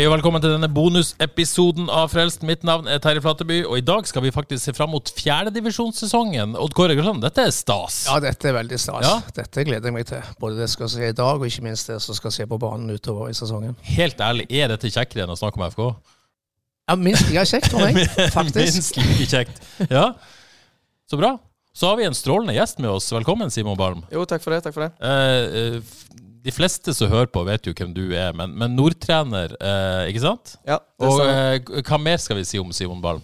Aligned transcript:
Hei 0.00 0.06
og 0.08 0.14
velkommen 0.14 0.40
til 0.40 0.54
denne 0.54 0.68
bonusepisoden 0.72 1.90
av 1.92 2.06
Frelst. 2.08 2.40
Mitt 2.48 2.62
navn 2.64 2.86
er 2.88 3.02
Terje 3.04 3.20
Flateby, 3.20 3.58
og 3.68 3.74
i 3.76 3.82
dag 3.84 4.06
skal 4.08 4.22
vi 4.24 4.30
faktisk 4.32 4.62
se 4.64 4.72
fram 4.72 4.88
mot 4.94 5.10
fjerdedivisjonssesongen. 5.12 6.54
Odd 6.56 6.72
Kåre 6.72 6.94
Grønland, 6.96 7.20
dette 7.20 7.44
er 7.44 7.52
stas. 7.52 7.98
Ja, 8.08 8.14
dette 8.24 8.48
er 8.48 8.54
veldig 8.56 8.78
stas. 8.80 9.04
Ja. 9.04 9.18
Dette 9.36 9.66
gleder 9.68 9.90
jeg 9.90 9.96
meg 9.98 10.06
til. 10.08 10.24
Både 10.40 10.56
det 10.56 10.64
jeg 10.64 10.72
skal 10.72 10.90
se 10.94 11.10
i 11.10 11.18
dag, 11.18 11.34
og 11.36 11.44
ikke 11.44 11.66
minst 11.66 11.92
det 11.92 11.98
som 12.00 12.16
skal 12.16 12.32
se 12.32 12.48
på 12.48 12.60
banen 12.62 12.88
utover 12.96 13.28
i 13.28 13.36
sesongen. 13.36 13.76
Helt 13.90 14.24
ærlig, 14.24 14.48
er 14.48 14.72
dette 14.72 14.88
kjekkere 14.88 15.26
enn 15.26 15.34
å 15.34 15.36
snakke 15.36 15.60
om 15.60 15.66
FK? 15.68 15.84
Ja, 16.88 16.96
Minst 16.96 17.28
like 17.28 17.44
kjekt 17.52 17.68
for 17.68 17.84
meg, 17.84 18.00
faktisk. 18.38 18.72
Minst 18.72 18.96
like 19.04 19.28
kjekt. 19.34 19.60
Ja, 19.84 20.14
så 21.12 21.20
bra. 21.20 21.34
Så 21.76 21.92
har 21.92 22.00
vi 22.00 22.08
en 22.08 22.16
strålende 22.16 22.56
gjest 22.56 22.80
med 22.80 22.88
oss. 22.96 23.12
Velkommen, 23.12 23.52
Simon 23.52 23.76
Balm. 23.76 24.00
Jo, 24.08 24.24
takk 24.24 24.48
for 24.48 24.56
det. 24.56 24.64
takk 24.64 24.80
for 24.80 24.88
det. 24.88 24.94
Eh, 25.04 25.76
eh, 25.76 26.19
de 26.44 26.52
fleste 26.54 26.94
som 26.96 27.10
hører 27.12 27.28
på, 27.32 27.42
vet 27.44 27.66
jo 27.68 27.74
hvem 27.76 27.92
du 27.96 28.02
er, 28.16 28.32
men, 28.36 28.54
men 28.56 28.72
Nordtrener, 28.78 29.52
eh, 29.60 30.08
ikke 30.12 30.22
sant? 30.24 30.54
Ja, 30.66 30.78
det 30.80 31.08
Og 31.10 31.20
eh, 31.26 31.82
hva 31.84 31.98
mer 32.00 32.16
skal 32.22 32.38
vi 32.40 32.44
si 32.48 32.58
om 32.62 32.70
Simon 32.72 33.02
Balm? 33.04 33.20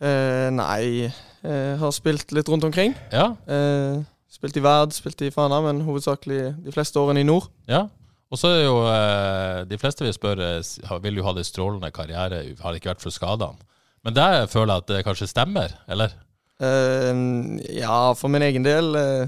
Eh, 0.00 0.48
nei, 0.52 1.10
jeg 1.44 1.78
har 1.80 1.92
spilt 1.96 2.32
litt 2.36 2.48
rundt 2.52 2.64
omkring. 2.68 2.94
Ja, 3.12 3.30
Eh, 3.48 4.00
spilt 4.30 4.56
i 4.56 4.62
Verd, 4.64 4.92
spilt 4.96 5.20
i 5.26 5.30
Fana, 5.34 5.58
men 5.64 5.80
hovedsakelig 5.84 6.42
de 6.64 6.72
fleste 6.72 7.00
årene 7.00 7.20
i 7.24 7.28
nord. 7.28 7.48
ja. 7.68 7.86
Og 8.30 8.38
så 8.38 8.46
er 8.54 8.60
jo 8.62 8.76
eh, 8.86 9.64
De 9.66 9.74
fleste 9.76 10.04
vi 10.06 10.12
spør, 10.14 10.38
s- 10.62 10.78
Vil 11.02 11.16
jo 11.18 11.24
ha 11.26 11.32
det 11.34 11.42
strålende 11.48 11.88
karriere, 11.90 12.44
har 12.62 12.70
det 12.70 12.78
ikke 12.78 12.92
vært 12.92 13.02
for 13.02 13.10
skadene. 13.10 13.58
Men 14.06 14.14
der 14.14 14.46
føler 14.46 14.70
jeg 14.76 14.84
at 14.84 14.86
det 14.92 15.00
kanskje 15.04 15.26
stemmer, 15.32 15.72
eller? 15.90 16.12
Eh, 16.62 17.10
ja, 17.80 18.12
for 18.14 18.28
min 18.30 18.42
egen 18.46 18.62
del 18.62 18.94
eh, 19.00 19.26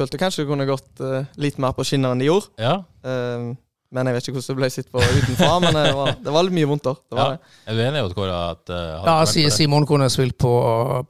følte 0.00 0.20
kanskje 0.20 0.44
det 0.44 0.50
kunne 0.50 0.68
gått 0.68 1.04
uh, 1.04 1.22
litt 1.40 1.60
mer 1.62 1.76
på 1.76 1.86
skinner 1.86 2.14
enn 2.14 2.22
det 2.22 2.30
gjorde. 2.30 2.50
Ja. 2.60 2.80
Uh, 3.04 3.52
men 3.90 4.06
jeg 4.06 4.14
vet 4.14 4.28
ikke 4.28 4.36
hvordan 4.36 4.54
det 4.54 4.60
ble 4.60 4.68
sett 4.70 4.90
på 4.92 5.02
utenfra. 5.02 5.50
men 5.64 5.74
det 5.74 5.94
var, 5.98 6.12
det 6.22 6.34
var 6.34 6.46
litt 6.46 6.54
mye 6.60 6.68
vondt 6.70 6.84
der. 6.86 7.00
Det 7.10 7.18
var 7.18 7.32
ja. 7.32 7.38
det. 7.40 7.56
Er 7.64 7.74
du 7.74 7.82
enig, 7.88 8.02
Odd 8.06 8.14
Kåre, 8.14 8.36
at 8.54 8.70
eh, 8.70 8.92
har 9.00 9.08
Ja, 9.08 9.16
sier? 9.26 9.50
Simon 9.54 9.86
kunne 9.88 10.06
spilt 10.14 10.36
på, 10.38 10.52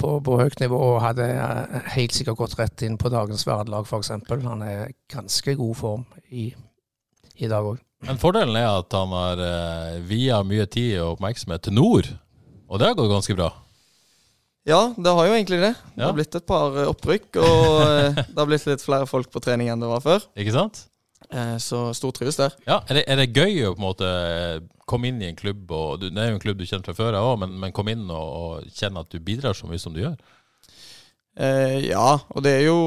på, 0.00 0.14
på 0.24 0.38
høyt 0.40 0.56
nivå 0.62 0.78
og 0.94 0.96
hadde 1.04 1.26
eh, 1.28 1.76
helt 1.98 2.16
sikkert 2.16 2.40
gått 2.40 2.56
rett 2.60 2.86
inn 2.86 2.96
på 3.00 3.12
dagens 3.12 3.44
Verd-lag, 3.48 3.84
f.eks. 3.84 4.14
Han 4.46 4.64
er 4.64 4.86
i 4.88 4.96
ganske 5.12 5.56
god 5.60 5.76
form 5.76 6.06
i, 6.32 6.48
i 7.36 7.52
dag 7.52 7.68
òg. 7.68 7.84
Men 8.08 8.20
fordelen 8.20 8.56
er 8.56 8.70
at 8.70 8.96
han 8.96 9.12
har 9.12 9.40
uh, 9.44 9.98
via 10.08 10.38
mye 10.40 10.64
tid 10.72 11.02
og 11.02 11.18
oppmerksomhet 11.18 11.66
til 11.66 11.76
nord, 11.76 12.08
og 12.64 12.80
det 12.80 12.88
har 12.88 12.96
gått 12.96 13.12
ganske 13.12 13.36
bra. 13.36 13.50
Ja, 14.70 14.80
det 14.94 15.14
har 15.16 15.26
jo 15.26 15.34
egentlig 15.34 15.58
det. 15.62 15.72
Det 15.96 16.04
har 16.04 16.14
blitt 16.16 16.36
et 16.38 16.46
par 16.46 16.76
eh, 16.78 16.90
opprykk, 16.90 17.40
og 17.42 17.66
eh, 17.84 18.20
det 18.32 18.38
har 18.38 18.48
blitt 18.48 18.68
litt 18.68 18.84
flere 18.84 19.08
folk 19.10 19.30
på 19.32 19.42
trening 19.42 19.70
enn 19.72 19.82
det 19.82 19.90
var 19.90 20.04
før. 20.04 20.26
Ikke 20.38 20.54
sant? 20.54 20.84
Eh, 21.30 21.56
så 21.62 21.88
stortrives 21.96 22.38
der. 22.40 22.54
Ja, 22.68 22.80
er 22.86 23.00
det, 23.00 23.04
er 23.10 23.20
det 23.20 23.30
gøy 23.34 23.66
å 23.66 23.74
på 23.74 23.82
en 23.82 23.88
måte 23.88 24.10
komme 24.90 25.10
inn 25.10 25.20
i 25.22 25.30
en 25.30 25.38
klubb, 25.38 25.64
og 25.74 26.02
det 26.02 26.14
er 26.14 26.32
jo 26.32 26.38
en 26.38 26.42
klubb 26.42 26.60
du 26.60 26.66
kjenner 26.66 26.86
fra 26.86 26.96
før 26.98 27.18
også, 27.18 27.40
men, 27.44 27.56
men 27.62 27.74
komme 27.74 27.94
inn 27.96 28.06
og, 28.08 28.28
og 28.42 28.76
kjenne 28.76 29.02
at 29.02 29.10
du 29.10 29.18
bidrar 29.22 29.58
så 29.58 29.70
mye 29.70 29.82
som 29.82 29.94
du 29.94 30.02
gjør? 30.04 30.16
Eh, 31.40 31.90
ja, 31.90 32.08
og 32.30 32.42
det 32.44 32.56
er 32.58 32.66
jo 32.68 32.80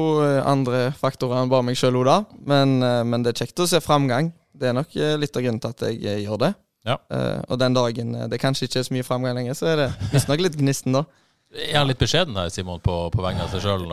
andre 0.44 0.86
faktorer 0.96 1.42
enn 1.42 1.52
bare 1.52 1.66
meg 1.68 1.80
sjøl, 1.80 2.00
Oda. 2.02 2.22
Men, 2.44 2.78
men 2.80 3.24
det 3.24 3.34
er 3.34 3.44
kjekt 3.44 3.64
å 3.64 3.68
se 3.68 3.80
framgang. 3.84 4.32
Det 4.54 4.70
er 4.70 4.76
nok 4.76 4.92
litt 5.18 5.34
av 5.36 5.42
grunnen 5.42 5.64
til 5.64 5.74
at 5.74 5.88
jeg 5.96 6.26
gjør 6.26 6.44
det. 6.44 6.54
Ja. 6.84 6.98
Eh, 7.10 7.40
og 7.48 7.58
den 7.60 7.76
dagen 7.76 8.16
det 8.30 8.40
kanskje 8.42 8.68
ikke 8.68 8.82
er 8.82 8.86
så 8.88 8.94
mye 8.94 9.06
framgang 9.06 9.38
lenger, 9.38 9.56
så 9.56 9.70
er 9.72 9.80
det 9.80 9.90
visstnok 10.12 10.42
litt 10.44 10.58
gnisten, 10.60 10.96
da. 10.96 11.04
Er 11.54 11.76
han 11.78 11.86
litt 11.86 12.00
beskjeden 12.00 12.36
her, 12.38 12.48
Simon, 12.50 12.80
på, 12.82 12.94
på 13.14 13.22
vegne 13.22 13.44
av 13.44 13.52
seg 13.52 13.62
sjøl, 13.62 13.84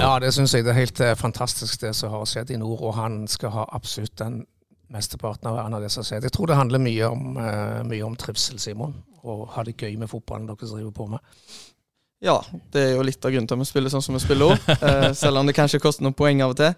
Ja, 0.00 0.14
det 0.22 0.30
syns 0.32 0.54
jeg 0.56 0.64
det 0.64 0.72
er 0.72 0.78
helt 0.78 1.00
eh, 1.04 1.16
fantastisk, 1.18 1.80
det 1.82 1.92
som 1.96 2.14
har 2.14 2.24
skjedd 2.28 2.52
i 2.54 2.60
nord. 2.60 2.80
Og 2.80 2.94
han 2.96 3.26
skal 3.28 3.52
ha 3.52 3.66
absolutt 3.76 4.16
den 4.20 4.40
mesteparten 4.88 5.50
av 5.50 5.58
æren 5.60 5.76
av 5.76 5.84
det 5.84 5.90
som 5.92 6.00
har 6.00 6.08
skjedd. 6.08 6.28
Jeg 6.28 6.32
tror 6.32 6.48
det 6.48 6.56
handler 6.56 6.80
mye 6.80 7.10
om, 7.12 7.36
eh, 7.36 7.82
mye 7.84 8.06
om 8.06 8.16
trivsel, 8.16 8.60
Simon. 8.62 8.96
Og 9.22 9.48
ha 9.52 9.64
det 9.66 9.76
gøy 9.76 9.98
med 10.00 10.08
fotballen 10.08 10.48
dere 10.48 10.70
driver 10.70 10.94
på 10.96 11.08
med. 11.12 11.20
Ja, 12.24 12.40
det 12.72 12.82
er 12.82 12.94
jo 12.96 13.04
litt 13.06 13.22
av 13.22 13.30
grunnen 13.30 13.46
til 13.46 13.58
at 13.58 13.62
vi 13.62 13.68
spiller 13.68 13.92
sånn 13.92 14.02
som 14.02 14.16
vi 14.16 14.24
spiller 14.24 14.54
òg. 14.54 14.70
Eh, 14.78 15.12
selv 15.12 15.38
om 15.38 15.46
det 15.46 15.56
kanskje 15.58 15.82
koster 15.82 16.06
noen 16.06 16.16
poeng 16.16 16.40
av 16.42 16.54
og 16.54 16.60
til. 16.62 16.72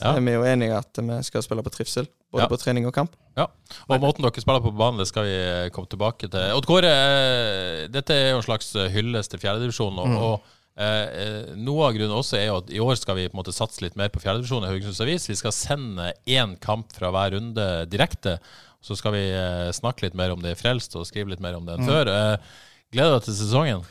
Så 0.00 0.14
er 0.16 0.24
vi 0.24 0.32
jo 0.34 0.44
enige 0.48 0.76
at 0.78 1.00
vi 1.00 1.18
skal 1.26 1.44
spille 1.44 1.62
på 1.66 1.72
trivsel. 1.74 2.08
Både 2.30 2.46
på 2.52 2.58
trening 2.62 2.86
og 2.86 2.94
kamp. 2.94 3.16
Ja, 3.36 3.48
Og 3.88 4.00
måten 4.02 4.22
dere 4.22 4.42
spiller 4.42 4.62
på 4.62 4.70
banen, 4.76 5.00
det 5.02 5.08
skal 5.10 5.26
vi 5.26 5.34
eh, 5.34 5.68
komme 5.74 5.90
tilbake 5.90 6.28
til. 6.30 6.54
Odd 6.56 6.66
Kåre, 6.68 6.90
eh, 6.94 7.84
dette 7.90 8.14
er 8.14 8.30
jo 8.32 8.38
en 8.40 8.46
slags 8.46 8.70
eh, 8.78 8.88
hyllest 8.94 9.32
til 9.34 9.42
fjerdedivisjon. 9.42 9.98
Og, 9.98 10.14
og 10.28 10.80
eh, 10.80 11.50
noe 11.58 11.88
av 11.88 11.96
grunnen 11.96 12.14
også 12.16 12.38
er 12.38 12.46
jo 12.48 12.58
at 12.62 12.70
i 12.70 12.80
år 12.84 12.98
skal 13.00 13.18
vi 13.18 13.26
på 13.28 13.34
en 13.34 13.40
måte 13.42 13.54
satse 13.56 13.82
litt 13.84 13.98
mer 13.98 14.12
på 14.14 14.22
fjerdedivisjon 14.22 14.64
i 14.68 14.70
Haugesunds 14.70 15.02
Avis. 15.04 15.26
Vi 15.30 15.38
skal 15.40 15.54
sende 15.56 16.12
én 16.30 16.54
kamp 16.62 16.94
fra 16.96 17.10
hver 17.14 17.34
runde 17.36 17.68
direkte. 17.90 18.38
Så 18.80 18.96
skal 18.96 19.12
vi 19.18 19.24
eh, 19.34 19.68
snakke 19.76 20.06
litt 20.06 20.14
mer 20.16 20.32
om 20.32 20.40
det 20.40 20.54
i 20.54 20.60
Frelst 20.60 20.94
og 20.96 21.08
skrive 21.10 21.34
litt 21.34 21.42
mer 21.44 21.58
om 21.58 21.66
det 21.66 21.76
enn 21.80 21.90
før. 21.90 22.08
Eh, 22.14 22.54
gleder 22.94 23.12
du 23.12 23.18
deg 23.18 23.26
til 23.26 23.40
sesongen? 23.42 23.82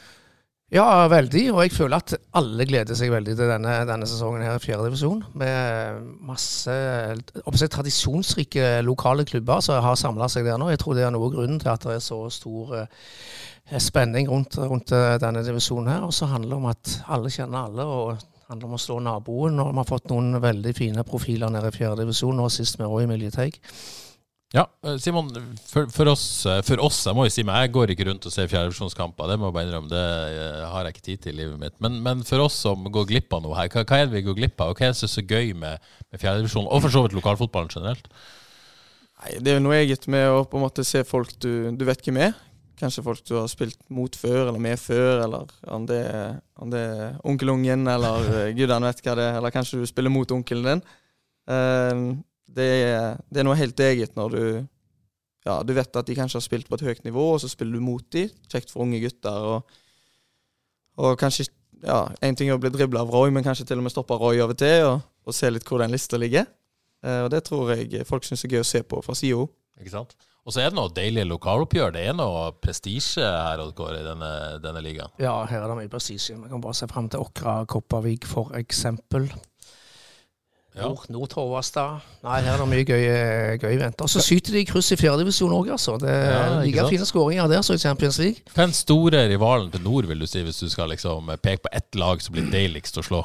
Ja, 0.70 1.08
veldig. 1.10 1.48
Og 1.50 1.64
jeg 1.64 1.74
føler 1.74 1.98
at 1.98 2.14
alle 2.38 2.66
gleder 2.70 2.98
seg 2.98 3.10
veldig 3.10 3.34
til 3.34 3.50
denne, 3.50 3.72
denne 3.90 4.06
sesongen 4.10 4.44
her 4.46 4.60
i 4.60 4.62
fjerde 4.62 4.86
divisjon. 4.86 5.24
Med 5.42 6.04
masse 6.30 6.76
oppsett, 7.42 7.72
tradisjonsrike 7.74 8.76
lokale 8.86 9.26
klubber 9.26 9.64
som 9.66 9.82
har 9.82 9.98
samla 9.98 10.28
seg 10.30 10.46
der 10.46 10.60
nå. 10.62 10.70
Jeg 10.70 10.82
tror 10.84 10.98
det 10.98 11.08
er 11.08 11.16
noe 11.16 11.26
av 11.26 11.34
grunnen 11.34 11.62
til 11.62 11.72
at 11.74 11.88
det 11.90 11.96
er 11.98 12.04
så 12.06 12.20
stor 12.34 12.76
eh, 12.84 13.80
spenning 13.82 14.30
rundt, 14.30 14.60
rundt 14.62 14.94
eh, 14.94 15.16
denne 15.22 15.42
divisjonen 15.48 15.90
her. 15.90 16.06
Og 16.06 16.14
så 16.14 16.30
handler 16.30 16.54
det 16.54 16.60
om 16.62 16.70
at 16.70 16.94
alle 17.18 17.34
kjenner 17.34 17.66
alle. 17.66 17.88
og 17.90 18.20
det 18.20 18.54
handler 18.54 18.70
om 18.70 18.78
å 18.78 18.82
slå 18.86 19.00
naboen. 19.06 19.58
Og 19.64 19.72
vi 19.74 19.82
har 19.82 19.90
fått 19.90 20.14
noen 20.14 20.38
veldig 20.42 20.76
fine 20.78 21.08
profiler 21.08 21.50
nede 21.54 21.74
i 21.74 21.80
fjerde 21.80 22.04
divisjon, 22.04 22.38
nå 22.38 22.46
sist 22.54 22.78
med 22.78 22.94
Roy 22.94 23.10
Emilie 23.10 23.34
Teig. 23.34 23.58
Ja, 24.50 24.64
eh, 24.82 24.96
Simon, 24.98 25.30
for, 25.62 25.86
for, 25.94 26.10
oss, 26.10 26.24
eh, 26.50 26.64
for 26.66 26.82
oss, 26.82 27.04
jeg 27.06 27.14
må 27.14 27.28
jo 27.28 27.34
si 27.34 27.44
meg, 27.46 27.68
jeg 27.68 27.74
går 27.76 27.92
ikke 27.94 28.08
rundt 28.08 28.26
og 28.26 28.34
ser 28.34 28.48
fjerdedivisjonskamper. 28.50 29.30
Det 29.30 29.36
må 29.38 29.52
jeg 29.52 29.56
bare 29.60 29.68
innrømme, 29.68 29.92
det 29.92 30.06
eh, 30.40 30.64
har 30.72 30.88
jeg 30.88 30.96
ikke 30.96 31.06
tid 31.06 31.20
til 31.26 31.36
i 31.36 31.40
livet 31.44 31.60
mitt. 31.62 31.76
Men, 31.86 32.00
men 32.06 32.24
for 32.26 32.42
oss 32.48 32.56
som 32.66 32.88
går 32.90 33.06
glipp 33.12 33.36
av 33.38 33.44
noe 33.44 33.54
her, 33.60 33.70
hva, 33.70 33.84
hva 33.86 34.00
er 34.00 34.08
det 34.08 34.16
vi 34.18 34.24
går 34.26 34.40
glipp 34.40 34.64
av? 34.66 34.72
Og 34.74 34.80
hva 34.80 34.88
er 34.88 34.96
det 34.96 34.98
som 34.98 35.06
er 35.06 35.14
så 35.14 35.22
gøy 35.22 35.54
med, 35.54 35.92
med 36.10 36.24
fjerdedivisjon, 36.24 36.66
og 36.66 36.82
for 36.82 36.96
så 36.96 37.04
vidt 37.06 37.14
lokalfotballen 37.20 37.70
generelt? 37.76 38.10
Nei, 39.22 39.36
Det 39.38 39.52
er 39.52 39.60
jo 39.60 39.66
noe 39.68 39.78
eget 39.84 40.08
med 40.10 40.26
å 40.34 40.40
på 40.50 40.58
en 40.58 40.66
måte 40.66 40.86
se 40.88 41.04
folk 41.06 41.36
du, 41.38 41.52
du 41.70 41.86
vet 41.86 42.02
hvem 42.08 42.18
er. 42.26 42.34
Kanskje 42.80 43.04
folk 43.06 43.22
du 43.28 43.36
har 43.36 43.46
spilt 43.52 43.78
mot 43.94 44.18
før, 44.18 44.48
eller 44.48 44.64
med 44.64 44.82
før, 44.82 45.28
eller 45.28 45.54
om 45.70 45.86
det, 45.86 46.02
om 46.58 46.74
det 46.74 46.82
er 46.88 47.22
onkelungen, 47.28 47.86
eller 47.94 48.50
gudene 48.58 48.90
vet 48.90 49.06
hva 49.06 49.16
det 49.20 49.30
er, 49.30 49.38
eller 49.44 49.54
kanskje 49.54 49.84
du 49.84 49.86
spiller 49.86 50.16
mot 50.16 50.34
onkelen 50.34 50.72
din. 50.72 50.84
Eh, 51.54 52.04
det, 52.56 52.68
er, 52.90 53.22
det 53.30 53.42
er 53.42 53.48
noe 53.48 53.58
helt 53.60 53.80
eget 53.84 54.18
når 54.18 54.36
du 54.36 54.44
ja, 55.48 55.62
du 55.64 55.72
vet 55.74 55.96
at 55.96 56.08
de 56.08 56.18
kanskje 56.18 56.38
har 56.38 56.46
spilt 56.46 56.68
på 56.70 56.78
et 56.78 56.84
høyt 56.86 57.06
nivå, 57.08 57.24
og 57.34 57.40
så 57.42 57.48
spiller 57.50 57.80
du 57.80 57.84
mot 57.84 58.04
dem. 58.14 58.30
Kjekt 58.52 58.74
for 58.74 58.84
unge 58.84 59.00
gutter. 59.02 59.46
Og, 59.54 59.80
og 61.00 61.16
kanskje 61.20 61.48
ja, 61.80 62.10
En 62.26 62.36
ting 62.36 62.50
er 62.50 62.58
å 62.58 62.62
bli 62.62 62.72
dribla 62.74 63.06
av 63.06 63.14
Roy, 63.14 63.32
men 63.32 63.46
kanskje 63.46 63.70
til 63.70 63.80
og 63.80 63.86
med 63.86 63.94
stoppe 63.94 64.18
Roy 64.20 64.42
over 64.44 64.58
til, 64.60 64.84
og, 64.84 65.06
og 65.24 65.36
se 65.36 65.50
litt 65.50 65.64
hvor 65.66 65.80
den 65.80 65.96
lista 65.96 66.20
ligger. 66.20 66.50
Eh, 67.06 67.22
og 67.24 67.30
det 67.32 67.46
tror 67.48 67.72
jeg 67.72 68.04
folk 68.08 68.28
syns 68.28 68.44
er 68.44 68.58
gøy 68.58 68.66
å 68.66 68.68
se 68.68 68.84
på 68.84 69.00
fra 69.06 69.16
sida 69.16 69.40
òg. 69.40 69.54
Ikke 69.80 69.94
sant? 69.94 70.18
Og 70.44 70.54
så 70.56 70.64
er 70.64 70.72
det 70.72 70.80
noe 70.80 70.92
deilig 70.92 71.24
lokaloppgjør. 71.30 71.94
Det 71.96 72.04
er 72.10 72.16
noe 72.18 72.50
prestisje 72.60 73.24
her 73.24 73.62
og 73.64 73.72
går 73.78 74.00
i 74.00 74.06
denne, 74.06 74.32
denne 74.64 74.82
ligaen. 74.84 75.12
Ja, 75.22 75.36
her 75.48 75.62
er 75.62 75.72
det 75.72 75.78
mye 75.78 75.92
prestisje. 75.92 76.36
Vi 76.40 76.52
kan 76.52 76.64
bare 76.64 76.76
se 76.76 76.88
fram 76.90 77.08
til 77.12 77.24
Åkra 77.24 77.62
Kopervik, 77.70 78.28
for 78.28 78.52
eksempel. 78.58 79.30
Ja. 80.78 80.86
Nord, 80.86 81.06
Nord-Torvastad. 81.10 82.04
Nei, 82.24 82.40
her 82.46 82.54
er 82.54 82.62
det 82.62 82.68
mye 82.70 82.86
gøy, 82.86 83.06
gøy 83.60 83.78
venter. 83.82 84.10
Så 84.12 84.22
syter 84.24 84.54
de 84.56 84.62
i 84.62 84.68
kryss 84.70 84.92
i 84.94 84.98
fjerdedivisjon 85.00 85.54
òg, 85.56 85.72
altså. 85.76 85.98
Det 86.00 86.10
er 86.14 86.30
Ja, 86.30 86.42
like 86.62 86.86
fine 86.92 87.08
skåringer 87.10 87.50
der 87.52 87.64
som 87.66 87.76
i 87.76 87.82
Champions 87.82 88.20
League. 88.22 88.46
Hva 88.54 88.68
er 88.68 88.76
store 88.78 89.24
rivalen 89.32 89.72
til 89.74 89.82
nord, 89.84 90.06
vil 90.08 90.22
du 90.22 90.28
si, 90.30 90.44
hvis 90.46 90.62
du 90.62 90.70
skal 90.70 90.92
liksom 90.94 91.32
peke 91.42 91.66
på 91.66 91.74
ett 91.74 91.98
lag 92.00 92.22
som 92.22 92.38
blir 92.38 92.52
deiligst 92.54 93.02
å 93.02 93.06
slå? 93.06 93.24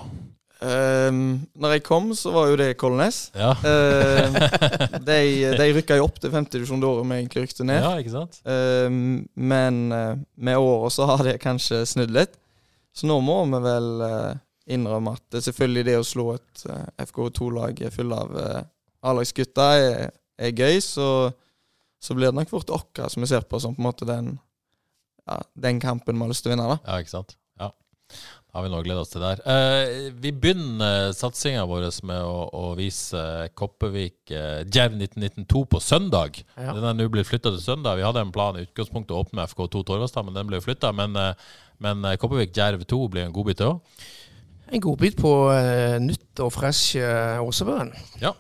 Um, 0.65 1.43
når 1.61 1.75
jeg 1.77 1.83
kom, 1.85 2.07
så 2.17 2.31
var 2.33 2.49
jo 2.49 2.57
det 2.57 2.71
Kolnes. 2.81 3.27
Ja, 3.37 3.51
uh, 3.53 4.39
de, 5.09 5.19
de 5.59 5.67
rykka 5.77 5.99
jo 5.99 6.07
opp 6.09 6.17
til 6.23 6.33
femtedivisjon 6.33 6.81
det 6.81 6.89
året 6.89 7.11
vi 7.11 7.19
egentlig 7.19 7.45
rykte 7.45 7.67
ned. 7.69 7.83
ja 7.85 7.93
ikke 8.01 8.15
sant? 8.15 8.41
Uh, 8.49 9.21
men 9.37 9.83
uh, 9.93 10.15
med 10.41 10.57
åra 10.57 10.89
så 10.95 11.11
har 11.11 11.27
det 11.27 11.37
kanskje 11.45 11.83
snudd 11.91 12.15
litt. 12.17 12.39
Så 12.95 13.09
nå 13.11 13.17
må 13.27 13.41
vi 13.51 13.59
vel 13.59 13.87
eh, 14.07 14.37
innrømme 14.67 15.15
at 15.19 15.25
det 15.35 15.45
selvfølgelig 15.45 15.87
det 15.89 15.97
å 16.01 16.07
slå 16.07 16.29
et 16.37 16.67
eh, 16.73 16.87
FK2-lag 17.05 17.83
full 17.95 18.15
av 18.17 18.37
eh, 18.41 18.63
A-lagsgutter 19.05 19.83
er, 19.85 20.13
er 20.41 20.55
gøy, 20.57 20.81
så, 20.81 21.09
så 22.01 22.17
blir 22.17 22.31
det 22.31 22.39
nok 22.39 22.53
fort 22.53 22.73
oss 22.73 23.13
som 23.13 23.25
vi 23.25 23.31
ser 23.31 23.45
på 23.49 23.61
som 23.61 23.77
på 23.77 23.83
en 23.83 23.89
måte 23.91 24.09
den, 24.09 24.37
ja, 25.29 25.43
den 25.67 25.83
kampen 25.83 26.17
vi 26.17 26.25
har 26.25 26.33
lyst 26.33 26.47
til 26.47 26.53
å 26.53 26.57
vinne. 26.57 26.71
da. 26.73 26.79
Ja, 26.87 27.03
ikke 27.05 27.13
sant? 27.13 27.37
Ja. 27.61 27.69
Da 28.55 28.61
har 28.61 28.65
vi 28.65 28.73
nå 28.73 28.81
gleda 28.87 29.03
oss 29.03 29.13
til 29.13 29.25
der. 29.25 29.43
Eh, 29.51 30.09
vi 30.25 30.33
begynner 30.33 31.13
satsinga 31.17 31.67
vår 31.69 31.89
med 32.09 32.23
å, 32.25 32.49
å 32.55 32.73
vise 32.79 33.21
Koppevik 33.59 34.33
eh, 34.33 34.65
Djerv 34.65 34.97
1992 34.97 35.65
på 35.75 35.83
søndag. 35.83 36.41
Ja. 36.55 36.73
Den 36.73 36.89
er 36.89 36.97
nå 36.97 37.11
blitt 37.13 37.29
flytta 37.29 37.53
til 37.53 37.65
søndag. 37.65 37.99
Vi 38.01 38.07
hadde 38.07 38.25
en 38.25 38.33
plan 38.35 38.57
i 38.57 38.65
utgangspunktet 38.65 39.13
å 39.13 39.25
åpne 39.25 39.43
med 39.43 39.53
FK2 39.53 39.85
Torvastad, 39.91 40.25
men 40.25 40.39
den 40.39 40.49
ble 40.49 40.65
flytta. 40.65 40.95
Men, 40.97 41.19
eh, 41.21 41.49
men 41.83 42.07
Koppevik 42.15 42.23
Kopervik 42.25 42.57
Djerv 42.57 42.87
2 42.89 43.03
blir 43.13 43.27
en 43.27 43.35
godbit, 43.35 43.61
det 43.61 43.69
òg. 43.69 44.05
En 44.73 44.83
godbit 44.83 45.19
på 45.21 45.33
uh, 45.53 45.97
nytt 46.03 46.41
og 46.45 46.53
fresh 46.55 46.99
uh, 47.01 47.43
Åsebøen. 47.45 47.93
Ja. 48.23 48.33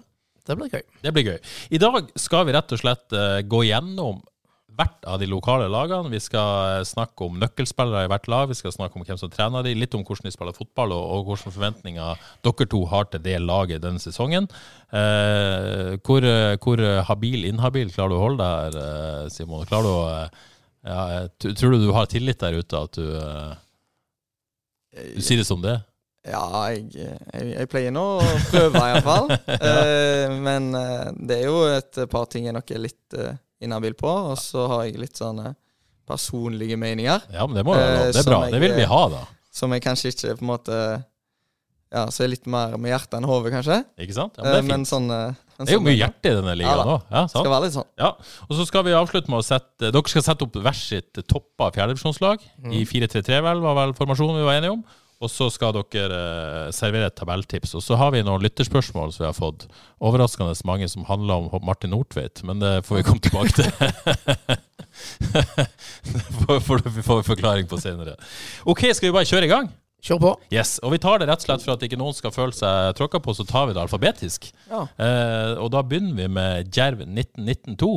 Det 0.44 0.58
blir 0.60 0.68
gøy. 0.68 0.82
Det 1.00 1.12
blir 1.16 1.24
gøy. 1.24 1.36
I 1.72 1.80
dag 1.80 2.10
skal 2.20 2.44
vi 2.44 2.52
rett 2.52 2.72
og 2.76 2.80
slett 2.80 3.16
uh, 3.16 3.40
gå 3.48 3.62
gjennom 3.64 4.20
hvert 4.74 5.06
av 5.08 5.20
de 5.22 5.28
lokale 5.30 5.68
lagene. 5.70 6.10
Vi 6.12 6.20
skal 6.22 6.80
eh, 6.80 6.86
snakke 6.88 7.26
om 7.26 7.38
nøkkelspillere 7.40 8.06
i 8.06 8.10
hvert 8.10 8.28
lag. 8.30 8.48
Vi 8.50 8.56
skal 8.58 8.74
snakke 8.74 8.98
om 8.98 9.04
hvem 9.06 9.20
som 9.20 9.30
trener 9.32 9.62
de, 9.66 9.74
litt 9.78 9.94
om 9.96 10.04
hvordan 10.06 10.28
de 10.28 10.34
spiller 10.34 10.56
fotball, 10.56 10.94
og, 10.96 11.04
og 11.14 11.28
hvilke 11.28 11.52
forventninger 11.54 12.24
dere 12.46 12.68
to 12.70 12.82
har 12.90 13.08
til 13.10 13.22
det 13.24 13.36
laget 13.42 13.84
denne 13.84 14.02
sesongen. 14.02 14.48
Eh, 14.90 15.94
hvor, 16.06 16.26
eh, 16.26 16.56
hvor 16.62 16.82
habil, 17.10 17.46
inhabil 17.50 17.92
klarer 17.94 18.14
du 18.14 18.18
å 18.18 18.24
holde 18.24 18.50
deg 18.50 18.80
eh, 18.82 19.22
Simon? 19.34 19.66
Klarer 19.70 19.88
du 19.88 19.94
å 19.94 20.04
eh, 20.10 20.44
ja, 20.84 21.04
Tror 21.46 21.76
du 21.76 21.86
du 21.86 21.92
har 21.96 22.10
tillit 22.10 22.42
der 22.42 22.58
ute, 22.58 22.82
at 22.82 22.98
du, 22.98 23.06
eh, 23.16 23.54
du 25.14 25.22
sier 25.24 25.40
det 25.40 25.48
som 25.48 25.62
det 25.62 25.78
er? 25.78 25.84
Ja, 26.24 26.44
jeg, 26.72 26.86
jeg, 26.96 27.48
jeg 27.52 27.68
pleier 27.68 27.92
nå 27.92 28.02
å 28.16 28.28
prøve, 28.48 28.80
iallfall. 28.80 29.26
uh, 29.28 30.36
men 30.46 30.70
uh, 30.72 31.10
det 31.20 31.42
er 31.42 31.48
jo 31.50 31.58
et 31.68 31.98
par 32.12 32.24
ting 32.32 32.46
jeg 32.48 32.56
nok 32.56 32.70
er 32.72 32.80
litt 32.86 33.16
uh, 33.18 33.34
inhabil 33.60 33.92
på. 33.98 34.08
Og 34.32 34.38
så 34.40 34.64
har 34.72 34.86
jeg 34.88 34.96
litt 35.02 35.20
sånne 35.20 35.52
personlige 36.08 36.76
meninger 36.80 37.22
Ja, 37.32 37.44
men 37.48 37.56
det 37.60 37.64
må 37.64 37.76
være. 37.76 38.10
Det 38.12 38.20
er 38.22 38.28
bra. 38.28 38.42
jeg- 38.44 38.52
Det 38.56 38.60
vil 38.64 38.74
vi 38.76 38.86
ha, 38.88 39.02
da. 39.12 39.20
som 39.52 39.72
jeg 39.72 39.84
kanskje 39.84 40.10
ikke 40.12 40.34
på 40.38 40.44
en 40.44 40.50
måte 40.54 40.78
Ja, 41.94 42.06
så 42.10 42.24
er 42.24 42.32
litt 42.32 42.46
mer 42.50 42.72
med 42.76 42.90
hjertet 42.90 43.14
enn 43.20 43.24
hodet, 43.28 43.52
kanskje. 43.54 43.76
Ikke 44.02 44.16
sant? 44.16 44.34
Ja, 44.36 44.42
men 44.42 44.50
det 44.52 44.58
er 44.58 44.66
men 44.66 44.82
fint. 44.82 44.88
sånn 44.90 45.06
Det 45.06 45.68
er 45.68 45.76
jo 45.76 45.78
sånn 45.78 45.84
mye 45.86 46.00
hjerte 46.00 46.26
i 46.32 46.34
denne 46.40 46.54
ligaen 46.58 46.80
Ja 46.80 46.84
òg. 46.96 47.04
Ja, 47.12 47.20
ja, 47.20 47.26
Skal 47.30 47.52
være 47.52 47.62
litt 47.68 47.76
sånn. 47.76 47.86
Ja, 48.00 48.08
og 48.48 48.56
så 48.58 48.66
skal 48.66 48.82
vi 48.88 48.96
avslutte 48.98 49.30
med 49.30 49.38
å 49.38 49.46
sette 49.46 49.92
Dere 49.94 50.10
skal 50.10 50.24
sette 50.26 50.42
opp 50.48 50.56
hvert 50.64 50.80
sitt 50.80 51.20
toppa 51.30 51.68
fjerdedivisjonslag. 51.76 52.42
I 52.72 52.82
4-3-3, 52.90 53.38
vel, 53.46 53.60
var 53.62 53.78
vel 53.78 53.94
formasjonen 53.94 54.40
vi 54.40 54.48
var 54.48 54.58
enige 54.58 54.74
om. 54.74 54.84
Og 55.24 55.32
så 55.32 55.48
skal 55.52 55.72
dere 55.76 56.18
eh, 56.18 56.72
servere 56.76 57.08
et 57.08 57.16
tabelltips. 57.16 57.74
Og 57.78 57.84
så 57.84 57.96
har 58.00 58.12
vi 58.14 58.24
noen 58.26 58.44
lytterspørsmål 58.44 59.14
som 59.14 59.24
vi 59.24 59.30
har 59.30 59.36
fått. 59.36 59.66
Overraskende 60.04 60.54
mange 60.68 60.88
som 60.92 61.06
handler 61.08 61.48
om 61.48 61.64
Martin 61.64 61.94
Nordtveit, 61.94 62.44
men 62.44 62.60
det 62.62 62.76
får 62.86 63.00
vi 63.00 63.06
komme 63.08 63.24
tilbake 63.24 63.52
til. 63.62 63.70
Det 66.44 66.60
får 66.62 66.84
vi 66.84 67.02
få 67.02 67.16
forklaring 67.26 67.66
på 67.66 67.80
senere. 67.82 68.14
OK, 68.70 68.84
skal 68.94 69.08
vi 69.08 69.14
bare 69.16 69.26
kjøre 69.26 69.48
i 69.48 69.50
gang? 69.50 69.72
Kjør 70.04 70.20
på. 70.20 70.32
Yes, 70.52 70.76
og 70.84 70.92
vi 70.92 71.00
tar 71.00 71.20
det 71.20 71.30
rett 71.30 71.40
og 71.40 71.46
slett 71.48 71.64
for 71.64 71.74
at 71.74 71.84
ikke 71.86 71.98
noen 71.98 72.14
skal 72.16 72.32
føle 72.34 72.52
seg 72.54 72.92
tråkka 72.98 73.22
på, 73.24 73.34
så 73.36 73.46
tar 73.48 73.70
vi 73.70 73.76
det 73.76 73.80
alfabetisk. 73.80 74.50
Ja. 74.68 74.84
Eh, 75.00 75.54
og 75.56 75.72
da 75.72 75.80
begynner 75.82 76.18
vi 76.18 76.28
med 76.28 76.68
Djerv 76.68 77.06
1992. 77.06 77.94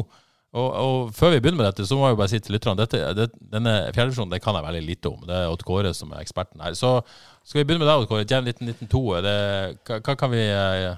Og, 0.58 0.68
og 0.82 1.16
før 1.16 1.36
vi 1.36 1.42
begynner 1.44 1.62
med 1.62 1.70
dette, 1.70 1.86
så 1.88 1.98
må 1.98 2.08
jeg 2.08 2.16
jo 2.16 2.20
bare 2.22 2.32
si 2.32 2.42
til 2.44 2.56
lytterne 2.58 2.80
dette, 2.82 3.02
det, 3.18 3.28
denne 3.54 3.74
fjerdedivisjonen 3.94 4.34
det 4.34 4.42
kan 4.44 4.58
jeg 4.58 4.66
veldig 4.66 4.86
lite 4.86 5.12
om. 5.12 5.26
Det 5.28 5.36
er 5.38 5.52
Odd 5.54 5.66
Kåre 5.68 5.94
som 5.98 6.14
er 6.14 6.24
eksperten 6.24 6.64
her. 6.66 6.78
Så 6.78 6.98
skal 7.44 7.62
vi 7.62 7.68
begynne 7.68 7.86
med 7.86 7.92
deg, 7.92 8.02
Odd 8.02 8.12
Kåre. 8.12 8.26
Jam 8.26 8.48
1992, 8.50 9.04
er 9.20 9.28
det, 9.28 9.36
hva, 9.88 10.00
hva 10.02 10.18
kan 10.20 10.34
vi 10.34 10.46
eh, 10.48 10.96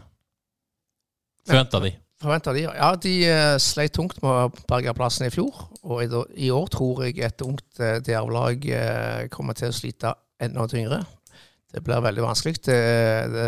forvente 1.50 1.82
av 1.82 1.90
de? 1.90 1.94
Forventer 2.20 2.58
de? 2.58 2.66
Ja, 2.68 2.90
de 3.00 3.14
eh, 3.32 3.58
sleit 3.64 3.94
tungt 3.96 4.18
med 4.20 4.30
å 4.30 4.66
berge 4.68 4.96
plassen 4.98 5.30
i 5.30 5.32
fjor. 5.32 5.56
Og 5.88 6.04
i, 6.04 6.10
i 6.48 6.50
år 6.52 6.68
tror 6.74 7.06
jeg 7.06 7.22
et 7.24 7.46
ungt 7.46 7.80
uh, 7.80 8.02
djervlag 8.04 8.66
eh, 8.76 9.22
kommer 9.32 9.56
til 9.56 9.72
å 9.72 9.76
slite 9.76 10.12
enda 10.44 10.66
tyngre. 10.68 11.00
Det 11.72 11.84
blir 11.86 12.04
veldig 12.04 12.26
vanskelig. 12.26 12.60
Det, 12.66 12.80
det, 13.32 13.48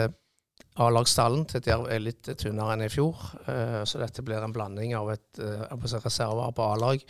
A-lagsstallen 0.79 1.43
til 1.49 1.63
Djerv 1.65 1.89
er 1.91 1.99
litt 1.99 2.29
tynnere 2.39 2.77
enn 2.77 2.85
i 2.85 2.91
fjor, 2.91 3.17
eh, 3.51 3.81
så 3.83 3.99
dette 3.99 4.23
blir 4.23 4.39
en 4.39 4.53
blanding 4.55 4.95
av 4.95 5.11
et 5.11 5.41
eh, 5.43 5.65
reserver 6.05 6.53
på 6.55 6.67
A-lag. 6.75 7.03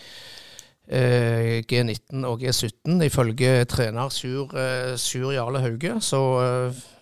eh, 0.87 1.61
G19 1.69 2.25
og 2.25 2.41
G17. 2.41 2.97
Ifølge 3.05 3.65
trener 3.69 4.09
Sjur, 4.09 4.49
Sjur 4.97 5.31
Jarle 5.35 5.61
Hauge 5.61 5.99
så 6.01 6.23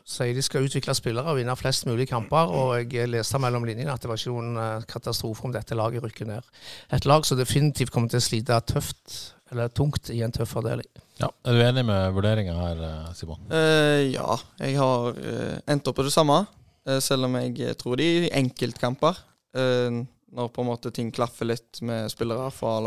sier 0.09 0.33
de 0.33 0.43
skal 0.43 0.65
utvikle 0.65 0.95
spillere 0.97 1.31
og 1.31 1.37
vinne 1.39 1.55
flest 1.59 1.85
mulig 1.89 2.07
kamper. 2.09 2.49
Og 2.49 2.93
jeg 2.93 3.09
leste 3.11 3.41
mellom 3.41 3.67
linjene 3.67 3.93
at 3.93 4.03
det 4.03 4.09
var 4.11 4.19
ikke 4.19 4.33
noen 4.33 4.61
eh, 4.61 4.87
katastrofe 4.89 5.45
om 5.47 5.53
dette 5.53 5.77
laget 5.77 6.05
rykker 6.05 6.29
ned. 6.29 6.47
Et 6.95 7.09
lag 7.09 7.27
som 7.27 7.39
definitivt 7.39 7.93
kommer 7.93 8.11
til 8.11 8.21
å 8.21 8.25
slite 8.25 8.57
tøft, 8.69 9.19
eller 9.53 9.71
tungt, 9.73 10.11
i 10.13 10.21
en 10.25 10.33
tøff 10.33 10.53
fordeling. 10.57 10.89
Ja, 11.19 11.29
Er 11.43 11.57
du 11.57 11.63
enig 11.65 11.85
med 11.87 12.13
vurderinga 12.15 12.55
her, 12.57 12.85
eh, 12.89 13.11
Simon? 13.17 13.41
Uh, 13.51 14.05
ja, 14.07 14.37
jeg 14.61 14.77
har 14.79 15.09
uh, 15.17 15.57
endt 15.69 15.89
opp 15.89 15.99
på 15.99 16.05
det 16.07 16.15
samme. 16.15 16.41
Uh, 16.87 16.99
selv 17.03 17.27
om 17.27 17.35
jeg 17.41 17.75
tror 17.79 17.99
de 17.99 18.07
i 18.25 18.33
enkeltkamper, 18.39 19.19
eh, 19.57 20.01
når 20.29 20.51
på 20.53 20.61
en 20.61 20.69
måte 20.69 20.93
ting 20.93 21.09
klaffer 21.13 21.49
litt 21.49 21.81
med 21.85 22.11
spillere 22.13 22.51
fra 22.53 22.77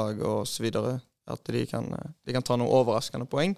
så 0.47 0.63
videre, 0.63 1.01
at 1.31 1.43
de 1.55 1.65
kan, 1.67 1.87
de 1.91 2.35
kan 2.35 2.45
ta 2.47 2.55
noen 2.59 2.71
overraskende 2.71 3.27
poeng, 3.31 3.57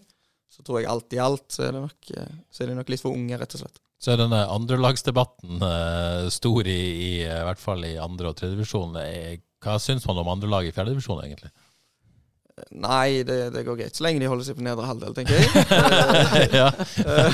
så 0.52 0.62
tror 0.62 0.80
jeg 0.80 0.90
alt 0.90 1.16
i 1.16 1.20
alt 1.22 1.46
så 1.50 1.66
er, 1.66 1.74
det 1.74 1.82
nok, 1.82 2.12
eh, 2.14 2.38
så 2.52 2.62
er 2.62 2.70
de 2.70 2.78
nok 2.78 2.92
litt 2.92 3.02
for 3.02 3.16
unge, 3.16 3.38
rett 3.40 3.56
og 3.56 3.64
slett. 3.64 3.80
Så 4.04 4.12
er 4.12 4.20
denne 4.20 4.42
andrelagsdebatten 4.52 5.62
uh, 5.64 6.26
stor 6.32 6.66
i, 6.68 6.78
i, 6.78 7.12
eh, 7.24 7.40
i 7.40 7.46
hvert 7.48 7.62
fall 7.62 7.86
i 7.88 7.94
andre- 8.00 8.30
og 8.30 8.36
tredjedivisjon. 8.38 8.98
Hva 9.64 9.78
syns 9.80 10.04
man 10.08 10.20
om 10.20 10.30
andre 10.34 10.50
lag 10.52 10.68
i 10.68 10.74
fjerdedivisjon, 10.74 11.22
egentlig? 11.24 11.50
Nei, 12.70 13.24
det, 13.26 13.38
det 13.54 13.64
går 13.66 13.80
greit. 13.80 13.96
Så 13.96 14.04
lenge 14.06 14.22
de 14.22 14.28
holder 14.30 14.46
seg 14.46 14.58
på 14.58 14.66
nedre 14.66 14.86
halvdel, 14.86 15.16
tenker 15.16 15.40
jeg. 15.40 15.48
Ja. 16.60 16.68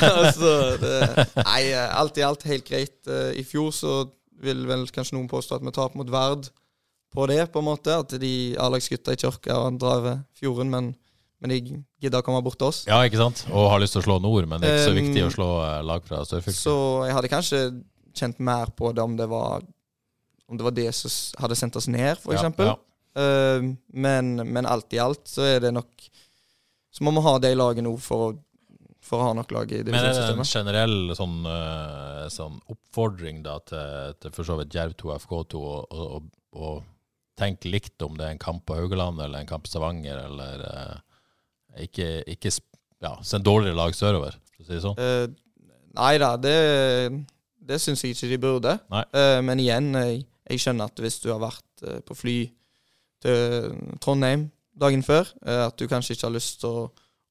Altså, 0.07 0.53
det, 0.81 0.95
nei, 1.43 1.61
alt 1.77 2.17
i 2.17 2.25
alt 2.25 2.47
helt 2.49 2.65
greit. 2.71 3.03
I 3.11 3.45
fjor 3.45 3.75
så 3.77 3.99
vil 4.41 4.65
vel 4.69 4.87
kanskje 4.95 5.19
noen 5.19 5.29
påstå 5.29 5.59
at 5.59 5.67
vi 5.67 5.75
taper 5.77 6.01
mot 6.01 6.13
Verd 6.13 6.49
på 7.13 7.27
det, 7.29 7.43
på 7.53 7.61
en 7.61 7.69
måte. 7.69 7.99
At 8.01 8.15
de 8.23 8.33
A-lagsgutta 8.61 9.17
ikke 9.17 9.29
orker 9.35 9.59
andre 9.59 9.83
dra 9.83 9.97
over 9.99 10.19
fjorden, 10.41 10.73
men, 10.73 10.93
men 11.41 11.53
de 11.55 11.59
gidder 12.03 12.21
å 12.21 12.25
komme 12.27 12.43
bort 12.45 12.59
til 12.61 12.69
oss. 12.69 12.83
ja, 12.89 13.01
ikke 13.09 13.21
sant? 13.21 13.47
Og 13.49 13.71
har 13.73 13.81
lyst 13.81 13.97
til 13.97 14.03
å 14.03 14.07
slå 14.09 14.19
nord, 14.23 14.49
men 14.49 14.61
det 14.61 14.69
er 14.69 14.79
ikke 14.79 14.91
så 14.91 14.93
Um, 14.93 15.01
viktig 15.01 15.25
å 15.25 15.33
slå 15.33 15.49
eh, 15.65 15.79
lag 15.89 16.05
fra 16.05 16.21
Sørfylket. 16.29 16.61
Så 16.61 16.75
jeg 17.09 17.17
hadde 17.17 17.33
kanskje 17.33 17.61
kjent 18.17 18.43
mer 18.45 18.73
på 18.77 18.93
det 18.93 19.05
om 19.05 19.17
det 19.17 19.29
var 19.31 19.65
Om 20.51 20.59
det 20.59 20.67
var 20.67 20.75
det 20.75 20.89
som 20.99 21.13
hadde 21.45 21.57
sendt 21.57 21.77
oss 21.79 21.87
ned, 21.89 22.19
for 22.19 22.35
Ja, 22.35 22.43
ja. 22.59 22.77
Eh, 23.23 23.65
men, 23.95 24.35
men 24.37 24.67
alt 24.67 24.93
i 24.93 24.99
alt 24.99 25.27
så 25.31 25.47
er 25.47 25.61
det 25.63 25.73
nok 25.75 26.09
Så 26.91 27.05
må 27.07 27.13
vi 27.15 27.23
ha 27.25 27.39
det 27.39 27.53
i 27.55 27.59
laget 27.59 27.87
nå 27.87 27.93
for 28.03 28.25
å, 28.27 28.31
for 29.03 29.23
å 29.23 29.29
ha 29.31 29.35
nok 29.39 29.55
lag 29.55 29.73
i 29.73 29.81
Men 29.87 29.99
er 30.03 30.13
det 30.15 30.29
en 30.35 30.45
generell 30.45 31.15
sånn, 31.19 31.41
eh, 31.47 32.27
sånn 32.35 32.61
oppfordring 32.71 33.45
da 33.47 33.61
til, 33.67 34.15
til 34.21 34.35
for 34.35 34.47
så 34.47 34.59
vidt 34.61 34.75
Jerv 34.75 34.99
2 34.99 35.15
FK2 35.17 35.63
å 36.51 36.71
tenke 37.39 37.71
likt 37.71 38.03
om 38.03 38.19
det 38.19 38.27
er 38.27 38.35
en 38.35 38.43
kamp 38.43 38.67
på 38.67 38.77
Haugaland 38.77 39.23
eller 39.23 39.41
en 39.41 39.49
kamp 39.49 39.65
på 39.65 39.71
Stavanger, 39.73 40.19
eller 40.27 40.65
eh, 40.67 40.97
ikke, 41.79 42.09
ikke 42.27 42.53
ja, 43.01 43.15
send 43.25 43.45
dårligere 43.47 43.79
lag 43.79 43.95
sørover, 43.97 44.37
for 44.55 44.65
å 44.65 44.67
si 44.67 44.75
det 44.77 44.83
sånn? 44.85 44.99
Uh, 44.99 45.77
nei 45.99 46.15
da, 46.23 46.35
det, 46.41 46.55
det 47.71 47.81
syns 47.83 48.05
jeg 48.05 48.17
ikke 48.17 48.31
de 48.31 48.39
burde. 48.43 48.75
Eh, 48.93 49.39
men 49.47 49.63
igjen, 49.63 49.93
jeg, 49.97 50.25
jeg 50.51 50.65
skjønner 50.65 50.91
at 50.91 51.03
hvis 51.05 51.21
du 51.23 51.31
har 51.33 51.41
vært 51.43 51.85
uh, 51.87 52.01
på 52.07 52.17
fly 52.19 52.39
til 53.21 53.75
Trondheim 54.01 54.49
dagen 54.81 55.03
før, 55.05 55.29
at 55.45 55.77
du 55.77 55.85
kanskje 55.91 56.15
ikke 56.17 56.25
har 56.25 56.33
lyst 56.33 56.63
til 56.63 56.71
å, 56.73 56.85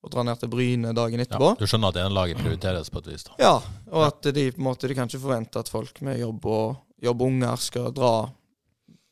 å 0.05 0.09
dra 0.13 0.21
ned 0.27 0.37
til 0.37 0.51
Bryne 0.53 0.91
dagen 0.93 1.17
Ja, 1.17 1.25
etterpå. 1.25 1.55
du 1.57 1.65
skjønner 1.65 1.89
at 1.89 1.97
enelaget 2.03 2.37
prioriteres 2.43 2.91
på 2.93 3.01
et 3.01 3.07
vis? 3.09 3.23
da. 3.25 3.37
Ja, 3.41 3.55
og 3.89 4.03
at 4.05 4.27
de 4.35 4.43
på 4.53 4.61
en 4.61 4.67
måte 4.67 4.85
de 4.91 4.93
kan 4.93 5.09
ikke 5.09 5.23
forvente 5.23 5.57
at 5.63 5.71
folk 5.73 5.97
med 6.05 6.19
jobb 6.21 6.45
og, 6.45 6.83
jobb 7.01 7.23
unger 7.25 7.57
skal 7.63 7.89
dra 7.95 8.11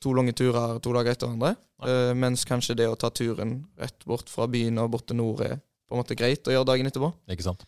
to 0.03 0.13
lange 0.13 0.33
turer 0.37 0.77
to 0.83 0.93
dager 0.93 1.15
etter 1.15 1.29
hverandre. 1.31 1.55
Uh, 1.83 2.11
mens 2.17 2.45
kanskje 2.49 2.75
det 2.77 2.87
å 2.89 2.97
ta 2.97 3.09
turen 3.13 3.59
rett 3.77 4.05
bort 4.09 4.29
fra 4.29 4.47
byen 4.49 4.77
og 4.81 4.91
bort 4.95 5.07
til 5.09 5.19
nord 5.19 5.41
er 5.45 5.57
på 5.87 5.95
en 5.95 6.01
måte 6.01 6.17
greit 6.19 6.47
å 6.49 6.53
gjøre 6.53 6.67
dagen 6.67 6.89
etterpå. 6.89 7.11
Ikke 7.31 7.45
sant? 7.45 7.65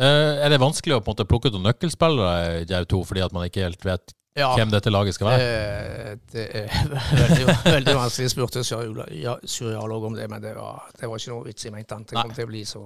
Uh, 0.00 0.38
er 0.40 0.48
det 0.52 0.60
vanskelig 0.62 0.96
å 0.96 1.02
på 1.02 1.10
en 1.10 1.16
måte 1.16 1.28
plukke 1.28 1.50
ut 1.50 1.56
noen 1.58 1.68
nøkkelspillere 1.70 2.62
i 2.62 2.64
Jerv 2.70 2.88
2 2.90 3.02
fordi 3.10 3.22
at 3.26 3.34
man 3.36 3.46
ikke 3.48 3.64
helt 3.66 3.84
vet 3.86 4.14
Ja. 4.38 4.52
hvem 4.54 4.70
dette 4.70 4.90
laget 4.92 5.16
skal 5.16 5.26
være? 5.30 5.46
Eh, 5.46 6.12
det 6.32 6.44
er 6.62 6.68
veldig, 7.22 7.46
veldig 7.66 7.94
vanskelig. 7.98 8.28
Jeg 8.28 8.34
spurte 8.34 8.62
Surialog 8.64 10.04
om 10.10 10.14
det, 10.16 10.28
men 10.30 10.42
det 10.42 10.54
var, 10.56 10.86
det 11.00 11.10
var 11.10 11.18
ikke 11.18 11.34
noe 11.34 11.48
vits 11.50 11.66
i 11.66 11.72
meg. 11.74 11.86
Det 11.90 12.14
kom 12.14 12.34
til 12.36 12.46
å 12.46 12.50
bli 12.52 12.64
så 12.68 12.84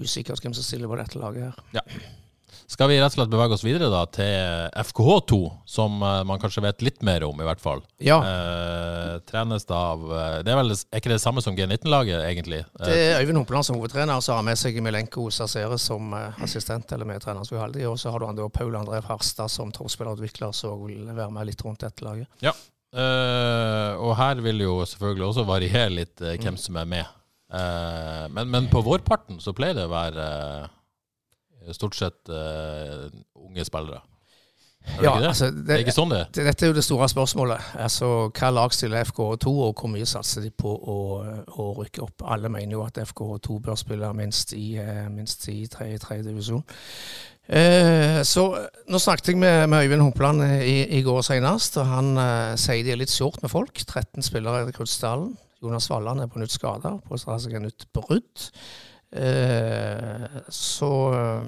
usikkert 0.00 0.40
hvem 0.42 0.54
som 0.56 0.64
stiller 0.66 0.90
på 0.90 0.96
dette 0.98 1.20
laget 1.20 1.52
her. 1.52 1.84
Skal 2.70 2.88
vi 2.90 2.96
rett 3.00 3.12
og 3.12 3.16
slett 3.18 3.30
bevege 3.32 3.56
oss 3.56 3.64
videre 3.64 3.88
da 3.92 4.02
til 4.10 4.70
FKH2, 4.84 5.38
som 5.66 6.02
eh, 6.02 6.20
man 6.28 6.40
kanskje 6.42 6.62
vet 6.64 6.82
litt 6.86 7.02
mer 7.06 7.24
om, 7.26 7.40
i 7.40 7.46
hvert 7.48 7.62
fall. 7.62 7.82
Ja. 8.02 8.18
Eh, 8.24 9.14
trenes 9.28 9.66
da 9.68 9.80
av 9.94 10.04
eh, 10.10 10.36
Det 10.46 10.52
er 10.54 10.60
vel 10.60 10.74
er 10.74 11.00
ikke 11.00 11.12
det 11.14 11.20
samme 11.22 11.42
som 11.44 11.56
G19-laget, 11.58 12.24
egentlig? 12.28 12.60
Eh, 12.80 12.84
Det 12.88 12.98
er 13.06 13.22
Øyvind 13.22 13.42
Hopeland 13.42 13.68
som 13.68 13.78
hovedtrener, 13.80 14.20
så 14.24 14.36
har 14.38 14.46
med 14.46 14.58
seg 14.60 14.78
Milenko 14.84 15.28
Sarsere 15.34 15.78
som 15.78 16.12
assistent 16.14 16.92
eller 16.92 17.08
medtrener. 17.08 17.44
som 17.44 17.56
vi 17.58 17.62
alltid. 17.64 17.86
Og 17.90 17.98
så 17.98 18.10
har 18.14 18.18
du 18.22 18.26
han 18.26 18.36
da 18.38 18.48
Paul 18.48 18.74
André 18.78 19.00
Farstad 19.06 19.48
som 19.52 19.72
toppspillerutvikler, 19.74 20.52
som 20.56 20.84
vil 20.86 21.06
være 21.10 21.30
med 21.30 21.46
litt 21.52 21.62
rundt 21.64 21.80
dette 21.86 22.04
laget. 22.06 22.28
ja. 22.44 22.52
Eh, 22.94 23.92
og 23.98 24.12
her 24.14 24.38
vil 24.44 24.60
jo 24.62 24.74
selvfølgelig 24.86 25.24
også 25.26 25.42
variere 25.48 25.90
litt 25.90 26.20
eh, 26.22 26.36
hvem 26.38 26.54
som 26.60 26.76
er 26.78 26.86
med. 26.86 27.08
Eh, 27.50 28.28
men, 28.30 28.46
men 28.52 28.68
på 28.70 28.82
vårparten 28.86 29.40
så 29.42 29.50
pleier 29.56 29.74
det 29.74 29.88
å 29.88 29.90
være 29.90 30.26
stort 31.72 31.96
sett 31.96 32.28
uh, 32.28 33.08
unge 33.40 33.64
spillere. 33.64 34.02
Er 34.84 34.98
det 35.00 35.04
Ja, 35.06 35.12
det? 35.20 35.28
altså, 35.30 35.46
det 35.50 35.70
er 35.72 35.80
ikke 35.80 35.94
sånn 35.96 36.10
det 36.12 36.18
er? 36.20 36.26
Dette 36.44 36.66
er 36.66 36.68
jo 36.68 36.76
det 36.76 36.84
store 36.84 37.06
spørsmålet. 37.08 37.70
Altså, 37.80 38.08
Hva 38.36 38.50
lag 38.52 38.74
stiller 38.76 39.06
FKH2, 39.08 39.48
og 39.48 39.80
hvor 39.80 39.88
mye 39.88 40.04
satser 40.04 40.44
de 40.44 40.50
på 40.52 40.68
å, 40.68 40.96
å 41.56 41.68
rykke 41.78 42.02
opp? 42.04 42.24
Alle 42.28 42.50
mener 42.52 42.76
jo 42.76 42.82
at 42.84 43.00
FKH2 43.00 43.56
bør 43.64 43.78
spille 43.80 44.10
minst 44.12 44.52
i, 44.52 44.74
eh, 44.76 45.06
minst 45.08 45.48
i 45.48 45.62
tre, 45.72 45.88
tredje 45.98 46.28
divisjon. 46.28 46.60
Eh, 47.48 48.22
så 48.24 48.44
Nå 48.88 48.98
snakket 49.00 49.32
jeg 49.32 49.40
med, 49.40 49.66
med 49.72 49.84
Øyvind 49.84 50.04
Humpeland 50.04 50.44
i, 50.60 50.76
i 50.98 51.02
går 51.04 51.20
senest, 51.26 51.76
og 51.80 51.88
han 51.88 52.16
eh, 52.20 52.54
sier 52.60 52.84
de 52.84 52.92
er 52.92 53.00
litt 53.00 53.12
short 53.12 53.40
med 53.40 53.52
folk. 53.52 53.72
13 53.88 54.20
spillere 54.24 54.66
i 54.66 54.68
rekruttstallen. 54.68 55.32
Jonas 55.64 55.88
Valland 55.88 56.20
er 56.20 56.28
på 56.28 56.40
nytt 56.44 56.52
skada, 56.52 56.98
påstår 57.08 57.40
seg 57.40 57.56
et 57.56 57.64
nytt 57.70 57.88
brudd. 57.96 58.50
Eh, 59.14 60.38
så 60.50 60.92
eh, 61.14 61.44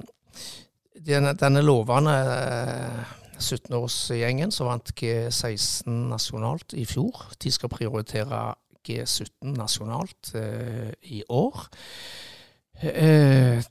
denne, 1.07 1.33
denne 1.39 1.63
lovende 1.65 2.15
eh, 2.15 3.17
17-årsgjengen 3.37 4.53
som 4.55 4.71
vant 4.71 4.93
G16 4.97 5.91
nasjonalt 6.13 6.77
i 6.79 6.87
fjor, 6.89 7.27
de 7.43 7.53
skal 7.53 7.73
prioritere 7.73 8.55
G17 8.87 9.57
nasjonalt 9.57 10.33
eh, 10.39 10.95
i 11.11 11.23
år. 11.29 11.67
Eh, 12.83 13.63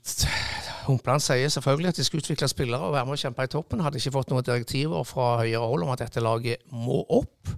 Humpland 0.86 1.22
sier 1.22 1.50
selvfølgelig 1.50 1.90
at 1.94 1.98
de 2.00 2.06
skal 2.06 2.22
utvikle 2.22 2.50
spillere 2.50 2.88
og 2.88 2.94
være 2.94 3.08
med 3.08 3.18
å 3.18 3.22
kjempe 3.22 3.46
i 3.46 3.52
toppen. 3.54 3.82
Hadde 3.86 4.02
ikke 4.02 4.16
fått 4.18 4.34
noen 4.34 4.46
direktiver 4.46 5.06
fra 5.08 5.36
høyere 5.44 5.66
hold 5.66 5.86
om 5.86 5.94
at 5.94 6.04
dette 6.06 6.24
laget 6.24 6.66
må 6.74 7.04
opp. 7.10 7.56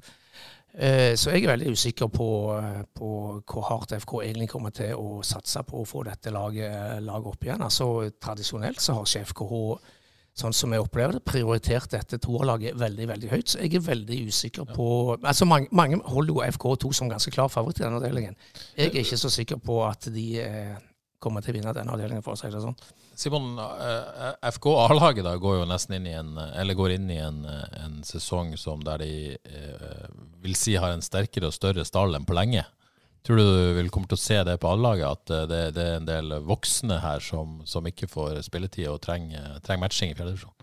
Eh, 0.78 1.16
Så 1.18 1.32
jeg 1.34 1.44
er 1.44 1.56
veldig 1.56 1.72
usikker 1.74 2.08
på, 2.14 2.26
eh, 2.62 2.82
på 2.94 3.08
hvor 3.50 3.64
hardt 3.66 3.96
FK 3.98 4.20
egentlig 4.22 4.50
kommer 4.52 4.70
til 4.70 4.94
å 4.94 5.24
satse 5.26 5.64
på 5.66 5.82
å 5.82 5.88
få 5.90 6.04
dette 6.06 6.30
laget, 6.30 7.02
laget 7.02 7.32
opp 7.32 7.44
igjen. 7.48 7.64
Altså 7.66 8.12
Tradisjonelt 8.22 8.80
så 8.84 8.94
har 8.94 9.08
ikke 9.08 9.26
FKH, 9.32 9.80
sånn 10.38 10.54
som 10.54 10.72
jeg 10.76 10.84
opplever 10.84 11.14
det, 11.18 11.24
prioritert 11.26 11.90
dette 11.90 12.20
toerlaget 12.22 12.78
veldig 12.78 13.08
veldig 13.10 13.30
høyt. 13.32 13.48
Så 13.50 13.60
jeg 13.64 13.74
er 13.74 13.88
veldig 13.88 14.20
usikker 14.28 14.70
på 14.70 15.18
altså 15.24 15.48
Mange, 15.50 15.68
mange 15.72 15.98
holder 16.06 16.34
jo 16.34 16.46
FK2 16.52 16.94
som 16.94 17.10
ganske 17.10 17.32
klar 17.34 17.50
favoritt 17.50 17.80
i 17.82 17.84
denne 17.88 17.98
avdelingen. 17.98 18.36
Jeg 18.78 18.92
er 18.94 19.02
ikke 19.02 19.18
så 19.18 19.30
sikker 19.34 19.58
på 19.58 19.80
at 19.88 20.12
de 20.14 20.28
eh, 20.44 20.76
kommer 21.20 21.42
til 21.42 21.56
å 21.56 21.58
vinne 21.58 21.74
denne 21.74 21.90
avdelingen, 21.92 22.22
for 22.22 22.34
å 22.34 22.38
si 22.38 22.52
det 22.54 22.62
sånn. 22.62 22.78
Simon, 23.18 23.58
eh, 23.58 24.52
FK 24.54 24.68
A-laget 24.86 25.26
da 25.26 25.34
går 25.42 25.56
jo 25.58 25.68
nesten 25.70 25.96
inn 25.98 26.06
i 26.06 26.14
en 26.14 26.36
Eller 26.38 26.78
går 26.78 26.92
inn 27.00 27.10
i 27.10 27.18
en, 27.18 27.44
eh, 27.50 27.78
en 27.84 28.04
sesong 28.06 28.52
som 28.62 28.84
der 28.86 29.02
de 29.02 29.14
eh, 29.34 30.10
vil 30.44 30.56
si 30.56 30.76
har 30.78 30.94
en 30.94 31.02
sterkere 31.02 31.50
og 31.50 31.56
større 31.56 31.86
stall 31.86 32.14
enn 32.14 32.28
på 32.30 32.38
lenge. 32.38 32.66
Tror 33.26 33.42
du 33.42 33.44
du 33.44 33.74
vil 33.76 33.90
komme 33.90 34.08
til 34.08 34.20
å 34.20 34.22
se 34.22 34.38
det 34.46 34.60
på 34.62 34.70
A-laget, 34.70 35.18
at 35.18 35.34
eh, 35.34 35.48
det, 35.50 35.62
det 35.76 35.88
er 35.88 35.98
en 35.98 36.06
del 36.08 36.38
voksne 36.46 37.02
her 37.02 37.24
som, 37.24 37.58
som 37.66 37.90
ikke 37.90 38.08
får 38.12 38.38
spilletid 38.46 38.88
og 38.92 39.02
trenger, 39.04 39.58
trenger 39.66 39.84
matching 39.88 40.14
i 40.14 40.20
fjerdedivisjon? 40.20 40.54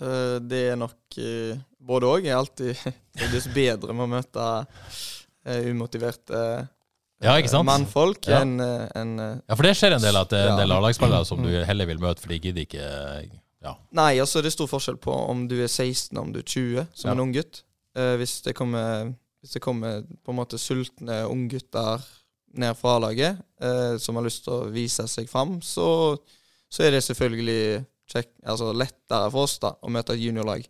Eh, 0.00 0.36
det 0.40 0.62
er 0.72 0.80
nok 0.80 1.20
eh, 1.20 1.60
både 1.76 2.08
òg. 2.08 2.24
Jeg 2.24 2.32
er 2.32 2.40
alltid 2.40 3.52
bedre 3.60 3.96
med 3.96 4.06
å 4.06 4.12
møte 4.16 4.50
eh, 5.44 5.68
umotiverte 5.68 6.42
Ja, 7.20 7.34
ikke 7.36 7.50
sant? 7.52 7.66
mannfolk 7.68 8.26
Ja. 8.26 8.40
enn 8.40 8.60
en, 8.60 9.18
eh, 9.20 9.36
Ja, 9.48 9.54
for 9.54 9.62
det 9.62 9.74
skjer 9.76 9.92
en 9.96 10.00
del 10.00 10.16
at 10.16 10.30
det 10.32 10.38
er 10.40 10.48
en 10.54 10.58
del 10.62 10.72
A-lagsspillere 10.72 11.26
som 11.26 11.42
du 11.42 11.50
heller 11.64 11.86
vil 11.86 11.98
møte, 11.98 12.20
for 12.20 12.28
de 12.28 12.38
gidder 12.40 12.64
ikke 12.66 13.30
Ja. 13.62 13.74
Nei, 13.92 14.14
altså 14.18 14.40
det 14.40 14.46
er 14.46 14.56
stor 14.56 14.66
forskjell 14.68 14.96
på 14.96 15.12
om 15.28 15.46
du 15.46 15.58
er 15.62 15.68
16 15.68 16.16
og 16.16 16.22
om 16.24 16.32
du 16.32 16.38
er 16.38 16.42
20 16.48 16.86
som 16.94 17.08
Ja. 17.08 17.12
en 17.12 17.20
unggutt. 17.28 17.62
Uh, 17.94 18.16
hvis, 18.16 18.40
det 18.42 18.54
kommer- 18.54 19.14
hvis 19.42 19.52
det 19.52 19.60
kommer 19.62 20.02
på 20.24 20.30
en 20.30 20.36
måte 20.36 20.56
sultne 20.58 21.26
unggutter 21.28 22.00
ned 22.56 22.74
fra 22.76 22.96
A-laget 22.96 23.36
uh, 23.62 23.98
som 23.98 24.14
har 24.16 24.24
lyst 24.24 24.44
til 24.44 24.52
å 24.54 24.70
vise 24.72 25.06
seg 25.06 25.28
fram, 25.28 25.60
så, 25.60 26.16
så 26.70 26.84
er 26.84 26.90
det 26.92 27.02
selvfølgelig 27.04 27.84
kjekk, 28.10 28.28
altså 28.46 28.72
lettere 28.74 29.30
for 29.30 29.42
oss 29.42 29.58
da 29.58 29.72
å 29.82 29.88
møte 29.90 30.14
et 30.14 30.20
juniorlag. 30.20 30.64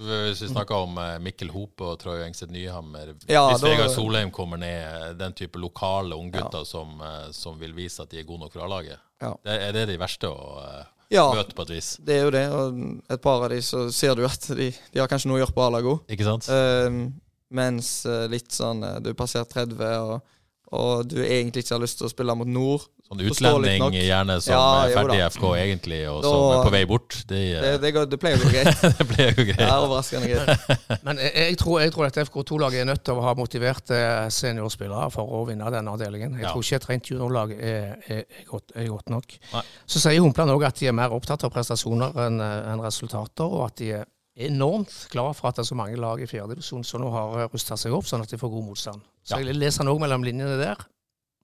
Ja. 0.00 0.20
Hvis 0.26 0.42
vi 0.42 0.48
snakker 0.48 0.74
om 0.74 0.98
eh, 0.98 1.18
Mikkel 1.20 1.50
Hope 1.54 1.84
og 1.84 1.98
Troy 2.00 2.22
Engseth 2.24 2.52
Nyhammer 2.52 3.14
Ja, 3.28 3.42
Hvis 3.50 3.60
da- 3.60 3.68
Vegard 3.68 3.90
Solheim 3.94 4.30
kommer 4.32 4.56
ned, 4.58 4.80
eh, 5.10 5.12
den 5.20 5.32
type 5.36 5.58
lokale 5.60 6.16
unggutter 6.16 6.64
som, 6.66 6.94
eh, 7.00 7.28
som 7.36 7.58
vil 7.60 7.72
vise 7.76 8.00
at 8.02 8.10
de 8.10 8.18
er 8.22 8.24
gode 8.28 8.40
nok 8.46 8.52
for 8.52 8.64
A-laget, 8.64 8.98
Ja. 9.20 9.34
det, 9.44 9.58
er 9.68 9.72
det 9.72 9.86
de 9.88 9.98
verste 10.00 10.26
å 10.32 10.84
Ja, 11.10 11.26
møte 11.34 11.54
på 11.54 11.62
et 11.62 11.70
vis? 11.76 11.96
Ja, 11.98 12.04
det 12.06 12.14
er 12.16 12.24
jo 12.24 12.30
det. 12.30 12.44
Og 12.50 13.02
et 13.10 13.20
par 13.22 13.42
av 13.44 13.50
de 13.50 13.56
så 13.66 13.92
ser 13.92 14.14
du 14.14 14.24
at 14.24 14.40
de, 14.48 14.70
de 14.92 15.00
har 15.00 15.08
kanskje 15.08 15.26
noe 15.28 15.40
å 15.40 15.44
gjøre 15.44 15.54
på 15.54 15.66
A-laget 15.66 15.90
òg. 15.92 17.12
Mens 17.50 18.04
litt 18.30 18.52
sånn 18.54 18.80
Du 19.02 19.12
passerer 19.14 19.44
passert 19.44 19.76
30, 19.76 19.80
og, 20.06 20.22
og 20.72 21.08
du 21.10 21.16
egentlig 21.24 21.64
ikke 21.64 21.74
har 21.74 21.82
lyst 21.82 21.98
til 21.98 22.06
å 22.06 22.10
spille 22.12 22.34
mot 22.38 22.46
nord. 22.46 22.84
Sånn 23.10 23.24
utlending 23.26 23.82
gjerne 23.98 24.36
som 24.40 24.52
Ja, 24.54 24.84
er 24.86 24.92
ferdig 24.94 25.16
i. 25.18 25.22
FK 25.34 25.42
egentlig, 25.58 25.96
og 26.08 26.22
Da- 26.22 26.28
som 26.30 26.44
er 26.54 26.62
på 26.62 26.70
vei 26.70 26.84
bort. 26.86 27.16
De, 27.26 27.34
Det, 27.34 27.64
eh, 27.72 27.78
det, 27.82 27.90
går, 27.96 28.06
det 28.06 28.20
pleier 28.22 28.36
å 28.38 28.44
gå 28.44 28.50
greit. 28.54 28.80
det 29.00 29.06
pleier 29.10 29.32
jo 29.34 29.44
Det 29.44 29.56
greit. 29.56 29.66
er 29.66 29.80
overraskende 29.82 30.28
greit. 30.30 31.02
Men 31.08 31.18
jeg, 31.18 31.56
tror, 31.58 31.80
jeg 31.80 31.92
tror 31.92 32.06
at 32.06 32.14
FK2-laget 32.22 32.80
er 32.80 32.84
nødt 32.84 33.02
til 33.02 33.14
å 33.18 33.24
ha 33.26 33.34
motiverte 33.34 33.98
seniorspillere 34.30 35.10
for 35.10 35.26
å 35.26 35.42
vinne 35.48 35.72
denne 35.74 35.90
avdelingen. 35.90 36.38
Jeg 36.38 36.46
Ja. 36.46 36.52
tror 36.52 36.62
ikke 36.62 36.76
et 36.76 36.88
rent 36.92 37.10
juniorlag 37.10 37.50
er, 37.58 37.96
er, 38.06 38.22
er, 38.30 38.44
godt, 38.46 38.70
er 38.76 38.86
godt 38.94 39.10
nok. 39.10 39.26
Nei. 39.54 39.62
Så 39.90 39.98
sier 39.98 40.20
Humpland 40.22 40.50
òg 40.54 40.64
at 40.70 40.78
de 40.78 40.86
er 40.86 40.92
mer 40.94 41.10
opptatt 41.10 41.42
av 41.44 41.50
prestasjoner 41.50 42.14
enn 42.28 42.40
en 42.40 42.80
resultater, 42.86 43.42
og 43.44 43.66
at 43.66 43.76
de 43.82 43.90
er 43.98 44.04
enormt 44.38 45.08
glad 45.10 45.34
for 45.34 45.48
at 45.50 45.56
det 45.58 45.64
er 45.66 45.74
så 45.74 45.76
mange 45.76 45.98
lag 45.98 46.20
i 46.22 46.26
fjerdedivisjon 46.30 46.84
som 46.86 47.02
nå 47.02 47.10
har 47.10 47.48
rusta 47.50 47.76
seg 47.76 47.92
opp, 47.92 48.06
sånn 48.06 48.22
at 48.22 48.30
de 48.30 48.38
får 48.38 48.50
god 48.54 48.64
motstand. 48.70 49.02
Så 49.24 49.36
Ja. 49.38 49.44
jeg 49.44 49.56
leser 49.56 49.84
han 49.84 49.92
òg 49.92 50.00
mellom 50.00 50.22
linjene 50.24 50.56
der. 50.58 50.76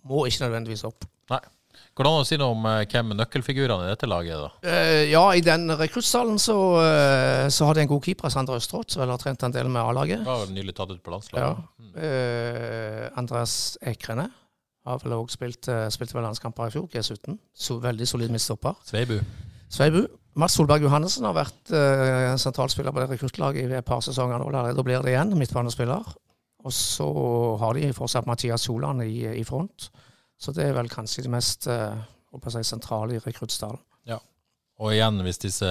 Må 0.07 0.27
ikke 0.27 0.47
nødvendigvis 0.49 0.85
opp. 0.85 1.05
Nei. 1.31 1.41
Går 1.97 2.05
det 2.05 2.11
an 2.13 2.23
å 2.23 2.27
si 2.27 2.37
noe 2.41 2.53
om 2.55 2.65
eh, 2.67 2.85
hvem 2.89 3.11
nøkkelfigurene 3.17 3.85
i 3.87 3.91
dette 3.93 4.07
laget 4.09 4.33
er, 4.37 4.41
da? 4.47 4.69
Eh, 4.69 5.11
ja, 5.11 5.23
i 5.33 5.41
den 5.45 5.69
rekruttsalen 5.77 6.39
så, 6.41 6.57
eh, 6.81 7.49
så 7.53 7.67
har 7.67 7.75
de 7.75 7.81
en 7.83 7.89
god 7.89 8.03
keeper, 8.05 8.29
Sander 8.33 8.57
Østrått, 8.57 8.91
som 8.93 9.01
vel 9.03 9.11
har 9.13 9.19
trent 9.21 9.43
en 9.45 9.53
del 9.53 9.69
med 9.69 9.83
A-laget. 9.83 10.25
Var 10.25 10.47
vel 10.47 10.55
nylig 10.57 10.75
tatt 10.77 10.91
ut 10.91 11.03
på 11.03 11.11
Ja. 11.11 11.17
landslaget. 11.17 11.65
Eh, 11.97 13.11
Andreas 13.17 13.77
Ekrene 13.83 14.31
har 14.87 14.99
vel 15.03 15.13
òg 15.19 15.31
spilt, 15.33 15.69
eh, 15.69 15.89
spilt 15.91 16.13
vel 16.15 16.23
landskamper 16.25 16.67
i 16.69 16.71
fjor, 16.71 16.89
G17. 16.89 17.39
Så 17.55 17.81
veldig 17.81 18.07
solid 18.09 18.31
midtstopper. 18.31 18.77
Sveibu. 18.85 19.21
Sveibu. 19.71 20.07
Mats 20.37 20.55
Solberg 20.57 20.83
Johannessen 20.85 21.25
har 21.25 21.33
vært 21.35 21.71
sentralspiller 22.39 22.93
på 22.93 23.01
det 23.01 23.09
rekruttlaget 23.19 23.71
i 23.71 23.75
et 23.79 23.85
par 23.87 24.01
sesonger 24.05 24.39
nå. 24.39 24.51
Da 24.53 24.83
blir 24.83 25.03
det 25.03 25.15
igjen, 25.15 25.33
midtbanespiller. 25.39 26.05
Og 26.67 26.75
så 26.75 27.07
har 27.63 27.79
de 27.79 27.93
fortsatt 27.95 28.27
Mathias 28.27 28.67
Solan 28.67 29.05
i, 29.05 29.23
i 29.39 29.45
front. 29.47 29.91
Så 30.37 30.53
det 30.53 30.67
er 30.67 30.75
vel 30.77 30.91
kanskje 30.93 31.25
det 31.25 31.33
mest 31.33 31.69
eh, 31.71 32.01
si, 32.51 32.65
sentrale 32.67 33.17
i 33.17 33.23
rekruttstallen. 33.23 33.81
Og 34.77 34.93
igjen, 34.93 35.23
hvis 35.25 35.39
disse 35.41 35.69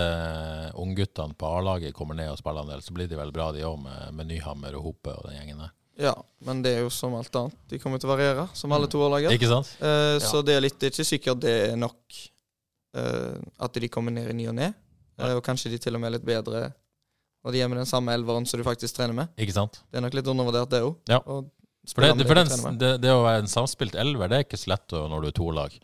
ungguttene 0.81 1.37
på 1.37 1.49
A-laget 1.59 1.93
kommer 1.93 2.17
ned 2.17 2.31
og 2.31 2.39
spiller 2.39 2.65
en 2.65 2.71
del, 2.73 2.81
så 2.81 2.93
blir 2.95 3.09
de 3.09 3.17
vel 3.19 3.33
bra, 3.33 3.51
de 3.53 3.65
òg, 3.67 3.77
med, 3.83 4.13
med 4.17 4.31
Nyhammer 4.31 4.77
og 4.79 4.87
Hope 4.87 5.13
og 5.13 5.27
den 5.27 5.35
gjengen 5.37 5.61
der. 5.61 5.73
Ja, 6.07 6.13
men 6.43 6.63
det 6.65 6.73
er 6.75 6.81
jo 6.83 6.89
som 6.91 7.13
alt 7.15 7.37
annet. 7.39 7.59
De 7.69 7.77
kommer 7.79 8.01
til 8.01 8.09
å 8.09 8.15
variere, 8.15 8.47
som 8.57 8.73
alle 8.75 8.89
to 8.91 9.03
A-laget. 9.05 9.35
Ikke 9.37 9.51
sant? 9.51 9.69
Eh, 9.77 10.17
Så 10.23 10.41
det 10.43 10.57
er 10.57 10.65
litt 10.65 10.79
Det 10.81 10.89
er 10.89 10.95
ikke 10.95 11.07
sikkert 11.07 11.43
det 11.45 11.53
er 11.69 11.77
nok 11.79 12.17
eh, 12.97 13.37
at 13.67 13.77
de 13.79 13.91
kommer 13.93 14.15
ned 14.15 14.33
i 14.33 14.35
ny 14.41 14.49
og 14.51 14.57
ne. 14.57 14.71
Eh, 15.21 15.35
og 15.37 15.43
kanskje 15.45 15.71
de 15.71 15.79
til 15.85 15.95
og 15.95 16.01
med 16.01 16.09
er 16.09 16.17
litt 16.17 16.27
bedre 16.27 16.65
når 17.45 17.53
de 17.53 17.61
er 17.61 17.69
med 17.69 17.77
den 17.83 17.89
samme 17.89 18.15
elveren 18.17 18.47
som 18.49 18.59
du 18.59 18.65
faktisk 18.65 18.97
trener 18.97 19.13
med. 19.13 19.33
Ikke 19.37 19.53
sant? 19.53 19.83
Det 19.91 19.99
er 19.99 20.05
nok 20.05 20.17
litt 20.17 20.31
undervurdert, 20.31 20.71
det 20.71 20.81
òg. 20.85 20.95
Ja. 21.11 21.21
For, 21.85 22.01
det, 22.01 22.25
for 22.25 22.39
den, 22.39 22.79
det, 22.81 22.95
det 23.03 23.11
å 23.13 23.21
være 23.21 23.43
en 23.43 23.51
samspilt 23.51 23.93
elver, 24.01 24.31
det 24.31 24.39
er 24.39 24.47
ikke 24.47 24.57
så 24.57 24.71
lett 24.73 24.95
når 24.95 25.21
du 25.21 25.29
er 25.29 25.35
to 25.37 25.51
lag. 25.53 25.75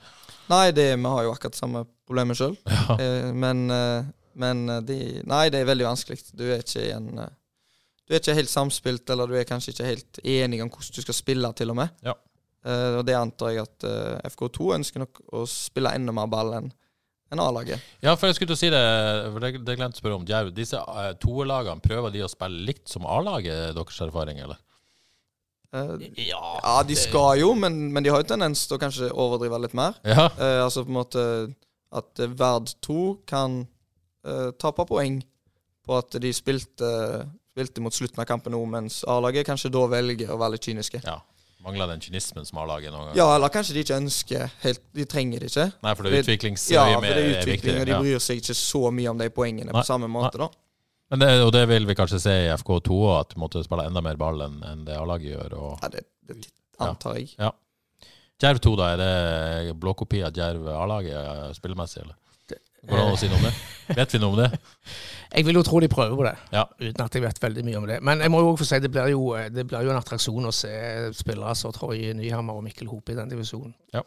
Nei, 0.50 0.66
det, 0.74 0.88
vi 0.98 1.12
har 1.14 1.28
jo 1.28 1.36
akkurat 1.36 1.60
samme 1.60 1.86
problemet 2.10 2.40
sjøl. 2.40 2.58
Ja. 2.66 2.98
Eh, 2.98 3.30
men 3.38 3.70
eh, 3.72 4.10
men 4.34 4.70
eh, 4.70 4.82
de 4.86 4.98
Nei, 5.28 5.46
det 5.52 5.62
er 5.62 5.70
veldig 5.70 5.88
vanskelig. 5.90 6.20
Du 6.38 6.46
er 6.48 6.64
ikke 6.64 6.84
i 6.88 6.92
en 6.96 7.12
Du 7.16 8.16
er 8.16 8.20
ikke 8.20 8.38
helt 8.38 8.52
samspilt, 8.52 9.10
eller 9.14 9.30
du 9.30 9.38
er 9.40 9.48
kanskje 9.48 9.76
ikke 9.76 9.88
helt 9.88 10.20
enig 10.24 10.62
om 10.64 10.72
hvordan 10.72 10.98
du 10.98 11.06
skal 11.06 11.18
spille, 11.18 11.54
til 11.58 11.72
og 11.74 11.80
med. 11.80 11.96
Ja. 12.06 12.18
Uh, 12.62 13.00
og 13.00 13.06
det 13.08 13.16
antar 13.18 13.56
jeg 13.56 13.64
at 13.64 13.86
uh, 13.90 14.20
FK2 14.30 14.66
ønsker 14.76 15.02
nok 15.02 15.22
å 15.34 15.48
spille 15.50 15.96
enda 15.98 16.14
mer 16.14 16.28
ball 16.30 16.52
enn 16.60 16.68
enn 17.32 17.42
A-laget. 17.42 17.80
Ja, 18.04 18.16
for 18.20 18.28
jeg 18.28 18.38
skulle 18.38 18.52
til 18.52 18.58
å 18.58 18.62
si 18.62 18.72
det, 18.74 18.82
for 19.32 19.44
det, 19.44 19.54
det 19.68 19.78
glemte 19.80 20.00
å 20.00 20.02
spørre 20.04 20.20
om. 20.20 20.28
Djerv, 20.28 20.52
disse 20.56 20.80
uh, 20.80 21.14
toerlagene, 21.22 21.84
prøver 21.84 22.14
de 22.14 22.26
å 22.26 22.30
spille 22.32 22.66
likt 22.68 22.92
som 22.92 23.08
A-laget, 23.08 23.72
deres 23.78 24.04
erfaring, 24.04 24.42
eller? 24.44 24.60
Uh, 25.72 25.96
ja, 26.20 26.82
de 26.84 26.98
skal 27.00 27.40
jo, 27.40 27.54
men, 27.56 27.78
men 27.96 28.04
de 28.04 28.12
har 28.12 28.24
jo 28.24 28.32
tendens 28.34 28.66
til 28.68 28.76
å 28.76 28.82
kanskje 28.82 29.12
overdrive 29.16 29.62
litt 29.64 29.76
mer. 29.78 29.96
Ja. 30.04 30.28
Uh, 30.36 30.66
altså 30.66 30.84
på 30.84 30.92
en 30.92 31.00
måte 31.00 31.26
at 31.96 32.24
Verd 32.40 32.74
2 32.84 33.06
kan 33.28 33.62
uh, 34.28 34.50
tape 34.60 34.88
poeng 34.90 35.22
på 35.88 35.96
at 35.98 36.20
de 36.24 36.32
spilte, 36.36 36.90
spilte 37.56 37.84
mot 37.84 37.96
slutten 37.96 38.20
av 38.22 38.28
kampen 38.30 38.54
nå, 38.56 38.60
mens 38.70 39.02
A-laget 39.10 39.48
kanskje 39.48 39.72
da 39.74 39.88
velger 39.92 40.32
å 40.32 40.40
være 40.40 40.58
litt 40.58 40.68
kyniske. 40.68 41.02
Ja. 41.08 41.22
Mangler 41.62 41.88
den 41.92 42.02
kynismen 42.02 42.46
som 42.48 42.58
A-laget 42.64 42.90
noen 42.94 43.10
gang? 43.12 43.18
Ja, 43.20 43.28
eller 43.36 43.52
kanskje 43.54 43.76
de 43.78 43.84
ikke 43.86 43.98
ønsker 44.02 44.48
helt 44.64 44.82
De 44.98 45.06
trenger 45.06 45.44
det 45.44 45.52
ikke. 45.52 45.68
Nei, 45.86 45.94
for 45.96 46.08
det 46.08 46.12
er 46.14 46.24
utviklingsøye 46.26 46.74
Ja, 46.78 47.00
det 47.04 47.12
er 47.14 47.46
viktig. 47.46 47.76
og 47.80 47.86
de 47.90 48.00
bryr 48.02 48.20
seg 48.24 48.42
ikke 48.42 48.56
så 48.58 48.82
mye 48.92 49.10
om 49.14 49.18
de 49.22 49.30
poengene 49.30 49.70
Nei, 49.70 49.78
på 49.78 49.86
samme 49.88 50.10
måte, 50.12 50.38
da. 50.42 50.50
Men 51.12 51.20
det, 51.20 51.30
og 51.44 51.52
det 51.54 51.66
vil 51.68 51.86
vi 51.90 51.96
kanskje 52.00 52.22
se 52.24 52.34
i 52.46 52.50
FK2 52.56 52.98
òg, 53.04 53.16
at 53.20 53.34
du 53.36 53.40
måtte 53.44 53.62
spille 53.66 53.84
enda 53.90 54.02
mer 54.02 54.16
ball 54.18 54.42
enn 54.48 54.62
enn 54.64 54.86
det 54.88 54.96
A-laget 54.96 55.34
gjør. 55.36 55.58
Og 55.60 55.84
Ja, 55.84 55.90
det, 55.92 56.06
det 56.32 56.38
antar 56.80 57.18
jeg. 57.20 57.36
Djerv 58.42 58.58
2, 58.64 58.72
da, 58.80 58.86
er 58.96 59.02
det 59.04 59.74
blåkopi 59.78 60.24
av 60.26 60.32
Djerv 60.34 60.66
A-laget 60.74 61.54
spillemessig, 61.60 62.02
eller? 62.06 62.16
Går 62.88 62.98
det 62.98 63.04
an 63.06 63.14
å 63.14 63.18
si 63.20 63.28
noe 63.30 63.38
om 63.38 63.44
det? 63.46 63.54
Vet 63.98 64.14
vi 64.16 64.20
noe 64.24 64.32
om 64.34 64.38
det? 64.40 64.48
Jeg 65.36 65.46
vil 65.46 65.56
jo 65.60 65.64
tro 65.64 65.80
de 65.84 65.88
prøver 65.92 66.16
på 66.18 66.24
det, 66.26 66.34
Ja. 66.52 66.64
uten 66.80 67.04
at 67.06 67.14
jeg 67.16 67.22
vet 67.24 67.40
veldig 67.44 67.64
mye 67.68 67.78
om 67.78 67.86
det. 67.88 68.00
Men 68.04 68.20
jeg 68.24 68.32
må 68.34 68.40
jo 68.42 68.50
også 68.54 68.64
få 68.64 68.68
si 68.72 68.80
det 68.84 68.92
blir 68.92 69.12
jo, 69.14 69.22
det 69.54 69.66
blir 69.70 69.84
jo 69.86 69.92
en 69.94 70.00
attraksjon 70.02 70.48
å 70.50 70.54
se 70.56 70.72
spillere 71.14 71.54
som 71.56 71.72
Troy 71.76 72.12
Nyhammer 72.18 72.58
og 72.58 72.64
Mikkel 72.66 72.88
Hope 72.92 73.14
i 73.14 73.16
den 73.20 73.30
divisjonen. 73.30 73.74
Ja. 73.94 74.02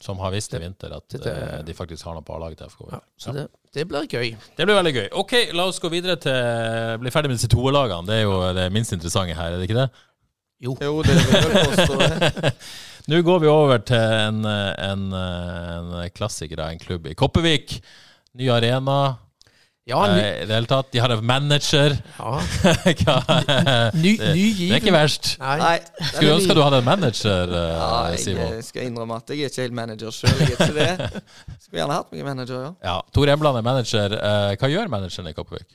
Som 0.00 0.18
har 0.20 0.30
visst 0.30 0.52
i 0.54 0.58
vinter 0.60 0.92
at 0.94 1.08
det- 1.08 1.22
det- 1.24 1.34
eh, 1.58 1.62
de 1.62 1.72
faktisk 1.74 2.04
har 2.04 2.14
noe 2.14 2.22
på 2.22 2.34
A-laget 2.36 2.58
til 2.58 2.66
FK. 2.68 2.88
Ja, 2.92 3.00
så 3.18 3.32
det, 3.32 3.48
det 3.72 3.88
blir 3.88 4.06
gøy. 4.06 4.36
Det 4.56 4.66
blir 4.66 4.76
veldig 4.76 4.94
gøy. 4.94 5.08
Ok, 5.12 5.32
la 5.52 5.64
oss 5.66 5.80
gå 5.80 5.90
videre 5.90 6.16
til 6.20 6.98
Bli 7.00 7.10
ferdig 7.10 7.28
med 7.32 7.38
disse 7.38 7.48
toerlagene. 7.48 8.06
Det 8.06 8.14
er 8.14 8.22
jo 8.22 8.52
det 8.54 8.70
minst 8.72 8.92
interessante 8.92 9.34
her, 9.34 9.52
er 9.52 9.58
det 9.58 9.68
ikke 9.70 9.80
det? 9.82 9.90
Jo, 10.60 10.76
jo 10.80 11.02
det 11.02 11.12
vil 11.16 11.42
jeg 11.42 11.66
påstå. 11.66 12.52
Nå 13.06 13.20
går 13.22 13.44
vi 13.44 13.50
over 13.50 13.78
til 13.86 14.02
en, 14.02 14.40
en, 14.46 15.04
en 15.14 15.94
klassiker 16.16 16.58
av 16.64 16.72
en 16.74 16.82
klubb 16.82 17.06
i 17.06 17.14
Kopervik. 17.14 17.78
Ny 18.36 18.50
arena. 18.50 18.96
Ja, 19.86 20.00
ny, 20.10 20.18
eh, 20.18 20.40
I 20.42 20.46
det 20.48 20.54
hele 20.56 20.66
tatt. 20.66 20.88
De 20.90 20.98
har 20.98 21.12
en 21.14 21.22
manager. 21.26 21.94
ja, 22.18 22.30
ny, 23.94 24.16
ny, 24.18 24.18
ny 24.18 24.42
det 24.58 24.72
er 24.72 24.80
ikke 24.80 24.94
verst. 24.96 25.36
Nei, 25.38 25.54
Nei, 25.60 25.76
Skulle 26.08 26.32
ønske 26.40 26.56
du 26.58 26.62
hadde 26.64 26.80
en 26.82 26.88
manager, 26.88 27.54
eh, 27.54 27.76
ja, 27.78 28.16
Simon. 28.18 28.56
Jeg 28.56 28.66
skal 28.66 28.88
innrømme 28.90 29.20
at 29.22 29.30
jeg 29.30 29.46
er 29.46 29.52
ikke 29.52 29.62
helt 29.68 29.78
manager 29.78 30.16
sjøl. 30.16 30.34
Skulle 30.66 31.78
gjerne 31.78 32.00
hatt 32.00 32.10
meg 32.10 32.24
en 32.24 32.30
manager, 32.32 32.64
ja. 32.66 32.72
Ja, 32.82 32.96
Tor 33.14 33.30
Embland 33.36 33.60
er 33.62 33.66
manager. 33.68 34.16
Eh, 34.18 34.56
hva 34.58 34.72
gjør 34.74 34.90
manageren 34.90 35.30
i 35.30 35.36
Kopervik? 35.38 35.68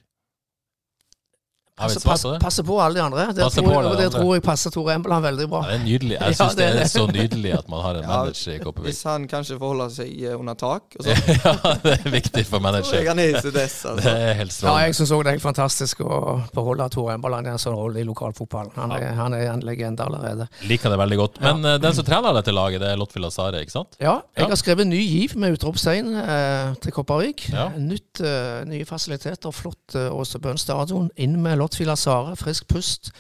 Vi 1.90 2.00
passe, 2.06 2.28
et 2.36 2.42
passe, 2.42 2.64
på 2.64 2.78
alle 2.82 2.96
de 2.96 3.02
andre. 3.04 3.26
Det, 3.34 3.42
tror, 3.42 3.64
på 3.66 3.72
jeg, 3.72 3.78
alle 3.82 3.96
det 3.98 4.06
andre. 4.06 4.20
tror 4.20 4.34
jeg 4.36 4.44
passer 4.46 4.70
Tore 4.76 4.94
Embeland 4.94 5.26
veldig 5.26 5.48
bra. 5.50 5.62
Ja, 5.66 5.72
det 5.72 5.80
er 5.80 5.86
nydelig. 5.86 6.18
Jeg 6.20 6.36
Ja, 6.42 6.48
det 6.50 6.68
det 6.76 6.82
er 6.82 6.92
så 6.92 7.06
nydelig 7.08 7.54
at 7.58 7.70
man 7.70 7.82
har 7.86 7.96
en 8.02 8.08
manager 8.08 8.54
i 8.56 8.60
Kopervik. 8.60 8.90
Hvis 8.92 9.04
han 9.04 9.28
kanskje 9.32 9.58
forholder 9.60 9.90
seg 9.94 10.12
eh, 10.24 10.36
under 10.40 10.54
tak, 10.60 10.84
og 11.00 11.06
så 11.06 11.16
ja, 11.46 11.54
det 11.84 11.94
er 11.98 12.10
viktig 12.14 12.46
for 12.50 12.60
manager. 12.60 13.02
er. 13.02 13.42
Det 13.52 13.68
Altså. 13.72 14.10
er 14.10 14.34
helt 14.40 14.56
Ja, 14.64 14.76
jeg 14.86 14.96
syns 14.96 15.12
òg 15.12 15.24
det 15.24 15.32
er 15.32 15.36
helt 15.38 15.44
fantastisk 15.46 16.02
å 16.06 16.42
beholde 16.56 16.88
Tore 16.94 17.14
Embeland 17.16 17.48
i 17.48 17.52
en 17.54 17.60
sånn 17.62 17.76
rolle 17.78 18.02
i 18.02 18.06
lokalfotballen. 18.08 18.72
Han 18.76 18.92
er, 18.96 19.08
han 19.18 19.34
er 19.38 19.48
en 19.52 19.62
legende 19.66 20.04
allerede. 20.06 20.48
Liker 20.70 20.90
det 20.94 20.98
veldig 21.02 21.18
godt. 21.20 21.40
Men 21.44 21.66
eh, 21.66 21.78
den 21.82 21.96
som 21.98 22.06
trener 22.08 22.34
dette 22.38 22.54
laget, 22.56 22.82
det 22.84 22.92
er 22.94 23.00
Lotfi 23.00 23.22
Sare, 23.32 23.62
ikke 23.64 23.72
sant? 23.76 23.96
Ja, 24.02 24.20
jeg 24.36 24.46
Ja. 24.46 24.50
har 24.50 24.60
skrevet 24.60 24.88
ny 24.88 25.00
giv 25.02 25.36
med 25.40 25.56
utropstegn 25.58 26.14
eh, 26.22 26.74
til 26.82 26.92
Kopervik. 26.96 27.48
Ja. 27.54 27.70
Nytt, 27.78 28.22
eh, 28.26 28.64
nye 28.68 28.86
fasiliteter, 28.90 29.52
flott 29.56 29.96
Åse 30.12 30.40
Bøhn 30.42 30.58
stadion. 30.60 31.10
Inn 31.22 31.38
med 31.44 31.58
Lotfila 31.72 31.96
Sara, 31.96 32.36
frisk 32.36 32.68
pust. 32.68 33.12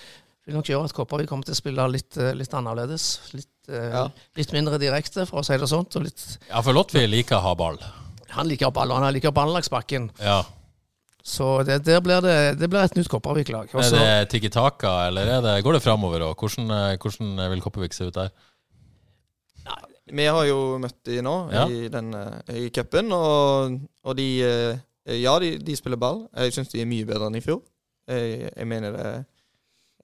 Vil 0.45 0.55
nok 0.57 0.67
gjøre 0.67 0.89
at 0.89 0.93
Kopervik 0.95 1.29
kommer 1.29 1.45
til 1.47 1.53
å 1.55 1.59
spille 1.59 1.85
litt, 1.91 2.17
eh, 2.17 2.33
litt 2.35 2.51
annerledes. 2.51 3.31
Litt, 3.33 3.47
eh, 3.69 3.89
Ja. 3.93 4.07
litt 4.35 4.51
mindre 4.51 4.77
direkte, 4.77 5.25
for 5.25 5.39
å 5.41 5.45
si 5.45 5.53
det 5.55 5.69
sånt. 5.69 5.95
Og 5.95 6.03
litt, 6.03 6.37
Ja, 6.49 6.61
for 6.61 6.73
Lotfi 6.73 7.07
liker 7.07 7.37
å 7.37 7.41
ha 7.41 7.55
ball. 7.55 7.77
han 8.29 8.47
liker 8.47 8.71
ball, 8.71 8.91
og 8.91 8.97
han 9.01 9.13
liker 9.13 9.31
ball 9.31 9.49
langs. 9.53 9.69
Ja. 10.19 10.43
Så 11.23 11.63
det, 11.65 11.83
der 11.85 12.01
blir 12.01 12.21
det, 12.21 12.59
det 12.59 12.69
blir 12.69 12.83
et 12.83 12.93
nytt 12.95 13.07
Kopervik-lag. 13.07 13.69
Er 13.73 14.25
det 14.25 14.29
Tiki 14.29 14.49
Taka, 14.49 15.07
eller 15.07 15.21
er 15.27 15.41
det, 15.41 15.63
går 15.63 15.73
det 15.73 15.83
framover? 15.83 16.21
Og 16.23 16.35
hvordan, 16.35 16.69
eh, 16.71 16.97
hvordan 16.97 17.49
vil 17.49 17.61
Kopervik 17.61 17.93
se 17.93 18.05
ut 18.05 18.13
der? 18.13 18.31
Vi 20.11 20.25
har 20.25 20.43
jo 20.45 20.77
møtt 20.79 21.03
de 21.05 21.21
nå 21.21 21.51
Ja. 21.53 21.67
i, 21.67 21.87
den, 21.87 22.13
i 22.49 22.69
cupen, 22.69 23.11
og, 23.13 23.79
og 24.03 24.15
de 24.17 24.79
Ja, 25.07 25.39
de, 25.39 25.57
de 25.57 25.75
spiller 25.75 25.97
ball. 25.97 26.27
Jeg 26.35 26.51
syns 26.53 26.69
de 26.69 26.81
er 26.81 26.85
mye 26.85 27.05
bedre 27.05 27.27
enn 27.27 27.35
i 27.35 27.39
fjor. 27.41 27.61
Jeg, 28.09 28.51
jeg 28.57 28.67
mener 28.67 28.95
det 28.97 29.09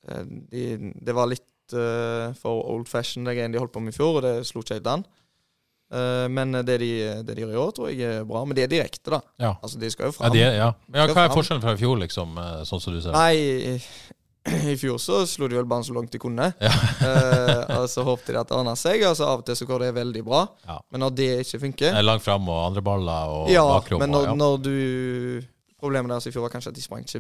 eh, 0.08 0.26
de, 0.52 0.66
Det 1.02 1.16
var 1.18 1.28
litt 1.32 1.74
uh, 1.74 2.34
for 2.40 2.62
old 2.72 2.88
fashion, 2.88 3.26
det 3.28 3.34
greiene 3.38 3.56
de 3.58 3.60
holdt 3.60 3.74
på 3.74 3.82
med 3.84 3.94
i 3.94 3.98
fjor, 3.98 4.20
og 4.20 4.24
det 4.28 4.36
slo 4.48 4.62
ikke 4.64 4.78
helt 4.78 4.92
an. 4.94 5.06
Uh, 5.92 6.28
men 6.32 6.52
det 6.68 6.78
de, 6.84 6.92
det 7.24 7.36
de 7.38 7.42
gjør 7.46 7.56
i 7.56 7.60
år, 7.64 7.72
tror 7.76 7.90
jeg 7.92 8.04
er 8.20 8.28
bra. 8.28 8.44
Men 8.48 8.56
det 8.56 8.68
er 8.68 8.72
direkte, 8.72 9.12
da. 9.14 9.22
Ja. 9.40 9.54
Altså, 9.64 9.80
de 9.80 9.90
skal 9.92 10.10
jo 10.10 10.14
Ja, 10.14 10.18
fram. 10.20 10.36
de, 10.36 10.44
er- 10.46 10.56
ja. 10.60 10.70
ja, 10.94 11.08
hva 11.12 11.26
er 11.28 11.34
forskjellen 11.36 11.64
fra 11.64 11.74
i 11.76 11.82
fjor, 11.82 11.98
liksom, 12.04 12.38
sånn 12.68 12.84
som 12.84 12.96
du 12.96 13.02
ser? 13.04 13.16
Nei, 13.16 13.78
i, 14.72 14.76
fjor 14.80 14.96
så 15.04 15.26
slo 15.28 15.50
de 15.52 15.58
vel 15.60 15.68
bare 15.68 15.84
så 15.84 15.92
langt 15.98 16.12
de 16.14 16.20
kunne. 16.24 16.46
Ja. 16.64 16.72
uh, 17.04 17.64
og 17.82 17.90
så 17.92 18.04
håpte 18.08 18.32
de 18.32 18.40
at 18.40 18.48
det 18.48 18.56
ordna 18.56 18.78
seg, 18.80 19.04
Altså 19.10 19.28
av 19.28 19.42
og 19.42 19.48
til 19.50 19.58
så 19.60 19.68
går 19.68 19.88
det 19.88 19.92
veldig 19.98 20.24
bra. 20.28 20.46
Ja. 20.68 20.78
Men 20.92 21.04
når 21.04 21.18
det 21.20 21.30
ikke 21.44 21.60
funker 21.66 21.92
Eh, 21.98 22.04
Langt 22.06 22.24
fram 22.24 22.48
og 22.48 22.62
andre 22.70 22.84
baller 22.86 23.34
og 23.42 23.52
Ja, 23.52 23.66
bakrom. 23.76 24.00
men 24.06 24.12
når, 24.16 24.30
og, 24.32 24.38
når 24.40 24.58
du 24.64 24.74
Problemet 25.78 26.10
deres 26.10 26.26
i 26.28 26.32
fjor 26.34 26.48
var 26.48 26.54
kanskje 26.56 26.72
at 26.72 26.78
de 26.80 26.82
sprang 26.82 27.04
ikke, 27.04 27.20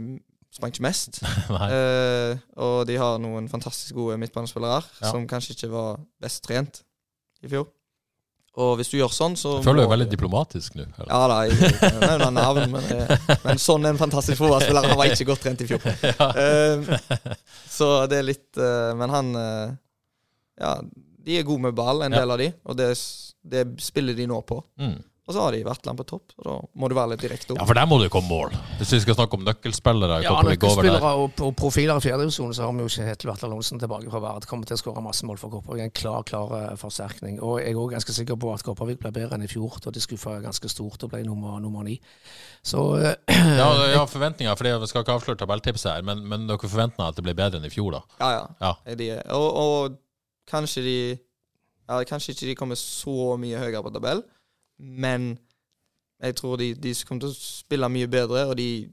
sprang 0.53 0.71
ikke 0.73 0.86
mest. 0.88 1.19
Eh, 1.71 2.38
og 2.57 2.86
de 2.88 2.95
har 2.97 3.17
noen 3.21 3.47
fantastisk 3.51 3.95
gode 3.95 4.17
midtbanespillere 4.21 4.83
Ja. 5.01 5.12
som 5.12 5.25
kanskje 5.27 5.55
ikke 5.55 5.69
var 5.71 5.99
best 6.21 6.43
trent 6.47 6.83
i 7.43 7.47
fjor. 7.51 7.67
Og 8.57 8.71
hvis 8.79 8.89
du 8.89 8.95
gjør 8.97 9.12
sånn, 9.13 9.36
så 9.38 9.57
Jeg 9.60 9.65
føler 9.67 9.83
du 9.83 9.86
må 9.86 9.91
er 9.91 9.95
veldig 9.97 10.07
diplomatisk 10.10 10.75
nå. 10.79 10.86
eller? 10.97 11.12
Ja 11.12 11.27
da, 11.29 11.36
jeg 11.45 11.73
jeg 11.77 12.21
kan 12.23 12.33
navn, 12.33 12.71
men, 12.71 12.83
eh, 12.95 13.36
men 13.43 13.60
sånn 13.62 13.86
en 13.86 13.99
fantastisk 13.99 14.39
fotballspiller. 14.41 14.88
Han 14.89 14.97
var 14.97 15.12
ikke 15.13 15.27
godt 15.29 15.43
trent 15.45 15.62
i 15.62 15.67
fjor. 15.69 15.83
Eh, 16.41 16.97
så 17.69 17.91
det 18.10 18.17
er 18.17 18.25
litt 18.31 18.57
Men 18.97 19.10
han 19.13 19.29
Ja, 20.57 20.71
de 21.27 21.38
er 21.38 21.43
gode 21.45 21.62
med 21.67 21.75
ball, 21.77 22.01
en 22.01 22.12
Ja. 22.15 22.19
del 22.23 22.31
av 22.33 22.38
de, 22.41 22.47
og 22.65 22.77
det, 22.79 22.88
det 23.45 23.65
spiller 23.83 24.15
de 24.17 24.25
nå 24.25 24.41
på. 24.47 24.57
Mm. 24.79 25.03
Og 25.27 25.35
så 25.35 25.41
har 25.43 25.51
de 25.51 25.59
Vertland 25.67 25.99
på 25.99 26.05
topp, 26.07 26.31
og 26.39 26.45
da 26.47 26.53
må 26.79 26.87
du 26.87 26.93
være 26.95 27.11
litt 27.11 27.23
direkte 27.25 27.51
opp. 27.51 27.59
Ja, 27.59 27.65
for 27.67 27.75
der 27.75 27.87
må 27.91 27.97
det 27.99 28.07
komme 28.13 28.29
mål. 28.31 28.53
Hvis 28.79 28.93
vi 28.95 28.99
skal 29.03 29.17
snakke 29.17 29.35
om 29.35 29.41
nøkkelspillere. 29.43 30.21
Ja, 30.23 30.37
nøkkelspillere 30.47 31.09
og, 31.19 31.41
og 31.43 31.51
profiler 31.59 31.99
i 31.99 32.05
fjerdedivisjonen, 32.05 32.55
så 32.55 32.63
har 32.63 32.71
vi 32.77 32.85
jo 32.85 32.91
ikke 32.93 33.09
Hetel 33.09 33.31
Vatland 33.33 33.57
Olsen 33.57 33.81
tilbake 33.81 34.07
fra 34.13 34.21
Vard. 34.23 34.47
Kommer 34.47 34.69
til 34.69 34.77
å 34.77 34.79
skåre 34.79 35.03
masse 35.03 35.27
mål 35.27 35.41
for 35.41 35.51
Kopervik. 35.51 35.83
En 35.83 35.91
klar, 35.99 36.23
klar 36.29 36.55
eh, 36.61 36.71
forsterkning. 36.79 37.41
Og 37.43 37.59
jeg 37.59 37.75
er 37.75 37.81
òg 37.83 37.97
ganske 37.97 38.15
sikker 38.15 38.39
på 38.39 38.53
at 38.55 38.63
Kopervik 38.63 39.03
ble 39.03 39.11
bedre 39.19 39.35
enn 39.35 39.43
i 39.43 39.51
fjor, 39.51 39.75
da 39.83 39.91
de 39.91 40.05
skuffa 40.05 40.37
ganske 40.47 40.71
stort 40.71 41.03
og 41.03 41.11
ble 41.11 41.25
nummer, 41.27 41.59
nummer 41.59 41.83
ni. 41.83 41.99
Så 42.63 42.87
uh, 42.95 43.11
Ja, 43.27 43.67
ja 43.97 44.07
forventninger, 44.07 44.55
for 44.55 44.71
jeg 44.71 44.91
skal 44.93 45.03
ikke 45.03 45.19
avsløre 45.19 45.43
tabelltipset 45.43 45.91
her, 45.91 46.07
men, 46.07 46.23
men 46.23 46.47
dere 46.47 46.71
forventer 46.71 47.03
at 47.11 47.19
det 47.19 47.27
blir 47.27 47.35
bedre 47.35 47.59
enn 47.59 47.67
i 47.67 47.73
fjor, 47.73 47.99
da? 47.99 48.03
Ja, 48.23 48.31
ja. 48.39 48.49
Ja. 48.63 48.95
De, 48.95 49.13
og, 49.35 49.47
og 49.51 49.97
kanskje 50.47 50.87
de 50.87 50.99
ja, 51.87 52.01
Kanskje 52.03 52.33
ikke 52.33 52.49
de 52.49 52.55
kommer 52.59 52.79
så 52.79 53.35
mye 53.39 53.59
høyere 53.61 53.83
på 53.83 53.91
tabell, 53.95 54.23
men 54.77 55.37
jeg 56.21 56.35
tror 56.39 56.57
de, 56.57 56.71
de 56.73 56.93
kommer 57.05 57.27
til 57.27 57.33
å 57.33 57.37
spille 57.37 57.89
mye 57.93 58.07
bedre, 58.09 58.47
og 58.49 58.55
de, 58.57 58.87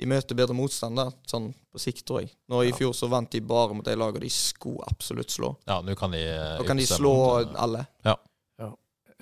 de 0.00 0.08
møter 0.08 0.36
bedre 0.38 0.56
motstand 0.56 1.00
sånn 1.28 1.50
på 1.72 1.80
sikt, 1.82 2.04
tror 2.08 2.22
jeg. 2.24 2.30
Nå 2.48 2.62
I 2.64 2.72
fjor 2.76 2.94
så 2.96 3.08
vant 3.12 3.28
de 3.32 3.40
bare 3.44 3.76
mot 3.76 3.84
de 3.84 3.96
lagene 3.96 4.24
de 4.24 4.30
skulle 4.32 4.84
absolutt 4.88 5.34
slå. 5.34 5.50
Ja, 5.68 5.82
nå 5.84 5.94
kan 5.98 6.14
de 6.16 6.22
eh, 6.24 6.54
Nå 6.60 6.64
kan 6.68 6.80
de 6.80 6.86
slå 6.88 7.12
mot, 7.12 7.50
eh, 7.50 7.60
alle. 7.66 7.84
eh, 8.04 8.16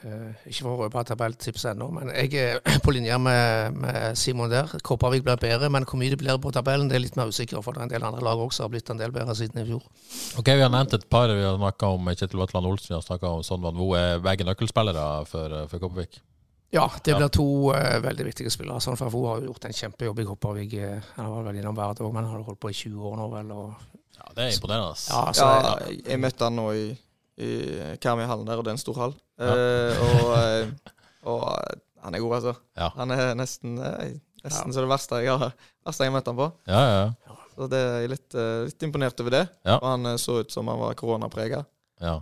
Ikke 0.05 0.62
for 0.67 0.71
å 0.75 0.83
røpe 0.85 1.03
tabelltipset 1.09 1.71
ennå, 1.73 1.87
men 1.97 2.11
jeg 2.12 2.35
er 2.37 2.59
på 2.85 2.93
linje 2.93 3.17
med, 3.19 3.79
med 3.81 4.19
Simon 4.21 4.51
der. 4.53 4.69
Kopervik 4.85 5.25
blir 5.25 5.38
bedre, 5.40 5.71
men 5.73 5.87
hvor 5.88 5.97
mye 6.01 6.11
det 6.12 6.19
blir 6.21 6.37
på 6.43 6.53
tabellen, 6.53 6.90
det 6.90 6.99
er 6.99 7.05
litt 7.07 7.17
mer 7.17 7.33
usikker, 7.33 7.62
for 7.64 7.73
det 7.73 7.81
er 7.81 7.88
en 7.88 7.95
del 7.95 8.05
andre 8.11 8.21
lag 8.27 8.43
også 8.45 8.67
har 8.67 8.73
blitt 8.75 8.90
en 8.93 9.01
del 9.01 9.14
bedre 9.14 9.35
siden 9.38 9.62
i 9.62 9.67
fjor. 9.71 9.83
Ok, 10.38 10.53
Vi 10.53 10.61
har 10.61 10.71
nevnt 10.75 10.93
et 10.99 11.09
par. 11.09 11.33
Vi 11.33 11.43
har 11.47 11.57
snakka 11.57 11.90
om 11.97 12.12
Kjetil 12.12 12.43
Vatland 12.43 12.67
Olsen, 12.69 12.93
vi 12.93 12.99
har 12.99 13.07
snakka 13.07 13.33
om 13.38 13.43
Son 13.47 13.62
Van 13.64 13.75
Vo. 13.81 13.95
Er 13.97 14.21
begge 14.25 14.45
nøkkelspillere 14.45 15.07
for, 15.31 15.57
eh, 15.62 15.67
for 15.73 15.79
Kopervik? 15.87 16.21
Ja, 16.75 16.88
det 17.07 17.14
blir 17.14 17.29
to 17.31 17.45
uh, 17.71 18.01
veldig 18.03 18.25
viktige 18.27 18.51
spillere. 18.51 18.81
Sånn 18.83 18.97
Fafo 18.99 19.21
har 19.29 19.45
gjort 19.47 19.64
en 19.69 19.77
kjempejobb 19.79 20.19
i 20.19 20.25
Kopervik. 20.27 20.73
eh, 20.83 21.11
Han 21.14 21.29
har 21.31 21.45
vel 21.47 21.61
innom 21.61 21.77
Vard 21.79 22.01
òg, 22.03 22.11
men 22.12 22.25
han 22.27 22.40
har 22.40 22.49
holdt 22.49 22.59
på 22.61 22.73
i 22.73 22.75
20 22.75 23.05
år 23.12 23.17
nå, 23.21 23.29
vel. 23.31 23.53
Og, 23.55 23.75
Ja, 24.19 24.25
Det 24.35 24.43
er 24.45 24.57
imponerende. 24.57 24.97
ja, 25.09 25.21
så, 25.33 25.47
Ja, 25.47 25.77
jeg, 25.87 26.01
jeg 26.07 26.21
møtte 26.21 26.45
han 26.49 26.57
nå 26.59 26.67
i, 26.75 26.85
i 27.38 27.51
Karmøyhallen 28.03 28.47
der, 28.47 28.59
og 28.59 28.64
det 28.67 28.73
er 28.73 28.77
en 28.79 28.83
stor 28.83 28.99
hall. 28.99 29.14
Eh, 29.40 30.03
og, 30.05 30.31
eh, 30.38 30.94
og 31.27 31.44
eh, 31.51 31.77
han 32.05 32.14
er 32.14 32.23
god, 32.23 32.35
altså. 32.38 32.55
Ja. 32.79 32.90
Han 32.99 33.11
er 33.14 33.35
nesten, 33.38 33.79
nesten 34.44 34.75
så 34.77 34.83
det 34.85 34.90
verste 34.90 35.23
jeg 35.25 35.33
har, 35.40 35.55
verste 35.87 36.05
jeg 36.05 36.12
har 36.12 36.18
møtt 36.18 36.29
han 36.31 36.37
på. 36.38 36.49
Ja, 36.68 36.81
ja, 36.85 36.99
ja. 37.05 37.37
Så 37.55 37.68
det 37.70 37.79
er 37.81 38.01
jeg 38.03 38.11
litt, 38.11 38.35
litt 38.66 38.83
imponert 38.83 39.20
over 39.23 39.31
det. 39.31 39.44
Ja. 39.64 39.77
Og 39.79 39.87
han 39.92 40.18
så 40.18 40.40
ut 40.42 40.51
som 40.53 40.68
han 40.68 40.81
var 40.83 40.97
koronaprega. 40.99 41.62
ja. 42.03 42.16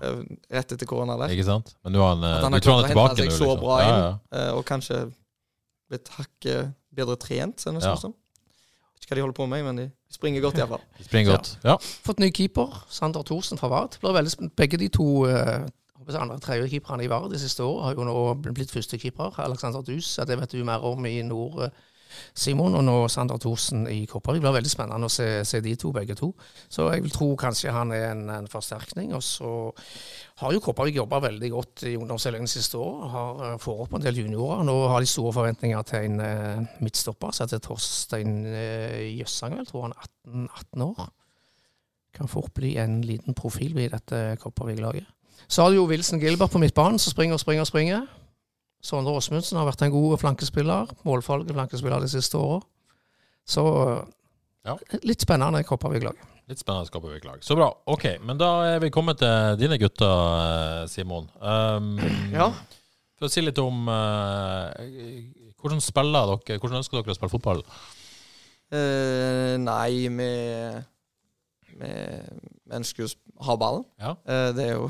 Rett 0.53 0.75
etter 0.77 0.87
korona 0.87 1.17
der. 1.19 1.33
Ikke 1.35 1.47
sant? 1.49 1.73
Men 1.83 1.97
nå 1.97 2.03
han, 2.05 2.23
han 2.23 2.53
du 2.53 2.61
tror 2.61 2.79
han 2.79 2.85
er 2.85 2.93
tilbake 2.93 3.17
nå? 3.17 3.27
Liksom. 3.27 3.47
så 3.49 3.57
bra 3.59 3.79
inn. 3.83 3.95
ja. 4.05 4.11
eh, 4.39 4.51
Og 4.59 4.65
kanskje 4.69 4.99
blitt 5.91 6.09
hakket 6.19 6.75
bedre 6.95 7.17
trent, 7.21 7.61
ser 7.61 7.73
det 7.73 7.83
Ja. 7.85 7.97
som. 7.97 8.13
Vet 8.93 9.07
ikke 9.07 9.15
hva 9.15 9.19
de 9.19 9.25
holder 9.27 9.39
på 9.41 9.47
med, 9.51 9.65
men 9.67 9.77
de 9.81 9.87
springer 10.13 10.45
godt 10.45 10.61
iallfall. 10.61 10.85
Springer 11.01 11.33
godt. 11.35 11.57
Ja. 11.65 11.79
fått 11.81 12.21
ny 12.23 12.31
keeper, 12.31 12.77
Sander 12.93 13.25
Thorsen 13.27 13.59
fra 13.59 13.69
Vard. 13.73 13.97
Begge 14.57 14.79
de 14.79 14.89
to 14.93 15.25
eh, 15.27 15.65
andre 16.19 16.41
tredjekeeperne 16.43 17.07
i 17.07 17.11
Vard 17.11 17.31
de 17.33 17.41
siste 17.41 17.65
årene 17.65 17.89
har 17.89 17.97
jo 17.97 18.07
nå 18.09 18.53
blitt 18.53 18.75
førstekeeper. 18.75 19.41
Alexander 19.45 19.85
Dus, 19.87 20.15
det 20.27 20.39
vet 20.39 20.53
du 20.53 20.65
mer 20.65 20.85
om 20.87 21.07
i 21.07 21.21
nord. 21.27 21.73
Simon 22.35 22.77
og 22.77 22.85
nå 22.87 22.95
Sander 23.13 23.41
Thorsen 23.41 23.87
i 23.91 24.05
Kopervik. 24.09 24.41
Det 24.41 24.47
blir 24.47 24.57
veldig 24.59 24.73
spennende 24.73 25.09
å 25.09 25.13
se, 25.13 25.27
se, 25.49 25.61
de 25.65 25.75
to, 25.79 25.93
begge 25.95 26.17
to. 26.19 26.31
Så 26.73 26.89
jeg 26.93 27.05
vil 27.05 27.15
tro 27.15 27.29
kanskje 27.41 27.75
han 27.75 27.93
er 27.95 28.09
en, 28.11 28.25
en 28.33 28.51
forsterkning. 28.51 29.13
Og 29.17 29.25
så 29.27 29.53
har 30.43 30.55
jo 30.55 30.63
Kopervik 30.65 30.99
jobba 31.01 31.23
veldig 31.27 31.53
godt 31.53 31.87
i 31.91 31.95
ungdomsavdelingen 31.99 32.51
siste 32.51 32.81
år. 32.81 33.01
Har 33.15 33.43
uh, 33.43 33.57
får 33.63 33.87
opp 33.87 33.97
en 33.99 34.05
del 34.05 34.23
juniorer. 34.23 34.67
Nå 34.69 34.77
har 34.93 35.03
de 35.03 35.11
store 35.11 35.35
forventninger 35.39 35.89
til 35.89 36.11
en 36.11 36.23
eh, 36.27 36.77
midtstopper 36.85 37.35
som 37.35 37.47
heter 37.47 37.63
Torstein 37.65 38.39
eh, 38.49 39.01
Jøssang, 39.19 39.59
vel. 39.59 39.69
Tror 39.69 39.89
han 39.89 39.97
er 39.97 40.07
18, 40.29 40.47
18 40.51 40.87
år. 40.89 41.11
Kan 42.13 42.29
fort 42.29 42.53
bli 42.57 42.77
en 42.81 43.01
liten 43.07 43.37
profil 43.37 43.79
i 43.81 43.91
dette 43.93 44.25
Kopervik-laget. 44.43 45.09
Så 45.49 45.63
har 45.63 45.71
du 45.71 45.79
jo 45.81 45.87
Wilson 45.91 46.21
Gilbert 46.21 46.53
på 46.53 46.61
midtbanen, 46.63 46.99
som 46.99 47.15
springer 47.15 47.39
og 47.39 47.43
springer 47.43 47.65
og 47.67 47.71
springer. 47.71 48.03
Sondre 48.83 49.15
Åsmundsen 49.15 49.61
har 49.61 49.69
vært 49.69 49.85
en 49.87 49.95
god 49.95 50.19
flankespiller. 50.19 50.91
Målfarlig 51.07 51.55
flankespiller 51.55 52.03
de 52.03 52.11
siste 52.11 52.39
åra. 52.39 52.59
Så 53.47 53.63
ja. 54.67 54.77
litt 55.07 55.23
spennende 55.23 55.63
Kopervik-lag. 55.67 56.19
Litt 56.51 56.63
spennende 56.63 56.91
Kopervik-lag. 56.91 57.43
Så 57.47 57.55
bra. 57.59 57.71
Ok, 57.91 58.09
men 58.27 58.41
da 58.41 58.51
er 58.73 58.83
vi 58.83 58.91
kommet 58.95 59.21
til 59.23 59.59
dine 59.61 59.79
gutter, 59.79 60.87
Simon. 60.91 61.31
Um, 61.39 61.95
ja. 62.39 62.51
For 63.19 63.29
å 63.29 63.33
si 63.33 63.45
litt 63.45 63.59
om 63.63 63.87
uh, 63.87 64.75
hvordan 65.63 65.83
spiller 65.83 66.33
dere 66.43 66.59
Hvordan 66.59 66.81
ønsker 66.81 66.99
dere 66.99 67.15
å 67.15 67.19
spille 67.19 67.31
fotball? 67.31 67.63
Uh, 68.73 69.55
nei, 69.63 70.09
vi, 70.11 70.31
vi, 71.77 71.93
ønsker 72.73 73.05
jo 73.05 73.11
å 73.13 73.15
ha 73.47 73.57
ballen. 73.61 73.85
Ja. 74.01 74.15
Uh, 74.29 74.51
det 74.57 74.69
er 74.69 74.73
jo 74.77 74.89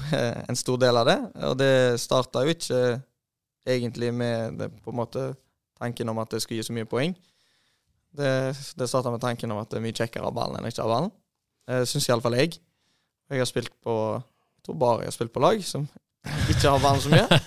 en 0.49 0.59
stor 0.59 0.81
del 0.83 1.01
av 1.01 1.09
det. 1.09 1.19
Og 1.51 1.57
det 1.61 1.73
starta 2.03 2.45
jo 2.47 2.55
ikke 2.55 2.83
egentlig 3.69 4.11
med 4.15 4.59
det, 4.59 4.71
på 4.83 4.91
en 4.91 5.01
måte 5.03 5.29
tanken 5.79 6.09
om 6.09 6.21
at 6.23 6.31
det 6.31 6.43
skulle 6.43 6.61
gi 6.61 6.67
så 6.67 6.75
mye 6.77 6.89
poeng. 6.89 7.15
Det, 8.13 8.53
det 8.77 8.89
starta 8.91 9.11
med 9.11 9.23
tanken 9.23 9.51
om 9.55 9.61
at 9.63 9.71
det 9.71 9.79
er 9.79 9.85
mye 9.85 9.97
kjekkere 9.97 10.29
ha 10.29 10.35
ballen 10.35 10.61
enn 10.61 10.69
ikke 10.69 10.85
ha 10.85 10.91
ballen. 10.91 11.13
Det 11.69 11.85
syns 11.89 12.09
iallfall 12.11 12.37
jeg. 12.37 12.59
Jeg 13.33 13.41
har 13.41 13.49
spilt 13.49 13.73
på 13.85 13.95
Jeg 14.19 14.67
tror 14.67 14.79
bare 14.79 15.05
jeg 15.05 15.11
har 15.13 15.15
spilt 15.15 15.33
på 15.33 15.43
lag 15.43 15.63
som 15.65 15.87
ikke 16.53 16.71
har 16.71 16.83
ballen 16.83 17.03
så 17.03 17.11
mye. 17.11 17.39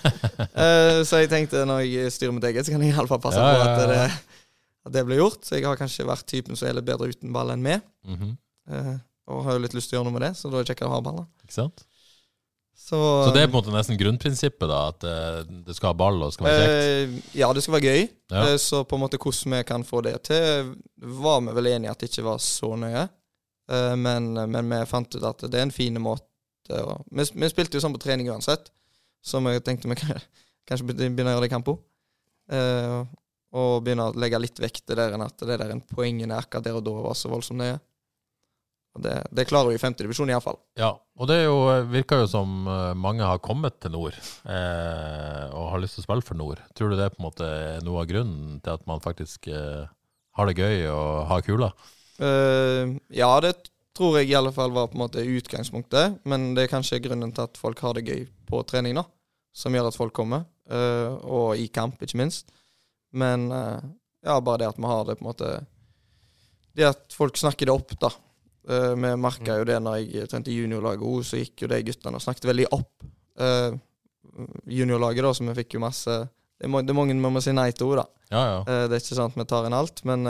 uh, 0.60 1.00
så 1.06 1.22
jeg 1.22 1.30
tenkte 1.32 1.64
når 1.68 1.84
jeg 1.86 2.12
styrer 2.12 2.34
mitt 2.36 2.48
eget, 2.48 2.66
så 2.66 2.74
kan 2.74 2.84
jeg 2.84 2.92
iallfall 2.92 3.22
passe 3.24 3.40
ja, 3.40 3.52
på 3.54 3.68
at 3.68 3.92
det, 3.92 4.00
at 4.86 4.96
det, 4.96 5.04
blir 5.08 5.22
gjort. 5.22 5.44
Så 5.46 5.56
jeg 5.56 5.64
har 5.68 5.78
kanskje 5.80 6.08
vært 6.08 6.26
typen 6.28 6.58
som 6.58 6.68
er 6.68 6.76
litt 6.76 6.88
bedre 6.88 7.08
uten 7.08 7.32
ball 7.32 7.54
enn 7.54 7.64
med. 7.64 7.84
Mm 8.04 8.18
-hmm. 8.18 8.34
uh, 8.72 8.96
og 9.26 9.44
har 9.46 9.56
jo 9.56 9.64
litt 9.64 9.74
lyst 9.74 9.90
til 9.90 9.96
å 9.96 10.00
gjøre 10.00 10.10
noe 10.10 10.16
med 10.18 10.26
det, 10.28 10.32
så 10.38 10.50
da 10.50 10.58
er 10.58 10.64
det 10.64 10.72
kjekkere 10.74 10.90
å 10.90 10.96
ha 10.96 11.04
ballen. 11.04 11.28
Ikke 11.42 11.56
sant? 11.56 11.86
Så, 12.76 12.98
så, 13.24 13.30
det 13.32 13.40
er 13.40 13.48
på 13.48 13.56
en 13.56 13.64
måte 13.64 13.72
nesten 13.72 13.96
grunnprinsippet, 13.98 14.66
da? 14.68 14.80
At 14.92 15.04
uh, 15.08 15.38
det 15.64 15.74
skal 15.74 15.90
ha 15.90 15.96
ball 15.96 16.20
og 16.26 16.34
skal 16.34 16.46
være 16.46 16.66
kjekt? 16.66 17.14
Uh, 17.16 17.30
ja, 17.40 17.48
det 17.56 17.62
skal 17.64 17.74
være 17.78 17.92
gøy. 17.92 18.02
Ja. 18.30 18.42
Uh, 18.44 18.56
så 18.60 18.82
på 18.86 18.98
en 18.98 19.02
måte 19.02 19.18
hvordan 19.18 19.56
vi 19.56 19.60
kan 19.66 19.86
få 19.86 20.02
det 20.04 20.12
til, 20.28 20.74
var 21.24 21.40
vi 21.46 21.54
vel 21.56 21.70
enige 21.72 21.94
at 21.94 22.04
det 22.04 22.10
ikke 22.12 22.26
var 22.28 22.42
så 22.44 22.74
nøye. 22.78 23.06
Men, 23.98 24.28
men, 24.46 24.68
vi 24.70 24.76
fant 24.86 25.16
ut 25.16 25.24
at 25.26 25.40
det 25.50 25.58
er 25.58 25.64
en 25.64 25.72
fin 25.74 25.96
måte 25.98 26.76
å 26.84 27.00
vi, 27.10 27.24
vi, 27.34 27.48
spilte 27.50 27.74
jo 27.74 27.80
sånn 27.82 27.96
på 27.96 27.98
trening 28.04 28.28
uansett, 28.30 28.68
så 29.18 29.40
vi 29.42 29.56
tenkte 29.66 29.90
vi 29.90 29.96
kan, 30.04 30.20
kanskje 30.70 30.86
begynne 30.92 31.32
å 31.32 31.34
gjøre 31.34 31.42
det 31.42 31.48
i 31.50 31.54
kampo. 31.56 31.74
og 33.58 33.72
begynne 33.82 34.06
å 34.06 34.14
legge 34.14 34.38
litt 34.38 34.62
vekt 34.62 34.84
til 34.86 35.00
det 35.00 35.08
enn 35.16 35.26
at 35.26 35.42
det 35.50 35.58
der 35.58 35.74
poengene 35.90 36.38
akkurat 36.38 36.68
der 36.68 36.78
og 36.78 36.86
da 36.86 36.94
var 37.08 37.18
så 37.18 37.32
voldsomt 37.32 37.64
nøye. 37.64 37.80
Og 38.96 39.02
det, 39.04 39.16
det 39.36 39.44
klarer 39.48 39.70
vi 39.70 39.76
i 39.76 39.80
femtedivisjon 39.82 40.30
iallfall. 40.32 40.56
Ja, 40.80 40.94
og 41.20 41.28
det 41.28 41.42
jo, 41.42 41.56
virker 41.92 42.22
jo 42.22 42.30
som 42.32 42.64
eh, 42.70 42.94
mange 42.96 43.26
har 43.28 43.42
kommet 43.44 43.76
til 43.82 43.92
nord 43.92 44.16
eh, 44.16 45.44
og 45.52 45.70
har 45.74 45.82
lyst 45.82 45.98
til 45.98 46.04
å 46.04 46.06
spille 46.06 46.24
for 46.24 46.38
nord. 46.40 46.62
Tror 46.76 46.92
du 46.92 46.96
det 46.96 47.10
er 47.10 47.12
på 47.12 47.20
en 47.20 47.28
måte 47.28 47.50
noe 47.84 48.00
av 48.02 48.08
grunnen 48.08 48.58
til 48.64 48.78
at 48.78 48.86
man 48.88 49.04
faktisk 49.04 49.50
eh, 49.52 49.84
har 50.36 50.48
det 50.48 50.56
gøy 50.60 50.88
og 50.92 51.26
har 51.30 51.44
kula? 51.44 51.70
Uh, 52.16 52.96
ja, 53.12 53.28
det 53.44 53.54
tror 53.96 54.18
jeg 54.18 54.30
i 54.30 54.36
alle 54.36 54.52
fall 54.52 54.72
var 54.72 54.90
på 54.90 54.98
en 54.98 55.04
måte 55.06 55.24
utgangspunktet. 55.24 56.18
Men 56.28 56.50
det 56.56 56.66
er 56.66 56.72
kanskje 56.72 57.00
grunnen 57.04 57.32
til 57.36 57.46
at 57.46 57.60
folk 57.60 57.80
har 57.84 57.96
det 57.96 58.06
gøy 58.08 58.26
på 58.48 58.60
trening, 58.68 58.98
da. 59.00 59.06
Som 59.56 59.76
gjør 59.76 59.90
at 59.90 59.96
folk 59.96 60.12
kommer. 60.16 60.44
Uh, 60.68 61.16
og 61.24 61.60
i 61.60 61.68
kamp, 61.72 62.00
ikke 62.04 62.20
minst. 62.20 62.52
Men 63.16 63.48
uh, 63.52 63.80
ja, 64.26 64.36
bare 64.40 64.64
det 64.64 64.70
at 64.74 64.80
vi 64.80 64.90
har 64.90 65.08
det 65.08 65.16
på 65.16 65.24
en 65.24 65.30
måte 65.30 65.50
Det 66.76 66.84
at 66.84 67.14
folk 67.14 67.38
snakker 67.40 67.68
det 67.68 67.72
opp, 67.72 67.96
da. 68.00 68.12
Uh, 68.66 68.96
vi 68.98 69.12
merka 69.14 69.60
jo 69.60 69.66
det 69.68 69.76
når 69.78 70.00
jeg 70.00 70.26
trente 70.30 70.50
juniorlaget 70.50 71.06
òg, 71.06 71.20
så 71.22 71.38
gikk 71.38 71.62
jo 71.62 71.68
de 71.70 71.84
guttene 71.86 72.18
og 72.18 72.22
snakket 72.24 72.48
veldig 72.50 72.64
opp 72.74 73.04
uh, 73.38 73.76
juniorlaget, 74.66 75.22
da, 75.22 75.30
så 75.38 75.46
vi 75.46 75.54
fikk 75.60 75.76
jo 75.76 75.82
masse 75.84 76.16
Det 76.58 76.66
er, 76.66 76.88
det 76.88 76.96
mange 76.96 77.14
vi 77.14 77.30
må 77.30 77.42
si 77.44 77.54
nei 77.54 77.68
til 77.70 77.92
òg, 77.92 78.00
da. 78.00 78.06
Ja, 78.32 78.42
ja. 78.42 78.58
Uh, 78.66 78.82
det 78.90 78.98
er 78.98 79.04
ikke 79.04 79.18
sånn 79.20 79.30
at 79.30 79.38
vi 79.38 79.46
tar 79.46 79.68
inn 79.68 79.76
alt, 79.76 80.02
men, 80.08 80.26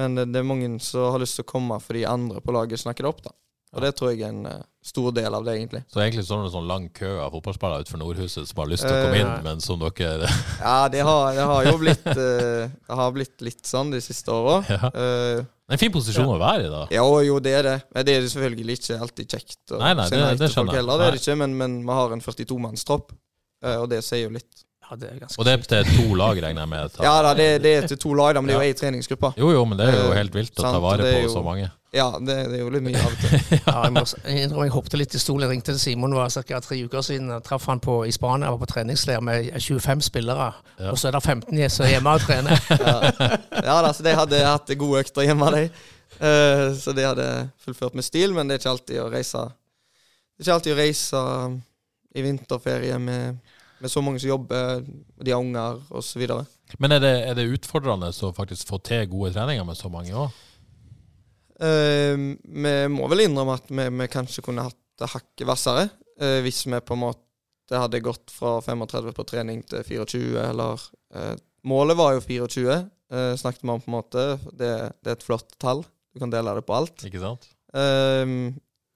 men 0.00 0.16
det, 0.16 0.30
det, 0.32 0.40
er 0.40 0.48
mange 0.48 0.72
som 0.86 1.12
har 1.12 1.20
lyst 1.20 1.36
til 1.36 1.44
å 1.44 1.50
komme 1.52 1.76
fordi 1.84 2.06
andre 2.08 2.40
på 2.40 2.56
laget 2.56 2.80
snakker 2.80 3.04
det 3.04 3.12
opp, 3.12 3.22
da. 3.28 3.36
Og 3.76 3.84
det 3.84 3.92
tror 3.94 4.10
jeg 4.10 4.24
er 4.24 4.32
en 4.32 4.64
stor 4.82 5.12
del 5.14 5.36
av 5.36 5.44
det, 5.46 5.52
egentlig. 5.60 5.84
Så 5.92 6.00
egentlig 6.02 6.24
sånn 6.26 6.42
en 6.42 6.50
sånn 6.50 6.66
lang 6.66 6.88
kø 6.96 7.12
av 7.22 7.36
fotballspillere 7.36 7.84
utenfor 7.84 8.00
Nordhuset 8.00 8.48
som 8.48 8.64
har 8.64 8.72
lyst 8.72 8.82
til 8.82 8.96
å 8.96 9.04
komme 9.04 9.20
inn, 9.20 9.36
men 9.44 9.62
som 9.62 9.78
dere 9.78 10.26
Ja, 10.56 10.88
det 10.90 11.04
har, 11.06 11.36
det 11.36 11.46
har, 11.52 11.68
jo 11.68 11.76
blitt 11.84 12.08
Det 12.08 12.96
har 13.04 13.14
blitt 13.14 13.44
litt 13.44 13.62
sånn 13.68 13.92
de 13.92 14.00
siste 14.02 14.32
åra. 14.32 14.62
Ja. 14.72 14.88
Det 15.70 15.76
er 15.76 15.78
en 15.78 15.82
fin 15.84 15.92
posisjon 15.94 16.24
ja. 16.26 16.34
å 16.34 16.38
være 16.40 16.62
i, 16.64 16.70
da. 16.72 16.78
Ja, 16.90 17.02
jo, 17.22 17.36
det 17.38 17.50
er 17.54 17.62
det. 17.62 17.74
Det 18.02 18.14
er 18.16 18.24
selvfølgelig 18.26 18.74
ikke 18.74 18.96
alltid 19.04 19.34
kjekt. 19.36 19.58
Nei, 19.78 19.92
nei, 19.94 20.06
det, 20.10 20.22
det 20.40 20.48
skjønner 20.50 20.80
jeg. 20.80 20.86
Det 20.88 20.96
er 21.06 21.14
det 21.14 21.20
ikke, 21.20 21.36
men, 21.38 21.54
men 21.60 21.76
vi 21.86 21.98
har 22.00 22.14
en 22.16 22.22
42-mannstropp, 22.24 23.12
eh, 23.62 23.76
og 23.76 23.86
det 23.92 24.00
sier 24.02 24.24
jo 24.24 24.32
litt. 24.34 24.64
Ja, 24.90 24.96
det 24.98 25.10
er 25.10 25.34
og 25.38 25.44
det 25.46 25.52
er 25.52 25.66
til 25.70 25.90
to 25.94 26.14
lag, 26.18 26.38
regner 26.42 26.64
jeg 26.64 26.68
med? 26.68 26.88
Ta. 26.94 27.04
Ja 27.06 27.18
da, 27.22 27.34
det, 27.38 27.50
det, 27.62 27.74
er 27.78 27.90
til 27.90 27.98
to 28.02 28.14
lag, 28.18 28.34
da, 28.34 28.40
men 28.42 28.50
det 28.50 28.56
er 28.56 28.64
jo 28.64 28.70
ei 28.72 28.78
treningsgruppe. 28.78 29.30
Jo, 29.38 29.52
jo, 29.54 29.60
men 29.70 29.78
det 29.78 29.86
er 29.86 29.98
jo 30.00 30.08
eh, 30.08 30.16
helt 30.18 30.34
vilt 30.34 30.58
å 30.58 30.64
ta 30.66 30.80
vare 30.82 31.06
på 31.06 31.28
så 31.30 31.42
mange. 31.46 31.68
Ja, 31.94 32.08
det, 32.18 32.34
det, 32.50 32.58
er 32.58 32.60
jo 32.62 32.70
litt 32.70 32.84
mye 32.86 32.98
av 32.98 33.14
og 33.14 33.22
til. 33.22 33.36
ja, 33.58 33.76
jeg, 33.84 33.94
må, 33.94 34.02
jeg, 34.24 34.48
jeg 34.50 34.74
hoppet 34.74 34.96
litt 34.98 35.14
i 35.14 35.20
stolen. 35.22 35.44
Jeg 35.46 35.52
ringte 35.54 35.74
til 35.74 35.80
Simon 35.82 36.14
var 36.14 36.34
ca. 36.34 36.60
tre 36.62 36.80
uker 36.86 37.06
siden. 37.06 37.30
Jeg 37.34 37.46
traff 37.46 37.66
han 37.70 37.82
på, 37.82 37.96
i 38.06 38.14
Spania 38.14 38.46
jeg 38.46 38.56
var 38.56 38.62
på 38.62 38.70
treningsleir 38.70 39.24
med 39.26 39.48
25 39.54 40.04
spillere. 40.06 40.50
Ja. 40.76 40.90
Og 40.92 40.98
så 40.98 41.10
er 41.10 41.16
det 41.18 41.22
15 41.22 41.62
som 41.70 41.86
er 41.86 41.94
hjemme 41.96 42.14
og 42.14 42.26
trener. 42.26 42.66
ja, 42.86 42.98
ja 43.62 43.78
da, 43.86 43.94
så 43.94 44.06
de 44.06 44.14
hadde 44.20 44.44
hatt 44.46 44.74
gode 44.78 45.02
økter 45.02 45.26
hjemme, 45.26 45.50
de. 45.56 45.64
Uh, 46.20 46.68
så 46.78 46.94
de 46.94 47.06
hadde 47.06 47.26
fullført 47.62 47.94
med 47.98 48.06
stil, 48.06 48.34
men 48.36 48.50
det 48.50 48.58
er 48.58 48.62
ikke 48.62 48.72
alltid 48.74 48.98
å 49.00 49.06
reise 49.08 49.44
Det 49.46 50.42
er 50.42 50.48
ikke 50.48 50.56
alltid 50.58 50.74
å 50.74 50.78
reise 50.78 51.20
i 52.10 52.24
vinterferie 52.26 52.98
med, 52.98 53.38
med 53.80 53.92
så 53.92 54.02
mange 54.04 54.20
som 54.20 54.30
jobber, 54.32 54.84
de 55.20 55.32
har 55.32 55.40
unger 55.40 55.80
osv. 55.96 56.26
Men 56.78 56.94
er 56.96 57.02
det, 57.02 57.14
er 57.30 57.38
det 57.38 57.48
utfordrende 57.56 58.12
å 58.12 58.32
faktisk 58.36 58.68
få 58.70 58.78
til 58.84 59.08
gode 59.10 59.32
treninger 59.34 59.66
med 59.66 59.78
så 59.78 59.90
mange 59.92 60.14
òg? 60.14 60.38
Eh, 61.60 62.16
vi 62.16 62.74
må 62.88 63.08
vel 63.12 63.26
innrømme 63.26 63.58
at 63.58 63.68
vi, 63.68 63.84
vi 64.00 64.08
kanskje 64.12 64.44
kunne 64.44 64.64
hatt 64.68 64.78
det 65.00 65.10
hakket 65.12 65.46
hvassere. 65.48 65.88
Eh, 66.20 66.38
hvis 66.44 66.62
vi 66.66 66.80
på 66.80 66.96
en 66.96 67.04
måte 67.04 67.80
hadde 67.80 68.02
gått 68.04 68.32
fra 68.34 68.58
35 68.64 69.12
på 69.16 69.26
trening 69.28 69.62
til 69.68 69.84
24, 69.86 70.48
eller 70.48 70.90
eh, 71.14 71.36
Målet 71.68 71.92
var 71.92 72.14
jo 72.16 72.22
24, 72.24 72.74
snakket 73.36 73.66
vi 73.66 73.68
om 73.68 73.82
på 73.84 73.90
en 73.90 73.94
måte. 73.98 74.22
Det, 74.56 74.68
det, 75.04 75.10
er 75.10 75.12
et 75.12 75.24
flott 75.26 75.50
tall. 75.60 75.82
Du 76.08 76.22
kan 76.22 76.30
dele 76.32 76.54
det 76.56 76.62
på 76.64 76.72
alt. 76.72 77.02
Ikke 77.04 77.20
sant? 77.20 77.44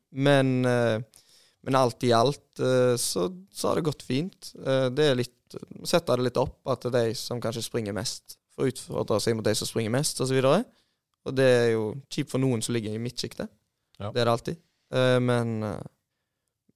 men, 0.09 0.53
men 1.65 1.79
alt 1.79 2.05
i 2.05 2.13
alt 2.13 2.61
så, 3.01 3.27
så, 3.53 3.69
har 3.69 3.79
det 3.79 3.87
gått 3.87 4.03
fint. 4.05 4.51
det 4.55 5.07
er 5.11 5.17
litt 5.19 5.33
Sette 5.87 6.17
det 6.19 6.25
litt 6.27 6.39
opp 6.41 6.67
at 6.73 6.83
det 6.91 6.99
er 6.99 7.13
de 7.13 7.19
som 7.19 7.39
kanskje 7.41 7.63
springer 7.63 7.95
mest, 7.95 8.35
får 8.57 8.73
utfordre 8.73 9.21
seg 9.23 9.37
mot 9.39 9.47
de 9.47 9.53
som 9.55 9.69
springer 9.69 9.93
mest, 9.95 10.19
osv. 10.25 10.41
Og, 10.41 10.65
så 10.65 11.29
og 11.31 11.37
det 11.39 11.47
er 11.47 11.69
jo 11.77 11.85
kjipt 12.11 12.33
for 12.33 12.43
noen 12.43 12.65
som 12.65 12.75
ligger 12.75 12.97
i 12.97 13.01
midtsjiktet. 13.01 13.53
Ja. 14.01 14.11
Det 14.11 14.19
er 14.19 14.27
det 14.27 14.33
alltid. 14.33 14.59
Uh, 14.95 15.21
men 15.23 15.55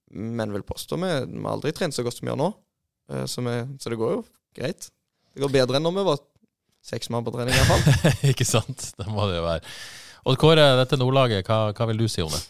men 0.09 0.53
vil 0.53 0.65
påstå 0.65 0.97
vi 0.97 1.09
har 1.11 1.51
aldri 1.51 1.73
trent 1.75 1.93
så 1.93 2.05
godt 2.05 2.17
som 2.17 2.25
vi 2.25 2.31
gjør 2.31 2.39
nå. 2.39 2.49
Så, 3.25 3.41
vi, 3.45 3.53
så, 3.81 3.89
det 3.89 3.97
går 3.97 4.15
jo 4.15 4.23
greit. 4.57 4.89
Det 5.33 5.41
går 5.41 5.51
bedre 5.53 5.79
enn 5.79 5.85
når 5.85 5.95
vi 5.95 6.05
var 6.07 6.21
seks 6.85 7.09
mann 7.13 7.25
på 7.25 7.33
trening, 7.33 7.55
iallfall. 7.57 8.09
Ikke 8.31 8.47
sant. 8.47 8.91
Det 8.97 9.07
må 9.09 9.27
det 9.29 9.39
jo 9.39 9.45
være. 9.45 9.73
Odd 10.29 10.39
Kåre, 10.41 10.65
dette 10.77 10.99
Nordlaget, 10.99 11.47
hva, 11.47 11.71
hva 11.75 11.87
vil 11.89 12.01
du 12.01 12.07
si 12.11 12.21
om 12.25 12.31
det? 12.33 12.41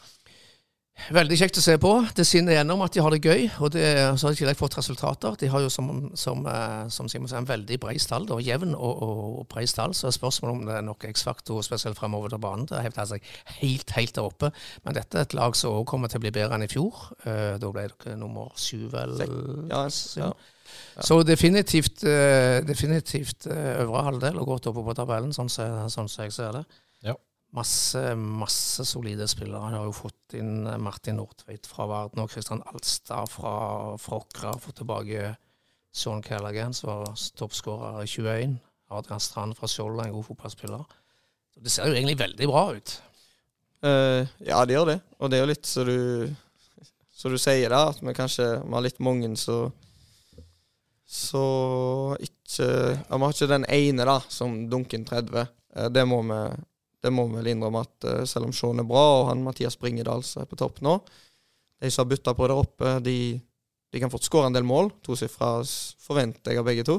Veldig 1.13 1.38
kjekt 1.39 1.57
å 1.57 1.63
se 1.63 1.75
på. 1.81 1.91
Det 2.15 2.25
skinner 2.27 2.57
gjennom 2.57 2.81
at 2.85 2.93
de 2.93 3.01
har 3.03 3.13
det 3.13 3.21
gøy. 3.23 3.45
Og 3.63 3.71
det, 3.73 3.85
så 4.19 4.27
har 4.27 4.33
de 4.33 4.38
i 4.38 4.41
tillegg 4.41 4.59
fått 4.59 4.77
resultater. 4.77 5.38
De 5.39 5.49
har 5.51 5.63
jo 5.63 5.71
som, 5.73 5.89
som, 6.19 6.43
eh, 6.49 6.83
som 6.93 7.09
Simon 7.12 7.31
sier, 7.31 7.39
en 7.41 7.49
veldig 7.49 7.79
bred 7.81 8.01
stall. 8.03 8.27
Da, 8.29 8.38
jevn 8.43 8.75
og, 8.75 9.03
og, 9.05 9.21
og 9.39 9.47
bred 9.53 9.69
stall. 9.71 9.95
Så 9.97 10.12
spørsmålet 10.15 10.55
om 10.55 10.67
det 10.67 10.75
er 10.77 10.85
nok 10.85 11.07
X-faktor 11.09 11.63
spesielt 11.65 11.97
fremover 11.99 12.33
til 12.33 12.43
banen. 12.43 12.67
Det 12.69 12.83
har 12.83 13.09
seg 13.09 13.25
helt, 13.62 13.95
helt 13.97 14.15
der 14.17 14.27
oppe. 14.27 14.51
Men 14.85 14.97
dette 14.99 15.17
er 15.17 15.27
et 15.27 15.38
lag 15.38 15.57
som 15.57 15.79
også 15.79 15.89
kommer 15.93 16.12
til 16.12 16.21
å 16.21 16.25
bli 16.27 16.35
bedre 16.35 16.59
enn 16.59 16.67
i 16.67 16.71
fjor. 16.71 17.09
Uh, 17.25 17.55
da 17.62 17.73
ble 17.73 17.88
dere 17.89 18.19
nummer 18.19 18.53
syv, 18.59 18.93
eller? 18.99 19.33
Ja, 19.71 19.85
ja. 20.19 20.33
Ja. 20.69 21.01
Så 21.01 21.23
definitivt, 21.25 22.03
uh, 22.05 22.59
definitivt 22.67 23.47
øvre 23.49 24.03
halvdel 24.05 24.38
og 24.38 24.53
godt 24.53 24.69
oppe 24.69 24.85
på 24.85 24.93
tabellen, 24.97 25.33
sånn 25.33 25.49
som 25.49 25.89
så, 25.89 25.89
sånn 25.95 26.12
så 26.12 26.27
jeg 26.27 26.35
ser 26.35 26.59
det. 26.59 26.67
Masse, 27.55 28.01
masse 28.15 28.85
solide 28.85 29.27
spillere. 29.27 29.62
Han 29.62 29.77
har 29.79 29.85
jo 29.88 29.95
fått 29.95 30.35
inn 30.38 30.67
Martin 30.81 31.17
Nordtveit 31.19 31.67
fra 31.69 31.88
Verden 31.89 32.23
og 32.23 32.31
Kristian 32.31 32.63
Alstad 32.69 33.31
fra 33.31 33.53
Frokra. 34.01 34.53
Fått 34.62 34.81
tilbake 34.81 35.33
Sean 35.95 36.21
Callaghan, 36.21 36.73
som 36.73 36.91
var 36.91 37.13
toppskårer 37.39 38.03
i 38.03 38.07
21. 38.07 38.57
Adrian 38.89 39.21
Strand 39.21 39.57
fra 39.57 39.69
Skjold, 39.69 40.01
en 40.01 40.13
god 40.13 40.25
fotballspiller. 40.25 40.85
Så 41.53 41.65
det 41.65 41.73
ser 41.73 41.89
jo 41.89 41.97
egentlig 41.97 42.19
veldig 42.19 42.49
bra 42.49 42.63
ut. 42.77 42.95
Uh, 43.85 44.27
ja, 44.43 44.63
det 44.65 44.75
gjør 44.75 44.89
det. 44.93 44.99
Og 45.19 45.29
det 45.29 45.38
er 45.38 45.45
jo 45.45 45.51
litt 45.51 45.69
så 45.69 45.85
du, 45.88 45.99
så 47.15 47.31
du 47.31 47.38
sier 47.39 47.69
det, 47.69 47.83
at 47.93 48.01
vi 48.03 48.15
kanskje 48.17 48.49
vi 48.63 48.73
har 48.75 48.85
litt 48.85 48.99
mange 49.03 49.31
så 49.39 49.69
Så 51.09 51.43
ikke 52.21 52.67
Vi 53.09 53.17
har 53.21 53.31
ikke 53.33 53.47
den 53.49 53.65
ene 53.65 54.05
da, 54.05 54.19
som 54.29 54.67
dunker 54.69 55.01
30. 55.05 55.47
Uh, 55.75 55.88
det 55.89 56.05
må 56.05 56.21
vi 56.27 56.41
det 57.03 57.12
må 57.15 57.27
vi 57.29 57.39
vel 57.39 57.51
innrømme 57.53 57.83
at 57.85 58.07
uh, 58.07 58.23
selv 58.27 58.49
om 58.49 58.55
Sean 58.55 58.81
er 58.81 58.88
bra, 58.88 59.03
og 59.21 59.29
han 59.29 59.43
Mathias 59.45 59.77
Bringedals 59.79 60.33
er 60.41 60.49
på 60.49 60.59
topp 60.59 60.81
nå 60.85 60.97
De 61.79 61.91
som 61.91 62.03
har 62.03 62.09
bytta 62.12 62.33
på 62.35 62.47
der 62.49 62.59
oppe, 62.59 62.97
de, 63.05 63.19
de 63.91 64.01
kan 64.01 64.12
fort 64.12 64.25
skåre 64.27 64.49
en 64.49 64.57
del 64.57 64.67
mål. 64.67 64.91
Tosifra 65.05 65.62
forventer 66.03 66.51
jeg 66.51 66.59
av 66.59 66.67
begge 66.67 66.83
to. 66.83 66.97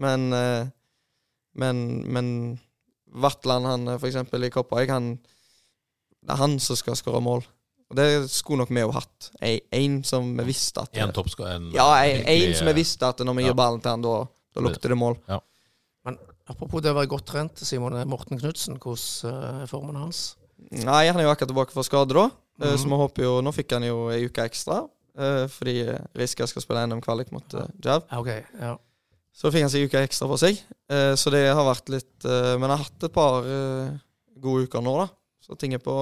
Men, 0.00 0.32
men, 0.32 1.82
men 2.08 2.30
Vatland, 3.12 3.68
han 3.68 3.92
f.eks. 3.98 4.16
i 4.16 4.50
Kopphaug, 4.54 4.88
han 4.88 5.10
det 6.22 6.36
er 6.36 6.38
han 6.38 6.58
som 6.62 6.78
skal 6.78 6.96
skåre 6.98 7.20
mål. 7.22 7.42
Og 7.92 7.98
det 7.98 8.06
skulle 8.32 8.62
nok 8.62 8.70
vi 8.72 8.84
jo 8.84 8.92
hatt. 8.94 9.30
En 9.42 9.98
som 10.06 10.30
vi 10.38 10.46
visste 10.48 10.84
at 10.84 10.96
En 10.96 11.12
toppskårer? 11.12 11.66
Ja, 11.74 11.88
en 12.06 12.54
som 12.56 12.70
vi 12.70 12.78
visste 12.78 13.10
at 13.10 13.20
når 13.26 13.36
vi 13.36 13.48
gir 13.48 13.56
ballen 13.58 13.82
til 13.84 13.92
han, 13.92 14.04
da, 14.04 14.22
da 14.54 14.64
lukter 14.64 14.94
det 14.94 14.98
mål. 14.98 15.18
Ja. 15.28 15.42
Apropos 16.52 16.84
det 16.84 16.92
å 16.92 16.98
være 16.98 17.10
godt 17.10 17.26
trent, 17.32 17.64
Simon 17.64 17.96
Morten 18.10 18.40
Knutsen, 18.40 18.78
hvordan 18.82 19.62
er 19.64 19.70
formen 19.70 19.98
hans? 19.98 20.34
Nei, 20.70 21.08
Han 21.08 21.18
er 21.18 21.26
jo 21.26 21.32
akkurat 21.32 21.50
tilbake 21.50 21.74
fra 21.74 21.84
skade, 21.86 22.14
da. 22.14 22.28
Mm 22.28 22.68
-hmm. 22.68 22.78
Så 22.78 22.88
vi 22.88 23.00
håper 23.00 23.22
jo 23.22 23.40
Nå 23.40 23.52
fikk 23.52 23.72
han 23.72 23.84
jo 23.84 24.10
ei 24.10 24.24
uke 24.26 24.44
ekstra, 24.44 24.86
fordi 25.48 25.98
Riska 26.14 26.46
skal 26.46 26.62
spille 26.62 26.86
NM-kvalik 26.86 27.32
mot 27.32 27.54
Jav. 27.84 28.04
Okay, 28.12 28.42
ja. 28.60 28.76
Så 29.32 29.50
fikk 29.50 29.62
han 29.62 29.70
seg 29.70 29.80
ei 29.80 29.86
uke 29.86 30.04
ekstra 30.04 30.28
på 30.28 30.38
seg. 30.38 30.62
Så 31.16 31.30
det 31.30 31.54
har 31.54 31.64
vært 31.64 31.88
litt 31.88 32.24
Men 32.24 32.62
jeg 32.62 32.70
har 32.70 32.84
hatt 32.84 33.04
et 33.04 33.12
par 33.12 33.44
gode 34.40 34.64
uker 34.64 34.80
nå, 34.80 34.96
da. 34.98 35.08
Så 35.40 35.54
ting 35.58 35.74
er, 35.74 35.78
på, 35.78 35.94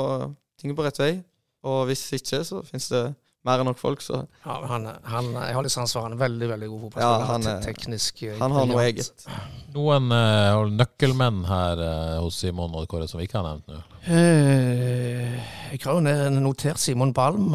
ting 0.59 0.71
er 0.71 0.77
på 0.77 0.85
rett 0.85 0.99
vei. 0.99 1.23
Og 1.63 1.87
hvis 1.87 2.13
ikke, 2.13 2.45
så 2.45 2.63
finnes 2.65 2.89
det 2.89 3.15
mer 3.49 3.63
enn 3.63 3.71
nok 3.71 3.79
folk, 3.81 4.03
så 4.05 4.19
ja, 4.45 4.57
han, 4.69 4.85
han, 5.09 5.31
Jeg 5.33 5.57
har 5.57 5.65
litt 5.65 5.73
sans 5.73 5.93
for 5.95 6.05
han. 6.05 6.19
Veldig 6.21 6.49
veldig 6.51 6.69
god 6.69 6.83
fotballspiller. 6.85 7.23
Ja, 7.23 7.29
han, 7.31 7.47
er, 7.49 7.63
teknisk 7.65 8.21
eh, 8.27 8.37
han 8.41 8.53
har 8.53 8.69
noe 8.69 8.85
eget. 8.85 9.25
Noen 9.73 10.13
uh, 10.13 10.67
nøkkelmenn 10.75 11.47
her 11.49 11.81
uh, 11.81 12.19
hos 12.21 12.43
Simon 12.43 12.77
og 12.77 12.85
Kåre 12.91 13.09
som 13.09 13.21
vi 13.21 13.29
ikke 13.29 13.41
har 13.41 13.49
nevnt 13.49 13.73
nå? 13.73 13.81
Uh, 14.05 15.41
jeg 15.71 15.81
har 15.87 15.97
jo 15.97 16.37
notert 16.37 16.83
Simon 16.83 17.15
Balm, 17.17 17.55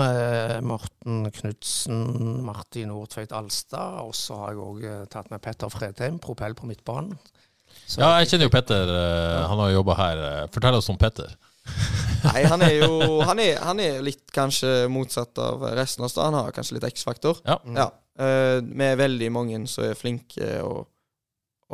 Morten 0.65 1.25
Knutsen, 1.35 2.03
Martin 2.47 2.89
Nordtveit 2.89 3.33
Alstad. 3.35 4.01
Og 4.07 4.15
så 4.17 4.39
har 4.41 4.53
jeg 4.55 4.63
òg 4.65 5.09
tatt 5.11 5.29
med 5.33 5.43
Petter 5.43 5.69
Fredheim, 5.73 6.21
propell 6.23 6.55
på 6.57 6.69
midtbanen. 6.69 7.17
Så 7.85 7.99
ja, 8.01 8.15
jeg 8.21 8.31
kjenner 8.31 8.47
jo 8.47 8.53
Petter. 8.55 8.93
han 9.51 9.59
har 9.61 9.75
jobba 9.75 9.97
her. 9.99 10.23
Fortell 10.55 10.79
oss 10.79 10.89
om 10.89 10.97
Petter. 10.97 11.35
Nei, 12.25 12.41
han 12.49 12.63
er 12.65 12.73
jo 12.79 13.21
han 13.27 13.39
er, 13.41 13.59
han 13.61 13.79
er, 13.83 14.01
litt 14.05 14.31
kanskje 14.33 14.87
motsatt 14.89 15.37
av 15.41 15.63
resten 15.77 16.03
av 16.03 16.09
oss. 16.09 16.17
Han 16.21 16.37
har 16.37 16.53
kanskje 16.55 16.79
litt 16.79 16.89
X-faktor. 16.89 17.41
Ja. 17.45 17.59
Mm. 17.65 17.79
ja. 17.79 17.91
Uh, 18.15 18.59
med 18.63 18.95
veldig 18.97 19.31
mange 19.35 19.57
som 19.67 19.89
er 19.89 19.97
flinke 19.99 20.47
og, 20.63 20.85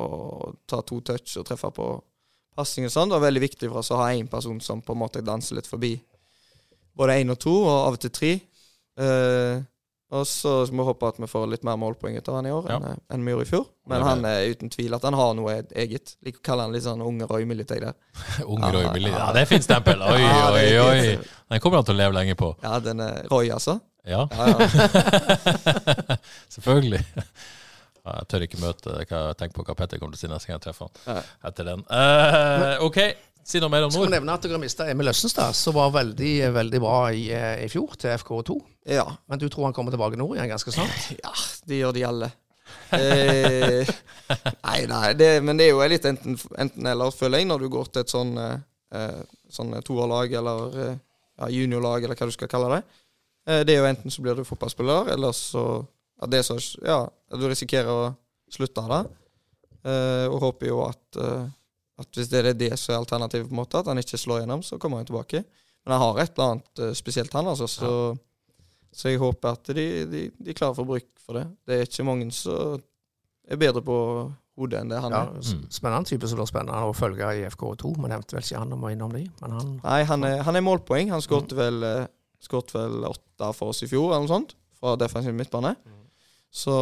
og 0.02 0.56
tar 0.70 0.82
to 0.90 0.98
touch 1.06 1.36
og 1.38 1.46
treffer 1.48 1.74
på 1.76 1.90
pasning 2.58 2.88
og 2.90 2.96
sånn. 2.96 3.12
Det 3.12 3.20
er 3.20 3.28
veldig 3.28 3.44
viktig 3.46 3.70
for 3.70 3.84
oss 3.84 3.94
å 3.94 4.00
ha 4.02 4.10
én 4.16 4.30
person 4.32 4.58
som 4.64 4.82
på 4.84 4.96
en 4.96 5.04
måte 5.04 5.24
danser 5.26 5.60
litt 5.60 5.70
forbi 5.70 5.94
både 6.98 7.20
én 7.22 7.34
og 7.34 7.40
to, 7.40 7.54
og 7.64 7.76
av 7.88 7.98
og 7.98 8.02
til 8.04 8.14
tre. 8.16 8.32
Uh, 9.00 9.62
og 10.12 10.26
så 10.28 10.54
må 10.76 10.84
vi 10.84 10.88
håpe 10.90 11.08
at 11.08 11.20
vi 11.24 11.28
får 11.32 11.46
litt 11.48 11.62
mer 11.64 11.78
målpoeng 11.80 12.18
ut 12.20 12.28
av 12.28 12.36
han 12.36 12.48
i 12.50 12.52
år 12.52 12.66
ja. 12.68 12.80
enn, 12.80 13.04
enn 13.16 13.22
vi 13.24 13.32
gjorde 13.32 13.46
i 13.46 13.50
fjor. 13.52 13.68
Men 13.92 14.04
han 14.04 14.26
er 14.28 14.50
uten 14.52 14.72
tvil 14.74 14.98
at 14.98 15.06
han 15.08 15.16
har 15.16 15.32
noe 15.38 15.54
eget. 15.72 16.18
Liker 16.26 16.42
å 16.42 16.46
kalle 16.50 16.66
han 16.68 16.76
litt 16.76 16.84
sånn 16.84 17.04
unge 17.06 17.30
Roy 17.30 17.48
Militøy 17.48 17.78
der. 17.80 17.96
unge 18.52 18.74
Roy 18.76 18.90
Militøy, 18.92 19.16
ja, 19.16 19.30
det 19.36 19.46
er 19.46 19.50
fint 19.54 19.64
stempel. 19.64 20.04
Oi, 20.12 20.20
oi, 20.26 20.68
oi. 20.84 21.16
Den 21.48 21.64
kommer 21.64 21.80
han 21.80 21.88
til 21.88 21.96
å 21.96 22.02
leve 22.02 22.18
lenge 22.18 22.36
på. 22.40 22.52
Ja, 22.66 22.76
den 22.84 23.04
er 23.06 23.24
Roy, 23.32 23.54
altså. 23.56 23.80
Ja. 24.08 24.26
Selvfølgelig. 26.56 27.02
Jeg 28.02 28.28
tør 28.34 28.44
ikke 28.48 28.58
møte 28.58 28.94
jeg 28.98 29.36
tenker 29.38 29.60
på 29.60 29.64
hva 29.68 29.76
Petter 29.78 30.02
kommer 30.02 30.18
til 30.18 30.24
å 30.24 30.24
si 30.26 30.32
neste 30.32 30.50
gang 30.50 30.58
jeg 30.58 30.66
treffer 30.66 30.90
han. 30.90 31.28
Etter 31.48 31.68
den. 31.72 31.84
Uh, 31.88 32.82
OK. 32.88 33.00
Si 33.48 33.60
noe 33.62 33.72
mer 33.74 33.88
om 33.88 33.92
Nord. 33.92 34.06
Skal 34.06 34.14
nevne 34.14 34.36
at 34.38 34.46
dere 34.46 34.60
mista 34.62 34.86
Emil 34.92 35.10
Østenstad, 35.12 35.56
som 35.58 35.76
var 35.76 35.92
veldig 35.96 36.34
veldig 36.54 36.82
bra 36.84 37.00
i, 37.14 37.26
eh, 37.34 37.64
i 37.66 37.70
fjor, 37.72 37.96
til 38.00 38.14
FK2. 38.14 38.58
Ja. 38.94 39.08
Men 39.30 39.42
du 39.42 39.48
tror 39.50 39.68
han 39.68 39.76
kommer 39.76 39.94
tilbake 39.94 40.20
nord 40.20 40.38
igjen 40.38 40.52
ganske 40.52 40.74
snart? 40.74 41.10
Ja, 41.24 41.34
det 41.68 41.82
gjør 41.82 41.96
de 41.98 42.06
alle. 42.08 42.32
eh, 42.96 43.92
nei, 44.64 44.80
nei, 44.88 45.14
det, 45.20 45.30
men 45.44 45.60
det 45.60 45.68
er 45.68 45.74
jo 45.74 45.86
litt 45.92 46.06
enten-eller, 46.08 46.62
enten 46.64 47.18
føler 47.18 47.42
jeg, 47.42 47.50
når 47.50 47.66
du 47.66 47.70
går 47.74 47.90
til 47.92 48.06
et 48.06 48.14
sånn, 48.14 48.36
eh, 48.40 49.22
sånn 49.52 49.74
toerlag 49.88 50.36
eller 50.40 50.78
eh, 50.86 51.00
ja, 51.42 51.50
juniorlag, 51.52 52.06
eller 52.06 52.20
hva 52.20 52.30
du 52.30 52.36
skal 52.36 52.52
kalle 52.52 52.76
det. 52.78 52.82
Eh, 53.50 53.64
det 53.68 53.76
er 53.76 53.82
jo 53.82 53.90
enten 53.90 54.14
så 54.14 54.24
blir 54.24 54.38
du 54.38 54.46
fotballspiller, 54.48 55.12
eller 55.16 55.34
så 55.36 55.66
ja, 56.22 56.30
det 56.30 56.44
så, 56.46 56.60
ja, 56.86 57.02
du 57.34 57.48
risikerer 57.50 57.90
å 57.90 58.12
slutte 58.52 58.84
av 58.86 58.94
det. 58.94 59.02
Eh, 59.90 60.28
og 60.30 60.44
håper 60.44 60.70
jo 60.70 60.84
at 60.86 61.18
eh, 61.18 61.50
at 62.02 62.18
hvis 62.18 62.30
det 62.32 62.42
er 62.42 62.58
det 62.58 62.74
som 62.80 62.96
er 62.96 63.02
alternativet, 63.02 63.48
på 63.50 63.56
en 63.56 63.62
måte, 63.62 63.82
at 63.82 63.90
han 63.92 64.02
ikke 64.02 64.20
slår 64.20 64.44
gjennom, 64.44 64.64
så 64.66 64.80
kommer 64.82 65.02
han 65.02 65.10
tilbake. 65.10 65.44
Men 65.86 65.96
han 65.96 66.04
har 66.04 66.22
et 66.22 66.36
eller 66.36 66.54
annet 66.56 66.84
uh, 66.84 66.92
spesielt, 66.98 67.34
han. 67.34 67.48
altså, 67.48 67.68
så, 67.70 67.92
ja. 68.12 68.60
så, 68.92 69.10
jeg 69.10 69.22
håper 69.22 69.58
at 69.58 69.74
de, 69.76 69.88
de, 70.10 70.28
de 70.38 70.56
klarer 70.58 70.76
å 70.76 70.82
få 70.82 70.88
bruk 70.90 71.10
for 71.22 71.40
det. 71.40 71.48
Det 71.66 71.78
er 71.78 71.90
ikke 71.90 72.08
mange 72.08 72.30
som 72.36 72.82
er 73.52 73.60
bedre 73.60 73.84
på 73.86 73.98
hodet 74.60 74.82
enn 74.82 74.92
det 74.92 75.00
han 75.02 75.16
ja, 75.16 75.24
er. 75.26 75.40
Mm. 75.40 75.64
Spennende 75.74 76.12
type 76.12 76.30
som 76.30 76.40
blir 76.40 76.50
spennende 76.50 76.90
å 76.90 76.96
følge 76.96 77.32
i 77.40 77.46
FK2. 77.50 77.94
Vi 77.98 78.12
nevnte 78.12 78.38
vel 78.38 78.46
ikke 78.46 78.62
han 78.62 78.76
om 78.76 78.86
å 78.86 78.92
innom 78.94 79.16
de, 79.16 79.26
men 79.42 79.56
han 79.58 79.72
Nei, 79.82 80.02
han 80.10 80.28
er, 80.28 80.42
han 80.48 80.60
er 80.60 80.66
målpoeng. 80.66 81.14
Han 81.14 81.24
skåret 81.24 81.56
mm. 81.56 81.62
vel, 81.62 81.86
uh, 81.88 82.66
vel 82.76 83.10
åtte 83.10 83.52
for 83.58 83.74
oss 83.74 83.84
i 83.86 83.90
fjor, 83.90 84.12
eller 84.12 84.28
noe 84.28 84.34
sånt, 84.34 84.56
fra 84.78 84.96
defensiv 85.00 85.36
midtbane. 85.38 85.74
Mm. 85.82 86.00
Så 86.52 86.74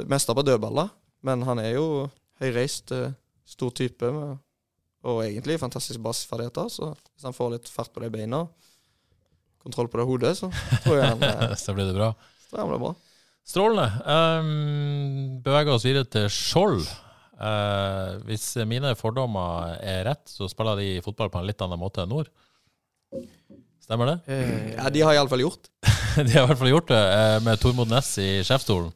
det 0.00 0.08
meste 0.10 0.34
på 0.34 0.44
dødballer. 0.46 0.90
Men 1.26 1.42
han 1.46 1.58
er 1.62 1.76
jo 1.78 1.86
høyreist, 2.42 2.92
uh, 2.92 3.14
stor 3.46 3.72
type. 3.78 4.10
med 4.12 4.36
og 5.06 5.22
egentlig 5.24 5.60
fantastisk 5.62 6.02
basisferdigheter. 6.02 6.70
Så 6.72 6.90
hvis 6.92 7.26
han 7.26 7.36
får 7.36 7.56
litt 7.56 7.70
fart 7.70 7.92
på 7.94 8.02
de 8.02 8.10
beina, 8.12 8.44
kontroll 9.62 9.90
på 9.90 10.00
det 10.00 10.06
hodet, 10.08 10.32
så 10.38 10.50
tror 10.84 11.00
jeg 11.00 11.10
han 11.14 11.26
eh, 11.30 11.56
Så 11.58 11.74
blir 11.76 11.88
det 11.88 11.96
bra. 11.96 12.12
Så 12.42 12.50
tror 12.50 12.60
jeg 12.60 12.66
han 12.66 12.72
blir 12.74 12.84
bra. 12.86 12.94
Strålende. 13.46 13.86
Um, 14.10 15.42
beveger 15.44 15.76
oss 15.76 15.86
videre 15.86 16.08
til 16.10 16.26
Skjold. 16.32 16.82
Uh, 17.36 18.16
hvis 18.26 18.48
mine 18.66 18.94
fordommer 18.98 19.76
er 19.84 20.02
rett, 20.08 20.24
så 20.26 20.48
spiller 20.50 20.80
de 20.80 20.88
fotball 21.04 21.30
på 21.30 21.38
en 21.38 21.46
litt 21.46 21.62
annen 21.62 21.78
måte 21.78 22.02
enn 22.02 22.10
Nord. 22.10 22.30
Stemmer 23.86 24.10
det? 24.10 24.16
Uh, 24.26 24.72
ja, 24.74 24.90
de 24.90 25.04
har 25.06 25.14
iallfall 25.14 25.44
gjort 25.44 25.68
De 26.26 26.32
har 26.32 26.42
i 26.42 26.48
hvert 26.48 26.58
fall 26.58 26.72
gjort 26.72 26.90
det, 26.90 27.02
uh, 27.06 27.36
med 27.46 27.60
Tormod 27.62 27.92
Næss 27.92 28.16
i 28.18 28.30
sjefsstolen. 28.46 28.90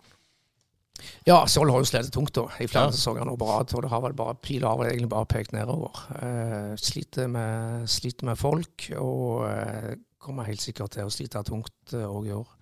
Ja, 1.29 1.43
Skjold 1.45 1.73
har 1.73 1.83
jo 1.83 1.89
slitt 1.89 2.09
tungt 2.15 2.33
da, 2.37 2.47
i 2.63 2.69
flere 2.71 2.89
ja. 2.89 2.95
sesonger 2.97 3.27
nå 3.29 3.35
på 3.41 3.49
rad. 3.49 3.73
Og 3.77 3.85
det 3.85 3.91
har 3.93 4.05
vel 4.05 4.17
bare 4.17 4.37
pila 4.41 4.73
har 4.73 4.89
egentlig 4.89 5.11
bare 5.13 5.29
pekt 5.29 5.53
nedover. 5.53 6.01
Eh, 6.17 6.71
sliter, 6.81 7.29
med, 7.29 7.85
sliter, 7.91 8.29
med, 8.31 8.41
folk, 8.41 8.89
og 8.97 9.45
eh, 9.51 9.93
kommer 10.21 10.49
helt 10.49 10.65
sikkert 10.65 10.97
til 10.97 11.09
å 11.09 11.13
slite 11.13 11.45
tungt 11.47 11.95
òg 11.97 12.25
eh, 12.25 12.31
i 12.31 12.35
år. 12.39 12.57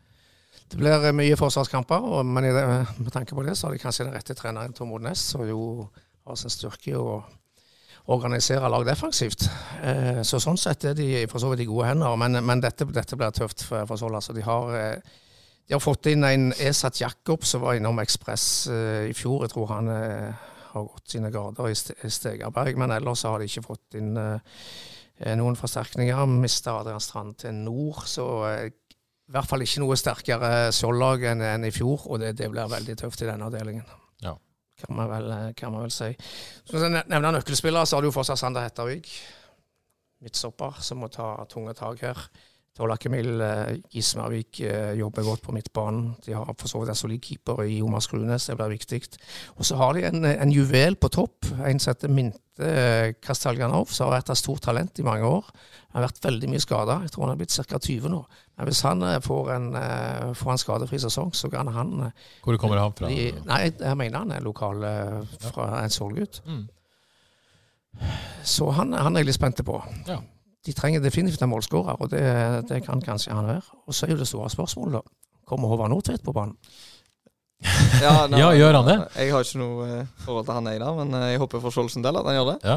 Det 0.69 0.77
blir 0.81 1.13
mye 1.17 1.37
forsvarskamper, 1.39 2.03
og, 2.05 2.27
men 2.27 2.49
det, 2.51 2.65
med 2.99 3.13
tanke 3.15 3.37
på 3.37 3.45
det 3.47 3.55
så 3.57 3.69
har 3.69 3.77
de 3.77 3.83
kanskje 3.83 4.09
den 4.09 4.17
rette 4.17 4.37
treneren 4.37 4.75
Tom 4.77 4.91
Odnes, 4.97 5.23
som 5.33 5.47
jo 5.49 5.87
har 6.27 6.37
sin 6.37 6.53
styrke 6.53 6.91
i 6.93 6.99
å 6.99 7.23
organisere 8.13 8.69
lag 8.73 8.85
defensivt. 8.89 9.47
Eh, 9.85 10.21
så 10.27 10.41
sånn 10.43 10.59
sett 10.61 10.85
er 10.89 10.99
de 10.99 11.25
for 11.31 11.41
så 11.41 11.53
vidt 11.53 11.63
i 11.63 11.71
gode 11.71 11.93
hender, 11.93 12.19
men, 12.21 12.41
men 12.45 12.65
dette, 12.65 12.89
dette, 12.91 13.17
blir 13.17 13.33
tøft 13.37 13.63
for, 13.63 13.87
for 13.89 14.01
Skjold. 14.01 14.19
Altså, 14.19 14.35
de 14.37 14.45
har 14.45 14.77
de 15.69 15.77
har 15.77 15.85
fått 15.85 16.09
inn 16.09 16.25
en 16.25 16.49
Esat 16.65 16.97
Jakob 17.03 17.45
som 17.45 17.61
var 17.61 17.77
innom 17.77 17.99
Ekspress 18.01 18.47
uh, 18.73 19.05
i 19.05 19.13
fjor. 19.17 19.45
Jeg 19.45 19.53
tror 19.53 19.69
han 19.75 19.91
uh, 19.93 20.47
har 20.73 20.87
gått 20.89 21.13
sine 21.13 21.29
grader 21.33 21.69
i 21.69 22.11
Stegaberg, 22.13 22.79
men 22.81 22.95
ellers 22.97 23.27
har 23.29 23.37
de 23.37 23.49
ikke 23.51 23.67
fått 23.67 23.99
inn 24.01 24.17
uh, 24.17 24.41
noen 25.37 25.61
forsterkninger. 25.61 26.25
Mista 26.41 26.79
Adrian 26.81 27.05
Strand 27.05 27.37
til 27.45 27.61
nord, 27.67 28.01
så 28.09 28.25
i 28.65 28.73
hvert 29.35 29.51
fall 29.51 29.67
ikke 29.67 29.85
noe 29.85 29.99
sterkere 30.01 30.51
Skjold-lag 30.73 31.29
enn, 31.35 31.69
i 31.69 31.75
fjor. 31.75 32.07
Og 32.09 32.23
det, 32.23 32.33
det, 32.41 32.49
blir 32.49 32.71
veldig 32.73 32.97
tøft 33.03 33.27
i 33.27 33.29
denne 33.29 33.51
avdelingen. 33.51 33.85
Ja. 34.25 34.39
Kan, 34.81 34.97
man 34.97 35.13
vel, 35.13 35.33
kan 35.59 35.75
man 35.75 35.85
vel 35.85 35.93
si. 35.93 36.15
Så 36.65 36.81
nevner 36.89 37.35
nøkkelspillere, 37.35 37.85
så 37.85 37.99
har 37.99 38.09
du 38.09 38.15
fortsatt 38.15 38.41
Sander 38.41 38.65
Hettervik. 38.65 39.11
Midtstopper, 40.25 40.81
som 40.81 41.05
må 41.05 41.13
ta 41.13 41.35
tunge 41.51 41.77
tak 41.77 42.07
her. 42.09 42.29
Tola 42.79 42.97
Kemil 43.01 43.41
eh, 43.43 43.77
Gismarvik 43.91 44.61
eh, 44.63 44.93
jobber 45.01 45.27
godt 45.27 45.43
på 45.43 45.55
midtbanen. 45.57 46.13
De 46.25 46.37
har 46.37 46.53
for 46.55 46.71
så 46.71 46.83
vidt 46.83 46.93
en 46.95 46.99
solid 46.99 47.23
keeper 47.25 47.65
i 47.67 47.81
Jomas 47.81 48.07
Skrunes, 48.07 48.47
det 48.47 48.57
blir 48.59 48.77
viktig. 48.77 49.01
Og 49.57 49.67
så 49.67 49.79
har 49.81 49.97
de 49.97 50.05
en, 50.07 50.29
en 50.31 50.53
juvel 50.55 50.95
på 51.01 51.11
topp, 51.11 51.51
en 51.59 51.83
som 51.83 51.93
heter 51.93 52.13
Minte 52.15 52.63
eh, 52.63 53.15
Kastaljanov, 53.23 53.91
som 53.91 54.09
har 54.09 54.19
vært 54.19 54.31
et 54.35 54.41
stort 54.41 54.63
talent 54.69 55.03
i 55.03 55.07
mange 55.07 55.27
år. 55.27 55.51
Han 55.91 56.01
har 56.01 56.09
vært 56.09 56.25
veldig 56.29 56.53
mye 56.53 56.63
skada, 56.63 57.01
jeg 57.03 57.15
tror 57.15 57.27
han 57.27 57.35
har 57.35 57.43
blitt 57.43 57.59
ca. 57.59 57.83
20 57.89 58.15
nå. 58.15 58.23
Men 58.59 58.71
hvis 58.71 58.85
han 58.87 59.05
eh, 59.11 59.21
får 59.27 59.53
en, 59.57 59.69
eh, 59.83 60.33
får 60.39 60.55
en 60.55 60.65
skadefri 60.65 61.03
sesong, 61.03 61.35
så 61.35 61.51
kan 61.53 61.75
han 61.75 61.95
eh, 62.09 62.27
Hvor 62.47 62.63
kommer 62.63 62.83
han 62.83 62.95
fra? 62.95 63.11
De, 63.11 63.31
Nei, 63.49 63.63
jeg 63.75 63.99
mener 63.99 64.23
han 64.23 64.35
er 64.39 64.47
lokal 64.47 64.87
eh, 64.87 65.39
fra 65.51 65.71
en 65.83 65.95
Solgutt. 65.95 66.43
Mm. 66.47 66.67
Så 68.47 68.71
han, 68.77 68.93
han 68.95 69.17
er 69.17 69.25
jeg 69.25 69.33
litt 69.33 69.41
spent 69.41 69.67
på. 69.67 69.81
Ja. 70.07 70.23
De 70.69 70.75
trenger 70.77 71.01
definitivt 71.01 71.41
en 71.43 71.49
målskårer, 71.49 71.97
og 71.97 72.11
det, 72.13 72.23
det 72.69 72.83
kan 72.85 73.01
kanskje 73.01 73.33
han 73.33 73.49
være. 73.49 73.65
Og 73.89 73.97
så 73.97 74.05
er 74.05 74.13
jo 74.13 74.21
det 74.21 74.29
store 74.29 74.51
spørsmålet, 74.53 74.99
da. 74.99 75.39
Kommer 75.49 75.71
Håvard 75.73 75.89
Nordtvedt 75.95 76.25
på 76.27 76.37
banen? 76.37 76.59
Ja, 78.05 78.27
nei, 78.29 78.39
Ja, 78.39 78.53
gjør 78.55 78.77
han 78.83 78.87
det? 78.87 78.99
Jeg 79.17 79.33
har 79.33 79.47
ikke 79.47 79.59
noe 79.63 79.87
eh, 79.89 80.11
forhold 80.23 80.45
til 80.47 80.59
han, 80.59 80.69
jeg 80.71 80.83
da, 80.83 80.93
men 81.01 81.17
eh, 81.17 81.31
jeg 81.33 81.41
håper 81.43 81.63
for 81.65 81.75
Skjoldsen 81.75 82.05
del 82.05 82.21
at 82.21 82.29
han 82.29 82.37
gjør 82.37 82.51
det. 82.53 82.59
Ja. 82.69 82.77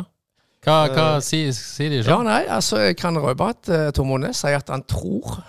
Hva, 0.62 0.78
hva 0.94 1.06
uh, 1.18 1.24
sier, 1.26 1.52
sier 1.58 1.90
de 1.92 2.00
Ja, 2.00 2.16
sånn? 2.16 2.28
nei, 2.30 2.42
altså 2.54 2.80
jeg 2.84 2.96
kan 3.02 3.18
røpe 3.18 3.50
at 3.50 3.70
uh, 3.74 3.88
Tom 3.98 4.12
Mones 4.14 4.40
sier 4.44 4.62
at 4.62 4.70
han 4.70 4.86
tror 4.90 5.42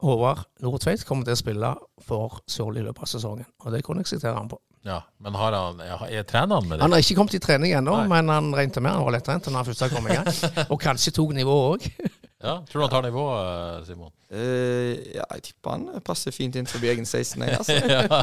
Håvard 0.00 0.46
Nordtveit 0.64 1.02
kommer 1.06 1.26
til 1.26 1.34
å 1.34 1.40
spille 1.40 1.70
for 2.06 2.40
Sørli 2.48 2.80
i 2.80 2.86
løpet 2.86 3.04
av 3.04 3.10
sesongen. 3.10 3.48
Og 3.66 3.74
det 3.74 3.82
kunne 3.84 4.04
jeg 4.04 4.14
sitere 4.14 4.38
han 4.38 4.48
på. 4.48 4.56
Ja, 4.86 5.02
men 5.20 5.34
har 5.36 5.52
han, 5.52 5.80
er 6.08 6.22
trener 6.24 6.56
han 6.56 6.68
med 6.68 6.78
det? 6.78 6.84
Han 6.86 6.94
har 6.94 7.02
ikke 7.04 7.16
kommet 7.18 7.34
i 7.36 7.40
trening 7.42 7.74
ennå, 7.76 7.98
men 8.08 8.32
han 8.32 8.48
regnet 8.56 8.78
med 8.80 8.94
han 8.94 9.04
var 9.04 9.12
lettrent 9.18 9.50
når 9.50 9.60
han 9.60 9.68
først 9.68 9.92
kom 9.92 10.08
i 10.08 10.16
gang. 10.16 10.30
Og 10.72 10.80
kanskje 10.80 11.12
tok 11.18 11.36
nivået 11.36 11.86
òg. 11.86 12.08
Ja, 12.40 12.54
Tror 12.64 12.80
du 12.80 12.84
han 12.86 12.92
tar 12.94 13.02
nivået, 13.04 13.82
Simon? 13.84 14.08
Uh, 14.32 14.94
ja, 15.12 15.26
jeg 15.34 15.42
tipper 15.44 15.74
han 15.74 15.82
passer 16.00 16.32
fint 16.32 16.54
inn 16.56 16.64
forbi 16.64 16.88
egen 16.88 17.04
16, 17.04 17.42
jeg, 17.44 17.58
altså. 17.58 17.74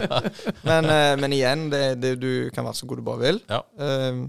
men, 0.71 0.87
uh, 0.89 1.11
men 1.21 1.35
igjen, 1.37 1.67
det, 1.69 1.83
det, 2.01 2.15
du 2.17 2.49
kan 2.49 2.65
være 2.65 2.79
så 2.79 2.89
god 2.89 2.97
du 2.97 3.05
bare 3.05 3.21
vil. 3.21 3.37
Ja. 3.45 3.59
Uh, 3.77 4.25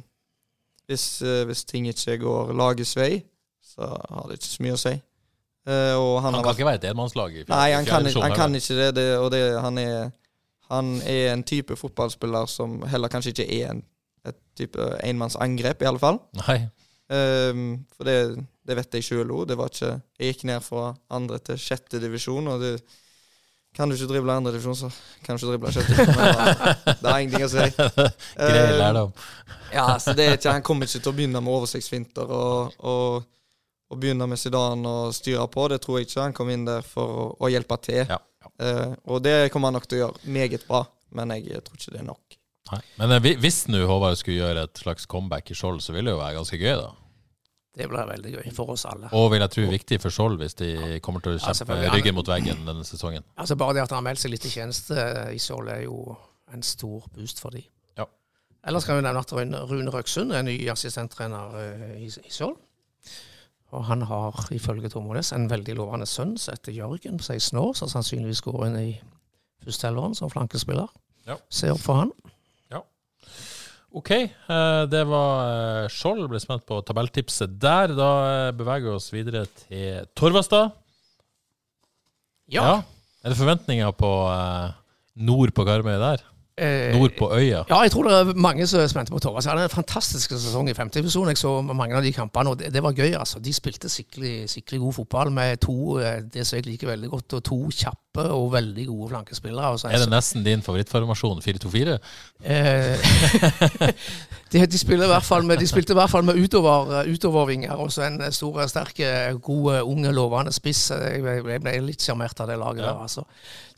hvis, 0.88 1.22
eh, 1.22 1.44
hvis 1.44 1.64
ting 1.68 1.88
ikke 1.88 2.16
går 2.22 2.54
lagets 2.56 2.94
vei, 2.96 3.18
så 3.64 3.90
har 3.92 4.28
det 4.28 4.38
ikke 4.38 4.48
så 4.48 4.62
mye 4.64 4.76
å 4.76 4.80
si. 4.80 4.94
Eh, 5.68 5.94
og 6.00 6.14
han, 6.24 6.32
Han 6.32 6.38
har 6.38 6.40
kan 6.40 6.48
vært 6.48 6.56
ikke 6.56 6.68
være 6.70 6.80
et 6.80 6.86
enmannslag 6.88 7.34
i 7.34 7.42
fjerde- 7.42 7.52
Nei, 7.52 7.72
han 7.74 7.84
kan, 7.84 8.06
han 8.22 8.36
kan 8.36 8.54
ikke 8.56 8.76
det. 8.78 8.86
det 8.96 9.08
og 9.18 9.28
det, 9.34 9.42
han, 9.60 9.78
er, 9.78 10.08
han 10.68 10.98
er 11.08 11.32
en 11.32 11.44
type 11.48 11.76
fotballspiller 11.80 12.46
som 12.50 12.82
heller 12.90 13.08
kanskje 13.12 13.32
ikke 13.34 13.48
er 13.60 13.70
en, 13.72 13.82
et 14.28 14.36
type 14.58 14.88
enmannsangrep, 15.06 15.82
i 15.82 15.88
alle 15.88 16.02
fall. 16.02 16.20
Nei. 16.42 16.58
Um, 17.08 17.86
for 17.96 18.04
det, 18.04 18.16
det 18.68 18.76
vet 18.76 18.98
jeg 18.98 19.06
sjøl 19.06 19.30
òg. 19.32 19.46
Det 19.48 19.56
Jeg 20.20 20.34
gikk 20.34 20.44
ned 20.50 20.60
fra 20.66 20.90
andre 21.08 21.38
til 21.40 21.56
sjette 21.56 22.00
divisjon, 22.02 22.50
og 22.52 22.60
det 22.60 22.74
kan 23.76 23.88
du 23.88 23.94
ikke 23.94 24.10
drible 24.10 24.32
andre 24.34 24.52
divisjon, 24.52 24.76
så 24.76 24.90
kan 25.24 25.36
du 25.36 25.40
ikke 25.40 25.54
drible 25.54 25.72
sjette. 25.72 25.96
divisjon. 25.96 27.00
Det 27.00 27.08
er 27.08 27.18
ingenting 27.22 27.46
å 27.46 27.50
si. 27.52 27.66
Grei 28.36 28.62
Ehm, 28.66 28.76
lærdom. 28.80 29.12
ja, 29.72 29.88
så 30.02 30.12
det 30.16 30.26
er 30.26 30.36
ikke, 30.38 30.52
Han 30.58 30.64
kommer 30.66 30.88
ikke 30.88 31.00
til 31.00 31.12
å 31.12 31.16
begynne 31.16 31.40
med 31.44 31.54
oversiktsfinter 31.54 32.32
og, 32.34 32.76
og, 32.84 33.28
og 33.88 34.00
begynne 34.02 34.28
med 34.28 34.40
Zidane 34.40 34.88
og 35.06 35.14
styre 35.16 35.46
på. 35.52 35.68
Det 35.72 35.80
tror 35.84 36.00
jeg 36.00 36.08
ikke. 36.10 36.24
Han 36.26 36.36
kom 36.36 36.50
inn 36.52 36.66
der 36.68 36.84
for 36.84 37.20
å, 37.22 37.26
å 37.40 37.52
hjelpe 37.52 37.78
til. 37.88 38.04
Ja. 38.08 38.18
Eh, 38.58 38.94
og 39.06 39.22
det 39.22 39.50
kommer 39.54 39.70
han 39.70 39.78
nok 39.78 39.88
til 39.88 40.00
å 40.00 40.04
gjøre 40.06 40.32
meget 40.34 40.64
bra, 40.68 40.84
men 41.14 41.34
jeg 41.38 41.62
tror 41.66 41.78
ikke 41.78 41.94
det 41.94 42.00
er 42.02 42.08
nok. 42.08 42.38
Nei. 42.72 42.80
Men 43.00 43.14
eh, 43.16 43.34
hvis 43.40 43.62
nå 43.70 43.84
Håvard 43.88 44.18
skulle 44.20 44.40
gjøre 44.40 44.64
et 44.68 44.82
slags 44.82 45.06
comeback 45.10 45.52
i 45.52 45.56
Skjold, 45.58 45.80
så 45.84 45.94
ville 45.94 46.10
det 46.10 46.16
jo 46.16 46.22
være 46.22 46.38
ganske 46.40 46.60
gøy, 46.60 46.74
da. 46.80 46.90
Det 47.78 47.86
blir 47.86 48.08
veldig 48.08 48.30
gøy 48.34 48.48
for 48.56 48.74
oss 48.74 48.82
alle. 48.90 49.06
Og 49.14 49.28
vil 49.30 49.44
jeg 49.44 49.54
tro 49.54 49.64
viktig 49.70 50.00
for 50.02 50.14
Skjold 50.14 50.40
hvis 50.40 50.56
de 50.58 50.98
kommer 51.04 51.22
til 51.22 51.36
å 51.36 51.42
kjempe 51.42 51.76
ja, 51.78 51.92
ryggen 51.94 52.16
mot 52.16 52.26
veggen 52.26 52.64
denne 52.66 52.86
sesongen. 52.86 53.22
Altså 53.38 53.54
Bare 53.60 53.76
det 53.76 53.84
at 53.84 53.92
han 53.94 54.00
har 54.00 54.08
meldt 54.08 54.24
seg 54.24 54.32
litt 54.32 54.46
i 54.48 54.50
tjeneste 54.50 55.04
i 55.30 55.38
Skjold, 55.38 55.70
er 55.70 55.84
jo 55.84 56.16
en 56.50 56.64
stor 56.66 57.06
boost 57.14 57.38
for 57.38 57.54
dem. 57.54 57.68
Ja. 58.00 58.08
Ellers 58.66 58.88
kan 58.88 58.98
vi 58.98 59.04
nevne 59.06 59.22
at 59.22 59.34
Rune 59.36 59.62
Rune 59.70 59.94
Røksund 59.94 60.34
er 60.34 60.42
ny 60.48 60.56
assistenttrener 60.72 61.54
eh, 61.62 61.94
i, 62.02 62.10
i 62.10 62.34
Skjold. 62.34 62.58
Og 63.76 63.84
han 63.84 64.02
har 64.08 64.38
ifølge 64.54 64.88
Tormones 64.92 65.34
en 65.36 65.48
veldig 65.50 65.76
lovende 65.76 66.08
sønn 66.08 66.36
som 66.40 66.56
heter 66.56 66.76
Jørgen, 66.76 67.18
på 67.20 67.26
16 67.26 67.58
år, 67.60 67.74
som 67.76 67.90
sannsynligvis 67.92 68.40
går 68.46 68.64
inn 68.68 68.78
i 68.80 68.90
førsteelveren 69.64 70.16
som 70.16 70.32
flankespiller. 70.32 70.88
Ja. 71.28 71.36
Se 71.52 71.68
opp 71.74 71.82
for 71.84 72.00
han. 72.00 72.12
Ja. 72.72 72.80
OK, 73.98 74.10
eh, 74.16 74.82
det 74.88 75.02
var 75.10 75.42
eh, 75.84 75.90
Skjold. 75.92 76.24
Ble 76.32 76.40
spent 76.40 76.64
på 76.68 76.80
tabelltipset 76.88 77.58
der. 77.60 77.92
Da 77.98 78.10
eh, 78.30 78.54
beveger 78.56 78.88
vi 78.88 78.94
oss 78.96 79.10
videre 79.12 79.44
til 79.66 80.08
Torvastad. 80.16 80.72
Ja. 82.48 82.78
Er 83.20 83.34
det 83.34 83.36
forventninger 83.36 83.92
på 83.92 84.10
nord 85.28 85.52
på 85.52 85.68
Karmøy 85.68 85.98
der? 86.00 86.24
Eh, 86.58 86.98
Nord 86.98 87.10
på 87.18 87.30
øya? 87.32 87.62
Ja, 87.68 87.80
jeg 87.80 87.90
tror 87.94 88.08
det 88.08 88.12
er 88.18 88.34
mange 88.34 88.66
som 88.66 88.80
er 88.80 88.86
spente 88.90 89.12
på 89.14 89.18
Torvald. 89.22 89.46
Han 89.46 89.58
hadde 89.58 89.70
en 89.70 89.76
fantastisk 89.76 90.30
sesong 90.34 90.70
i 90.70 90.74
femtedivisjon. 90.74 91.28
Jeg 91.28 91.38
så 91.38 91.62
mange 91.62 91.96
av 91.96 92.02
de 92.02 92.12
kampene, 92.12 92.50
og 92.50 92.58
det, 92.58 92.72
det 92.74 92.82
var 92.82 92.92
gøy. 92.92 93.14
altså. 93.18 93.38
De 93.38 93.52
spilte 93.54 93.88
skikkelig, 93.88 94.48
skikkelig 94.50 94.80
god 94.80 94.92
fotball 94.92 95.32
med 95.32 95.56
to 95.62 95.98
eh, 95.98 96.22
det 96.34 96.46
som 96.46 96.56
jeg 96.56 96.66
liker 96.66 96.90
veldig 96.90 97.10
godt, 97.10 97.38
og 97.38 97.44
to 97.44 97.60
kjappe 97.70 98.07
og 98.34 98.52
veldig 98.52 98.86
gode 98.88 99.08
flankespillere. 99.12 99.70
Altså, 99.74 99.88
Er 99.88 100.02
det 100.02 100.08
nesten 100.12 100.44
din 100.44 100.62
favorittformasjon, 100.62 101.42
4-2-4? 101.44 101.98
Eh, 102.42 103.08
de, 104.52 104.66
de, 104.66 104.78
spiller 104.78 105.04
i 105.04 105.12
hvert 105.12 105.26
fall 105.26 105.44
med, 105.44 105.58
de 105.60 105.66
spilte 105.68 105.92
i 105.92 105.98
hvert 105.98 106.10
fall 106.10 106.24
med 106.24 106.40
utover, 106.40 107.04
utovervinger 107.08 107.72
og 107.78 107.92
så 107.92 108.06
en 108.08 108.20
stor, 108.32 108.60
sterk, 108.70 109.00
god, 109.42 109.80
unge, 109.82 110.12
lovende 110.12 110.52
spiss. 110.52 110.90
Jeg 110.90 111.22
jeg 111.24 111.62
ble 111.64 111.74
litt 111.84 112.02
sjarmert 112.04 112.40
av 112.40 112.48
det 112.50 112.58
laget 112.58 112.84
Ja. 112.84 112.92
der. 112.92 113.02
altså. 113.06 113.24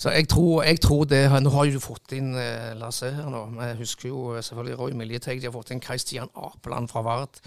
Så 0.00 0.10
jeg 0.14 0.28
tror, 0.28 0.62
jeg 0.64 0.80
tror 0.80 1.04
det 1.04 1.42
Nå 1.42 1.50
har 1.50 1.64
jo 1.68 1.76
du 1.76 1.80
fått 1.80 2.14
inn 2.16 2.32
eh, 2.38 2.72
La 2.78 2.88
oss 2.88 3.02
se 3.02 3.10
her 3.12 3.28
nå. 3.28 3.42
Vi 3.58 3.72
husker 3.82 4.08
jo 4.08 4.36
selvfølgelig 4.40 4.78
Roy 4.78 4.94
Miljeteig. 4.96 5.40
De 5.40 5.48
har 5.50 5.52
fått 5.52 5.70
inn 5.74 5.82
Christian 5.84 6.30
Apeland 6.34 6.88
fra 6.88 7.02
Vard. 7.04 7.40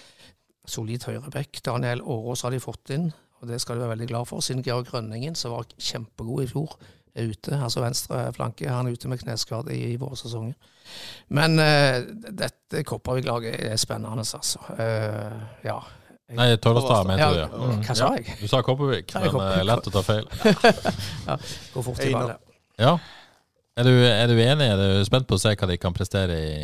Solid 0.69 1.03
høyrebekk. 1.10 1.60
Daniel 1.65 2.01
Årås 2.01 2.45
har 2.45 2.53
de 2.53 2.60
fått 2.63 2.93
inn, 2.95 3.10
og 3.43 3.49
det 3.49 3.60
skal 3.62 3.75
de 3.75 3.84
være 3.84 3.97
veldig 3.97 4.08
glad 4.08 4.27
for. 4.29 4.39
Siden 4.39 4.63
Georg 4.63 4.86
Grønningen, 4.88 5.36
som 5.36 5.51
var 5.51 5.65
kjempegod 5.75 6.45
i 6.45 6.47
fjor, 6.47 6.77
er 7.15 7.27
ute. 7.27 7.58
Altså 7.60 7.82
venstre 7.84 8.21
flanke. 8.34 8.69
Han 8.71 8.88
er 8.88 8.95
ute 8.95 9.10
med 9.12 9.19
kneskade 9.19 9.75
i, 9.75 9.91
i 9.91 9.97
vårsesongen. 9.99 10.56
Men 11.36 11.60
uh, 11.60 11.99
dette 12.32 12.86
Kopervik-laget 12.88 13.60
er 13.67 13.75
spennende, 13.82 14.23
altså. 14.23 14.63
Uh, 14.69 15.43
ja. 15.65 15.75
Nei, 16.34 16.47
Torvastad 16.56 17.03
mente 17.10 17.25
Ja, 17.25 17.34
du, 17.34 17.39
ja. 17.41 17.49
Mm, 17.51 17.84
hva 17.84 17.97
sa 17.99 18.08
ja. 18.13 18.21
jeg? 18.21 18.38
Du 18.39 18.47
sa 18.47 18.63
Kopervik, 18.63 19.12
men 19.19 19.36
det 19.36 19.49
er 19.60 19.67
lett 19.67 19.91
å 19.91 19.93
ta 19.93 20.06
feil. 20.08 20.32
ja, 21.27 21.38
Går 21.75 21.86
fort 21.89 22.01
i 22.08 22.13
ballet. 22.15 22.56
Ja. 22.79 22.95
Er 23.75 23.89
du, 23.89 23.93
er 24.08 24.32
du 24.32 24.39
enig? 24.39 24.69
Er 24.71 24.79
du 24.79 25.03
spent 25.06 25.27
på 25.27 25.36
å 25.36 25.41
se 25.43 25.51
hva 25.51 25.69
de 25.69 25.77
kan 25.82 25.93
prestere 25.93 26.39
i, 26.39 26.56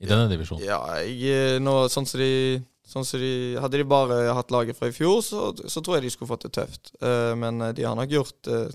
i 0.00 0.08
denne 0.08 0.26
divisjonen? 0.32 0.64
Ja, 0.64 0.80
jeg, 1.04 1.20
eh, 1.34 1.60
nå, 1.62 1.82
sånn 1.92 2.08
som 2.08 2.22
de, 2.22 2.62
sånn 2.88 3.06
som 3.06 3.20
de 3.20 3.58
Hadde 3.60 3.80
de 3.80 3.88
bare 3.88 4.20
hatt 4.36 4.52
laget 4.54 4.78
fra 4.78 4.88
i 4.88 4.94
fjor, 4.96 5.20
så, 5.24 5.50
så 5.68 5.82
tror 5.84 5.98
jeg 5.98 6.06
de 6.06 6.12
skulle 6.14 6.30
fått 6.30 6.46
det 6.46 6.54
tøft. 6.56 6.92
Uh, 7.02 7.34
men 7.38 7.60
eh, 7.64 7.74
de 7.76 7.84
har 7.86 7.96
nok 7.98 8.12
gjort 8.12 8.48
eh, 8.52 8.70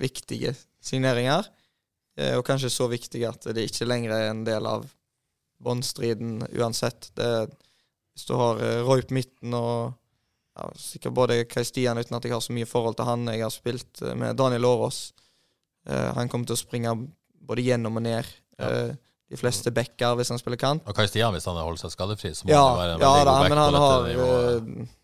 viktige 0.00 0.54
signeringer. 0.84 1.48
Uh, 2.18 2.36
og 2.38 2.44
kanskje 2.46 2.72
så 2.72 2.88
viktige 2.90 3.30
at 3.30 3.48
det 3.54 3.68
ikke 3.68 3.88
lenger 3.88 4.14
er 4.16 4.32
en 4.32 4.44
del 4.46 4.68
av 4.68 4.84
båndstriden 5.64 6.42
uansett. 6.52 7.10
Det, 7.18 7.48
hvis 8.12 8.28
du 8.28 8.36
har 8.38 8.60
Roy 8.86 9.02
på 9.06 9.16
midten 9.16 9.56
og 9.56 9.94
ja, 10.58 10.68
sikkert 10.78 11.16
både 11.16 11.40
Kai 11.50 11.64
Stian, 11.66 11.98
uten 11.98 12.18
at 12.18 12.26
jeg 12.26 12.34
har 12.34 12.42
så 12.44 12.54
mye 12.54 12.68
forhold 12.68 12.98
til 12.98 13.08
han. 13.08 13.26
Jeg 13.30 13.42
har 13.42 13.54
spilt 13.54 14.02
med 14.18 14.38
Daniel 14.38 14.68
Årås. 14.68 15.00
Han 15.88 16.30
kommer 16.30 16.46
til 16.46 16.54
å 16.54 16.60
springe 16.60 16.94
både 17.48 17.64
gjennom 17.66 17.98
og 17.98 18.04
ned. 18.06 18.30
Ja. 18.58 18.70
De 19.30 19.36
fleste 19.36 19.70
backer 19.70 20.14
hvis 20.16 20.28
han 20.32 20.38
spiller 20.40 20.56
kant. 20.56 20.82
Og 20.88 20.94
Kai 20.96 21.06
Stian, 21.06 21.32
hvis 21.36 21.44
han 21.44 21.56
holder 21.60 21.76
seg 21.82 21.90
skadefri, 21.92 22.30
så 22.34 22.46
må 22.46 22.50
Ja, 22.54 22.62
det 22.70 22.78
være 22.78 22.94
en 22.94 23.00
ja 23.00 23.10
veldig 23.12 23.24
da, 23.24 23.32
god 23.32 23.40
back 23.40 23.50
men 23.50 23.58
på 23.58 23.64
han 23.64 23.72
dette 23.72 23.88
har 23.88 24.08
nivået. 24.08 24.78
eh, 24.88 24.94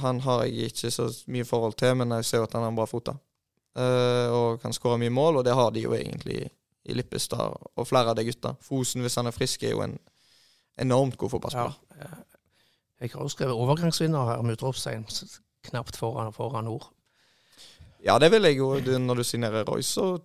Han 0.00 0.20
har 0.20 0.42
jeg 0.44 0.52
ikke 0.70 0.90
så 0.92 1.06
mye 1.32 1.44
forhold 1.48 1.74
til, 1.80 1.94
men 1.96 2.10
jeg 2.10 2.24
ser 2.24 2.42
at 2.42 2.52
han 2.52 2.62
har 2.62 2.68
en 2.68 2.76
bra 2.76 2.84
fot. 2.86 3.04
da. 3.06 3.14
Eh, 3.76 4.28
og 4.32 4.60
kan 4.62 4.72
skåre 4.72 4.98
mye 4.98 5.10
mål, 5.10 5.36
og 5.38 5.44
det 5.44 5.54
har 5.54 5.70
de 5.70 5.80
jo 5.82 5.92
egentlig 5.94 6.50
i 6.84 6.92
Lippestad 6.94 7.56
og 7.76 7.86
flere 7.88 8.10
av 8.10 8.16
de 8.16 8.24
gutta. 8.24 8.54
Fosen, 8.62 9.00
hvis 9.02 9.14
han 9.16 9.26
er 9.26 9.32
frisk, 9.32 9.62
er 9.64 9.70
jo 9.72 9.80
en 9.82 9.98
enormt 10.78 11.16
god 11.16 11.30
fotballspiller. 11.30 11.74
Ja. 12.00 12.06
Jeg 13.00 13.10
har 13.12 13.20
jo 13.20 13.28
skrevet 13.28 13.52
overgangsvinner 13.56 14.24
her, 14.30 14.42
med 14.42 14.56
utropstegn, 14.56 15.04
knapt 15.64 15.96
foran, 15.96 16.32
foran 16.32 16.66
ord. 16.68 16.86
Ja, 18.04 18.18
det 18.18 18.30
vil 18.30 18.42
jeg 18.42 18.56
jo. 18.58 18.74
Når 18.98 19.14
du 19.16 19.24
signerer 19.24 19.64
Roy, 19.64 19.80
så, 19.82 20.18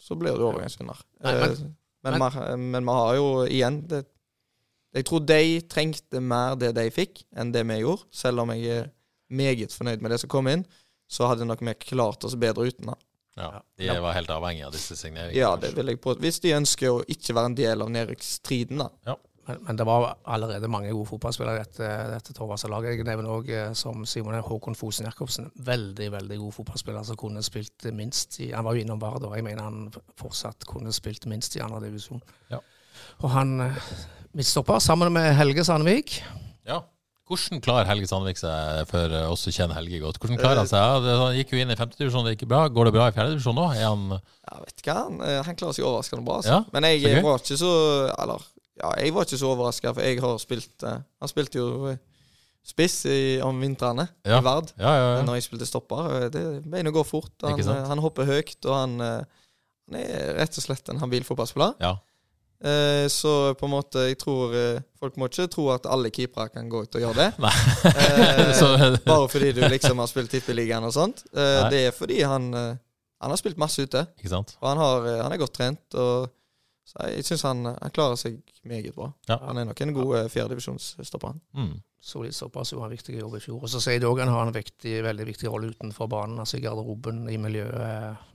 så 0.00 0.14
blir 0.18 0.34
du 0.38 0.46
overgangsvinner. 0.48 0.96
Nei, 1.22 1.32
men- 1.34 1.50
Eh, 1.50 1.56
men, 2.04 2.18
men- 2.18 2.32
vi- 2.32 2.56
men 2.76 2.84
vi 2.84 2.90
har 2.98 3.14
jo 3.16 3.28
igjen 3.46 3.86
det, 3.88 4.06
Jeg 4.94 5.04
tror 5.08 5.20
de 5.24 5.60
trengte 5.72 6.20
mer 6.20 6.54
det 6.60 6.74
de 6.76 6.90
fikk, 6.92 7.22
enn 7.34 7.50
det 7.50 7.62
vi 7.66 7.78
gjorde. 7.80 8.02
Selv 8.12 8.40
om 8.42 8.50
jeg 8.50 8.66
er 8.68 8.90
meget 9.30 9.72
fornøyd 9.72 10.02
med 10.02 10.10
det 10.12 10.18
som 10.20 10.28
kom 10.28 10.46
inn, 10.48 10.66
så 11.08 11.26
hadde 11.30 11.46
nok 11.48 11.60
vi 11.64 11.72
klart 11.80 12.24
oss 12.24 12.34
bedre 12.36 12.66
uten. 12.68 12.86
da. 12.90 12.94
Ja, 13.38 13.62
de 13.94 14.00
var 14.02 14.12
helt 14.12 14.28
avhengig 14.28 14.66
av 14.66 14.72
disse 14.72 14.92
signeringene. 14.94 15.34
Ja, 15.34 15.56
det 15.56 15.74
vil 15.74 15.86
jeg 15.86 15.98
på. 16.02 16.12
Hvis 16.20 16.40
de 16.40 16.50
ønsker 16.52 16.90
å 16.92 17.04
ikke 17.08 17.32
være 17.34 17.46
en 17.46 17.54
del 17.54 17.80
av 17.80 17.88
nedrykksstriden, 17.88 18.76
da. 18.84 18.90
Ja. 19.06 19.16
Men, 19.46 19.58
men, 19.66 19.78
det 19.78 19.86
var 19.86 20.04
allerede 20.30 20.70
mange 20.70 20.92
gode 20.94 21.08
fotballspillere 21.10 21.58
i 21.58 21.62
dette, 21.64 21.88
dette 22.12 22.34
Torvastad-laget. 22.36 22.94
Jeg 22.94 23.06
nevner 23.08 23.32
òg, 23.32 23.50
som 23.78 24.04
Simon 24.06 24.38
Håkon 24.38 24.78
Fosen 24.78 25.08
Jacobsen, 25.08 25.50
veldig 25.66 26.12
veldig 26.14 26.38
god 26.44 26.54
fotballspiller 26.60 27.08
som 27.08 27.18
kunne 27.18 27.42
spilt 27.42 27.88
minst 27.96 28.38
i 28.44 28.52
Han 28.54 28.68
var 28.68 28.78
jo 28.78 28.84
innom 28.84 29.02
Vard, 29.02 29.26
og 29.26 29.34
jeg 29.34 29.46
mener 29.46 29.66
han 29.66 29.90
fortsatt 30.20 30.68
kunne 30.70 30.94
spilt 30.94 31.26
minst 31.30 31.58
i 31.58 31.64
andredivisjon. 31.64 32.22
Ja. 32.52 32.62
Og 33.24 33.34
han 33.34 33.56
midtstopper 34.36 34.78
sammen 34.82 35.12
med 35.12 35.34
Helge 35.34 35.66
Sandvik. 35.66 36.20
Ja. 36.68 36.84
Hvordan 37.26 37.62
klarer 37.64 37.88
Helge 37.88 38.06
Sandvik 38.10 38.38
seg, 38.38 38.86
for 38.90 39.18
oss 39.32 39.42
som 39.46 39.54
kjenner 39.54 39.78
Helge 39.78 40.02
godt? 40.02 40.22
Hvordan 40.22 40.38
klarer 40.38 40.62
Han 40.62 40.70
seg? 40.70 41.06
Han 41.08 41.36
gikk 41.38 41.54
jo 41.54 41.62
inn 41.62 41.72
i 41.72 41.78
femtedivisjon, 41.78 42.26
det 42.28 42.36
gikk 42.36 42.48
bra. 42.50 42.66
Går 42.70 42.90
det 42.90 42.94
bra 42.94 43.10
i 43.10 43.14
fjerdedivisjon 43.16 43.58
nå? 43.58 43.68
Er 43.74 43.86
han 43.88 44.08
Jeg 44.14 44.64
vet 44.66 44.82
ikke, 44.82 44.96
han, 44.98 45.20
han 45.48 45.58
klarer 45.58 45.78
seg 45.78 45.86
overraskende 45.88 46.26
bra. 46.26 46.40
Altså. 46.42 46.58
Ja, 46.58 46.64
Men 46.74 46.90
jeg 46.92 47.22
var 47.24 47.42
ikke 47.42 47.58
så 47.58 47.72
Eller 48.12 48.50
ja, 48.80 48.94
jeg 48.98 49.12
var 49.14 49.26
ikke 49.26 49.40
så 49.40 49.50
overraska, 49.52 49.92
for 49.92 50.06
jeg 50.06 50.20
har 50.22 50.38
spilt 50.40 50.86
uh, 50.88 51.02
Han 51.20 51.30
spilte 51.30 51.60
jo 51.60 51.90
eh, 51.90 51.98
spiss 52.62 53.02
i, 53.10 53.40
om 53.42 53.58
vintrene 53.60 54.06
ja. 54.22 54.38
i 54.38 54.44
Vard 54.44 54.70
ja, 54.78 54.92
ja, 54.94 55.10
når 55.26 55.40
jeg 55.40 55.48
spilte 55.48 55.68
stopper. 55.68 56.06
Eh, 56.16 56.28
det 56.32 56.44
Beina 56.70 56.92
går 56.94 57.06
fort. 57.06 57.34
Han, 57.42 57.58
han, 57.90 58.02
hopper 58.02 58.28
høyt, 58.28 58.58
og 58.64 58.76
han, 58.76 58.96
han, 59.02 59.98
er 59.98 60.32
rett 60.38 60.56
og 60.56 60.64
slett 60.64 60.88
en 60.92 61.02
habil 61.02 61.26
fotballspiller. 61.26 61.74
Ja. 61.82 61.96
Eh, 62.62 63.08
så 63.10 63.52
på 63.58 63.66
en 63.66 63.72
måte, 63.74 64.04
jeg 64.06 64.20
tror 64.20 64.52
Folk 65.02 65.16
må 65.18 65.26
ikke 65.26 65.48
tro 65.50 65.64
at 65.74 65.88
alle 65.90 66.12
keepere 66.14 66.52
kan 66.54 66.68
gå 66.70 66.84
ut 66.84 66.94
og 66.94 67.02
gjøre 67.02 67.24
det. 67.26 67.30
eh, 67.90 69.00
bare 69.10 69.26
fordi 69.32 69.50
du 69.56 69.64
liksom 69.66 69.98
har 69.98 70.10
spilt 70.10 70.30
Tippeligaen 70.30 70.86
og 70.86 70.94
sånt. 70.94 71.24
det 71.34 71.88
er 71.88 71.96
fordi 71.96 72.22
han, 72.22 72.52
han 72.54 73.34
har 73.34 73.40
spilt 73.40 73.58
masse 73.58 73.82
ute. 73.82 74.06
Og 74.62 74.70
han, 74.70 74.78
har, 74.78 75.10
han 75.24 75.34
er 75.34 75.42
godt 75.42 75.58
trent. 75.58 75.98
og 75.98 76.30
så 76.84 77.06
jeg 77.12 77.24
syns 77.26 77.44
han, 77.46 77.64
han, 77.70 77.92
klarer 77.94 78.18
seg 78.18 78.40
meget 78.68 78.94
bra. 78.96 79.12
Ja. 79.30 79.38
Han 79.46 79.60
er 79.60 79.68
nok 79.68 79.80
en 79.84 79.94
god 79.94 80.16
uh, 80.16 80.26
fjerdedivisjonsstopper. 80.32 81.38
Mm. 81.54 81.76
Solid 82.02 82.34
såpass 82.34 82.72
så 82.72 82.80
han 82.82 82.90
viktig 82.90 83.20
jobb 83.20 83.38
i 83.38 83.42
fjor. 83.44 83.60
Og 83.62 83.70
så 83.70 83.80
sier 83.80 84.02
de 84.02 84.08
òg 84.10 84.24
han 84.24 84.32
har 84.32 84.48
en 84.48 84.56
viktig, 84.56 84.98
veldig 85.06 85.26
viktig 85.30 85.50
rolle 85.52 85.70
utenfor 85.72 86.10
banen, 86.10 86.40
altså 86.42 86.58
i 86.58 86.64
garderoben, 86.64 87.24
i 87.30 87.38
miljøet. 87.40 88.28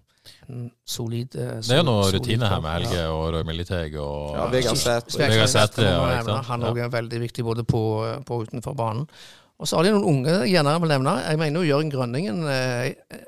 En 0.51 0.65
solid, 0.83 1.35
uh, 1.39 1.59
Det 1.63 1.75
er 1.75 1.83
jo 1.83 1.87
noe 1.87 2.07
rutine 2.11 2.47
her 2.51 2.63
med 2.63 2.73
Helge 2.79 2.99
ja. 2.99 3.11
og 3.15 3.29
Roy 3.35 3.43
Militeg 3.47 3.93
og 3.99 4.35
ja, 4.35 4.47
Vegard 4.51 4.79
Sætre. 5.51 5.87
Ja, 5.87 6.39
han 6.49 6.65
òg 6.67 6.81
er 6.83 6.91
veldig 6.91 7.21
viktig 7.27 7.45
både 7.47 7.67
på, 7.67 7.81
på 8.27 8.39
og 8.39 8.47
utenfor 8.47 8.75
banen. 8.79 9.07
Og 9.57 9.67
så 9.67 9.77
har 9.77 9.87
de 9.87 9.93
noen 9.95 10.05
unge 10.05 10.35
gjerne 10.45 10.75
jeg 10.75 10.83
vil 10.83 10.91
nevne. 10.93 11.13
Jeg 11.23 11.39
mener 11.41 11.63
jo 11.63 11.71
Jørgen 11.71 11.93
Grønningen 11.93 12.43
eh, 12.51 13.21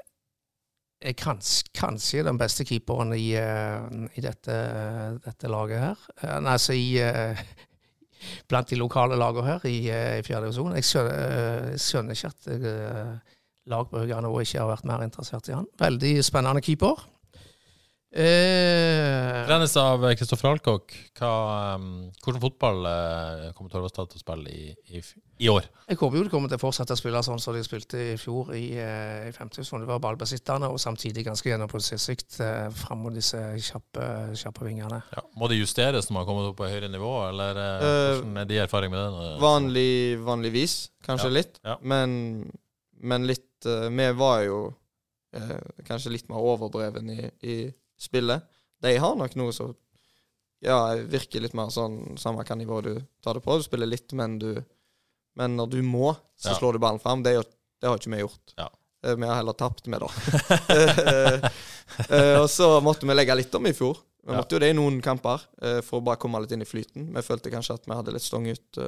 er 0.99 1.15
kanskje, 1.17 1.71
kanskje 1.75 2.25
den 2.27 2.37
beste 2.39 2.65
keeperen 2.67 3.13
i, 3.15 3.31
uh, 3.39 3.87
i 4.15 4.23
dette, 4.23 4.55
dette, 5.23 5.51
laget 5.51 5.83
her. 5.83 6.05
Uh, 6.23 6.37
altså 6.53 6.75
i 6.77 6.99
uh, 7.03 7.43
Blant 8.51 8.67
de 8.67 8.75
lokale 8.75 9.15
lagene 9.15 9.47
her 9.47 9.65
i, 9.69 9.77
i 9.87 10.23
fjerde 10.27 10.49
divisjon. 10.49 10.73
Jeg 10.75 10.83
skjønner, 10.83 11.77
skjønner 11.79 12.17
ikke 12.17 12.31
at 12.33 12.49
lag 13.71 13.85
på 13.87 14.01
høyere 14.01 14.25
nivå 14.25 14.41
ikke 14.43 14.59
har 14.59 14.67
vært 14.67 14.89
mer 14.89 15.05
interessert 15.05 15.47
i 15.47 15.55
han. 15.55 15.69
Veldig 15.79 16.11
spennende 16.27 16.59
keeper. 16.65 17.05
Eh, 18.09 19.45
Trenes 19.45 19.75
av 19.77 20.01
Kristoffer 20.17 20.49
Alkok. 20.49 20.95
Um, 21.21 22.07
hvordan 22.23 22.41
fotball 22.41 22.87
eh, 22.89 23.43
kommer 23.53 23.69
Torvastad 23.69 24.09
til 24.09 24.17
å 24.17 24.21
spille 24.23 24.49
i, 24.49 24.71
i, 24.89 25.01
i, 25.43 25.49
år? 25.51 25.67
Jeg 25.85 25.99
håper 25.99 26.17
jo 26.17 26.23
de 26.25 26.31
kommer 26.33 26.49
til 26.49 26.57
å 26.57 26.63
fortsette 26.63 26.95
å 26.95 26.97
spille 26.97 27.21
sånn 27.25 27.41
som 27.43 27.53
de 27.53 27.61
spilte 27.65 27.99
i 28.01 28.15
fjor 28.17 28.49
i, 28.57 28.63
eh, 28.81 29.27
i 29.29 29.33
50 29.35 29.67
som 29.67 29.83
De 29.83 29.85
var 29.89 30.01
ballbesittende 30.01 30.71
og 30.73 30.81
samtidig 30.81 31.27
ganske 31.27 31.51
gjennomprosessikt 31.51 32.39
eh, 32.41 32.71
fram 32.81 33.05
mot 33.05 33.13
disse 33.13 33.37
kjappe, 33.67 34.07
kjappe 34.41 34.65
vingene. 34.65 35.03
Ja. 35.13 35.23
Må 35.37 35.51
det 35.51 35.59
justeres 35.59 36.09
når 36.09 36.17
man 36.17 36.25
kommer 36.31 36.49
opp 36.49 36.57
på 36.63 36.69
høyere 36.71 36.89
nivå, 36.89 37.13
eller 37.27 37.61
eh, 37.61 37.85
eh 37.85 38.15
hvordan 38.15 38.41
er 38.41 38.49
de 38.49 38.61
erfaring 38.63 38.95
med 38.95 39.03
det? 39.05 39.35
Vanlig, 39.43 39.91
vanligvis, 40.25 40.79
kanskje 41.05 41.29
ja. 41.29 41.35
litt. 41.37 41.61
Ja. 41.61 41.77
Men, 41.85 42.17
men, 43.05 43.29
litt 43.29 43.69
eh, 43.69 43.85
Vi 43.93 44.09
var 44.17 44.41
jo 44.49 44.63
kanskje 45.85 46.09
litt 46.09 46.25
mer 46.25 46.41
overdreven 46.41 47.11
i, 47.13 47.27
i 47.45 47.55
spillet. 47.99 48.43
De 48.81 48.95
har 48.97 49.15
nok 49.19 49.35
noe 49.39 49.53
som 49.55 49.73
ja, 50.63 50.79
virker 51.07 51.43
litt 51.43 51.55
mer 51.55 51.71
sånn 51.71 52.17
samme 52.19 52.41
hvilket 52.41 52.59
nivå 52.59 52.81
du 52.83 52.93
tar 53.23 53.37
det 53.37 53.43
på. 53.45 53.57
Du 53.59 53.65
spiller 53.65 53.89
litt, 53.89 54.13
men 54.13 54.39
du 54.39 54.53
Men 55.39 55.55
når 55.55 55.67
du 55.71 55.81
må, 55.85 56.09
så 56.35 56.49
ja. 56.49 56.55
slår 56.57 56.75
du 56.75 56.79
ballen 56.83 56.99
fram. 56.99 57.21
Det, 57.23 57.31
det, 57.79 57.87
har 57.87 57.95
ikke 57.95 58.11
vi 58.11 58.17
gjort. 58.19 58.53
Ja. 58.57 58.65
Eh, 59.05 59.15
vi 59.15 59.27
har 59.27 59.37
heller 59.37 59.55
tapt 59.55 59.87
med, 59.87 60.03
da. 60.03 61.51
Eh, 61.99 62.35
og 62.37 62.45
så 62.47 62.67
måtte 62.85 63.07
vi 63.09 63.15
legge 63.15 63.33
litt 63.35 63.55
om 63.57 63.65
i 63.65 63.71
fjor. 63.73 63.97
Vi 64.23 64.35
måtte 64.35 64.55
jo 64.55 64.59
det 64.61 64.69
i 64.71 64.75
noen 64.77 64.99
kamper 65.03 65.41
eh, 65.57 65.79
for 65.83 65.99
å 65.99 66.05
bare 66.05 66.19
komme 66.21 66.39
litt 66.43 66.53
inn 66.53 66.61
i 66.61 66.67
flyten. 66.67 67.07
Vi 67.15 67.23
følte 67.25 67.51
kanskje 67.51 67.75
at 67.79 67.87
vi 67.89 67.97
hadde 67.97 68.13
litt 68.13 68.23
stong 68.23 68.45
ut. 68.45 68.79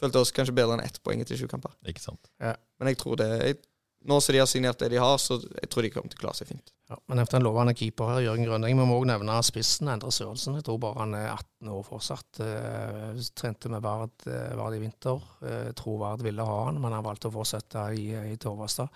Følte 0.00 0.22
oss 0.24 0.32
kanskje 0.34 0.54
bedre 0.56 0.78
enn 0.78 0.82
ett 0.82 0.96
poeng 1.04 1.20
etter 1.22 1.38
sju 1.38 1.44
kamper. 1.50 1.74
Ikke 1.86 2.02
sant. 2.02 2.30
Ja. 2.42 2.54
Men 2.80 2.90
jeg 2.90 2.98
tror 3.02 3.20
det 3.20 3.28
jeg, 3.34 3.60
Nå 4.06 4.20
som 4.22 4.34
de 4.36 4.40
har 4.42 4.48
signert 4.50 4.78
det 4.78 4.92
de 4.92 5.00
har, 5.02 5.16
så 5.18 5.40
jeg 5.40 5.70
tror 5.72 5.86
de 5.86 5.90
kommer 5.94 6.12
til 6.12 6.20
å 6.20 6.22
klare 6.24 6.38
seg 6.38 6.50
fint. 6.52 6.70
Ja, 6.86 6.98
men 7.10 7.18
etter 7.18 7.40
en 7.40 7.46
lovende 7.46 7.74
keeper 7.74 8.12
her, 8.12 8.22
Jørgen 8.22 8.46
Grønning. 8.46 8.78
Vi 8.78 8.86
må 8.86 9.00
òg 9.00 9.08
nevne 9.10 9.40
spissen, 9.42 9.90
Endre 9.90 10.12
Sørensen. 10.14 10.60
Jeg 10.60 10.68
tror 10.68 10.78
bare 10.84 11.02
han 11.02 11.16
er 11.18 11.32
18 11.32 11.72
år 11.74 11.82
fortsatt. 11.88 12.40
Eh, 12.46 13.26
trente 13.34 13.72
med 13.72 13.82
Vard, 13.82 14.14
eh, 14.30 14.54
Vard 14.58 14.78
i 14.78 14.80
vinter. 14.84 15.26
Jeg 15.42 15.74
tror 15.80 15.98
Vard 16.04 16.22
ville 16.22 16.46
ha 16.46 16.62
han, 16.68 16.78
men 16.82 16.94
han 16.94 17.04
valgte 17.06 17.32
å 17.32 17.34
fortsette 17.34 17.88
i, 17.98 18.08
i 18.30 18.38
Torvastad. 18.38 18.94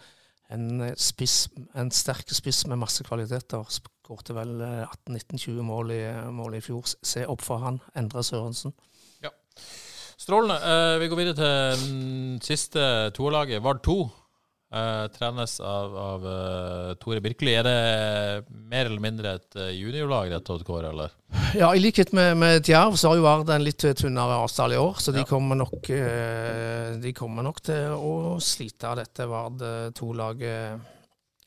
En, 0.50 0.80
eh, 0.80 0.94
spiss, 0.98 1.48
en 1.78 1.90
sterk 1.94 2.30
spiss 2.34 2.64
med 2.66 2.80
masse 2.82 3.04
kvaliteter. 3.06 3.66
Skårte 3.70 4.34
vel 4.34 4.56
18-19-20 4.58 5.58
eh, 5.58 5.66
mål, 5.66 5.94
mål, 6.34 6.58
i 6.58 6.64
fjor. 6.64 6.90
Se 7.06 7.26
opp 7.30 7.44
for 7.46 7.62
han, 7.62 7.78
Endre 7.98 8.24
Sørensen. 8.26 8.74
Ja. 9.22 9.30
Strålende. 10.18 10.58
Eh, 10.58 10.96
vi 11.02 11.10
går 11.10 11.20
videre 11.22 11.38
til 11.38 12.40
siste 12.42 12.82
toerlaget, 13.14 13.62
Vard 13.62 13.84
2. 13.86 14.00
Uh, 14.70 15.08
trenes 15.10 15.56
av, 15.60 15.96
av 15.98 16.26
uh, 16.26 16.90
Tore 17.02 17.18
Birkeli. 17.18 17.56
Er 17.58 17.66
det 17.66 18.50
mer 18.70 18.86
eller 18.86 19.02
mindre 19.02 19.32
et 19.40 19.56
uh, 19.58 19.64
juniorlag, 19.74 20.30
Odd 20.38 20.62
Kåre, 20.62 20.92
eller? 20.92 21.16
Ja, 21.58 21.72
i 21.74 21.80
likhet 21.82 22.12
med, 22.14 22.36
med 22.38 22.68
Djerv 22.68 22.94
så 22.94 23.10
har 23.10 23.18
jo 23.18 23.24
Vard 23.24 23.50
en 23.50 23.64
litt 23.66 23.82
tynnere 23.82 24.36
avstand 24.44 24.76
i 24.76 24.78
år, 24.78 25.00
så 25.02 25.10
de, 25.14 25.24
kommer 25.26 25.58
nok, 25.58 25.90
de 27.02 27.12
kommer 27.18 27.46
nok 27.46 27.58
til 27.66 27.96
å 27.96 28.12
slite 28.38 28.92
av 28.92 29.00
dette 29.00 29.26
Vard 29.30 29.64
2-laget 29.98 30.86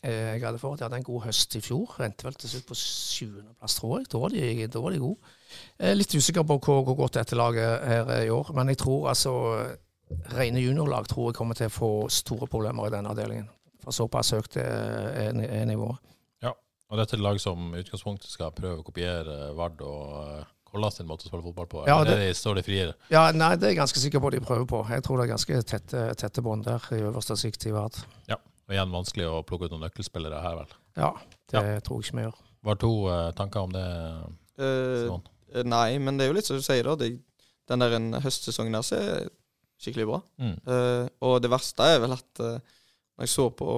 jeg 0.03 0.43
hadde 0.43 0.59
for. 0.59 0.76
De 0.76 0.84
hadde 0.84 0.99
en 0.99 1.07
god 1.07 1.24
høst 1.30 1.55
i 1.55 1.61
fjor. 1.63 1.95
Endte 2.03 2.28
vel 2.28 2.36
til 2.36 2.51
slutt 2.51 2.67
på 2.67 2.76
sjuendeplass, 2.76 3.78
tror 3.80 4.01
jeg. 4.01 4.09
Da 4.11 4.19
var 4.19 4.36
de, 4.36 4.67
da 4.67 4.84
var 4.84 4.91
de 4.91 4.99
gode. 4.99 5.32
Litt 5.95 6.15
usikker 6.19 6.43
på 6.43 6.59
hvor, 6.59 6.84
hvor 6.84 6.99
godt 7.05 7.21
dette 7.21 7.39
laget 7.39 7.88
er 7.88 8.11
i 8.26 8.34
år, 8.36 8.51
men 8.57 8.74
jeg 8.74 8.84
tror 8.84 9.13
altså 9.13 9.38
rene 10.34 10.62
juniorlag 10.64 11.08
tror 11.10 11.32
jeg 11.32 11.38
kommer 11.38 11.58
til 11.58 11.70
å 11.70 11.74
få 11.74 11.91
store 12.14 12.47
problemer 12.51 12.88
i 12.88 12.93
denne 12.93 13.12
avdelingen. 13.14 13.49
For 13.84 13.95
såpass 13.95 14.32
høyt 14.36 14.58
er, 14.62 15.36
er 15.43 15.66
nivået. 15.68 15.99
Ja, 16.43 16.54
og 16.54 16.99
dette 16.99 17.18
er 17.18 17.20
et 17.20 17.26
lag 17.26 17.39
som 17.43 17.74
i 17.74 17.84
utgangspunktet 17.84 18.32
skal 18.32 18.54
prøve 18.56 18.80
å 18.80 18.86
kopiere 18.88 19.51
Vard 19.58 19.82
og 19.84 20.20
eh, 20.24 20.51
Kolla 20.74 20.89
sin 20.89 21.06
måte 21.06 21.28
å 21.28 21.30
spille 21.30 21.43
fotball 21.45 21.68
på? 21.70 21.82
Ja, 21.86 21.99
det, 22.01 22.16
eller 22.16 22.32
står 22.34 22.58
det 22.58 22.64
friere? 22.66 22.95
Ja, 23.14 23.28
nei, 23.30 23.51
det 23.62 23.68
er 23.68 23.76
jeg 23.76 23.78
ganske 23.78 24.01
sikker 24.01 24.24
på 24.24 24.32
de 24.34 24.39
prøver 24.41 24.66
på. 24.72 24.80
Jeg 24.89 25.04
tror 25.06 25.20
det 25.20 25.28
er 25.28 25.32
ganske 25.36 25.60
tette, 25.70 26.06
tette 26.18 26.41
bånd 26.41 26.66
der 26.66 26.88
i 26.95 27.04
øverste 27.04 27.38
sikt 27.38 27.68
i 27.70 27.74
Vard. 27.76 27.99
Ja, 28.26 28.39
og 28.41 28.74
igjen 28.74 28.95
vanskelig 28.95 29.28
å 29.30 29.43
plukke 29.45 29.70
ut 29.70 29.76
noen 29.76 29.86
nøkkelspillere 29.86 30.39
her, 30.41 30.58
vel? 30.64 30.74
Ja, 30.97 31.12
det 31.54 31.62
ja. 31.62 31.78
tror 31.86 32.01
jeg 32.01 32.08
ikke 32.08 32.18
vi 32.18 32.26
gjør. 32.26 32.41
Var 32.66 32.82
to 32.82 32.91
uh, 33.06 33.28
tanker 33.38 33.68
om 33.68 33.76
det? 33.76 33.86
Uh, 34.58 35.62
nei, 35.62 35.86
men 36.01 36.18
det 36.18 36.26
er 36.26 36.34
jo 36.34 36.39
litt 36.39 36.49
som 36.49 36.58
du 36.58 36.66
sier, 36.66 36.89
da. 36.89 36.97
Det, 36.97 37.12
den 37.70 37.86
der 37.86 38.26
høstsesongen 38.26 38.74
der 38.74 38.88
så 38.88 38.97
er 38.97 39.30
skikkelig 39.84 40.07
bra. 40.09 40.19
Mm. 40.41 40.55
Uh, 40.67 41.05
og 41.27 41.38
det 41.43 41.51
verste 41.53 41.91
er 41.95 42.01
vel 42.03 42.15
at 42.15 42.43
uh, 42.43 42.57
når 43.13 43.27
jeg 43.27 43.34
så 43.34 43.47
på 43.53 43.69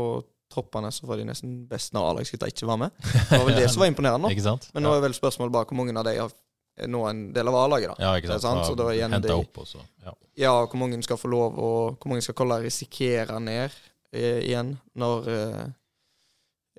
troppene, 0.51 0.91
så 0.93 1.08
var 1.10 1.20
de 1.20 1.28
nesten 1.28 1.58
best 1.70 1.93
når 1.95 2.12
A-lagsgutta 2.12 2.47
ikke 2.51 2.68
var 2.70 2.80
med. 2.86 2.95
Det 3.01 3.39
var 3.39 3.45
vel 3.49 3.60
det 3.60 3.70
som 3.74 3.84
var 3.84 3.89
imponerende. 3.91 4.32
nå. 4.32 4.58
Men 4.76 4.86
nå 4.86 4.93
er 4.95 5.06
vel 5.08 5.18
spørsmålet 5.18 5.56
bare 5.56 5.70
hvor 5.70 5.80
mange 5.80 5.95
av 5.99 6.08
de 6.08 6.16
er 6.22 6.91
nå 6.91 7.01
en 7.08 7.22
del 7.34 7.47
av 7.47 7.56
A-laget. 7.56 7.93
da. 7.93 7.95
Ja, 7.99 8.14
ikke 8.20 8.34
sant. 8.36 8.43
sant? 8.43 8.68
Så 8.68 8.76
da 8.80 8.89
igjen 8.93 9.16
de, 9.24 9.32
opp 9.34 9.64
også. 9.64 9.82
Ja. 10.03 10.14
ja, 10.45 10.53
hvor 10.66 10.80
mange 10.82 10.99
skal 11.06 11.20
få 11.20 11.32
lov, 11.32 11.58
og 11.58 11.97
hvor 11.97 12.12
mange 12.12 12.26
skal 12.26 12.38
kolla 12.38 12.60
risikere 12.64 13.39
ned 13.43 13.74
eh, 14.12 14.43
igjen 14.43 14.76
når, 14.99 15.30
eh, 15.32 15.66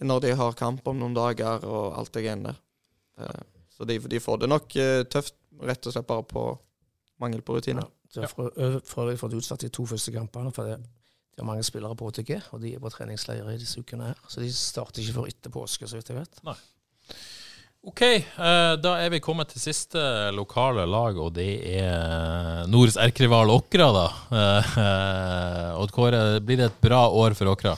når 0.07 0.25
de 0.27 0.37
har 0.41 0.59
kamp 0.59 0.87
om 0.89 1.01
noen 1.01 1.17
dager 1.17 1.65
og 1.65 1.97
alt 1.99 2.13
det 2.17 2.27
greiene 2.27 2.53
der. 2.53 2.63
Eh, 3.21 3.43
så 3.77 3.89
de, 3.89 3.99
de, 4.01 4.23
får 4.23 4.45
det 4.45 4.53
nok 4.53 4.77
eh, 4.81 5.03
tøft, 5.13 5.37
rett 5.65 5.89
og 5.89 5.97
slett 5.97 6.09
bare 6.09 6.25
på 6.29 6.47
mangel 7.21 7.43
på 7.45 7.57
rutiner. 7.57 7.85
Ja. 7.85 7.96
De 8.15 8.23
har 8.23 8.31
for 8.33 9.03
øvrig 9.07 9.19
fått 9.21 9.37
utsatt 9.39 9.65
de 9.67 9.73
to 9.73 9.87
første 9.89 10.13
kampene. 10.15 10.53
for 10.55 10.69
det, 10.69 10.79
de 11.37 11.43
har 11.43 11.49
mange 11.49 11.65
spillere 11.67 11.97
på 11.97 12.09
OTG, 12.09 12.31
og 12.53 12.63
de 12.63 12.75
er 12.75 12.81
på 12.81 12.93
treningsleir 12.93 13.49
i 13.53 13.59
disse 13.61 13.81
ukene 13.81 14.13
her. 14.13 14.21
Så 14.29 14.41
de 14.41 14.53
starter 14.53 15.03
ikke 15.03 15.19
før 15.19 15.33
etter 15.33 15.53
påske, 15.53 15.89
så 15.89 15.99
vidt 15.99 16.13
jeg 16.13 16.21
vet. 16.21 16.41
Nei. 16.47 16.57
OK, 17.87 18.03
uh, 18.41 18.75
da 18.83 18.97
er 18.99 19.13
vi 19.13 19.23
kommet 19.23 19.53
til 19.53 19.63
siste 19.63 20.01
lokale 20.35 20.87
lag, 20.91 21.19
og 21.23 21.35
det 21.37 21.51
er 21.77 22.65
Nords 22.73 22.97
erkerival 22.99 23.53
Åkra, 23.55 23.91
da. 23.95 24.07
Odd 25.79 25.95
Kåre, 25.95 26.25
blir 26.43 26.59
det 26.63 26.71
et 26.73 26.83
bra 26.83 27.05
år 27.15 27.37
for 27.39 27.53
Åkra? 27.53 27.77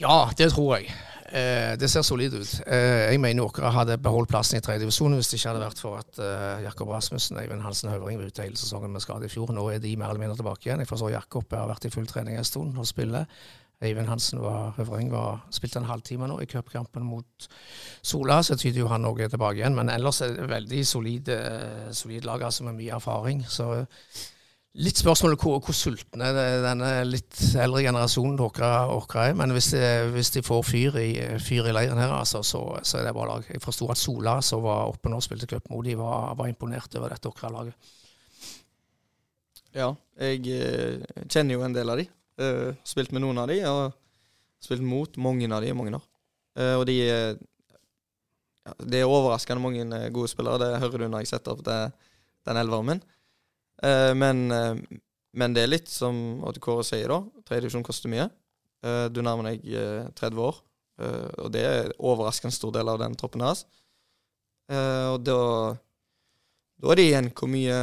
Ja, 0.00 0.30
det 0.38 0.48
tror 0.54 0.78
jeg. 0.78 0.94
Eh, 1.30 1.76
det 1.78 1.86
ser 1.90 2.02
solid 2.02 2.34
ut. 2.34 2.52
Eh, 2.66 3.12
jeg 3.12 3.20
mener 3.22 3.46
Åkra 3.46 3.70
hadde 3.70 3.98
beholdt 4.02 4.32
plassen 4.32 4.58
i 4.58 4.62
tredjedivisjon 4.64 5.14
hvis 5.14 5.30
det 5.30 5.38
ikke 5.38 5.52
hadde 5.52 5.62
vært 5.62 5.82
for 5.82 6.00
at 6.00 6.18
eh, 6.18 6.64
Jakob 6.64 6.90
Rasmussen 6.90 7.38
og 7.38 7.44
Eivind 7.44 7.62
Hansen 7.62 7.92
Høvring 7.92 8.18
var 8.18 8.32
ute 8.32 8.42
hele 8.42 8.58
sesongen 8.58 8.90
med 8.90 9.04
skade 9.04 9.28
i 9.28 9.30
fjor. 9.30 9.52
Nå 9.54 9.68
er 9.70 9.78
de 9.78 9.92
mer 10.00 10.10
eller 10.10 10.24
mindre 10.24 10.40
tilbake 10.40 10.66
igjen. 10.66 10.82
Jeg 10.82 10.90
forstår 10.90 11.14
Jakob 11.14 11.54
har 11.54 11.70
vært 11.70 11.86
i 11.86 11.92
full 11.94 12.08
trening 12.10 12.40
en 12.40 12.48
stund 12.48 12.74
og 12.78 12.88
spiller. 12.90 13.30
Eivind 13.80 14.10
Hansen 14.10 14.42
var, 14.42 14.74
Høvring 14.76 15.08
var, 15.12 15.44
spilte 15.54 15.80
en 15.80 15.88
halvtime 15.88 16.26
nå 16.28 16.40
i 16.42 16.48
cupkampen 16.50 17.06
mot 17.06 17.46
Sola, 18.02 18.42
så 18.44 18.58
tyder 18.58 18.82
jo 18.82 18.90
han 18.90 19.06
òg 19.08 19.22
tilbake 19.30 19.62
igjen. 19.62 19.78
Men 19.78 19.88
ellers 19.88 20.20
er 20.26 20.34
det 20.34 20.50
veldig 20.50 20.82
solid, 20.86 21.30
eh, 21.32 21.88
solid 21.96 22.26
lag, 22.28 22.42
altså 22.42 22.66
med 22.66 22.76
mye 22.76 22.98
erfaring. 22.98 23.46
Så 23.48 23.70
Litt 24.78 25.00
spørsmål 25.00 25.32
hvor, 25.34 25.56
hvor 25.66 25.74
sultne 25.74 26.28
denne 26.30 26.90
litt 27.02 27.40
eldre 27.58 27.80
generasjonen 27.82 28.36
dere 28.38 28.68
er. 29.24 29.32
Men 29.34 29.50
hvis 29.56 29.72
de, 29.74 29.82
hvis 30.14 30.30
de 30.36 30.44
får 30.46 30.62
fyr 30.68 30.98
i, 31.00 31.08
fyr 31.42 31.66
i, 31.66 31.74
leiren 31.74 31.98
her, 31.98 32.12
altså, 32.14 32.44
så, 32.46 32.60
så, 32.86 33.00
er 33.00 33.08
det 33.08 33.14
bra 33.16 33.26
lag. 33.32 33.48
Jeg 33.50 33.64
forsto 33.64 33.90
at 33.90 33.98
Sola, 33.98 34.36
som 34.46 34.62
var 34.62 34.92
oppe 34.92 35.10
nå 35.10 35.18
og 35.18 35.26
spilte 35.26 35.50
cup 35.50 35.66
mot 35.74 35.90
var, 35.98 36.36
var, 36.38 36.46
imponert 36.46 36.94
over 36.94 37.10
dette 37.10 37.34
dere 37.34 37.52
laget. 37.56 37.90
Ja, 39.74 39.90
jeg 40.22 40.46
eh, 40.54 41.02
kjenner 41.26 41.56
jo 41.56 41.66
en 41.66 41.74
del 41.74 41.90
av 41.90 41.98
de. 41.98 42.06
Uh, 42.40 42.70
spilt 42.86 43.10
med 43.12 43.24
noen 43.26 43.42
av 43.42 43.50
de, 43.50 43.58
og 43.66 44.62
spilt 44.62 44.86
mot 44.86 45.18
mange 45.18 45.50
av 45.50 45.64
de 45.64 45.74
i 45.74 45.76
mange 45.76 45.98
år. 45.98 46.06
Og 46.78 46.82
de 46.86 46.94
Det 48.84 48.98
er 48.98 49.08
overraskende 49.08 49.62
mange 49.62 50.10
gode 50.10 50.28
spillere, 50.28 50.58
det 50.58 50.80
hører 50.82 50.98
du 50.98 51.08
når 51.08 51.22
jeg 51.22 51.30
setter 51.30 51.54
opp 51.54 51.62
det, 51.64 51.78
den 52.46 52.58
elveren 52.60 52.86
min. 52.86 53.02
Uh, 53.80 54.12
men, 54.16 54.44
uh, 54.52 55.00
men, 55.32 55.54
det 55.56 55.64
er 55.64 55.72
litt 55.72 55.88
som 55.90 56.42
at 56.48 56.58
Kåre 56.62 56.84
sier, 56.86 57.08
da. 57.10 57.20
Tredjedivisjon 57.48 57.86
koster 57.86 58.12
mye. 58.12 58.28
Uh, 58.84 59.06
du 59.12 59.22
nærmer 59.24 59.52
deg 59.52 59.64
30 60.18 60.44
år, 60.44 60.60
og 61.00 61.46
det 61.48 61.60
er 61.64 61.94
overraskende 61.96 62.52
stor 62.52 62.74
del 62.74 62.90
av 62.92 62.98
den 63.00 63.14
troppen 63.16 63.40
hans. 63.40 63.62
og 64.68 65.22
da, 65.24 65.36
da 66.76 66.90
er 66.92 66.98
det 67.00 67.06
igjen 67.06 67.30
hvor 67.32 67.48
mye 67.48 67.78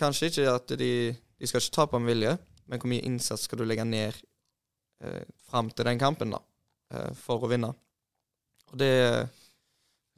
Kanskje 0.00 0.30
ikke 0.30 0.46
at 0.48 0.72
de, 0.80 0.88
de 1.12 1.46
skal 1.46 1.60
ikke 1.60 1.74
tape 1.76 1.98
med 2.00 2.08
vilje, 2.08 2.32
men 2.66 2.80
hvor 2.80 2.90
mye 2.90 3.04
innsats 3.04 3.44
skal 3.44 3.60
du 3.60 3.66
legge 3.68 3.84
ned 3.86 4.16
eh, 5.04 5.20
fram 5.46 5.68
til 5.70 5.86
den 5.86 6.00
kampen 6.00 6.32
da, 6.34 6.40
for 7.20 7.44
å 7.44 7.50
vinne. 7.52 7.70
Og 8.72 8.80
det 8.80 8.90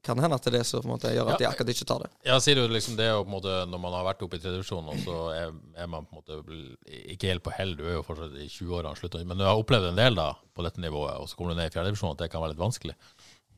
kan 0.07 0.21
hende 0.23 0.39
at 0.39 0.47
det 0.47 0.53
er 0.53 0.59
det 0.61 0.67
som 0.69 0.87
måte 0.89 1.11
gjør 1.13 1.33
at 1.35 1.43
de 1.43 1.49
akkurat 1.49 1.73
ikke 1.73 1.87
tar 1.89 2.05
det. 2.05 2.11
Ja, 2.29 2.39
sier 2.43 2.59
du 2.59 2.73
liksom 2.73 2.97
det 2.99 3.09
på 3.13 3.25
en 3.27 3.35
måte, 3.35 3.55
Når 3.69 3.83
man 3.83 3.95
har 3.97 4.07
vært 4.07 4.25
oppe 4.25 4.39
i 4.39 4.43
tredjevisjon, 4.43 4.91
og 4.93 5.01
så 5.03 5.17
er, 5.35 5.55
er, 5.77 5.89
man 5.91 6.07
på 6.07 6.17
en 6.17 6.23
måte 6.23 7.07
ikke 7.15 7.33
helt 7.33 7.45
på 7.45 7.55
hell, 7.57 7.75
du 7.79 7.85
er 7.87 7.99
jo 7.99 8.05
fortsatt 8.07 8.37
i 8.39 8.49
20-årene, 8.51 9.25
men 9.27 9.41
du 9.41 9.47
har 9.47 9.59
opplevd 9.59 9.91
en 9.91 9.99
del 9.99 10.19
da 10.19 10.31
på 10.57 10.65
dette 10.67 10.83
nivået, 10.83 11.19
og 11.21 11.29
så 11.29 11.39
kommer 11.39 11.55
du 11.55 11.61
ned 11.61 11.71
i 11.71 11.75
fjerdedivisjon, 11.75 12.15
at 12.15 12.23
det 12.25 12.31
kan 12.33 12.45
være 12.45 12.55
litt 12.55 12.63
vanskelig? 12.63 12.97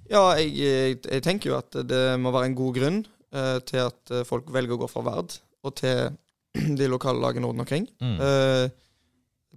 Ja, 0.09 0.24
jeg, 0.40 0.55
jeg, 0.57 0.99
jeg, 1.05 1.22
tenker 1.24 1.53
jo 1.53 1.59
at 1.59 1.76
det 1.84 2.03
må 2.20 2.32
være 2.32 2.51
en 2.51 2.59
god 2.59 2.78
grunn 2.78 2.99
uh, 3.36 3.59
til 3.68 3.84
at 3.84 4.14
eh, 4.14 4.24
folk 4.24 4.49
velger 4.55 4.78
å 4.78 4.82
gå 4.82 4.88
fra 4.88 5.05
Verd 5.05 5.36
og 5.66 5.74
til 5.76 6.16
de 6.80 6.88
lokale 6.88 7.20
lagene 7.20 7.51
rundt 7.51 7.64
omkring. 7.66 7.88
Mm. 8.01 8.16
Uh, 8.16 8.64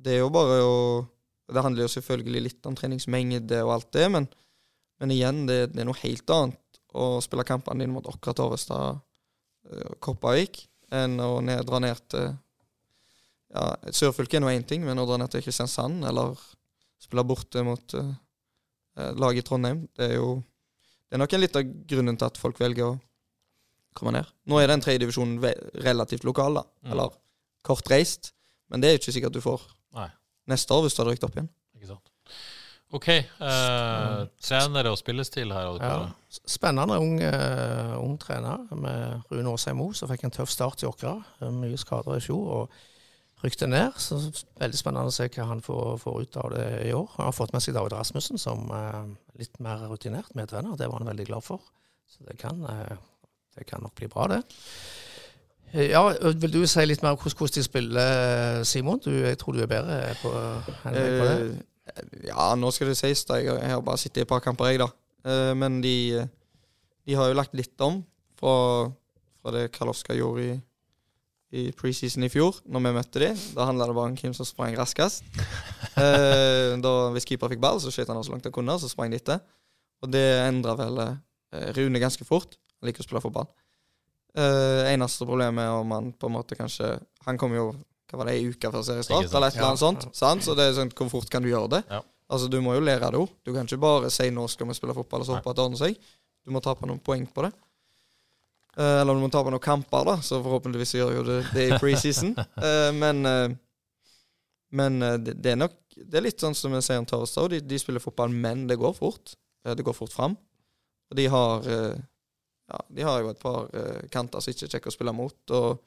det 0.01 0.17
er 0.17 0.23
jo 0.23 0.31
bare 0.33 0.59
å 0.65 0.75
Det 1.51 1.63
handler 1.63 1.83
jo 1.83 1.91
selvfølgelig 1.91 2.41
litt 2.45 2.67
om 2.67 2.75
treningsmengde 2.79 3.57
og 3.65 3.73
alt 3.73 3.89
det, 3.95 4.05
men, 4.11 4.27
men 5.03 5.11
igjen, 5.11 5.45
det, 5.49 5.73
det 5.73 5.81
er 5.83 5.87
noe 5.89 5.99
helt 5.99 6.31
annet 6.31 6.60
å 6.91 7.21
spille 7.23 7.45
kampene 7.47 7.83
dine 7.83 7.93
mot 7.95 8.07
Åkra, 8.09 8.33
Torvestad, 8.37 8.99
uh, 8.99 9.91
Kopervik, 10.03 10.63
enn 10.91 11.19
å 11.23 11.33
ned, 11.45 11.63
dra 11.67 11.79
ned 11.83 12.01
til 12.11 12.31
ja, 13.51 13.65
Sørfylket 13.91 14.39
er 14.39 14.43
nå 14.43 14.51
én 14.51 14.67
ting, 14.67 14.83
men 14.87 14.99
å 14.99 15.07
dra 15.07 15.17
ned 15.19 15.31
til 15.31 15.43
Kristiansand 15.43 16.05
eller 16.07 16.35
spille 17.01 17.25
borte 17.27 17.63
mot 17.67 17.95
uh, 17.99 18.11
laget 19.19 19.43
i 19.43 19.47
Trondheim, 19.47 19.85
det 19.97 20.11
er 20.11 20.19
jo 20.19 20.39
det 21.11 21.17
er 21.17 21.19
nok 21.25 21.33
en 21.35 21.41
litt 21.43 21.57
av 21.59 21.71
grunnen 21.91 22.15
til 22.15 22.23
at 22.29 22.37
folk 22.39 22.59
velger 22.61 22.85
å 22.85 22.99
komme 23.99 24.13
ned. 24.15 24.29
Nå 24.47 24.61
er 24.61 24.71
den 24.71 24.79
tredje 24.79 25.01
divisjonen 25.03 25.41
relativt 25.83 26.23
lokal, 26.23 26.61
da. 26.61 26.63
Mm. 26.85 26.93
Eller 26.93 27.17
kortreist. 27.67 28.31
Men 28.71 28.79
det 28.79 28.87
er 28.87 28.95
jo 28.95 29.01
ikke 29.01 29.13
sikkert 29.17 29.35
du 29.35 29.41
får 29.43 29.65
Nei. 29.97 30.07
neste 30.47 30.71
år 30.71 30.85
hvis 30.85 30.95
du 30.95 31.01
hadde 31.01 31.11
rykket 31.11 31.27
opp 31.27 31.35
igjen. 31.35 31.49
Ikke 31.75 31.89
sant. 31.89 32.13
OK. 32.91 33.07
Eh, 33.07 34.21
trenere 34.43 34.91
og 34.91 34.99
spillestil 34.99 35.51
her. 35.55 35.77
Ja. 35.79 35.97
Spennende 36.47 36.97
ung, 36.99 37.17
uh, 37.23 37.95
ung, 37.99 38.17
trener 38.19 38.65
med 38.75 39.27
Rune 39.31 39.51
Aasheim 39.51 39.79
Moe, 39.79 39.95
som 39.95 40.11
fikk 40.11 40.25
en 40.27 40.33
tøff 40.35 40.51
start 40.51 40.83
i 40.83 40.87
Åkra. 40.89 41.17
Mye 41.55 41.79
skader 41.79 42.19
i 42.19 42.23
fjor 42.23 42.49
og 42.55 42.81
rykte 43.43 43.67
ned. 43.67 43.95
Så 43.99 44.19
Veldig 44.59 44.79
spennende 44.79 45.11
å 45.11 45.15
se 45.15 45.29
hva 45.31 45.47
han 45.49 45.63
får, 45.63 45.93
får, 46.03 46.19
ut 46.21 46.39
av 46.43 46.51
det 46.55 46.67
i 46.89 46.93
år. 46.95 47.07
Han 47.17 47.29
har 47.29 47.35
fått 47.35 47.55
med 47.55 47.63
seg 47.63 47.77
David 47.77 47.95
Rasmussen 47.95 48.41
som 48.41 48.67
uh, 48.71 49.05
litt 49.39 49.55
mer 49.63 49.87
rutinert 49.91 50.35
medtrener. 50.35 50.75
Det 50.79 50.91
var 50.91 50.99
han 50.99 51.13
veldig 51.13 51.29
glad 51.31 51.47
for. 51.47 51.63
Så 52.11 52.27
det 52.27 52.37
kan, 52.43 52.59
uh, 52.67 52.99
det 53.55 53.67
kan 53.71 53.83
nok 53.83 53.95
bli 53.99 54.11
bra, 54.11 54.27
det. 54.35 54.43
Ja, 55.71 56.03
Vil 56.35 56.51
du 56.51 56.65
si 56.67 56.83
litt 56.83 56.99
mer 56.99 57.15
om 57.15 57.19
hvordan 57.21 57.55
de 57.55 57.61
spiller, 57.63 58.63
Simon? 58.67 58.99
Du, 58.99 59.11
jeg 59.15 59.37
tror 59.39 59.55
du 59.55 59.63
er 59.63 59.71
bedre 59.71 59.99
på, 60.19 60.31
enn 60.83 60.97
meg 60.97 61.13
på 61.15 61.27
det. 61.29 61.37
Ja, 62.25 62.51
nå 62.59 62.69
skal 62.73 62.91
det 62.91 62.97
sies, 62.99 63.23
da. 63.27 63.39
Jeg 63.41 63.71
har 63.73 63.81
bare 63.85 63.99
sittet 63.99 64.21
i 64.21 64.25
et 64.25 64.29
par 64.29 64.43
kamper, 64.43 64.69
jeg, 64.71 64.81
da. 64.81 64.89
Eh, 65.27 65.53
men 65.57 65.79
de, 65.83 66.23
de 67.07 67.17
har 67.17 67.29
jo 67.29 67.37
lagt 67.37 67.55
litt 67.57 67.79
om 67.83 68.01
fra, 68.39 68.89
fra 69.41 69.53
det 69.55 69.67
Karlovska 69.75 70.15
gjorde 70.17 70.45
i, 70.45 70.53
i 71.57 71.63
preseason 71.75 72.25
i 72.25 72.31
fjor, 72.31 72.61
når 72.69 72.85
vi 72.85 72.93
møtte 72.97 73.23
de. 73.23 73.31
Da 73.57 73.67
handla 73.69 73.89
det 73.89 73.97
bare 73.97 74.13
om 74.13 74.19
hvem 74.21 74.35
som 74.37 74.47
sprang 74.47 74.77
raskest. 74.79 75.25
Eh, 75.91 76.77
da, 76.79 76.91
hvis 77.11 77.25
keeper 77.27 77.51
fikk 77.51 77.59
ball, 77.61 77.81
så 77.83 77.91
skjøt 77.91 78.09
han 78.09 78.21
så 78.23 78.31
langt 78.31 78.45
han 78.47 78.53
kunne, 78.55 78.77
og 78.77 78.79
så 78.79 78.87
sprang 78.89 79.11
de 79.11 79.17
etter. 79.19 79.41
Og 80.01 80.09
det 80.13 80.23
endra 80.45 80.77
vel 80.79 81.01
eh, 81.03 81.67
Rune 81.75 81.99
ganske 82.01 82.25
fort. 82.25 82.55
Han 82.79 82.87
liker 82.87 83.03
å 83.03 83.07
spille 83.09 83.21
fotball. 83.25 83.49
Eneste 84.31 85.27
problemet 85.27 85.67
er 85.67 85.75
om 85.75 85.91
han 85.91 86.05
på 86.15 86.29
en 86.29 86.37
måte 86.37 86.55
kanskje 86.55 86.93
Han 87.25 87.35
kommer 87.35 87.57
jo 87.57 87.65
hva 88.11 88.19
var 88.19 88.27
det, 88.27 88.37
ei 88.37 88.49
uke 88.51 88.71
før 88.73 88.83
seriestart, 88.83 89.29
eller 89.31 89.47
et 89.47 89.55
eller 89.55 89.69
annet 89.69 89.81
sånt. 89.81 90.07
Sant? 90.17 90.43
Så 90.43 90.55
det 90.57 90.67
er 90.67 90.73
sånn, 90.75 90.91
hvor 90.97 91.09
fort 91.13 91.29
kan 91.31 91.43
du 91.43 91.47
gjøre 91.47 91.77
det? 91.77 91.81
Ja. 91.87 92.01
Altså, 92.31 92.47
Du 92.51 92.59
må 92.63 92.75
jo 92.75 92.83
lære 92.83 93.11
det 93.11 93.19
òg. 93.19 93.31
Du 93.43 93.53
kan 93.53 93.67
ikke 93.67 93.79
bare 93.79 94.09
si 94.11 94.29
'nå 94.29 94.47
skal 94.49 94.67
vi 94.67 94.73
spille 94.73 94.95
fotball', 94.95 95.23
og 95.23 95.27
så 95.27 95.35
håpe 95.35 95.49
at 95.49 95.55
det 95.55 95.63
ordner 95.63 95.77
seg. 95.77 95.97
Du 96.45 96.51
må 96.51 96.59
ta 96.59 96.73
på 96.75 96.87
noen 96.87 96.99
poeng 96.99 97.25
på 97.27 97.43
det. 97.43 97.51
Uh, 98.77 99.01
eller 99.01 99.13
du 99.13 99.19
må 99.19 99.29
ta 99.29 99.43
på 99.43 99.51
noen 99.51 99.63
kamper, 99.63 100.05
da, 100.07 100.15
så 100.23 100.39
forhåpentligvis 100.43 100.95
gjør 100.95 101.15
jo 101.17 101.23
det 101.27 101.39
det 101.53 101.67
i 101.67 101.79
preseason. 101.79 102.35
uh, 102.39 102.91
men 103.03 103.25
uh, 103.25 103.49
men 104.71 104.99
det, 104.99 105.33
det, 105.43 105.51
er 105.51 105.57
nok 105.59 105.73
Det 105.97 106.15
er 106.15 106.23
litt 106.23 106.39
sånn 106.39 106.55
som 106.55 106.71
vi 106.71 106.79
sier 106.79 106.97
om 106.97 107.05
Torstad. 107.05 107.49
De, 107.51 107.59
de 107.59 107.79
spiller 107.79 107.99
fotball, 107.99 108.29
men 108.31 108.67
det 108.67 108.79
går 108.79 108.93
fort. 108.95 109.33
det 109.63 109.83
går 109.83 109.93
fort 109.93 110.13
fram. 110.13 110.37
Og 111.11 111.17
de 111.19 111.25
har 111.27 111.67
ja, 111.67 112.79
de 112.87 113.03
har 113.03 113.19
jo 113.19 113.33
et 113.33 113.39
par 113.41 113.67
kanter 114.07 114.39
som 114.39 114.53
ikke 114.53 114.69
er 114.69 114.71
kjekke 114.77 114.87
å 114.87 114.95
spille 114.95 115.11
mot. 115.11 115.35
og 115.51 115.83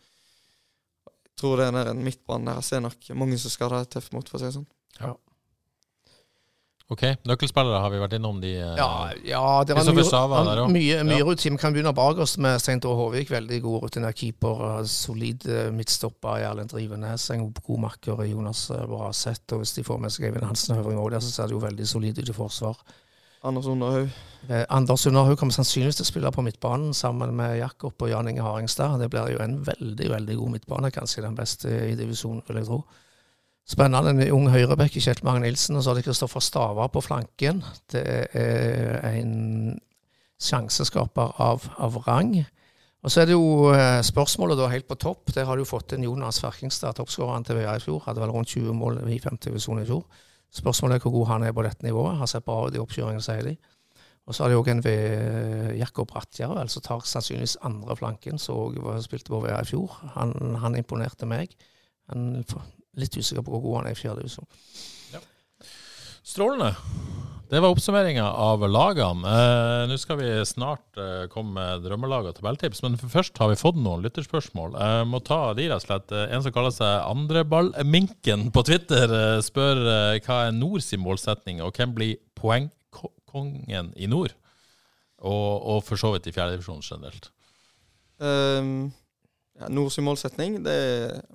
tror 1.41 1.61
det 1.61 1.69
er 1.71 1.93
en 1.93 2.05
midtbane 2.05 2.57
der 2.57 2.67
ser 2.67 2.83
nok 2.85 3.13
mange 3.19 3.39
som 3.43 3.53
skal 3.53 3.73
ha 3.73 3.85
det 3.85 3.95
tøft 3.97 4.15
mot, 4.15 4.29
for 4.29 4.39
å 4.39 4.43
si 4.43 4.51
det 4.51 4.57
sånn. 4.59 4.69
Ja. 5.01 5.15
Ok, 6.93 7.01
Nøkkelspillere 7.25 7.79
har 7.81 7.89
vi 7.95 7.99
vært 8.03 8.15
innom 8.19 8.43
de 8.43 8.51
eh, 8.61 8.75
Ja, 8.77 8.89
ja 9.25 9.45
det 9.65 9.73
var 9.79 9.87
mye, 9.89 10.05
han, 10.05 10.73
mye, 10.73 10.99
mye 11.09 11.23
ja. 11.25 11.55
Kan 11.57 11.73
begynne 11.73 11.95
bakerst 11.97 12.37
med 12.45 12.61
Stein 12.61 12.83
Tore 12.85 12.99
Håvik. 12.99 13.33
Veldig 13.33 13.61
god 13.65 13.87
rutinert 13.87 14.21
keeper. 14.21 14.85
Solid 14.91 15.47
uh, 15.49 15.71
midtstopper 15.73 16.43
i 16.43 16.45
Erlend 16.45 16.75
Drivenes. 16.75 17.25
En 17.33 17.47
god 17.57 17.81
makker 17.87 18.21
i 18.27 18.29
Jonas 18.35 18.67
uh, 18.69 18.85
Braseth. 18.91 19.49
Og 19.57 19.65
hvis 19.65 19.73
de 19.79 19.87
får 19.89 20.05
med 20.05 20.13
seg 20.13 20.29
Eivind 20.29 20.45
Hansen 20.45 20.77
Høvring 20.77 21.01
òg 21.01 21.15
der, 21.17 21.25
så 21.25 21.33
ser 21.33 21.49
det 21.49 21.57
jo 21.57 21.65
veldig 21.65 21.89
solid 21.89 22.21
ut 22.21 22.35
i 22.35 22.37
forsvar. 22.37 22.85
Anders 23.49 23.71
Underhaug. 23.73 24.13
Eh, 24.49 24.65
Anders 24.69 25.07
Underhaug 25.07 25.39
kommer 25.41 25.55
sannsynligvis 25.57 26.01
til 26.01 26.05
å 26.05 26.11
spille 26.11 26.33
på 26.35 26.45
midtbanen 26.45 26.93
sammen 26.97 27.33
med 27.37 27.57
Jakob 27.59 28.03
og 28.03 28.11
Jan 28.11 28.29
Inge 28.29 28.45
Haringstad. 28.45 28.99
Det 29.01 29.09
blir 29.13 29.33
jo 29.33 29.41
en 29.45 29.57
veldig 29.65 30.11
veldig 30.11 30.37
god 30.41 30.55
midtbane, 30.57 30.93
kanskje 30.93 31.25
den 31.25 31.39
beste 31.39 31.73
i 31.91 31.97
divisjonen, 31.99 32.43
vil 32.49 32.61
jeg 32.61 32.69
tro. 32.69 32.83
Spennende. 33.65 34.13
En 34.13 34.35
ung 34.37 34.51
høyrebekk 34.53 34.99
i 34.99 35.05
Kjetil 35.07 35.25
Magne 35.25 35.47
Nilsen, 35.47 35.79
og 35.79 35.85
så 35.85 35.93
har 35.93 35.97
de 35.97 36.05
Kristoffer 36.05 36.45
Stavar 36.45 36.91
på 36.93 37.01
flanken. 37.01 37.63
Det 37.89 38.05
er 38.37 39.01
en 39.15 39.79
sjanseskaper 40.45 41.41
av, 41.41 41.65
av 41.81 41.97
rang. 42.05 42.37
Og 43.05 43.13
Så 43.13 43.21
er 43.21 43.29
det 43.29 43.37
jo 43.37 43.73
eh, 43.73 44.01
spørsmålet 44.05 44.59
da 44.61 44.69
helt 44.73 44.89
på 44.89 44.97
topp. 44.97 45.33
Der 45.37 45.45
har 45.45 45.57
du 45.61 45.65
fått 45.69 45.93
inn 45.93 46.07
Jonas 46.07 46.41
Ferkingstad, 46.41 46.97
toppskåreren 46.97 47.45
til 47.45 47.59
VA 47.61 47.77
i 47.77 47.83
fjor. 47.83 48.01
Hadde 48.07 48.23
vel 48.23 48.33
rundt 48.33 48.53
20 48.53 48.77
mål 48.77 49.03
i 49.13 49.21
femte 49.21 49.51
divisjon 49.51 49.83
i 49.83 49.89
fjor. 49.89 50.05
Spørsmålet 50.55 50.97
er 50.97 51.05
hvor 51.05 51.13
god 51.19 51.31
han 51.33 51.45
er 51.45 51.53
på 51.53 51.65
dette 51.67 51.85
nivået. 51.85 52.17
Har 52.21 52.31
sett 52.31 52.47
bra 52.47 52.63
ut 52.65 52.77
i 52.77 52.81
oppkjøringen, 52.81 53.25
sier 53.25 53.45
de. 53.45 53.57
Og 54.25 54.33
så 54.33 54.45
har 54.45 54.53
de 54.53 54.57
òg 54.57 54.71
en 54.73 54.81
ved 54.85 55.75
Jakob 55.77 56.09
Brattjärv, 56.09 56.57
som 56.73 56.85
tar 56.85 57.05
sannsynligvis 57.05 57.59
andre 57.67 57.97
flanken, 57.99 58.41
som 58.41 58.73
spilte 59.05 59.33
på 59.33 59.43
VA 59.45 59.59
i 59.61 59.69
fjor. 59.69 59.99
Han, 60.15 60.33
han 60.63 60.79
imponerte 60.81 61.29
meg. 61.29 61.53
Han 62.09 62.41
er 62.41 62.65
litt 63.01 63.19
usikker 63.19 63.45
på 63.45 63.53
hvor 63.53 63.65
god 63.67 63.77
han 63.83 63.91
er 63.91 63.99
i 63.99 64.01
fjerde 64.01 64.25
divisjon. 64.25 64.49
Strålende. 66.25 66.73
Det 67.53 67.61
var 67.61 67.75
oppsummeringa 67.75 68.25
av 68.41 68.63
lagene. 68.65 69.29
Eh, 69.29 69.83
Nå 69.91 69.99
skal 70.01 70.17
vi 70.17 70.29
snart 70.49 70.97
eh, 70.97 71.27
komme 71.31 71.53
med 71.59 71.85
drømmelag 71.85 72.31
og 72.31 72.39
tabelltips, 72.39 72.81
men 72.83 72.97
først 72.97 73.37
har 73.39 73.51
vi 73.53 73.59
fått 73.61 73.77
noen 73.77 74.01
lytterspørsmål. 74.07 74.73
Jeg 74.81 75.03
eh, 75.03 75.09
må 75.11 75.21
ta 75.23 75.43
de 75.55 75.67
rett 75.69 75.77
og 75.77 75.85
slett. 75.85 76.15
Eh, 76.17 76.33
en 76.33 76.43
som 76.43 76.55
kaller 76.57 76.73
seg 76.73 77.05
Andreballminken 77.13 78.49
på 78.57 78.65
Twitter, 78.67 79.13
eh, 79.13 79.43
spør 79.45 79.83
eh, 79.85 80.23
hva 80.25 80.41
er 80.47 80.57
Nords 80.57 80.89
målsetning, 80.97 81.61
og 81.63 81.77
hvem 81.77 81.93
blir 81.95 82.17
poengkongen? 82.41 82.73
Poengkongen 83.35 83.93
i 83.99 84.09
nord? 84.11 84.35
Og, 85.25 85.53
og 85.75 85.85
for 85.87 86.01
så 86.01 86.15
vidt 86.15 86.29
i 86.29 86.35
fjerdedivisjonen 86.35 86.85
generelt. 86.85 87.31
Um, 88.19 88.93
ja, 89.59 89.71
Nords 89.71 89.99
målsetning, 90.03 90.59
det 90.65 90.77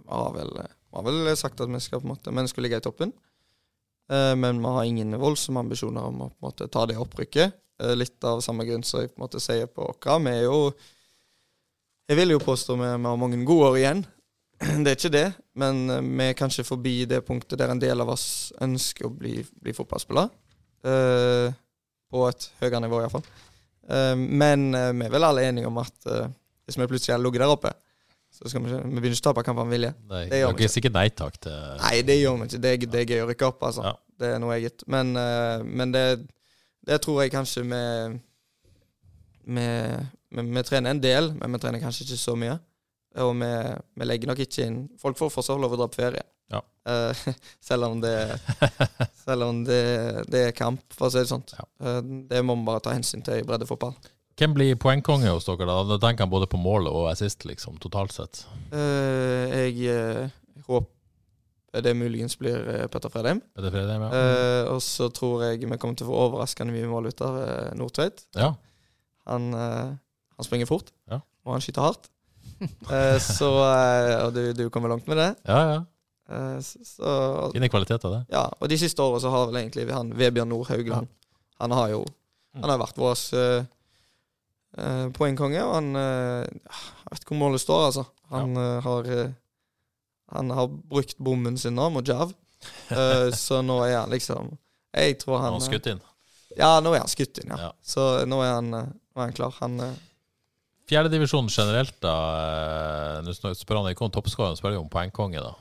har 0.09 0.29
vel, 0.35 0.51
har 0.95 1.05
vel 1.05 1.31
sagt 1.39 1.61
at 1.63 1.71
vi 1.71 1.81
skal 1.83 2.05
måte, 2.07 2.33
vi 2.35 2.51
skal 2.51 2.65
ligge 2.65 2.79
i 2.79 2.85
toppen. 2.85 3.13
Uh, 4.09 4.35
men 4.35 4.61
vi 4.61 4.75
har 4.75 4.87
ingen 4.89 5.17
voldsomme 5.21 5.61
ambisjoner 5.63 6.07
om 6.09 6.23
å 6.25 6.31
måte 6.43 6.67
ta 6.71 6.85
det 6.89 6.97
opprykket. 6.99 7.57
Uh, 7.81 7.93
litt 7.95 8.23
av 8.25 8.41
samme 8.43 8.65
grunn 8.67 8.83
som 8.83 9.03
jeg 9.03 9.13
på 9.13 9.19
en 9.19 9.25
måte 9.27 9.41
sier 9.43 9.69
på 9.71 9.85
Åkra. 9.93 10.17
Vi 10.25 10.33
er 10.37 10.47
jo 10.47 10.71
Jeg 12.09 12.17
vil 12.17 12.31
jo 12.33 12.39
påstå 12.41 12.73
vi, 12.73 12.87
vi 12.89 13.05
har 13.05 13.21
mange 13.21 13.37
gode 13.45 13.67
år 13.69 13.77
igjen. 13.77 13.99
Det 14.83 14.91
er 14.91 14.97
ikke 14.97 15.13
det, 15.13 15.27
men 15.55 15.85
uh, 15.87 16.01
vi 16.01 16.25
er 16.25 16.37
kanskje 16.37 16.67
forbi 16.67 17.05
det 17.07 17.21
punktet 17.27 17.59
der 17.61 17.71
en 17.71 17.79
del 17.79 18.01
av 18.01 18.09
oss 18.11 18.51
ønsker 18.59 19.07
å 19.07 19.13
bli, 19.13 19.37
bli 19.61 19.75
fotballspiller. 19.77 20.31
Uh, 20.83 21.53
på 22.09 22.23
et 22.29 22.49
høyere 22.61 22.81
nivå, 22.85 23.01
iallfall. 23.03 23.25
Uh, 23.89 24.15
men 24.17 24.69
uh, 24.75 24.89
vi 24.93 25.05
er 25.07 25.13
vel 25.13 25.25
alle 25.27 25.43
enige 25.49 25.67
om 25.69 25.77
at 25.81 25.93
uh, 26.09 26.27
hvis 26.65 26.77
vi 26.77 26.87
plutselig 26.91 27.15
hadde 27.15 27.25
ligget 27.25 27.41
der 27.45 27.53
oppe, 27.53 27.71
så 28.29 28.45
skal 28.51 28.61
vi 28.61 28.69
ikke 28.69 28.83
Vi 28.85 28.99
begynner 29.01 29.15
ikke 29.17 29.25
tape 29.25 29.43
kampen 29.43 29.65
med 29.67 29.73
vilje. 29.77 29.93
Nei, 30.11 30.23
Det 30.29 30.39
gjør 30.43 30.51
vi 30.57 30.63
ikke. 30.67 30.77
ikke 30.83 30.91
nei 30.93 31.07
takk 31.17 31.39
til 31.41 31.55
Nei, 31.81 31.95
det 32.05 32.17
gjør 32.19 32.35
vi 32.37 32.45
ikke. 32.49 32.59
Det, 32.61 32.73
er- 32.75 32.91
det 32.93 32.99
er 33.01 33.07
gøy 33.13 33.23
å 33.23 33.29
rykke 33.31 33.47
opp, 33.49 33.63
altså. 33.69 33.85
Ja. 33.89 33.93
Det 34.19 34.29
er 34.35 34.41
noe 34.43 34.53
eget. 34.59 34.83
Men, 34.87 35.15
uh, 35.17 35.63
men 35.65 35.91
det, 35.95 36.03
det 36.85 36.99
tror 37.01 37.23
jeg 37.23 37.33
kanskje 37.33 37.63
vi 37.65 37.81
vi, 39.49 39.65
vi 40.29 40.41
vi 40.53 40.63
trener 40.67 40.93
en 40.93 41.01
del, 41.01 41.31
men 41.39 41.55
vi 41.55 41.59
trener 41.63 41.81
kanskje 41.81 42.05
ikke 42.05 42.19
så 42.21 42.35
mye. 42.37 42.59
Og 43.19 43.31
vi, 43.41 43.49
vi 43.97 44.05
legger 44.05 44.29
nok 44.29 44.39
ikke 44.45 44.65
inn 44.69 44.75
Folk 45.01 45.17
får 45.17 45.31
fortsatt 45.33 45.57
lov 45.59 45.73
å 45.73 45.79
dra 45.81 45.87
på 45.89 45.97
ferie. 46.03 46.21
Ja. 46.49 46.61
Uh, 46.89 47.33
selv 47.67 47.85
om 47.85 47.99
det 48.01 48.13
Selv 49.23 49.43
om 49.45 49.59
det, 49.67 49.81
det 50.31 50.39
er 50.47 50.55
kamp, 50.57 50.81
for 50.95 51.09
å 51.09 51.11
si 51.13 51.21
det 51.21 51.29
sånn. 51.29 51.43
Ja. 51.53 51.65
Uh, 51.83 51.99
det 52.31 52.41
må 52.45 52.55
man 52.57 52.65
bare 52.71 52.81
ta 52.87 52.93
hensyn 52.95 53.21
til 53.25 53.41
i 53.41 53.45
breddefotball. 53.45 53.93
Hvem 54.39 54.53
blir 54.55 54.77
poengkonge 54.79 55.29
hos 55.35 55.45
dere, 55.49 55.67
da? 55.67 55.81
Da 55.91 55.97
tenker 56.01 56.23
jeg 56.23 56.31
både 56.31 56.47
på 56.49 56.57
mål 56.61 56.87
og 56.89 57.09
assist, 57.11 57.43
liksom, 57.45 57.75
totalt 57.83 58.15
sett. 58.15 58.45
Uh, 58.71 59.51
jeg 59.51 60.31
håper 60.65 61.83
det 61.85 61.91
muligens 61.93 62.33
blir 62.39 62.63
Petter 62.89 63.11
Fredheim. 63.13 63.43
Petter 63.53 63.69
Fredheim, 63.75 64.07
ja? 64.07 64.21
Og 64.71 64.79
så 64.81 65.11
tror 65.13 65.43
jeg 65.45 65.59
vi 65.61 65.77
kommer 65.77 65.99
til 65.99 66.07
å 66.07 66.09
få 66.09 66.21
overraskende 66.23 66.73
mye 66.73 66.87
mål 66.89 67.11
ut 67.11 67.21
av 67.27 67.37
Nordtveit. 67.77 68.25
ja. 68.39 68.55
Han, 69.29 69.51
han 69.53 70.45
springer 70.47 70.65
fort, 70.65 70.87
Ja. 71.11 71.19
og 71.45 71.51
han 71.53 71.61
skyter 71.61 71.83
hardt. 71.85 72.07
Så 73.21 73.49
Og 73.53 74.31
du, 74.33 74.41
du 74.57 74.63
kommer 74.73 74.89
langt 74.89 75.05
med 75.05 75.19
det. 75.21 75.27
Ja, 75.45 75.59
ja. 75.75 75.79
Eh, 76.29 76.59
så, 76.61 77.15
Fine 77.55 77.71
kvaliteter, 77.71 78.13
det. 78.13 78.21
Ja, 78.35 78.45
og 78.59 78.69
de 78.69 78.77
siste 78.77 79.01
åra 79.01 79.21
så 79.23 79.31
har 79.33 79.49
vel 79.49 79.63
egentlig 79.63 79.87
han 79.89 80.13
Vebjørn 80.17 80.51
Nord 80.53 80.69
Haugland 80.69 81.09
Han 81.57 81.73
har 81.73 81.89
jo 81.95 82.03
Han 82.59 82.69
har 82.69 82.81
vært 82.81 82.99
vår 83.01 83.23
eh, 83.39 83.63
poengkonge, 85.17 85.63
og 85.65 85.73
han 85.73 85.89
uh, 85.97 86.45
Jeg 86.45 87.11
vet 87.11 87.23
ikke 87.23 87.33
hvor 87.33 87.41
målet 87.41 87.63
står, 87.63 87.85
altså. 87.89 88.05
Han 88.29 88.57
eh, 88.57 88.83
har 88.85 89.09
eh, 89.09 89.31
Han 90.35 90.53
har 90.53 90.69
brukt 90.69 91.17
bommen 91.17 91.57
sin 91.57 91.77
nå 91.77 91.89
mot 91.93 92.07
Jav, 92.07 92.33
Eh, 92.91 93.29
så 93.45 93.61
nå 93.63 93.77
er 93.85 94.01
han 94.01 94.09
liksom 94.11 94.49
Jeg 94.91 95.13
tror 95.21 95.37
han 95.39 95.53
Nå 95.53 95.61
er 95.61 95.61
Han 95.61 95.63
skutt 95.63 95.85
inn. 95.93 96.01
Ja, 96.57 96.71
nå 96.83 96.91
er 96.91 97.05
han 97.05 97.11
skutt 97.11 97.39
inn, 97.39 97.53
ja. 97.53 97.69
Ja. 97.69 97.69
Så 97.79 98.03
nå 98.27 98.41
er 98.43 98.57
han, 98.57 98.67
nå 98.73 99.15
er 99.15 99.21
han 99.21 99.35
klar. 99.37 99.55
Han 99.61 99.79
Fjerdedivisjon 100.89 101.47
generelt, 101.53 101.95
da. 102.03 102.15
Nå 103.23 103.31
spør 103.37 103.79
han 103.79 103.87
ikke 103.93 104.07
om 104.07 104.11
toppskåreren, 104.11 104.57
spør 104.59 104.75
jo 104.75 104.81
om 104.83 104.89
poengkonge, 104.91 105.39
da. 105.45 105.53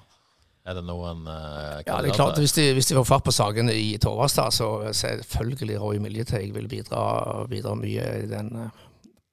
Er 0.68 0.76
det 0.76 0.84
noen 0.84 1.24
uh, 1.24 1.78
Ja, 1.86 2.00
det 2.04 2.10
er 2.10 2.18
klart, 2.18 2.38
Hvis 2.42 2.52
de, 2.58 2.66
hvis 2.76 2.90
de 2.90 2.98
får 2.98 3.06
fart 3.08 3.24
på 3.24 3.32
sakene 3.32 3.72
i 3.72 3.96
Torvastad, 4.02 4.52
så 4.52 4.92
selvfølgelig 4.92 5.80
Roy 5.80 6.00
Miljeteig 6.04 6.52
vil 6.56 6.68
bidra, 6.68 7.46
bidra 7.48 7.72
mye 7.78 8.08
i 8.24 8.28
den 8.28 8.52
uh, 8.52 8.84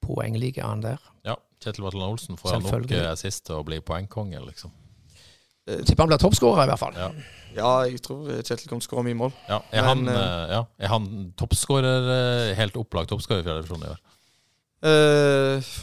poengligaen 0.05 0.83
der. 0.85 1.01
Ja, 1.27 1.35
Kjetil 1.63 1.87
Vatland 1.87 2.07
Olsen 2.07 2.39
får 2.39 2.55
han 2.55 2.67
nok 2.67 2.91
eh, 2.93 3.07
assist 3.09 3.47
til 3.49 3.59
å 3.59 3.65
bli 3.67 3.81
poengkonge, 3.83 4.39
liksom. 4.47 4.73
Tipper 5.65 6.05
han 6.05 6.11
blir 6.11 6.21
toppskårer, 6.21 6.67
i 6.67 6.69
hvert 6.69 6.81
fall. 6.81 6.99
Ja. 6.99 7.09
Ja, 7.55 7.69
jeg 7.87 8.01
tror 8.03 8.27
Kjetil 8.27 8.67
kommer 8.67 8.83
til 8.83 8.89
å 8.89 8.89
skåre 8.89 9.05
mye 9.07 9.17
mål. 9.17 9.31
Ja, 9.47 9.61
er, 9.71 9.85
Men, 9.87 9.87
han, 9.89 10.11
eh, 10.11 10.51
ja, 10.51 10.61
er 10.77 10.91
han 10.91 11.07
toppskårer, 11.39 12.09
helt 12.59 12.77
opplagt 12.79 13.11
toppskårer 13.11 13.43
i 13.43 13.47
fjerdedivisjon 13.47 13.87
i 13.87 13.91
år? 13.93 14.01
Uh, 14.85 15.73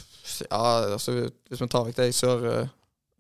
ja, 0.47 0.65
altså 0.95 1.17
hvis 1.17 1.61
vi 1.61 1.69
tar 1.73 1.89
vekk 1.89 1.99
de 1.99 2.13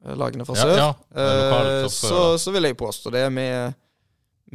sør-lagene 0.02 0.44
fra 0.48 0.56
Ja, 0.58 0.64
sør, 0.66 0.76
ja, 0.76 0.88
ja. 1.14 1.60
eh, 1.82 1.86
så, 1.92 2.20
så 2.42 2.52
vil 2.54 2.68
jeg 2.68 2.76
påstå 2.80 3.12
det. 3.14 3.22
Vi, 3.36 3.46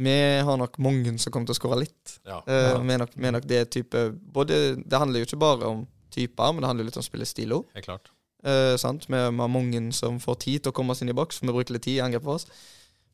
vi 0.04 0.14
har 0.46 0.56
nok 0.60 0.76
mange 0.84 1.14
som 1.18 1.32
kommer 1.34 1.48
til 1.50 1.56
å 1.56 1.58
skåre 1.58 1.80
litt. 1.82 2.18
Ja. 2.28 2.38
Eh, 2.46 2.76
Vi 2.84 2.94
er 2.94 3.02
nok, 3.02 3.14
vi 3.16 3.26
er 3.30 3.34
nok 3.38 3.48
det 3.50 3.62
type 3.74 4.04
både, 4.14 4.58
Det 4.84 5.00
handler 5.00 5.20
jo 5.24 5.26
ikke 5.30 5.40
bare 5.42 5.66
om 5.72 5.86
typer, 6.14 6.52
men 6.54 6.62
det 6.64 6.70
handler 6.70 6.88
litt 6.88 6.96
om 7.00 7.04
spillestilo. 7.06 7.62
Helt 7.74 7.84
klart. 7.88 8.10
Eh, 8.44 8.76
sant? 8.78 9.08
Vi, 9.10 9.16
vi 9.18 9.42
har 9.42 9.50
mange 9.50 9.80
som 9.96 10.20
får 10.22 10.36
tid 10.44 10.62
til 10.62 10.70
å 10.72 10.76
komme 10.76 10.94
oss 10.94 11.02
inn 11.02 11.10
i 11.10 11.16
boks, 11.16 11.38
for 11.40 11.48
vi 11.50 11.56
bruker 11.56 11.74
litt 11.76 11.84
tid 11.88 11.98
i 11.98 12.04
angrep 12.04 12.22
for 12.24 12.38
oss. 12.38 12.46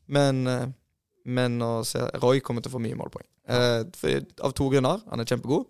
Men, 0.07 0.43
eh, 0.47 0.67
men 1.25 1.57
å 1.65 1.79
se, 1.87 2.03
Roy 2.21 2.39
kommer 2.45 2.61
til 2.61 2.69
å 2.69 2.75
få 2.77 2.83
mye 2.83 2.97
målpoeng. 2.99 3.25
Eh, 3.49 3.81
for, 3.97 4.27
av 4.45 4.53
to 4.57 4.69
grunner. 4.69 5.01
Han 5.09 5.19
er 5.23 5.25
kjempegod, 5.31 5.65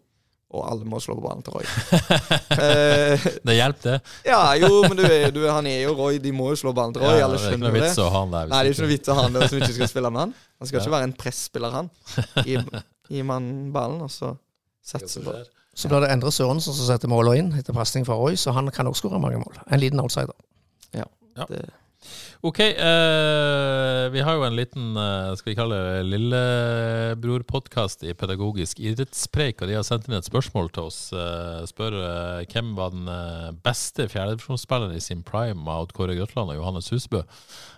og 0.55 0.65
alle 0.71 0.87
må 0.89 0.99
slå 1.03 1.15
på 1.19 1.23
ballen 1.27 1.43
til 1.45 1.53
Roy. 1.57 1.65
Eh, 2.55 3.25
Det 3.45 3.55
hjelper, 3.57 3.97
det. 3.97 4.13
ja, 4.29 4.39
jo, 4.59 4.69
men 4.87 4.97
du 4.97 5.03
er, 5.05 5.31
du 5.35 5.41
han 5.49 5.67
er 5.67 5.81
jo 5.83 5.93
Roy. 5.97 6.17
De 6.23 6.31
må 6.35 6.49
jo 6.53 6.59
slå 6.59 6.73
ballen 6.77 6.93
til 6.95 7.03
Roy. 7.03 7.17
Ja, 7.19 7.25
alle 7.27 7.37
det 7.37 7.45
er 7.49 7.55
ikke 7.57 7.63
noe 7.65 7.73
det. 7.75 7.81
vits 7.83 7.99
å 8.01 8.07
ha 8.09 8.21
han 8.23 8.31
der. 8.33 8.45
hvis 8.47 8.53
Nei, 8.55 8.61
det 8.63 8.69
er 8.69 8.75
ikke 8.77 8.85
noe 8.85 8.93
vits 8.93 9.11
å 9.11 9.17
ha 9.17 9.25
han 9.27 9.35
der 9.35 9.45
hvis 9.45 9.55
vi 9.55 9.61
ikke 9.63 9.75
skal 9.79 9.91
spille 9.91 10.11
med 10.15 10.23
han. 10.23 10.33
Han 10.61 10.69
skal 10.69 10.79
Ja. 10.79 10.83
ikke 10.85 10.95
være 10.95 11.09
en 11.09 11.15
presspiller, 11.19 11.75
han. 11.75 11.89
Gi, 12.47 12.57
gi 13.15 13.21
man 13.27 13.49
ballen, 13.75 14.01
og 14.07 14.11
så 14.13 14.33
satser 14.85 15.25
på. 15.27 15.35
Så 15.75 15.89
blir 15.91 16.05
det 16.05 16.11
Endre 16.15 16.31
Sørensen 16.31 16.71
som 16.77 16.85
setter 16.87 17.11
målet 17.11 17.41
inn 17.41 17.49
etter 17.59 17.75
pasning 17.75 18.05
fra 18.07 18.15
Roy, 18.15 18.37
så 18.39 18.53
han 18.55 18.69
kan 18.71 18.87
også 18.87 19.03
skåre 19.09 19.19
mange 19.19 19.41
mål. 19.41 19.57
En 19.67 19.81
liten 19.83 19.99
outsider. 19.99 20.31
Ja, 20.95 21.03
det. 21.49 21.65
Ok, 22.45 22.59
eh, 22.61 24.09
vi 24.13 24.21
har 24.21 24.35
jo 24.37 24.43
en 24.45 24.55
liten, 24.55 24.91
eh, 24.97 25.31
skal 25.39 25.51
vi 25.51 25.55
kalle 25.57 25.77
det 25.81 26.03
lillebror-podkast 26.13 28.03
i 28.05 28.13
pedagogisk 28.17 28.79
idrettspreik, 28.83 29.61
og 29.61 29.67
de 29.71 29.77
har 29.79 29.85
sendt 29.87 30.07
inn 30.09 30.17
et 30.17 30.27
spørsmål 30.27 30.69
til 30.75 30.83
oss. 30.89 30.99
Eh, 31.15 31.63
spør 31.69 31.95
eh, 32.01 32.45
hvem 32.51 32.73
var 32.77 32.93
den 32.93 33.07
beste 33.65 34.05
fjerdedivisjonsspilleren 34.11 34.95
i 34.97 35.01
sin 35.03 35.23
prime 35.25 35.65
av 35.71 35.89
Kåre 35.95 36.15
Grøtland 36.17 36.53
og 36.53 36.59
Johannes 36.59 36.91
Husbø. 36.93 37.23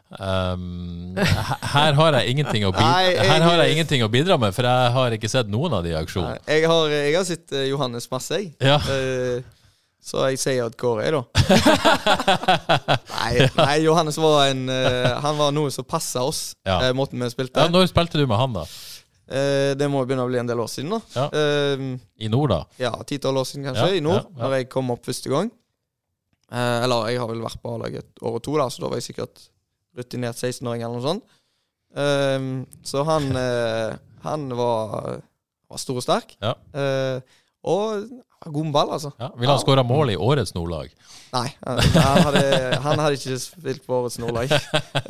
Um, 0.07 1.17
her 1.19 1.93
har 1.97 2.15
jeg 2.15 2.32
ingenting 2.32 2.63
å 2.63 2.71
bidra, 2.71 2.91
Nei, 2.93 3.09
jeg- 3.11 3.28
Her 3.28 3.41
har 3.43 3.57
jeg 3.63 3.73
ingenting 3.75 4.03
å 4.05 4.09
bidra 4.11 4.38
med, 4.39 4.53
for 4.55 4.63
jeg 4.63 4.91
har 4.95 5.11
ikke 5.17 5.30
sett 5.30 5.49
noen 5.51 5.73
av 5.75 5.84
de 5.84 5.89
i 5.91 5.97
aksjon. 5.99 6.30
Jeg 6.47 6.63
har, 6.65 6.88
jeg 6.95 7.15
har 7.17 7.25
sett 7.28 7.51
Johannes 7.67 8.07
masse, 8.09 8.32
jeg. 8.39 8.53
Ja. 8.63 8.78
Eh, 8.88 9.41
så 10.04 10.22
jeg 10.32 10.39
sier 10.39 10.68
at 10.70 10.76
Kåre 10.80 11.04
er, 11.08 11.18
da. 11.18 11.24
nei, 13.18 13.48
nei, 13.58 13.76
Johannes 13.84 14.18
var 14.22 14.45
en 14.52 14.62
uh, 14.70 15.18
Han 15.24 15.39
var 15.39 15.52
noe 15.56 15.72
som 15.74 15.88
passa 15.88 16.24
oss, 16.24 16.54
Ja. 16.68 16.78
uh, 16.86 16.91
måten 16.95 17.20
vi 17.24 17.30
spilte. 17.34 17.60
Ja, 17.66 17.72
når 17.74 17.89
spilte 17.91 18.20
du 18.22 18.24
med 18.30 18.39
han, 18.39 18.54
da? 18.56 18.64
Uh, 19.28 19.74
det 19.76 19.89
må 19.91 20.06
begynne 20.08 20.24
å 20.24 20.30
bli 20.32 20.39
en 20.39 20.48
del 20.48 20.62
år 20.64 20.70
siden, 20.72 20.93
da. 20.95 21.02
Ja. 21.18 21.28
I 22.24 22.30
nord, 22.32 22.54
da? 22.54 22.62
ja, 22.80 22.93
ti-tolv 23.10 23.41
år 23.41 23.50
siden, 23.50 23.66
kanskje, 23.68 23.98
i 24.00 24.04
nord. 24.06 24.22
ja. 24.32 24.43
Når 24.45 24.56
jeg 24.60 24.70
kom 24.72 24.93
opp 24.95 25.04
første 25.08 25.34
gang. 25.34 25.52
Eller 26.48 27.10
jeg 27.12 27.20
har 27.20 27.28
vel 27.28 27.41
vært 27.43 27.60
på 27.60 27.74
A-laget 27.76 28.06
et 28.06 28.22
år 28.24 28.38
og 28.38 28.43
to, 28.45 28.54
da, 28.56 28.70
så 28.72 28.86
da 28.86 28.91
var 28.93 29.02
jeg 29.02 29.10
sikkert 29.10 29.41
rutinert 29.98 30.39
16-åring 30.39 30.86
eller 30.86 31.02
noe 31.02 31.04
sånt. 31.04 31.26
Så 32.88 33.04
han 33.10 33.28
Han 34.24 34.48
var, 34.56 35.20
var 35.68 35.82
stor 35.84 36.00
og 36.00 36.06
sterk. 36.06 36.38
Ja. 36.39 36.54
Og 37.68 38.08
god 38.54 38.72
ball, 38.76 38.91
altså. 38.98 39.12
Ja. 39.20 39.30
Ville 39.38 39.52
han 39.54 39.62
skåra 39.62 39.84
mål 39.88 40.12
i 40.14 40.18
årets 40.18 40.54
Nordlag? 40.56 40.89
Nei, 41.34 41.48
han, 41.66 41.80
hadde, 42.24 42.41
han 42.84 43.02
hadde 43.04 43.18
ikke 43.20 43.38
spilt 43.43 43.86
på 43.88 44.02
årets 44.02 44.20
Nordlag. 44.24 44.52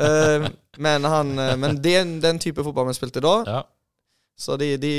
Eh, 0.07 0.45
men 0.83 1.03
han, 1.09 1.31
eh, 1.41 1.55
men 1.57 1.79
den, 1.81 2.17
den 2.21 2.37
type 2.41 2.61
fotball 2.65 2.85
vi 2.91 2.93
spilte 2.97 3.21
da, 3.23 3.31
Ja. 3.47 3.61
så 4.37 4.57
de, 4.61 4.75
de, 4.77 4.91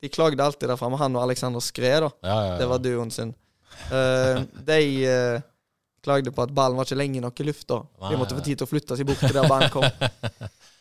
de 0.00 0.08
klagde 0.08 0.40
alltid 0.44 0.68
der 0.70 0.78
framme. 0.80 0.96
Han 1.00 1.16
og 1.18 1.26
Alexander 1.26 1.60
Skred, 1.60 2.06
da. 2.06 2.10
Ja, 2.24 2.38
ja. 2.46 2.54
Det 2.62 2.68
var 2.70 2.80
duoen 2.84 3.10
sin. 3.12 3.34
Eh, 3.92 4.40
de 4.70 4.80
klagde 6.04 6.32
på 6.32 6.42
at 6.46 6.54
ballen 6.56 6.78
var 6.78 6.88
ikke 6.88 6.96
lenge 7.00 7.20
nok 7.20 7.40
i 7.42 7.48
lufta. 7.50 7.82
De 8.08 8.16
måtte 8.20 8.36
få 8.38 8.44
tid 8.46 8.56
til 8.60 8.64
å 8.68 8.70
flytte 8.70 8.96
seg 8.96 9.08
bort 9.10 9.20
til 9.24 9.36
der 9.36 9.48
ballen 9.50 9.72
kom. 9.74 9.84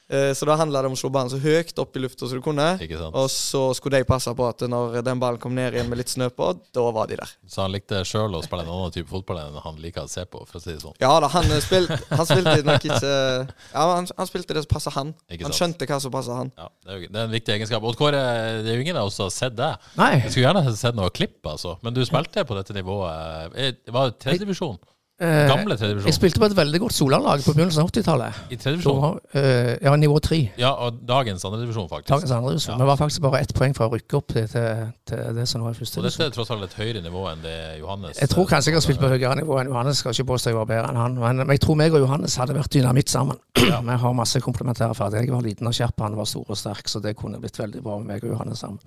Eh, 0.09 0.29
så 0.33 0.47
da 0.47 0.55
handla 0.55 0.79
det 0.81 0.87
om 0.87 0.95
å 0.95 0.99
slå 0.99 1.09
ballen 1.11 1.27
så 1.33 1.39
høyt 1.43 1.75
opp 1.83 1.97
i 1.99 2.01
lufta 2.03 2.27
som 2.29 2.39
du 2.39 2.43
kunne. 2.45 2.65
Ikke 2.83 2.95
sant? 2.99 3.15
Og 3.19 3.27
så 3.33 3.63
skulle 3.75 3.99
de 3.99 4.07
passe 4.07 4.31
på 4.37 4.45
at 4.47 4.63
når 4.71 5.01
den 5.03 5.19
ballen 5.19 5.41
kom 5.43 5.51
ned 5.57 5.75
igjen 5.75 5.89
med 5.91 5.99
litt 5.99 6.11
snø 6.13 6.29
på, 6.31 6.53
da 6.75 6.85
var 6.95 7.09
de 7.11 7.17
der. 7.19 7.33
Så 7.51 7.65
han 7.65 7.73
likte 7.75 7.99
sjøl 8.07 8.37
å 8.37 8.41
spille 8.45 8.63
en 8.63 8.71
annen 8.71 8.93
type 8.95 9.11
fotball 9.11 9.41
enn 9.43 9.59
han 9.65 9.81
liker 9.83 10.07
å 10.07 10.11
se 10.11 10.23
på, 10.25 10.45
for 10.47 10.59
å 10.59 10.63
si 10.63 10.71
det 10.71 10.79
sånn. 10.85 10.95
Ja 11.03 11.11
da, 11.23 11.27
han, 11.35 11.51
eh, 11.51 11.59
spil, 11.65 11.89
han 11.91 12.25
spilte 12.29 12.57
nok 12.67 12.87
ikke 12.87 13.11
Ja, 13.11 13.83
han, 13.97 14.07
han 14.17 14.31
spilte 14.31 14.55
det 14.55 14.63
som 14.63 14.71
passa 14.77 14.95
han. 14.95 15.13
Han 15.43 15.55
skjønte 15.59 15.87
hva 15.89 15.99
som 16.03 16.13
passa 16.15 16.39
han. 16.39 16.51
Ja, 16.55 16.69
det, 16.85 16.89
er 16.93 17.01
jo, 17.01 17.11
det 17.11 17.19
er 17.19 17.27
en 17.27 17.35
viktig 17.35 17.57
egenskap. 17.59 17.83
Odd 17.91 17.99
Kåre, 17.99 18.21
det 18.63 18.71
er 18.71 18.79
jo 18.79 18.87
ingen 18.87 18.99
av 18.99 19.11
oss 19.11 19.19
som 19.19 19.27
har 19.27 19.35
sett 19.35 19.57
deg. 19.59 19.89
Jeg 19.97 20.31
skulle 20.31 20.47
gjerne 20.47 20.63
ha 20.67 20.75
sett 20.79 20.95
noe 20.97 21.11
klipp, 21.11 21.39
altså. 21.47 21.75
Men 21.83 21.95
du 21.97 22.03
spilte 22.07 22.47
på 22.47 22.55
dette 22.57 22.75
nivået. 22.77 23.51
Eh, 23.59 23.73
Var 23.91 24.11
det 24.13 24.21
tredjedivisjon? 24.23 24.79
Eh, 25.17 25.47
Gamle 25.49 25.73
Jeg 26.05 26.13
spilte 26.13 26.37
på 26.37 26.45
et 26.45 26.53
veldig 26.53 26.79
godt 26.83 26.93
Sola-lag 26.93 27.41
på 27.41 27.53
begynnelsen 27.55 27.81
av 27.81 27.87
80-tallet. 27.89 28.35
I 28.51 28.55
Da 28.55 28.61
tredjedivisjon? 28.61 29.19
eh, 29.33 29.77
Ja, 29.81 29.95
nivå 29.95 30.19
tre. 30.21 30.51
Ja, 30.59 30.69
og 30.85 30.99
dagens 31.09 31.43
andredivisjon, 31.43 31.87
faktisk. 31.89 32.09
Dagens 32.11 32.31
andre 32.31 32.51
divisjon. 32.51 32.75
Ja. 32.77 32.83
Vi 32.83 32.87
var 32.87 32.99
faktisk 32.99 33.21
bare 33.21 33.39
ett 33.41 33.53
poeng 33.57 33.73
fra 33.73 33.87
å 33.87 33.93
rykke 33.95 34.17
opp 34.19 34.27
til, 34.27 34.45
til, 34.47 35.23
det 35.33 35.47
som 35.49 35.61
nå 35.61 35.71
er 35.71 35.73
første 35.73 35.97
Og 35.97 36.05
dette 36.05 36.23
er 36.23 36.29
tross 36.29 36.51
alt 36.53 36.67
et 36.67 36.77
høyere 36.77 37.01
nivå 37.01 37.25
enn 37.31 37.41
det 37.41 37.79
Johannes 37.79 38.21
Jeg 38.21 38.29
tror 38.29 38.45
kanskje 38.45 38.71
jeg 38.71 38.77
har 38.77 38.85
spilt 38.85 39.01
på 39.01 39.09
høyere 39.09 39.35
nivå 39.41 39.57
enn 39.57 39.73
Johannes. 39.73 39.97
Skal 40.03 40.13
ikke 40.13 40.29
påstå 40.35 40.53
jeg 40.53 40.59
var 40.59 40.69
bedre 40.69 40.93
enn 40.93 41.01
han. 41.01 41.17
Men, 41.17 41.49
jeg 41.49 41.65
tror 41.65 41.81
meg 41.81 41.97
og 41.97 42.05
Johannes 42.05 42.37
hadde 42.37 42.53
vært 42.53 42.73
dynamitt 42.77 43.09
sammen. 43.09 43.41
Ja. 43.67 43.81
Vi 43.81 43.97
har 43.99 44.13
masse 44.13 44.39
komplementære 44.39 44.93
ferdigheter. 44.95 45.25
Jeg 45.27 45.33
var 45.33 45.41
liten 45.41 45.67
og 45.67 45.73
kjapp, 45.73 45.99
han 45.99 46.15
var 46.15 46.29
stor 46.29 46.45
og 46.47 46.57
sterk, 46.57 46.87
så 46.87 47.01
det 47.01 47.17
kunne 47.17 47.41
blitt 47.41 47.57
veldig 47.57 47.81
bra 47.83 47.97
med 47.97 48.13
meg 48.13 48.23
og 48.23 48.35
Johannes 48.37 48.61
sammen. 48.61 48.77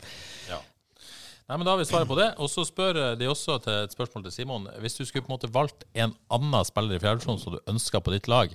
Nei, 1.51 1.57
men 1.59 1.67
Da 1.67 1.73
har 1.73 1.81
vi 1.81 1.85
svaret 1.89 2.07
på 2.07 2.15
det. 2.15 2.29
Og 2.39 2.47
så 2.47 2.63
spør 2.63 3.17
de 3.19 3.27
også 3.27 3.57
til 3.65 3.75
et 3.75 3.95
spørsmål 3.95 4.23
til 4.23 4.33
Simon. 4.37 4.69
Hvis 4.79 4.95
du 4.95 5.03
skulle 5.03 5.25
på 5.27 5.33
en 5.33 5.35
måte 5.35 5.51
valgt 5.51 5.83
en 5.99 6.13
annen 6.31 6.67
spiller 6.69 6.95
i 6.95 7.01
fjerdedivisjon 7.03 7.41
som 7.43 7.57
du 7.57 7.73
ønska 7.73 7.99
på 7.99 8.13
ditt 8.15 8.29
lag, 8.31 8.53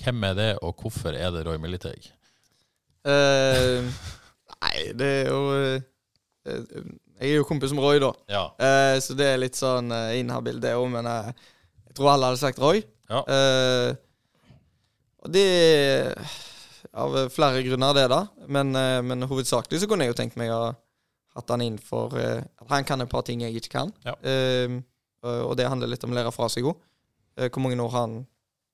hvem 0.00 0.24
er 0.24 0.38
det, 0.38 0.46
og 0.64 0.80
hvorfor 0.80 1.12
er 1.12 1.28
det 1.34 1.42
Roy 1.44 1.58
Militeig? 1.60 2.08
Uh, 3.04 3.84
nei, 3.84 4.76
det 4.96 5.08
er 5.10 5.28
jo 5.28 5.40
uh, 5.52 6.54
Jeg 7.20 7.34
er 7.34 7.36
jo 7.36 7.44
kompis 7.44 7.74
med 7.76 7.84
Roy, 7.84 8.00
da. 8.00 8.14
Ja. 8.32 8.46
Uh, 8.56 8.96
så 9.04 9.16
det 9.18 9.28
er 9.28 9.42
litt 9.42 9.58
sånn 9.58 9.92
uh, 9.92 10.14
inhabil, 10.16 10.56
det 10.62 10.72
òg. 10.78 10.88
Men 10.94 11.10
eh, 11.10 11.28
jeg 11.90 11.98
tror 11.98 12.14
alle 12.14 12.32
hadde 12.32 12.40
sagt 12.40 12.62
Roy. 12.62 12.80
Ja. 13.12 13.20
Eh, 13.28 13.90
og 15.20 15.36
det 15.36 15.44
er 15.44 16.16
av 16.96 17.18
flere 17.32 17.60
grunner, 17.66 17.92
det, 17.96 18.06
da. 18.08 18.22
Men, 18.48 18.72
eh, 18.76 19.02
men 19.04 19.28
hovedsakelig 19.28 19.82
så 19.82 19.90
kunne 19.90 20.08
jeg 20.08 20.14
jo 20.14 20.18
tenkt 20.22 20.40
meg 20.40 20.48
å 20.56 20.72
hatt 21.36 21.52
han 21.54 21.62
innenfor 21.64 22.10
for 22.12 22.20
eh, 22.20 22.42
Han 22.68 22.84
kan 22.84 23.00
et 23.00 23.10
par 23.10 23.24
ting 23.26 23.40
jeg 23.44 23.56
ikke 23.56 23.76
kan. 23.78 23.92
Ja. 24.04 24.16
uh, 24.22 24.80
og 25.22 25.52
det 25.54 25.68
handler 25.70 25.86
litt 25.86 26.02
om 26.02 26.10
å 26.10 26.16
lære 26.16 26.32
fra 26.34 26.48
seg 26.50 26.66
òg. 26.66 26.78
hvor 27.38 27.62
mange 27.62 27.78
år 27.78 27.92
han 27.94 28.16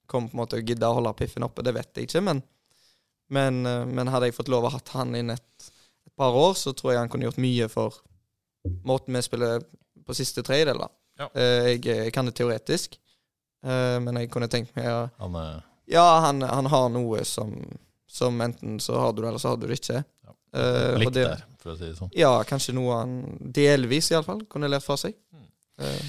kommer 0.09 0.28
på 0.28 0.36
en 0.36 0.42
måte 0.42 0.59
å 0.59 0.64
gidde 0.64 0.88
å 0.88 0.96
holde 0.98 1.14
piffen 1.18 1.46
oppe, 1.46 1.62
det 1.64 1.74
vet 1.76 2.00
jeg 2.00 2.09
ikke. 2.09 2.22
Men, 2.24 2.42
men, 3.34 3.61
eh, 3.68 3.84
men 3.86 4.11
hadde 4.12 4.30
jeg 4.30 4.38
fått 4.38 4.50
lov 4.52 4.66
å 4.66 4.72
hatt 4.74 4.94
han 4.96 5.14
inn 5.18 5.34
et, 5.34 5.68
et 6.09 6.14
par 6.18 6.36
år, 6.36 6.54
så 6.59 6.72
tror 6.76 6.94
jeg 6.94 7.02
han 7.02 7.12
kunne 7.12 7.28
gjort 7.28 7.42
mye 7.44 7.68
for 7.72 8.00
måten 8.88 9.16
vi 9.16 9.22
spiller 9.24 9.64
på 10.09 10.16
siste 10.16 10.42
tredjedel. 10.46 10.80
Ja. 11.20 11.28
Eh, 11.34 11.74
jeg, 11.74 11.84
jeg 11.86 12.14
kan 12.16 12.28
det 12.28 12.38
teoretisk, 12.40 12.96
eh, 13.64 13.98
men 14.02 14.22
jeg 14.22 14.32
kunne 14.32 14.50
tenkt 14.50 14.74
meg 14.78 14.88
å 14.90 15.02
Han 15.20 15.36
Ja, 15.88 16.06
han, 16.24 16.42
han 16.44 16.68
har 16.72 16.88
noe 16.92 17.22
som, 17.28 17.52
som 18.09 18.40
enten 18.44 18.80
så 18.80 18.98
har 19.00 19.12
du 19.12 19.22
det, 19.22 19.28
eller 19.30 19.42
så 19.44 19.52
har 19.52 19.61
du 19.61 19.68
det 19.68 19.80
ikke. 19.82 20.02
Ja. 20.24 20.36
Eh, 20.59 20.96
likt 21.04 21.16
der, 21.20 21.44
for 21.69 21.77
å 21.77 21.79
si 21.79 21.91
det 21.93 21.99
sånn. 22.01 22.11
Ja, 22.16 22.33
kanskje 22.49 22.75
noe 22.77 22.97
han 23.03 23.14
delvis 23.55 24.09
iallfall 24.14 24.43
kunne 24.51 24.71
lært 24.73 24.87
fra 24.87 24.97
seg. 25.01 25.14
Eh, 25.79 26.09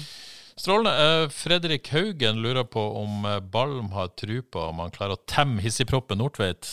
Strålende. 0.60 0.92
Eh, 1.24 1.28
Fredrik 1.32 1.88
Haugen 1.94 2.40
lurer 2.44 2.66
på 2.68 2.82
om 3.00 3.24
eh, 3.28 3.38
Balm 3.40 3.92
har 3.94 4.10
tru 4.18 4.40
på 4.42 4.64
om 4.72 4.80
han 4.82 4.90
klarer 4.92 5.16
å 5.16 5.22
temme 5.30 5.62
hissigproppen 5.64 6.18
Nordtveit, 6.20 6.68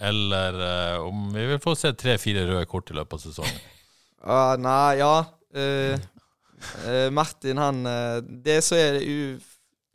eller 0.00 0.56
om 1.02 1.28
vi 1.34 1.44
vil 1.52 1.58
få 1.62 1.74
se 1.78 1.90
tre-fire 1.98 2.44
røde 2.46 2.66
kort 2.70 2.90
i 2.90 2.96
løpet 2.98 3.18
av 3.18 3.22
sesongen. 3.26 3.60
Uh, 4.22 4.54
nei, 4.68 5.00
ja 5.02 5.12
Uh, 5.48 5.94
uh, 6.84 7.06
Martin, 7.16 7.56
han 7.56 7.78
Det 8.44 8.58
som 8.66 8.76
er 8.76 8.98
u, 9.00 9.38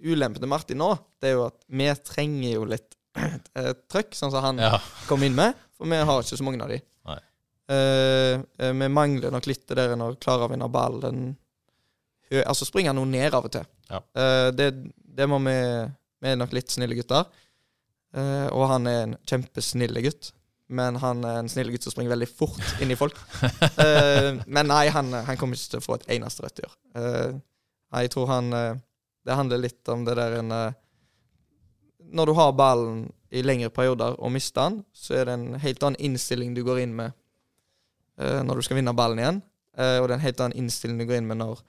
ulempen 0.02 0.42
til 0.42 0.50
Martin 0.50 0.80
nå, 0.82 0.88
det 1.22 1.30
er 1.30 1.36
jo 1.38 1.44
at 1.46 1.60
vi 1.70 1.86
trenger 2.10 2.56
jo 2.56 2.64
litt 2.72 2.96
trøkk, 3.94 4.16
sånn 4.18 4.34
som 4.34 4.42
han 4.48 4.58
Ja. 4.64 4.80
kom 5.06 5.22
inn 5.24 5.36
med. 5.38 5.54
For 5.78 5.86
vi 5.86 6.00
har 6.02 6.24
ikke 6.26 6.40
så 6.42 6.48
mange 6.48 6.66
av 6.66 6.74
de. 6.74 6.80
Eh, 7.70 8.34
eh, 8.58 8.74
vi 8.74 8.90
mangler 8.90 9.32
nok 9.32 9.48
litt 9.48 9.64
det 9.70 9.78
der 9.80 9.96
når 9.96 10.18
klarer 10.20 10.52
vinner 10.52 10.68
vinne 10.68 10.74
ballen 10.74 11.24
Altså 12.34 12.66
springer 12.66 12.96
noe 12.98 13.06
ned 13.06 13.36
av 13.38 13.46
og 13.46 13.52
til. 13.54 13.66
Ja. 13.92 14.00
Eh, 14.18 14.48
det, 14.58 14.72
det 14.98 15.28
må 15.30 15.38
vi 15.46 15.54
Vi 15.54 16.32
er 16.32 16.40
nok 16.40 16.56
litt 16.56 16.72
snille 16.74 16.96
gutter. 16.98 17.28
Og 18.54 18.64
han 18.70 18.88
er 18.88 19.00
en 19.04 19.14
kjempesnille 19.30 20.02
gutt. 20.06 20.32
Men 20.74 20.96
han 21.02 21.22
er 21.28 21.42
en 21.42 21.50
snill 21.52 21.70
gutt 21.74 21.84
som 21.86 21.94
springer 21.94 22.14
veldig 22.14 22.30
fort 22.30 22.82
inn 22.82 22.94
i 22.94 22.98
folk. 22.98 23.18
Men 24.56 24.70
nei, 24.70 24.88
han, 24.94 25.12
han 25.14 25.38
kommer 25.38 25.60
ikke 25.60 25.76
til 25.76 25.82
å 25.82 25.86
få 25.86 25.98
et 25.98 26.08
eneste 26.16 26.46
rødt 26.46 26.62
i 26.62 26.66
år. 26.70 26.76
Jeg 28.00 28.14
tror 28.14 28.32
han 28.32 28.50
Det 28.54 29.38
handler 29.38 29.62
litt 29.66 29.92
om 29.94 30.06
det 30.08 30.16
der 30.18 30.40
en 30.40 30.54
Når 32.00 32.32
du 32.32 32.34
har 32.40 32.56
ballen 32.58 33.04
i 33.30 33.44
lengre 33.46 33.70
perioder 33.70 34.16
og 34.18 34.34
mister 34.34 34.70
den, 34.70 34.82
så 34.94 35.20
er 35.20 35.28
det 35.28 35.38
en 35.38 35.60
helt 35.60 35.84
annen 35.84 36.02
innstilling 36.02 36.56
du 36.56 36.64
går 36.64 36.86
inn 36.86 36.96
med 36.98 37.14
når 38.18 38.60
du 38.60 38.66
skal 38.66 38.78
vinne 38.78 38.94
ballen 38.98 39.22
igjen. 39.22 39.42
Eh, 39.78 39.98
og 40.00 40.08
det 40.08 40.14
er 40.14 40.20
en 40.20 40.28
helt 40.28 40.44
annen 40.44 40.64
innstilling 40.64 41.02
du 41.02 41.08
går 41.10 41.22
inn 41.22 41.30
med 41.30 41.42
når 41.42 41.64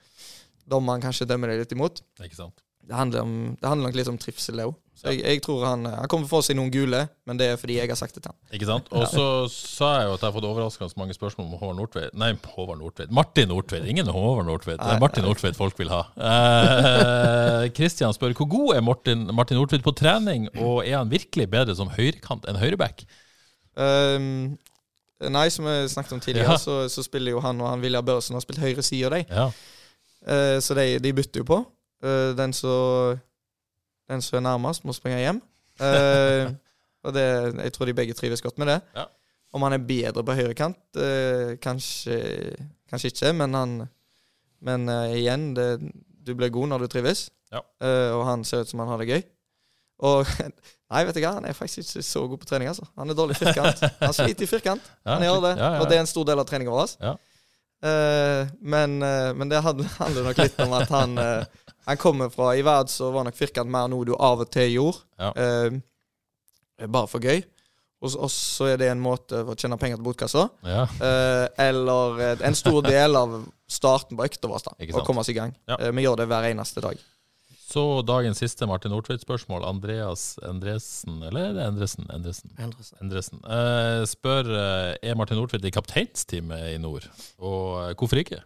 dommeren 0.69 1.03
kanskje 1.03 1.27
dømmer 1.29 1.51
deg 1.51 1.63
litt 1.63 1.75
imot. 1.75 2.03
Sant? 2.33 2.61
Det 2.85 2.93
handler, 2.93 3.23
om, 3.25 3.37
det 3.57 3.65
handler 3.65 3.89
nok 3.89 3.95
litt 3.97 4.09
om 4.11 4.17
trivsel, 4.21 4.59
det 4.59 4.65
òg. 4.69 4.75
Jeg, 5.05 5.17
jeg 5.25 5.41
tror 5.43 5.63
han, 5.65 5.87
han 5.89 6.07
kommer 6.09 6.27
til 6.27 6.29
å 6.29 6.33
få 6.37 6.39
seg 6.45 6.55
noen 6.55 6.69
gule, 6.71 6.99
men 7.27 7.39
det 7.39 7.47
er 7.51 7.57
fordi 7.59 7.79
jeg 7.79 7.89
har 7.89 7.97
sagt 7.97 8.15
det 8.15 8.21
til 8.23 8.29
han. 8.31 8.37
Ikke 8.53 8.67
sant? 8.69 8.91
Og 8.95 9.07
så 9.09 9.25
sa 9.51 9.89
jeg 9.97 10.05
jo 10.07 10.13
at 10.13 10.21
jeg 10.21 10.27
har 10.29 10.35
fått 10.37 10.47
overraskende 10.47 11.01
mange 11.01 11.17
spørsmål 11.17 11.47
om 11.49 11.57
Håvard 11.59 11.79
Nordtveit. 11.79 12.13
Nei, 12.21 12.29
Håvard 12.53 12.79
Nordtveit. 12.79 13.11
Martin 13.13 13.49
Nordtveit. 13.51 13.89
Ingen 13.89 14.11
Håvard 14.13 14.47
Nordtveit. 14.47 14.79
Det 14.79 14.93
er 14.93 15.01
Martin 15.01 15.25
Nordtveit 15.25 15.57
folk 15.57 15.81
vil 15.81 15.91
ha. 15.91 16.03
Eh, 16.15 18.13
spør 18.19 18.37
hvor 18.37 18.49
god 18.53 18.75
er 18.77 18.85
Martin, 18.85 19.25
Martin 19.33 19.59
Nordtveit 19.59 19.85
på 19.85 19.95
trening, 19.97 20.47
og 20.61 20.85
er 20.85 20.99
han 21.01 21.11
virkelig 21.11 21.49
bedre 21.57 21.75
som 21.77 21.91
høyrekant 21.97 22.45
enn 22.47 22.61
høyreback? 22.61 23.03
Ehm, 23.81 24.55
nei, 25.31 25.45
som 25.49 25.65
jeg 25.69 25.89
snakket 25.93 26.13
om 26.17 26.19
tidligere, 26.23 26.51
Ja. 26.51 26.57
så, 26.59 26.89
så 26.91 27.03
spiller 27.05 27.31
jo 27.31 27.39
han 27.43 27.61
og 27.61 27.69
han 27.69 27.81
Vilja 27.81 28.01
Børsen 28.03 28.35
har 28.35 28.43
spilt 28.43 28.59
høyre 28.59 28.83
side 28.83 29.05
av 29.07 29.15
deg. 29.15 29.31
Ja. 29.31 29.47
Uh, 30.25 30.57
så 30.61 30.75
de, 30.77 30.99
de 30.99 31.13
bytter 31.13 31.39
jo 31.43 31.47
på. 31.47 31.59
Uh, 32.03 32.33
den 32.37 32.53
som 32.53 34.37
er 34.39 34.43
nærmest, 34.45 34.83
må 34.85 34.93
springe 34.93 35.19
hjem. 35.21 35.39
Uh, 35.79 36.51
og 37.05 37.13
det, 37.15 37.25
jeg 37.63 37.73
tror 37.73 37.85
de 37.89 37.93
begge 37.97 38.13
trives 38.17 38.41
godt 38.41 38.57
med 38.61 38.67
det. 38.73 38.79
Ja. 38.95 39.05
Om 39.55 39.63
han 39.63 39.73
er 39.77 39.85
bedre 39.87 40.23
på 40.27 40.35
høyrekant, 40.35 40.79
uh, 40.99 41.55
kanskje, 41.63 42.17
kanskje 42.91 43.13
ikke, 43.13 43.33
men 43.33 43.53
han 43.55 43.75
Men 44.65 44.89
eh, 44.89 45.11
igjen, 45.19 45.53
det, 45.53 45.65
du 46.25 46.31
blir 46.33 46.49
god 46.49 46.67
når 46.71 46.79
du 46.79 46.87
trives, 46.89 47.29
Ja. 47.51 47.59
Eh, 47.85 48.11
og 48.15 48.23
han 48.25 48.43
ser 48.47 48.63
ut 48.63 48.69
som 48.71 48.79
han 48.81 48.87
har 48.89 48.97
det 48.97 49.07
gøy. 49.11 49.21
Og 49.99 50.25
Nei, 50.91 50.99
vet 51.07 51.15
du 51.17 51.21
hva, 51.23 51.31
han 51.39 51.45
er 51.49 51.55
faktisk 51.57 51.79
ikke 51.95 52.03
så 52.05 52.21
god 52.29 52.37
på 52.43 52.45
trening, 52.45 52.67
altså. 52.69 52.85
Han 52.95 53.09
er 53.09 53.15
dårlig 53.17 53.35
i 53.35 53.45
firkant. 53.45 53.79
Han 53.99 54.13
sliter 54.13 54.45
i 54.45 54.47
firkant. 54.47 54.81
Han 55.09 55.23
gjør 55.25 55.39
det, 55.47 55.53
og 55.81 55.87
det 55.89 55.95
er 55.97 56.03
en 56.03 56.09
stor 56.11 56.25
del 56.29 56.39
av 56.39 56.45
treninga 56.45 56.71
vår. 56.75 56.91
Ja. 57.01 57.15
Uh, 57.85 58.47
men, 58.61 58.93
uh, 59.03 59.31
men 59.35 59.49
det 59.49 59.59
handler, 59.65 60.21
nok 60.29 60.37
litt 60.39 60.59
om 60.63 60.71
at 60.77 60.89
han 60.89 61.17
uh, 61.19 61.65
Han 61.89 61.97
kommer 62.01 62.31
fra 62.33 62.53
I 62.57 62.63
verd 62.65 62.89
så 62.89 63.09
var 63.13 63.27
nok 63.27 63.35
firkant 63.37 63.69
mer 63.69 63.89
noe 63.91 64.05
du 64.07 64.13
av 64.15 64.41
og 64.45 64.49
til 64.53 64.71
gjorde. 64.77 65.01
Ja. 65.19 65.33
bare 66.87 67.07
for 67.11 67.19
gøy. 67.21 67.43
Og 68.01 68.11
så- 68.11 68.29
så 68.31 68.65
er 68.73 68.77
det 68.77 68.89
en 68.91 69.01
måte 69.01 69.41
å 69.45 69.53
tjene 69.57 69.77
penger 69.81 69.97
til 69.97 70.05
botkassa. 70.05 70.47
ja. 70.65 70.85
Eller 71.61 72.41
en 72.45 72.55
stor 72.57 72.81
del 72.85 73.15
av 73.15 73.35
starten 73.67 74.17
på 74.17 74.25
økta 74.25 74.49
vår. 74.49 74.65
Å 74.93 75.05
komme 75.05 75.21
oss 75.25 75.29
i 75.29 75.37
gang. 75.37 75.53
Ja. 75.67 75.77
Vi 75.91 76.03
gjør 76.05 76.17
det 76.21 76.27
hver 76.29 76.49
eneste 76.51 76.81
dag. 76.81 76.97
Så 77.65 77.81
dagens 78.05 78.37
siste 78.37 78.67
Martin 78.69 78.91
Nordtveit-spørsmål. 78.93 79.63
Andreas 79.65 80.35
Endresen, 80.45 81.17
eller 81.25 81.47
er 81.47 81.55
det 81.55 81.63
Endresen? 81.65 82.05
Endresen. 82.13 82.51
Endresen. 82.61 82.99
Endresen. 83.01 83.41
Eh, 83.41 84.03
spør 84.05 84.51
eh, 84.53 84.91
er 85.01 85.17
Martin 85.17 85.39
Nordtveit 85.39 85.65
i 85.65 85.73
kapteinsteamet 85.73 86.75
i 86.75 86.77
nord, 86.81 87.07
og 87.41 87.79
eh, 87.81 87.95
hvorfor 87.97 88.21
ikke? 88.21 88.43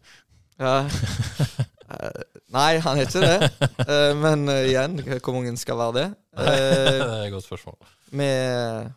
Ja. 0.60 0.78
Eh, 1.90 2.20
nei, 2.54 2.78
han 2.86 3.00
er 3.02 3.08
ikke 3.08 3.22
det. 3.24 3.70
Men 4.22 4.44
igjen, 4.54 5.00
hvor 5.02 5.34
mange 5.34 5.56
skal 5.58 5.80
være 5.80 5.96
det? 5.96 6.04
det 6.38 6.52
er 6.54 7.24
et 7.24 7.32
godt 7.34 7.48
spørsmål. 7.48 7.80
med 8.14 8.92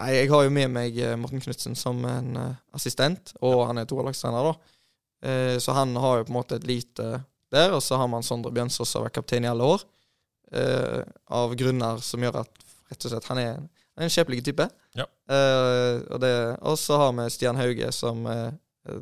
Nei, 0.00 0.08
jeg 0.16 0.30
har 0.32 0.42
jo 0.42 0.50
med 0.50 0.72
meg 0.74 0.98
Morten 1.22 1.44
Knutsen 1.44 1.78
som 1.78 2.00
en 2.02 2.40
assistent, 2.74 3.30
og 3.46 3.68
han 3.68 3.78
er 3.78 3.86
toerlagstrener, 3.86 4.48
da. 4.48 5.60
Så 5.62 5.76
han 5.76 5.94
har 6.02 6.18
jo 6.18 6.26
på 6.26 6.32
en 6.32 6.38
måte 6.40 6.58
et 6.58 6.66
lite 6.66 7.12
der, 7.52 7.74
og 7.76 7.82
så 7.84 7.98
har 8.00 8.08
man 8.10 8.24
Sondre 8.26 8.52
Bjønsås 8.54 8.90
som 8.90 9.00
har 9.02 9.10
vært 9.10 9.20
kaptein 9.20 9.46
i 9.46 9.50
alle 9.50 9.68
år. 9.76 9.84
Eh, 10.52 11.00
av 11.32 11.54
grunner 11.56 12.02
som 12.04 12.24
gjør 12.24 12.42
at 12.42 12.66
rett 12.92 13.06
og 13.06 13.14
slett 13.14 13.28
han 13.30 13.40
er, 13.40 13.54
han 13.56 14.04
er 14.04 14.08
en 14.08 14.12
skjebnelig 14.12 14.44
type. 14.50 14.66
Ja. 14.98 15.06
Eh, 15.32 16.02
og, 16.12 16.18
det, 16.20 16.32
så 16.80 17.00
har 17.00 17.14
vi 17.16 17.28
Stian 17.32 17.60
Hauge 17.60 17.88
som 17.96 18.26
eh, 18.28 18.50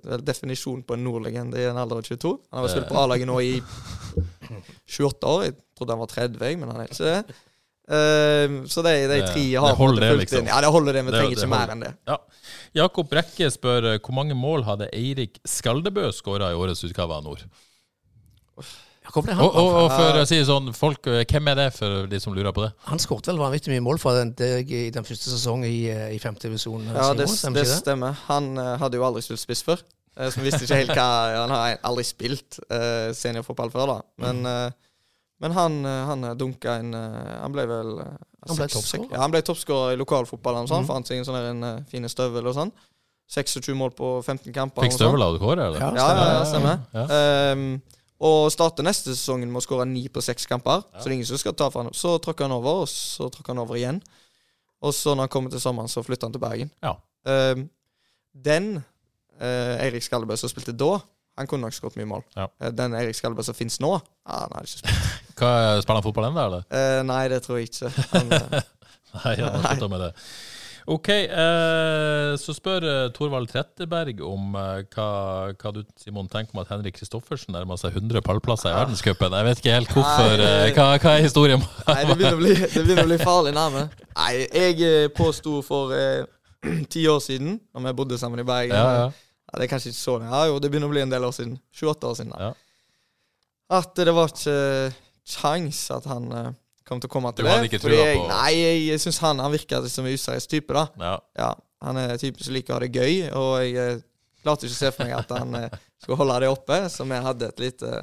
vel 0.07 0.25
definisjon 0.27 0.83
på 0.87 0.95
en 0.95 1.07
nordlegende 1.07 1.59
i 1.59 1.69
en 1.71 1.79
alder 1.81 2.03
av 2.03 2.07
22. 2.07 2.35
Han 2.51 2.61
har 2.61 2.67
vært 2.67 2.77
spilt 2.77 2.91
på 2.91 2.99
A-laget 3.01 3.31
nå 3.31 3.39
i 3.43 3.55
28 4.99 5.31
år. 5.31 5.47
Jeg 5.49 5.57
trodde 5.79 5.97
han 5.97 6.03
var 6.03 6.13
30, 6.13 6.59
men 6.61 6.75
han 6.75 6.83
er 6.83 6.91
ikke 6.93 7.15
det. 7.15 7.39
Uh, 7.91 8.61
så 8.71 8.85
de, 8.87 8.93
de 9.11 9.17
Det- 9.19 9.33
tre 9.33 9.41
det 9.43 9.59
har 9.59 9.73
en 9.73 9.79
holder 9.81 10.05
det, 10.05 10.11
liksom. 10.21 10.47
Ja, 10.47 10.61
det 10.63 10.69
holder 10.71 10.95
det. 10.95 11.03
Vi 11.09 11.11
trenger 11.11 11.33
det 11.35 11.39
ikke 11.41 11.51
mer 11.51 11.73
enn 11.75 11.81
det. 11.83 11.91
Ja. 12.07 12.19
Jakob 12.85 13.09
Brekke 13.11 13.49
spør 13.51 13.89
eh, 13.95 13.99
hvor 13.99 14.15
mange 14.15 14.37
mål 14.39 14.63
hadde 14.69 14.87
Eirik 14.95 15.41
Skaldebø 15.43 16.05
skåra 16.15 16.53
i 16.53 16.59
årets 16.59 16.85
utgave 16.87 17.17
av 17.17 17.25
Nord? 17.27 17.43
Og, 19.11 19.27
og, 19.27 19.55
og 19.59 19.87
for 19.91 20.19
å 20.21 20.25
si 20.29 20.39
sånn, 20.47 20.69
folk, 20.77 21.07
eh, 21.11 21.25
hvem 21.27 21.49
er 21.51 21.57
det 21.59 21.69
for 21.75 22.05
de 22.07 22.21
som 22.23 22.35
lurer 22.37 22.53
på 22.55 22.63
det? 22.63 22.69
han 22.87 23.01
skåret 23.03 23.27
vel 23.27 23.41
vanvittig 23.41 23.73
mye 23.73 23.83
mål 23.83 23.99
for 23.99 24.15
den, 24.15 24.35
i 24.63 24.91
den 24.95 25.07
første 25.09 25.33
sesongen 25.33 25.67
i, 25.67 25.89
eh, 25.91 26.13
i 26.15 26.21
femte 26.23 26.47
divisjon. 26.47 26.85
Ja, 26.95 27.09
det, 27.19 27.27
stemmer 27.33 27.65
det 27.65 27.81
stemmer. 27.81 28.21
Han 28.29 28.53
eh, 28.61 28.77
hadde 28.79 29.01
jo 29.01 29.07
aldri 29.09 29.25
spilt 29.25 29.43
spiss 29.43 29.65
før. 29.67 29.83
eh, 30.17 30.29
så 30.31 30.39
vi 30.39 30.47
visste 30.51 30.63
ikke 30.69 30.79
helt 30.85 30.95
hva 30.95 31.09
Han 31.43 31.57
har 31.57 31.81
aldri 31.91 32.05
spilt 32.07 32.61
seniorfotball 33.19 33.73
før, 33.75 33.97
da. 33.97 33.99
Men, 34.23 34.45
mm. 34.47 34.79
Men 35.41 35.53
han, 35.57 35.85
eh, 35.85 36.05
han 36.07 36.25
eh, 36.25 36.35
dunka 36.37 36.75
en 36.83 36.95
eh, 36.95 37.37
Han 37.41 37.55
ble 37.55 37.65
vel 37.69 37.95
eh, 38.05 38.17
Han 38.49 38.59
ble 38.59 38.67
toppskårer 38.73 39.15
Ja, 39.15 39.21
han 39.25 39.33
ble 39.33 39.41
toppskårer 39.45 39.97
i 39.97 40.01
lokalfotballen. 40.01 40.69
Sånn. 40.69 40.85
Mhm. 40.85 40.91
Fant 40.93 41.09
seg 41.09 41.21
en 41.21 41.29
sånn 41.29 41.39
en 41.41 41.69
eh, 41.69 41.79
fine 41.91 42.11
støvel 42.13 42.51
og 42.51 42.57
sånn. 42.59 42.73
26 43.31 43.71
mål 43.79 43.93
på 43.95 44.09
15 44.27 44.51
kamper. 44.53 44.83
Fikk 44.83 44.97
støvel 44.97 45.23
av 45.23 45.37
Kåre, 45.39 45.69
eller? 45.71 45.79
Ja, 45.79 45.91
Ja, 45.95 46.07
ja, 46.19 46.31
ja, 46.35 46.47
stemmer. 46.51 46.81
Ja. 46.97 47.05
Ehm, 47.15 47.67
og 48.21 48.51
starter 48.53 48.85
neste 48.85 49.15
sesongen 49.15 49.49
med 49.49 49.63
å 49.63 49.65
skåre 49.65 49.87
ni 49.89 50.03
på 50.13 50.21
seks 50.25 50.45
kamper. 50.49 50.83
Så 50.93 51.07
det 51.07 51.13
er 51.13 51.17
ingen 51.19 51.29
som 51.31 51.41
skal 51.41 51.55
ta 51.57 51.71
fra 51.73 51.87
han. 51.87 51.95
Så 51.97 52.19
tråkker 52.21 52.45
han 52.45 52.53
over, 52.53 52.83
og 52.85 52.91
så 52.93 53.31
tråkker 53.33 53.55
han 53.55 53.63
over 53.63 53.79
igjen. 53.81 54.03
Og 54.85 54.93
så 54.97 55.15
når 55.15 55.27
han 55.27 55.33
kommer 55.33 55.53
til 55.53 55.63
sommeren, 55.63 55.89
så 55.89 56.05
flytter 56.05 56.29
han 56.29 56.35
til 56.35 56.43
Bergen. 56.43 56.73
Ja. 56.85 56.95
Ehm, 57.29 57.67
den 58.33 58.69
uh, 58.81 59.75
Eirik 59.81 60.05
Skallebø 60.05 60.37
som 60.41 60.53
spilte 60.53 60.77
da, 60.77 60.99
han 61.41 61.49
kunne 61.49 61.65
nok 61.65 61.77
skåret 61.77 61.97
mye 61.97 62.09
mål. 62.11 62.25
Ja. 62.37 62.49
Eh, 62.61 62.73
den 62.77 62.95
Eirik 62.99 63.17
Skallebø 63.17 63.45
som 63.47 63.57
finnes 63.57 63.79
nå, 63.81 63.95
ja, 63.97 64.41
han 64.43 64.53
har 64.57 64.67
ikke 64.67 64.83
spilt. 64.83 65.09
Hva, 65.41 65.53
spiller 65.81 66.01
han 66.01 66.05
fotball 66.05 66.29
ennå, 66.29 66.47
eller? 66.51 66.67
Eh, 66.69 67.01
nei, 67.09 67.23
det 67.33 67.41
tror 67.47 67.61
jeg 67.61 67.71
ikke. 67.71 67.93
Han, 68.13 68.33
eh, 68.37 68.59
Nei, 69.17 69.35
han 69.41 69.65
slutter 69.65 69.91
med 69.95 70.05
det. 70.05 70.11
OK, 70.91 71.09
eh, 71.13 72.33
så 72.41 72.55
spør 72.57 72.83
eh, 72.83 73.11
Torvald 73.15 73.47
Tretteberg 73.53 74.19
om 74.27 74.57
eh, 74.59 74.81
hva, 74.91 75.05
hva 75.55 75.71
du 75.77 75.85
Simon, 76.01 76.27
tenker 76.31 76.57
om 76.57 76.63
at 76.65 76.73
Henrik 76.73 76.97
Kristoffersen 76.99 77.55
nærmer 77.55 77.79
seg 77.79 77.95
100 77.95 78.25
pallplasser 78.27 78.73
i 78.73 78.75
verdenscupen. 78.75 79.37
Jeg 79.39 79.47
vet 79.47 79.63
ikke 79.63 79.77
helt 79.77 79.95
hvorfor. 79.95 80.35
Nei, 80.43 80.49
eh, 80.49 80.73
hva, 80.75 80.89
hva 80.99 81.13
er 81.15 81.23
historien? 81.29 81.63
Nei, 81.87 82.01
det 82.09 82.17
begynner 82.19 83.05
å 83.05 83.07
bli, 83.13 83.19
farlig 83.23 83.55
nærme. 83.55 83.85
Nei, 84.17 84.33
jeg 84.49 84.81
eh, 84.89 85.07
påsto 85.15 85.61
for 85.67 85.95
eh, 85.95 86.25
ti 86.93 87.05
år 87.13 87.23
siden, 87.23 87.61
da 87.71 87.85
vi 87.87 87.95
bodde 88.03 88.19
sammen 88.19 88.43
i 88.43 88.49
Bergen 88.49 88.75
Ja, 88.75 88.89
ja. 89.05 89.07
Ja, 89.51 89.59
Det 89.61 89.67
er 89.69 89.71
kanskje 89.71 89.93
ikke 89.93 90.01
så 90.01 90.17
Ja, 90.25 90.43
jo, 90.51 90.59
det 90.63 90.73
begynner 90.73 90.91
å 90.91 90.97
bli 90.97 91.05
en 91.05 91.15
del 91.15 91.29
år 91.29 91.37
siden. 91.39 91.55
28 91.71 92.11
år 92.11 92.19
siden. 92.19 92.35
da. 92.35 92.51
Ja. 92.51 92.99
At 93.79 93.95
det 93.95 94.11
var 94.17 94.35
ikke 94.35 94.59
kjangs 95.39 95.85
at 95.95 96.11
han 96.11 96.27
eh, 96.91 96.93
kom 96.93 97.01
til 97.01 97.09
å 97.11 97.15
komme 97.15 97.31
til 97.33 97.45
Du 97.45 97.49
det. 97.49 97.55
hadde 97.57 97.71
ikke 97.71 97.83
trua 97.87 97.97
jeg, 98.03 98.19
på- 98.19 98.29
Nei, 98.35 98.53
jeg, 98.59 98.85
jeg 98.91 99.01
syns 99.07 99.19
han, 99.23 99.39
han 99.47 99.53
virker 99.55 99.87
som 99.89 100.07
en 100.11 100.15
useriøs 100.19 100.51
type, 100.51 100.75
da. 100.75 100.87
Ja. 100.99 101.17
Ja, 101.39 101.51
Han 101.87 101.97
er 101.97 102.17
typen 102.21 102.45
som 102.45 102.53
liker 102.59 102.75
å 102.75 102.81
ha 102.81 102.81
det 102.85 102.93
gøy, 102.93 103.31
og 103.33 103.53
jeg 103.63 103.77
eh, 103.81 104.01
klarte 104.45 104.67
ikke 104.67 104.75
å 104.77 104.81
se 104.83 104.91
for 104.97 105.07
meg 105.07 105.15
at 105.23 105.31
han 105.39 105.55
eh, 105.63 105.79
skulle 106.03 106.19
holde 106.21 106.41
det 106.45 106.51
oppe, 106.53 106.81
så 106.93 107.07
vi 107.09 107.21
hadde 107.25 107.49
et 107.55 107.61
lite 107.63 108.03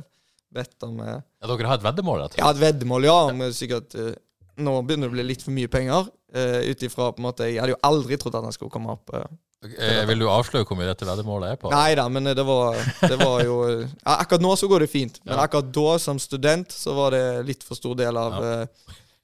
bedt 0.57 0.85
om 0.87 0.99
eh, 1.03 1.19
ja, 1.19 1.47
dere 1.51 1.67
har 1.69 1.77
et 1.77 1.85
veddemål? 1.85 2.23
Jeg. 2.25 2.39
Ja, 2.41 2.49
et 2.55 2.61
veddemål, 2.63 3.05
ja. 3.05 3.17
Om 3.33 3.41
eh, 3.45 3.51
sikkert 3.53 3.93
eh, 3.99 4.15
Nå 4.57 4.79
begynner 4.87 5.05
det 5.05 5.13
å 5.13 5.17
bli 5.19 5.23
litt 5.29 5.43
for 5.45 5.53
mye 5.53 5.69
penger. 5.69 6.07
Uh, 6.35 6.59
Ut 6.67 6.81
ifra 6.83 7.11
på 7.15 7.21
en 7.21 7.27
måte 7.29 7.45
Jeg 7.47 7.61
hadde 7.61 7.71
jo 7.71 7.79
aldri 7.87 8.17
trodd 8.19 8.35
at 8.35 8.43
han 8.43 8.55
skulle 8.55 8.73
komme 8.73 8.91
opp. 8.97 9.13
Uh, 9.15 10.03
Vil 10.09 10.19
du 10.19 10.27
avsløre 10.27 10.67
hvor 10.67 10.77
mye 10.79 10.89
dette 10.89 11.07
veddemålet 11.07 11.55
er 11.55 11.61
på? 11.61 11.71
Nei 11.71 11.95
da, 11.95 12.03
men 12.11 12.27
det 12.35 12.43
var, 12.45 12.75
det 13.01 13.15
var 13.21 13.41
jo 13.47 13.55
ja, 13.71 14.17
Akkurat 14.17 14.43
nå 14.43 14.51
så 14.59 14.67
går 14.69 14.85
det 14.85 14.91
fint, 14.91 15.21
men 15.23 15.39
akkurat 15.39 15.71
da, 15.73 15.95
som 16.03 16.19
student, 16.21 16.75
så 16.75 16.93
var 16.97 17.15
det 17.15 17.23
litt 17.47 17.63
for 17.65 17.79
stor 17.79 17.95
del 17.97 18.19
av 18.19 18.37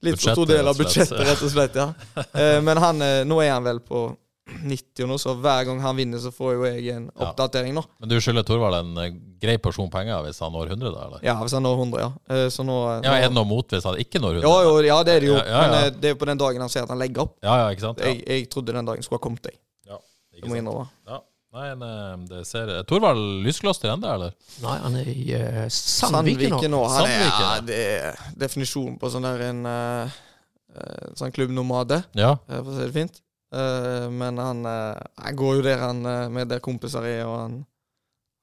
Litt 0.04 0.18
for 0.20 0.36
stor 0.36 0.50
del 0.50 0.68
av 0.68 0.80
budsjettet, 0.80 1.20
rett 1.24 1.44
og 1.46 1.52
slett. 1.54 1.78
ja 1.80 2.60
Men 2.66 2.82
han, 2.82 3.06
nå 3.30 3.38
er 3.44 3.54
han 3.54 3.64
vel 3.64 3.80
på 3.84 4.08
90 4.44 5.06
og 5.06 5.10
noe, 5.14 5.22
så 5.22 5.34
hver 5.40 5.64
gang 5.70 5.80
han 5.84 5.96
vinner, 5.96 6.20
så 6.20 6.32
får 6.34 6.54
jo 6.58 6.66
jeg 6.68 6.96
en 6.98 7.06
oppdatering 7.16 7.76
nå. 7.78 7.84
Men 8.04 8.12
du 8.12 8.18
skylder 8.20 8.46
Torvald 8.48 8.76
en 8.82 9.00
eh, 9.00 9.16
grei 9.42 9.56
porsjon 9.64 9.92
penger 9.94 10.20
hvis 10.26 10.42
han 10.44 10.52
når 10.56 10.74
100, 10.76 10.92
da? 10.92 11.06
eller? 11.08 11.24
Ja, 11.26 11.38
hvis 11.40 11.56
han 11.56 11.64
når 11.64 11.80
100, 11.80 12.02
ja. 12.04 12.10
Eh, 12.28 12.48
Så 12.54 12.66
nå 12.68 12.78
eh, 12.92 13.02
Ja, 13.08 13.18
Er 13.22 13.30
det 13.30 13.38
noe 13.38 13.48
mot 13.48 13.76
hvis 13.76 13.88
han 13.88 14.00
ikke 14.04 14.20
når 14.24 14.42
100? 14.42 14.48
Jo, 14.48 14.56
jo, 14.68 14.80
ja, 14.88 14.98
det 15.08 15.18
er 15.18 15.24
det 15.24 15.30
jo. 15.32 15.38
Ja, 15.40 15.46
ja, 15.48 15.60
ja. 15.62 15.68
Men 15.72 16.02
det 16.02 16.12
er 16.12 16.16
jo 16.18 16.22
på 16.24 16.32
den 16.32 16.42
dagen 16.44 16.66
han 16.66 16.74
sier 16.74 16.88
at 16.88 16.92
han 16.92 17.00
legger 17.00 17.28
opp. 17.28 17.38
Ja, 17.46 17.60
ja, 17.64 17.70
ikke 17.76 17.88
sant? 17.88 18.04
Ja. 18.04 18.12
Jeg, 18.12 18.26
jeg 18.28 18.50
trodde 18.52 18.76
den 18.76 18.92
dagen 18.92 19.06
skulle 19.08 19.22
ha 19.22 19.28
kommet, 19.30 19.48
jeg. 19.48 19.60
Ja, 19.88 20.00
ikke 20.00 20.44
sant 20.44 20.44
jeg 20.44 20.52
må 20.52 20.60
innrømme. 20.60 20.90
Ja. 21.08 21.24
Nei, 21.54 21.68
en, 21.70 21.84
eh, 21.86 22.14
det 22.32 22.44
ser 22.50 22.70
Torvald 22.90 23.44
Lyskloster 23.46 23.92
ennå, 23.94 24.10
eller? 24.10 24.32
Nei, 24.64 24.78
han 24.82 24.96
er 24.98 25.10
i 25.12 25.26
uh, 25.38 25.66
Sandviken 25.70 26.56
nå. 26.58 26.62
nå. 26.74 26.80
Han 26.90 27.06
er, 27.06 27.12
Sandviken, 27.12 27.44
ja, 27.46 27.50
ja. 27.52 27.66
det 27.68 27.82
er 27.92 28.24
definisjonen 28.42 28.96
på 28.98 29.12
sånn 29.14 29.28
der 29.28 29.44
en 29.52 29.60
uh, 29.70 30.16
eh, 30.74 31.12
sånn 31.20 31.36
klubbnomade, 31.36 32.02
Ja. 32.18 32.34
for 32.50 32.74
å 32.74 32.78
si 32.80 32.88
det 32.88 32.96
fint. 32.96 33.22
Eh, 33.54 34.08
men 34.14 34.42
han, 34.42 34.66
eh, 34.66 35.04
han 35.26 35.38
går 35.38 35.60
jo 35.60 35.68
der 35.68 35.86
han 35.86 36.02
eh, 36.10 36.26
med 36.34 36.50
der 36.52 36.64
kompiser 36.64 37.06
er, 37.06 37.24
og 37.28 37.38
han 37.42 37.62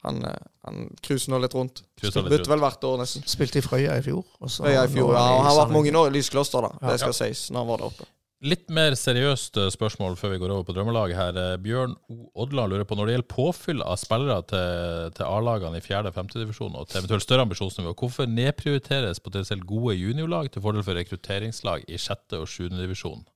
han, 0.03 0.23
eh, 0.25 0.47
han 0.65 0.87
cruiser 1.05 1.33
nå 1.33 1.41
litt 1.43 1.57
rundt. 1.57 1.83
Bytter 2.01 2.49
vel 2.49 2.63
hvert 2.63 2.87
år, 2.89 3.03
nesten. 3.03 3.27
Spilte 3.29 3.61
i 3.61 3.65
Frøya 3.65 3.99
i 4.01 4.07
fjor. 4.07 4.25
og 4.41 4.49
så 4.53 4.65
Frøya 4.65 4.87
i 4.87 4.95
fjor, 4.95 5.13
ja. 5.13 5.27
Og 5.35 5.43
han 5.43 5.51
har 5.51 5.59
vært 5.65 5.77
mange 5.77 5.93
år 6.01 6.09
i 6.09 6.17
Lyskloster, 6.17 6.65
da. 6.65 6.73
Ja. 6.81 6.95
Det 6.95 7.03
skal 7.05 7.19
sies, 7.19 7.51
når 7.53 7.65
han 7.65 7.71
var 7.73 7.83
der 7.83 7.91
oppe. 7.91 8.09
Litt 8.41 8.71
mer 8.73 8.95
seriøst 8.97 9.59
eh, 9.61 9.69
spørsmål 9.69 10.15
før 10.17 10.31
vi 10.33 10.39
går 10.41 10.55
over 10.55 10.65
på 10.65 10.73
drømmelaget 10.73 11.19
her. 11.19 11.37
Eh, 11.37 11.59
Bjørn 11.61 11.93
O. 12.09 12.31
Odland 12.41 12.73
lurer 12.73 12.89
på 12.89 12.97
når 12.97 13.11
det 13.11 13.17
gjelder 13.19 13.33
påfyll 13.35 13.85
av 13.85 13.99
spillere 14.01 14.39
til, 14.49 15.11
til 15.19 15.27
A-lagene 15.29 15.77
i 15.77 15.85
4. 15.85 16.07
og 16.09 16.17
5. 16.17 16.31
divisjon, 16.39 16.79
og 16.81 16.89
til 16.89 17.03
eventuelt 17.03 17.27
større 17.27 17.45
ambisjonsnivå, 17.45 17.93
hvorfor 18.01 18.31
nedprioriteres 18.31 19.21
potensielt 19.21 19.69
gode 19.69 19.99
juniorlag 20.01 20.49
til 20.55 20.65
fordel 20.65 20.87
for 20.87 20.97
rekrutteringslag 20.97 21.85
i 21.85 22.01
6. 22.01 22.39
og 22.41 22.49
7. 22.49 22.71
divisjon? 22.81 23.27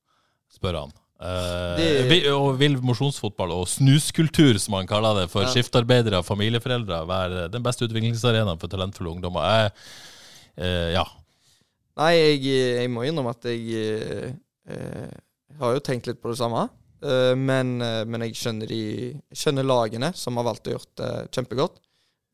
spør 0.54 0.80
han. 0.86 0.96
Eh, 1.20 2.26
og 2.34 2.58
vil 2.58 2.74
mosjonsfotball 2.82 3.52
og 3.54 3.68
snuskultur, 3.70 4.58
som 4.60 4.74
han 4.78 4.88
kaller 4.90 5.22
det, 5.22 5.28
for 5.32 5.46
Ja. 5.46 5.52
skiftarbeidere 5.52 6.18
og 6.18 6.26
familieforeldre, 6.26 7.06
være 7.06 7.48
den 7.52 7.62
beste 7.62 7.86
utviklingsarenaen 7.86 8.58
for 8.60 8.68
talentfulle 8.68 9.12
ungdommer? 9.14 9.40
Jeg, 9.46 9.72
eh, 10.58 10.92
ja. 10.96 11.04
Nei, 11.96 12.12
jeg, 12.18 12.42
jeg 12.82 12.90
må 12.90 13.04
innrømme 13.06 13.30
at 13.30 13.44
jeg 13.46 13.62
eh, 13.78 14.32
eh, 14.68 15.14
har 15.60 15.74
jo 15.76 15.80
tenkt 15.80 16.06
litt 16.10 16.20
på 16.20 16.32
det 16.32 16.38
samme. 16.40 16.68
Eh, 17.04 17.34
men, 17.38 17.80
eh, 17.80 18.02
men 18.04 18.26
jeg 18.26 18.34
skjønner, 18.40 18.66
de, 18.66 18.82
skjønner 19.32 19.66
lagene 19.68 20.12
som 20.18 20.36
har 20.40 20.48
valgt 20.48 20.66
å 20.66 20.74
gjøre 20.74 20.90
det 20.98 21.10
kjempegodt. 21.36 21.78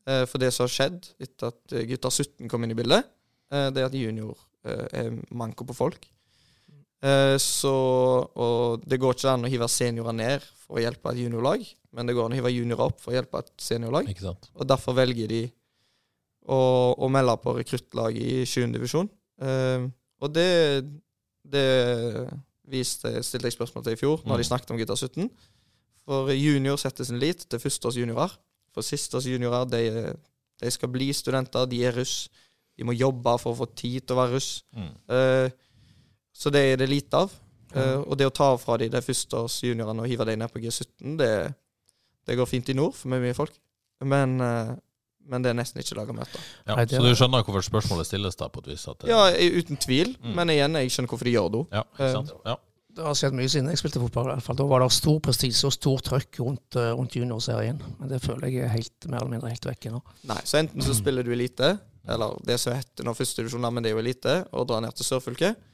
Eh, 0.09 0.25
for 0.25 0.41
det 0.41 0.49
som 0.55 0.65
har 0.65 0.73
skjedd 0.73 1.11
etter 1.21 1.51
at 1.51 1.61
gutta 1.69 1.85
gutter 1.91 2.09
17 2.09 2.49
kom 2.49 2.63
inn 2.65 2.73
i 2.73 2.79
bildet, 2.79 3.05
eh, 3.53 3.69
det 3.69 3.83
er 3.83 3.91
at 3.91 3.93
junior 3.93 4.33
eh, 4.65 4.87
er 5.03 5.11
manko 5.29 5.67
på 5.69 5.75
folk. 5.77 6.07
Eh, 7.01 7.35
så 7.41 7.73
Og 8.37 8.83
det 8.85 8.99
går 9.01 9.15
ikke 9.15 9.31
an 9.31 9.47
å 9.47 9.49
hive 9.49 9.67
seniorer 9.71 10.13
ned 10.13 10.43
for 10.61 10.77
å 10.77 10.83
hjelpe 10.83 11.13
et 11.13 11.23
juniorlag, 11.23 11.63
men 11.97 12.07
det 12.07 12.13
går 12.15 12.27
an 12.27 12.35
å 12.35 12.39
hive 12.39 12.53
juniorer 12.53 12.91
opp 12.91 13.01
for 13.01 13.13
å 13.13 13.17
hjelpe 13.17 13.41
et 13.41 13.51
seniorlag. 13.61 14.11
Og 14.53 14.69
derfor 14.69 14.97
velger 14.97 15.31
de 15.31 15.41
å, 16.45 16.59
å 16.97 17.09
melde 17.11 17.37
på 17.41 17.55
rekruttlag 17.57 18.17
i 18.17 18.43
7. 18.45 18.69
divisjon. 18.75 19.09
Eh, 19.41 19.87
og 20.21 20.33
det, 20.35 20.51
det 21.41 21.67
viste, 22.69 23.13
stilte 23.25 23.49
jeg 23.49 23.57
spørsmål 23.57 23.85
til 23.85 23.97
i 23.97 23.99
fjor, 23.99 24.21
når 24.29 24.41
de 24.41 24.47
snakket 24.51 24.73
om 24.73 24.79
gutta 24.79 24.97
17. 24.97 25.27
For 26.05 26.31
junior 26.33 26.79
setter 26.81 27.07
sin 27.07 27.19
lit 27.21 27.45
til 27.49 27.61
førsteårs 27.61 27.97
juniorer. 27.97 28.37
For 28.75 28.85
sisteårs 28.85 29.27
juniorer, 29.29 29.67
de, 29.69 30.13
de 30.61 30.71
skal 30.73 30.91
bli 30.93 31.09
studenter, 31.15 31.67
de 31.69 31.81
er 31.87 31.97
russ. 31.97 32.29
De 32.77 32.85
må 32.87 32.95
jobbe 32.95 33.33
for 33.41 33.53
å 33.53 33.59
få 33.63 33.67
tid 33.77 34.05
til 34.05 34.15
å 34.15 34.21
være 34.21 34.37
russ. 34.37 34.51
Mm. 34.77 34.91
Eh, 35.17 35.57
så 36.41 36.49
det 36.53 36.61
er 36.71 36.79
det 36.81 36.89
lite 36.89 37.25
av. 37.25 37.33
Uh, 37.71 38.01
og 38.03 38.17
det 38.19 38.27
å 38.27 38.33
ta 38.35 38.49
fra 38.59 38.75
de 38.81 38.89
de 38.91 38.99
førsteårs 38.99 39.61
juniorene 39.63 40.03
og 40.03 40.09
hive 40.11 40.25
dem 40.27 40.41
ned 40.41 40.51
på 40.51 40.59
G17, 40.59 41.13
det, 41.19 41.33
det 42.27 42.35
går 42.39 42.49
fint 42.49 42.71
i 42.71 42.75
nord, 42.75 42.95
for 42.97 43.11
vi 43.11 43.19
er 43.19 43.27
mye 43.29 43.37
folk. 43.37 43.53
Men, 44.03 44.33
uh, 44.41 44.73
men 45.31 45.45
det 45.45 45.53
er 45.53 45.59
nesten 45.59 45.83
ikke 45.83 45.95
laga 45.99 46.15
møter. 46.17 46.41
Ja, 46.65 46.75
Nei, 46.79 46.87
så 46.89 47.03
du 47.05 47.13
skjønner 47.15 47.45
hvorfor 47.45 47.63
spørsmålet 47.63 48.09
stilles, 48.09 48.35
da, 48.39 48.49
på 48.51 48.63
et 48.65 48.73
vis? 48.73 48.83
At 48.89 49.05
det, 49.05 49.13
Ja, 49.13 49.29
uten 49.61 49.79
tvil. 49.79 50.17
Mm. 50.19 50.33
Men 50.39 50.51
igjen, 50.55 50.75
jeg 50.81 50.91
skjønner 50.95 51.13
hvorfor 51.13 51.29
de 51.29 51.37
gjør 51.37 51.49
det. 51.55 51.63
ja, 51.77 51.85
ikke 51.95 52.11
sant? 52.17 52.35
Ja. 52.49 52.57
Det 52.91 53.05
har 53.07 53.15
skjedd 53.15 53.35
mye 53.37 53.47
siden 53.47 53.71
jeg 53.71 53.79
spilte 53.79 54.01
fotball. 54.03 54.27
i 54.27 54.33
hvert 54.33 54.43
fall. 54.43 54.57
Da 54.59 54.67
var 54.67 54.83
det 54.83 54.89
stor 54.91 55.21
prestisje 55.23 55.69
og 55.69 55.71
stor 55.77 56.01
trøkk 56.03 56.41
rundt, 56.43 56.75
rundt 56.75 57.15
juniorserien. 57.15 57.79
Men 58.01 58.11
det 58.11 58.19
føler 58.25 58.49
jeg 58.51 58.65
er 58.65 58.73
helt, 58.73 58.97
mer 59.07 59.21
eller 59.21 59.37
mindre 59.37 59.53
helt 59.53 59.69
vekke 59.69 59.93
nå. 59.93 60.01
Nei, 60.27 60.41
så 60.43 60.59
enten 60.59 60.83
så 60.83 60.97
spiller 60.97 61.23
du 61.23 61.31
elite, 61.31 61.77
eller 62.11 62.35
det 62.43 62.57
som 62.59 62.75
heter 62.75 63.07
nå 63.07 63.13
førstedivisjon, 63.15 63.63
men 63.71 63.85
det 63.85 63.93
er 63.93 63.95
jo 63.95 64.03
elite, 64.03 64.35
og 64.51 64.67
drar 64.67 64.83
ned 64.83 64.97
til 64.99 65.07
sørfylket. 65.07 65.69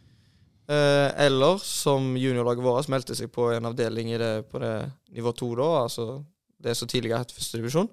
Eh, 0.67 1.25
eller 1.25 1.61
som 1.63 2.17
juniorlaget 2.19 2.63
vårt 2.63 2.89
meldte 2.91 3.15
seg 3.15 3.31
på 3.31 3.45
en 3.55 3.69
avdeling 3.69 4.11
i 4.11 4.17
det, 4.19 4.33
på 4.51 4.59
det 4.59 4.73
nivå 5.15 5.31
to, 5.31 5.53
da, 5.55 5.67
altså 5.85 6.07
det 6.63 6.73
som 6.75 6.89
tidligere 6.91 7.21
het 7.21 7.31
førstedivisjon, 7.31 7.87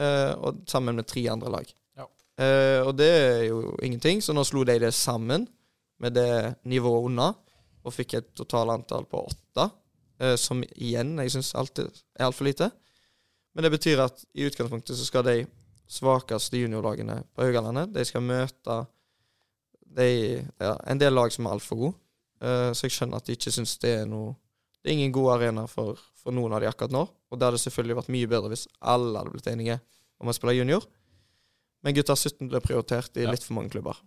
eh, 0.00 0.32
og 0.38 0.62
sammen 0.70 0.96
med 0.96 1.08
tre 1.10 1.26
andre 1.28 1.52
lag. 1.52 1.74
Ja. 1.98 2.06
Eh, 2.40 2.80
og 2.86 2.94
det 2.96 3.10
er 3.12 3.42
jo 3.50 3.74
ingenting, 3.84 4.22
så 4.24 4.32
nå 4.32 4.46
slo 4.48 4.64
de 4.64 4.78
det 4.86 4.94
sammen 4.96 5.44
med 6.00 6.16
det 6.16 6.56
nivået 6.64 7.10
unna, 7.10 7.28
og 7.84 7.94
fikk 7.94 8.18
et 8.18 8.32
totalantall 8.36 9.04
på 9.08 9.26
åtte, 9.28 9.68
eh, 10.20 10.36
som 10.40 10.64
igjen 10.64 11.16
jeg 11.20 11.36
syns 11.36 11.54
alltid 11.60 11.92
er 12.16 12.28
altfor 12.28 12.48
lite. 12.48 12.70
Men 13.52 13.66
det 13.66 13.74
betyr 13.74 14.00
at 14.04 14.24
i 14.32 14.46
utgangspunktet 14.48 14.96
så 14.96 15.04
skal 15.04 15.26
de 15.26 15.42
svakeste 15.88 16.60
juniorlagene 16.60 17.22
på 17.32 17.46
Haugalandet 17.46 17.94
De 17.96 18.04
skal 18.04 18.22
møte 18.22 18.74
de, 19.96 20.10
ja, 20.60 20.74
en 20.86 21.00
del 21.00 21.14
lag 21.16 21.32
som 21.34 21.46
er 21.48 21.56
altfor 21.56 21.80
gode. 21.80 21.98
Uh, 22.42 22.70
så 22.76 22.86
jeg 22.86 22.94
skjønner 22.94 23.18
at 23.18 23.26
de 23.26 23.34
ikke 23.34 23.50
syns 23.50 23.72
det 23.82 23.96
er 24.04 24.04
noe 24.06 24.36
Det 24.78 24.92
er 24.92 24.94
ingen 24.94 25.10
god 25.10 25.32
arena 25.40 25.64
for, 25.66 25.98
for 26.20 26.30
noen 26.30 26.52
av 26.54 26.62
de 26.62 26.68
akkurat 26.70 26.92
nå. 26.94 27.00
Og 27.28 27.38
det 27.38 27.48
hadde 27.48 27.60
selvfølgelig 27.64 27.96
vært 27.98 28.12
mye 28.14 28.28
bedre 28.30 28.52
hvis 28.52 28.68
alle 28.78 29.18
hadde 29.18 29.32
blitt 29.34 29.48
enige 29.50 29.80
om 30.22 30.30
å 30.30 30.34
spille 30.36 30.54
junior. 30.54 30.86
Men 31.82 31.96
gutta 31.96 32.14
17 32.14 32.46
ble 32.50 32.60
prioritert 32.62 33.18
i 33.18 33.26
Ja. 33.26 33.32
litt 33.34 33.42
for 33.42 33.58
mange 33.58 33.72
klubber. 33.74 33.98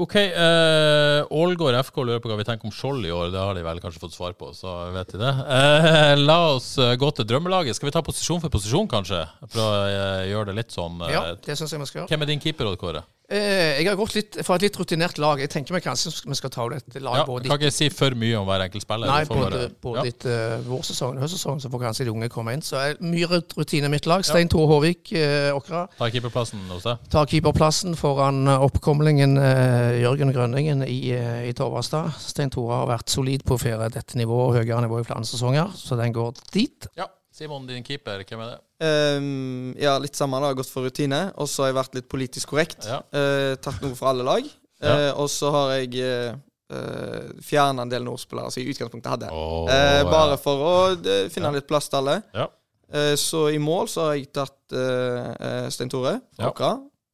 OK. 0.00 0.14
Uh, 0.14 1.26
Ålgård 1.34 1.76
FK 1.82 1.98
lurer 2.06 2.22
på 2.22 2.30
hva 2.30 2.38
vi 2.38 2.46
tenker 2.46 2.70
om 2.70 2.72
Skjold 2.74 3.04
i 3.06 3.12
år. 3.12 3.32
Det 3.34 3.42
har 3.42 3.58
de 3.58 3.66
vel 3.66 3.82
kanskje 3.82 4.02
fått 4.02 4.14
svar 4.14 4.38
på, 4.38 4.52
så 4.56 4.76
vet 4.94 5.12
de 5.12 5.20
det. 5.20 5.34
Uh, 5.50 6.14
la 6.22 6.38
oss 6.54 6.72
gå 6.78 7.10
til 7.18 7.26
drømmelaget. 7.26 7.76
Skal 7.76 7.90
vi 7.90 7.94
ta 7.98 8.02
posisjon 8.06 8.40
for 8.42 8.54
posisjon, 8.54 8.88
kanskje? 8.90 9.24
For 9.50 9.62
å 9.66 9.70
uh, 9.90 10.26
gjøre 10.30 10.52
det 10.52 10.60
litt 10.62 10.74
sånn 10.78 11.02
Ja, 11.10 11.32
det 11.34 11.58
syns 11.58 11.74
jeg 11.74 11.82
vi 11.82 11.90
skal 11.90 12.04
gjøre. 12.04 12.12
Hvem 12.14 12.26
er 12.26 12.32
din 12.32 12.42
keeper, 12.46 12.70
Odd 12.70 12.78
Kåre? 12.80 13.02
Eh, 13.30 13.78
jeg 13.78 13.86
har 13.86 13.94
gått 13.94 14.16
litt 14.16 14.36
for 14.42 14.58
et 14.58 14.64
litt 14.66 14.76
rutinert 14.80 15.18
lag. 15.22 15.38
Jeg 15.38 15.52
tenker 15.52 15.76
meg 15.76 15.84
kanskje 15.84 16.10
vi 16.26 16.34
skal 16.34 16.50
ta 16.50 16.64
ut 16.66 16.74
et 16.74 16.96
lag 16.98 17.20
Ja, 17.20 17.26
både 17.28 17.46
kan 17.46 17.60
ikke 17.60 17.70
si 17.70 17.86
for 17.94 18.16
mye 18.18 18.40
om 18.40 18.48
hver 18.48 18.64
enkelt 18.64 18.82
spiller. 18.82 19.06
Nei, 19.06 19.20
både, 19.30 19.60
både 19.82 20.02
ja. 20.02 20.10
etter 20.10 20.64
vårsesongen 20.66 21.20
og 21.20 21.26
høstsesongen, 21.26 21.62
så 21.62 21.70
får 21.70 21.84
kanskje 21.84 22.08
de 22.08 22.14
unge 22.14 22.30
komme 22.32 22.56
inn. 22.56 22.64
Så 22.66 22.80
er 22.80 22.98
mye 23.04 23.28
rutine 23.30 23.86
i 23.86 23.92
mitt 23.92 24.08
lag. 24.10 24.24
Stein 24.26 24.50
Tore 24.50 24.66
Håvik, 24.72 25.12
eh, 25.14 25.52
Åkra. 25.54 25.84
Tar 26.00 26.10
keeperplassen 26.16 26.66
hos 26.72 26.88
deg. 26.88 27.06
Tar 27.14 27.30
keeperplassen 27.30 27.94
foran 28.00 28.42
eh, 28.50 28.66
oppkomlingen 28.66 29.38
eh, 29.38 30.00
Jørgen 30.02 30.34
Grønningen 30.34 30.82
i, 30.88 30.98
eh, 31.14 31.46
i 31.52 31.54
Torvastad. 31.54 32.10
Stein 32.18 32.50
Tore 32.50 32.82
har 32.82 32.90
vært 32.90 33.14
solid 33.14 33.46
på 33.46 33.60
ferie 33.62 33.92
dette 33.94 34.18
nivået 34.18 34.48
og 34.48 34.58
høyere 34.58 34.82
nivå 34.88 35.04
i 35.04 35.06
flere 35.06 35.22
sesonger, 35.30 35.70
så 35.78 35.98
den 36.02 36.18
går 36.18 36.34
dit. 36.50 36.90
Ja. 36.98 37.06
Simon, 37.40 37.64
din 37.64 37.84
keeper, 37.86 38.20
hvem 38.28 38.42
er 38.44 38.50
det? 38.52 38.58
Um, 38.84 39.70
ja, 39.80 39.94
litt 40.02 40.18
samme. 40.18 40.36
da, 40.44 40.50
Gått 40.58 40.68
for 40.68 40.84
rutine. 40.84 41.22
Og 41.40 41.48
så 41.48 41.64
har 41.64 41.70
jeg 41.70 41.78
vært 41.78 41.94
litt 41.96 42.08
politisk 42.12 42.52
korrekt. 42.52 42.84
Ja. 42.84 42.98
Uh, 43.16 43.54
tatt 43.64 43.80
noe 43.80 43.96
fra 43.98 44.12
alle 44.14 44.26
lag. 44.28 44.50
Eh, 44.80 45.10
og 45.12 45.26
så 45.28 45.50
har 45.52 45.74
jeg 45.74 45.98
uh, 46.00 47.26
fjerna 47.44 47.82
en 47.84 47.90
del 47.92 48.00
nordspillere 48.06 48.48
som 48.48 48.62
jeg 48.62 48.70
i 48.70 48.72
utgangspunktet 48.72 49.10
hadde. 49.12 49.26
Åh, 49.28 49.68
uh, 49.68 50.04
bare 50.08 50.38
ja. 50.38 50.38
for 50.40 50.62
å 50.64 50.70
uh, 50.94 51.26
finne 51.28 51.50
Ja. 51.50 51.58
litt 51.58 51.66
plass 51.68 51.90
til 51.92 51.98
alle. 51.98 52.14
Ja. 52.32 52.46
Uh, 52.88 53.12
så 53.20 53.42
i 53.52 53.58
mål 53.60 53.90
så 53.92 54.06
har 54.06 54.14
jeg 54.16 54.30
tatt 54.32 54.72
eh, 54.72 55.28
eh, 55.36 55.66
Stein 55.68 55.92
Tore 55.92 56.14
fra. 56.32 56.48
Åkra. 56.48 56.70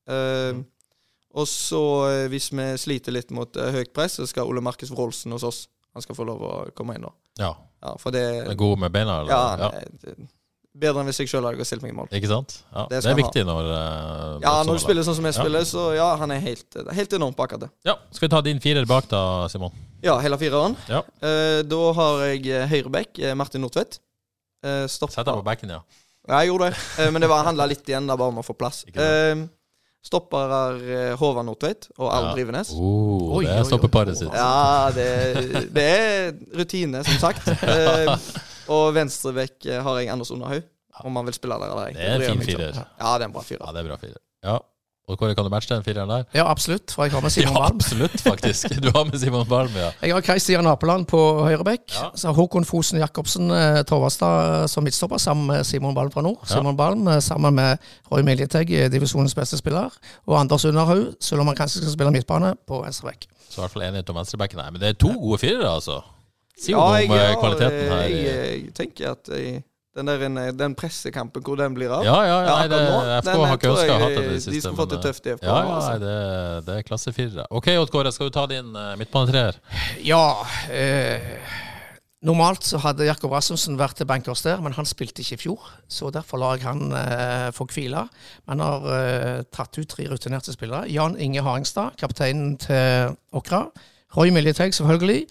Mm. 0.07 0.61
og 1.43 1.49
så, 1.51 1.83
eh, 2.12 2.29
hvis 2.31 2.53
vi 2.55 2.68
sliter 2.79 3.16
litt 3.18 3.35
mot 3.35 3.59
eh, 3.59 3.72
høyt 3.74 3.91
press, 3.99 4.20
så 4.20 4.29
skal 4.31 4.47
Ole 4.47 4.62
Markus 4.62 4.95
Wroldsen 4.95 5.35
hos 5.35 5.43
oss. 5.51 5.64
Han 5.99 6.07
skal 6.07 6.14
få 6.20 6.29
lov 6.31 6.47
å 6.47 6.55
komme 6.77 6.95
inn 6.95 7.03
nå. 7.03 7.11
Ja. 7.43 7.51
Ja, 7.87 7.95
for 8.03 8.14
det 8.14 8.24
Er 8.43 8.59
god 8.59 8.82
med 8.82 8.95
beina, 8.95 9.20
eller? 9.22 9.30
Ja, 9.30 9.70
ja. 9.70 10.11
er 10.11 10.26
bedre 10.76 11.03
enn 11.03 11.09
hvis 11.09 11.20
jeg 11.22 11.30
sjøl 11.30 11.47
hadde 11.49 11.66
stilt 11.66 11.84
meg 11.84 11.93
i 11.93 11.97
mål. 11.97 12.09
Ikke 12.14 12.30
sant? 12.30 12.59
Ja, 12.68 12.84
det, 12.91 13.01
Det 13.05 13.12
er 13.12 13.18
viktig 13.18 13.45
ha. 13.45 13.49
når 13.49 13.68
uh, 13.70 14.45
Ja, 14.45 14.55
når 14.66 14.78
du 14.78 14.82
spiller 14.82 15.07
sånn 15.07 15.18
som 15.18 15.28
jeg 15.28 15.37
spiller, 15.39 15.66
så 15.68 15.89
ja, 15.97 16.09
han 16.20 16.34
er 16.34 16.43
helt, 16.45 16.80
helt 16.99 17.16
enormt 17.16 17.39
på 17.39 17.47
akkurat 17.47 17.66
det. 17.66 17.70
Ja, 17.89 17.97
Skal 18.11 18.26
vi 18.26 18.32
ta 18.34 18.43
din 18.45 18.62
firer 18.62 18.89
bak, 18.89 19.09
da, 19.12 19.20
Simon? 19.53 19.74
Ja, 20.05 20.18
hele 20.22 20.39
fireren. 20.41 20.76
Ja. 20.91 21.03
Uh, 21.24 21.62
da 21.66 21.82
har 22.01 22.26
jeg 22.28 22.43
eh, 22.53 22.66
høyreback, 22.70 23.22
Martin 23.39 23.64
Nordtvedt. 23.64 24.01
Uh, 24.64 24.84
Sett 24.91 25.22
deg 25.22 25.32
på 25.32 25.47
backen, 25.47 25.72
ja. 25.72 25.80
Ja, 26.26 26.43
jeg 26.43 26.51
gjorde 26.51 26.72
det. 26.72 27.11
Men 27.14 27.22
det 27.22 27.30
var 27.30 27.47
handla 27.47 27.68
litt 27.70 27.87
igjen, 27.87 28.09
da, 28.11 28.16
bare 28.18 28.34
om 28.34 28.41
å 28.43 28.47
få 28.47 28.57
plass. 28.59 28.82
Stopper 30.07 30.52
er 30.54 30.76
eh, 30.86 31.12
Håvard 31.18 31.48
Nordtveit 31.48 31.88
og 31.98 32.07
Erlend 32.12 32.28
Ja. 32.30 32.34
Drivenes. 32.36 32.70
Oh, 32.78 33.40
det 33.42 33.48
stopper 33.48 33.59
er 33.59 33.66
stoppeparet 33.66 34.18
sitt. 34.20 34.34
Ja, 34.36 34.90
det, 34.94 35.66
det 35.74 35.86
er 35.86 36.30
rutine, 36.61 37.02
som 37.07 37.18
sagt. 37.22 37.48
Eh, 37.66 38.12
og 38.72 38.92
venstrebekk 38.96 39.66
eh, 39.66 39.80
har 39.82 39.98
jeg 40.00 40.11
Anders 40.11 40.30
Underhaug, 40.34 40.64
om 41.07 41.18
han 41.20 41.26
vil 41.28 41.34
spille 41.36 41.59
der 41.59 41.72
eller 41.74 41.90
ei. 41.90 41.92
Det 41.94 42.07
er 42.07 42.24
en 42.30 42.40
fin 42.40 42.46
firer. 42.48 42.78
Ja, 42.98 43.12
det 43.18 43.26
er 43.26 43.28
en 43.28 43.34
bra 43.34 43.42
Ja, 43.50 43.72
det 43.74 43.82
er 43.82 43.88
bra 43.90 43.98
firer. 44.00 44.20
Ja. 44.46 44.57
Og 45.07 45.14
Kåre, 45.20 45.36
kan 45.38 45.46
du 45.46 45.50
matche 45.52 45.70
den 45.70 45.84
fireren 45.86 46.11
der? 46.11 46.24
Ja, 46.34 46.48
absolutt. 46.50 46.90
For 46.90 47.04
jeg 47.07 47.12
har 47.14 47.22
med 47.22 47.30
Ja, 47.38 47.50
Balm. 47.54 47.61
Ja, 47.62 47.66
absolutt, 47.76 48.16
faktisk. 48.24 48.72
Du 48.82 48.88
har 48.90 49.04
med 49.07 49.20
Simon 49.22 49.46
Balm, 49.46 49.70
ja. 49.78 49.92
Jeg 50.02 50.14
har 50.16 50.24
Kai 50.26 50.38
Stian 50.42 50.66
Apeland 50.66 51.07
på 51.07 51.20
høyrebekk. 51.46 51.84
Ja. 51.94 52.09
Så 52.18 52.26
har 52.32 52.34
Håkon 52.34 52.66
Fosen 52.66 52.98
Jacobsen 52.98 53.52
eh, 53.54 53.84
Torvastad 53.86 54.62
eh, 54.62 54.66
som 54.72 54.82
midtstopper, 54.82 55.22
sammen 55.22 55.46
med 55.52 55.62
Simon 55.68 55.94
Balm 55.94 56.11
fra 56.11 56.24
nord. 56.26 56.40
Ja. 56.42 56.57
Simon 56.57 56.74
Balm 56.76 57.07
eh, 57.07 57.20
sammen 57.22 57.54
med 57.54 57.78
Roy 58.11 58.26
Miljetegg, 58.26 58.72
eh, 58.74 58.88
divisjonens 58.90 59.36
beste 59.38 59.61
spiller. 59.62 59.94
Og 60.26 60.40
Anders 60.40 60.66
Underhaug, 60.66 61.14
selv 61.22 61.44
om 61.46 61.52
han 61.52 61.61
kanskje 61.62 61.84
skal 61.84 61.94
spille 61.94 62.11
midtbane, 62.18 62.57
på 62.66 62.82
venstrebekk. 62.82 63.28
Så 63.46 63.61
i 63.61 63.62
hvert 63.62 63.76
fall 63.76 63.86
enighet 63.86 64.11
om 64.11 64.18
venstrebekken 64.18 64.64
her. 64.64 64.74
Men 64.74 64.82
det 64.82 64.90
er 64.90 64.98
to 65.07 65.14
gode 65.22 65.38
firere, 65.44 65.70
altså. 65.70 66.00
Si 66.59 66.72
jo 66.74 66.82
Ja, 66.82 66.82
noe 66.82 67.07
om 67.07 67.14
jeg, 67.14 67.30
ja, 67.30 67.38
kvaliteten 67.38 67.94
her. 67.94 68.04
jeg, 68.11 68.26
jeg 68.26 68.74
tenker 68.82 69.14
at 69.14 69.30
jeg, 69.38 69.62
den, 69.97 70.11
der, 70.11 70.24
en- 70.28 70.59
den 70.59 70.74
pressekampen, 70.78 71.42
hvor 71.47 71.57
den 71.61 71.74
blir 71.76 71.92
av 71.97 72.05
Ja, 72.05 72.16
ja, 72.28 72.38
ja, 72.44 72.57
nei, 72.61 72.68
det, 72.72 72.80
FK 73.22 73.30
den 73.30 73.44
har 73.47 73.59
ikke 73.59 73.70
ønska 73.72 73.94
å 73.94 74.01
ha 74.03 74.09
det 74.12 74.24
i 74.24 74.26
det 74.28 74.40
siste. 74.42 74.55
De 74.57 74.61
skulle 74.64 74.80
fått 74.82 74.94
det 74.94 75.03
tøft 75.07 75.26
i 75.28 75.36
FK. 75.36 75.47
Ja, 75.49 75.55
ja, 75.57 75.76
altså. 75.76 75.92
nei, 75.92 76.01
det, 76.05 76.64
det 76.66 76.74
er 76.80 76.88
klassefirere. 76.90 77.47
OK, 77.51 77.70
Odd 77.80 78.12
skal 78.14 78.28
du 78.30 78.34
ta 78.36 78.44
din 78.51 78.74
uh, 78.76 78.92
midtbanetreer? 79.01 79.59
Ja 80.05 80.22
eh, 80.70 81.32
Normalt 82.26 82.64
så 82.64 82.78
hadde 82.80 83.05
Jakob 83.07 83.30
Rasmussen 83.30 83.76
vært 83.78 83.99
til 84.01 84.09
bankers 84.09 84.40
der, 84.42 84.61
men 84.64 84.74
han 84.74 84.88
spilte 84.88 85.20
ikke 85.22 85.36
i 85.36 85.40
fjor. 85.44 85.66
Så 85.86 86.09
derfor 86.11 86.40
lar 86.40 86.57
jeg 86.57 86.64
han 86.66 86.88
eh, 86.97 87.51
få 87.55 87.66
hvile. 87.70 88.07
Man 88.49 88.62
har 88.64 88.86
eh, 88.97 89.42
tatt 89.55 89.76
ut 89.78 89.88
tre 89.92 90.09
rutinerte 90.11 90.55
spillere. 90.57 90.88
Jan 90.90 91.18
Inge 91.22 91.44
Haringstad, 91.44 91.94
kapteinen 92.01 92.57
til 92.62 93.14
Åkra. 93.36 93.66
Roy 94.16 94.32
Miljetegg, 94.34 94.74
selvfølgelig. 94.74 95.26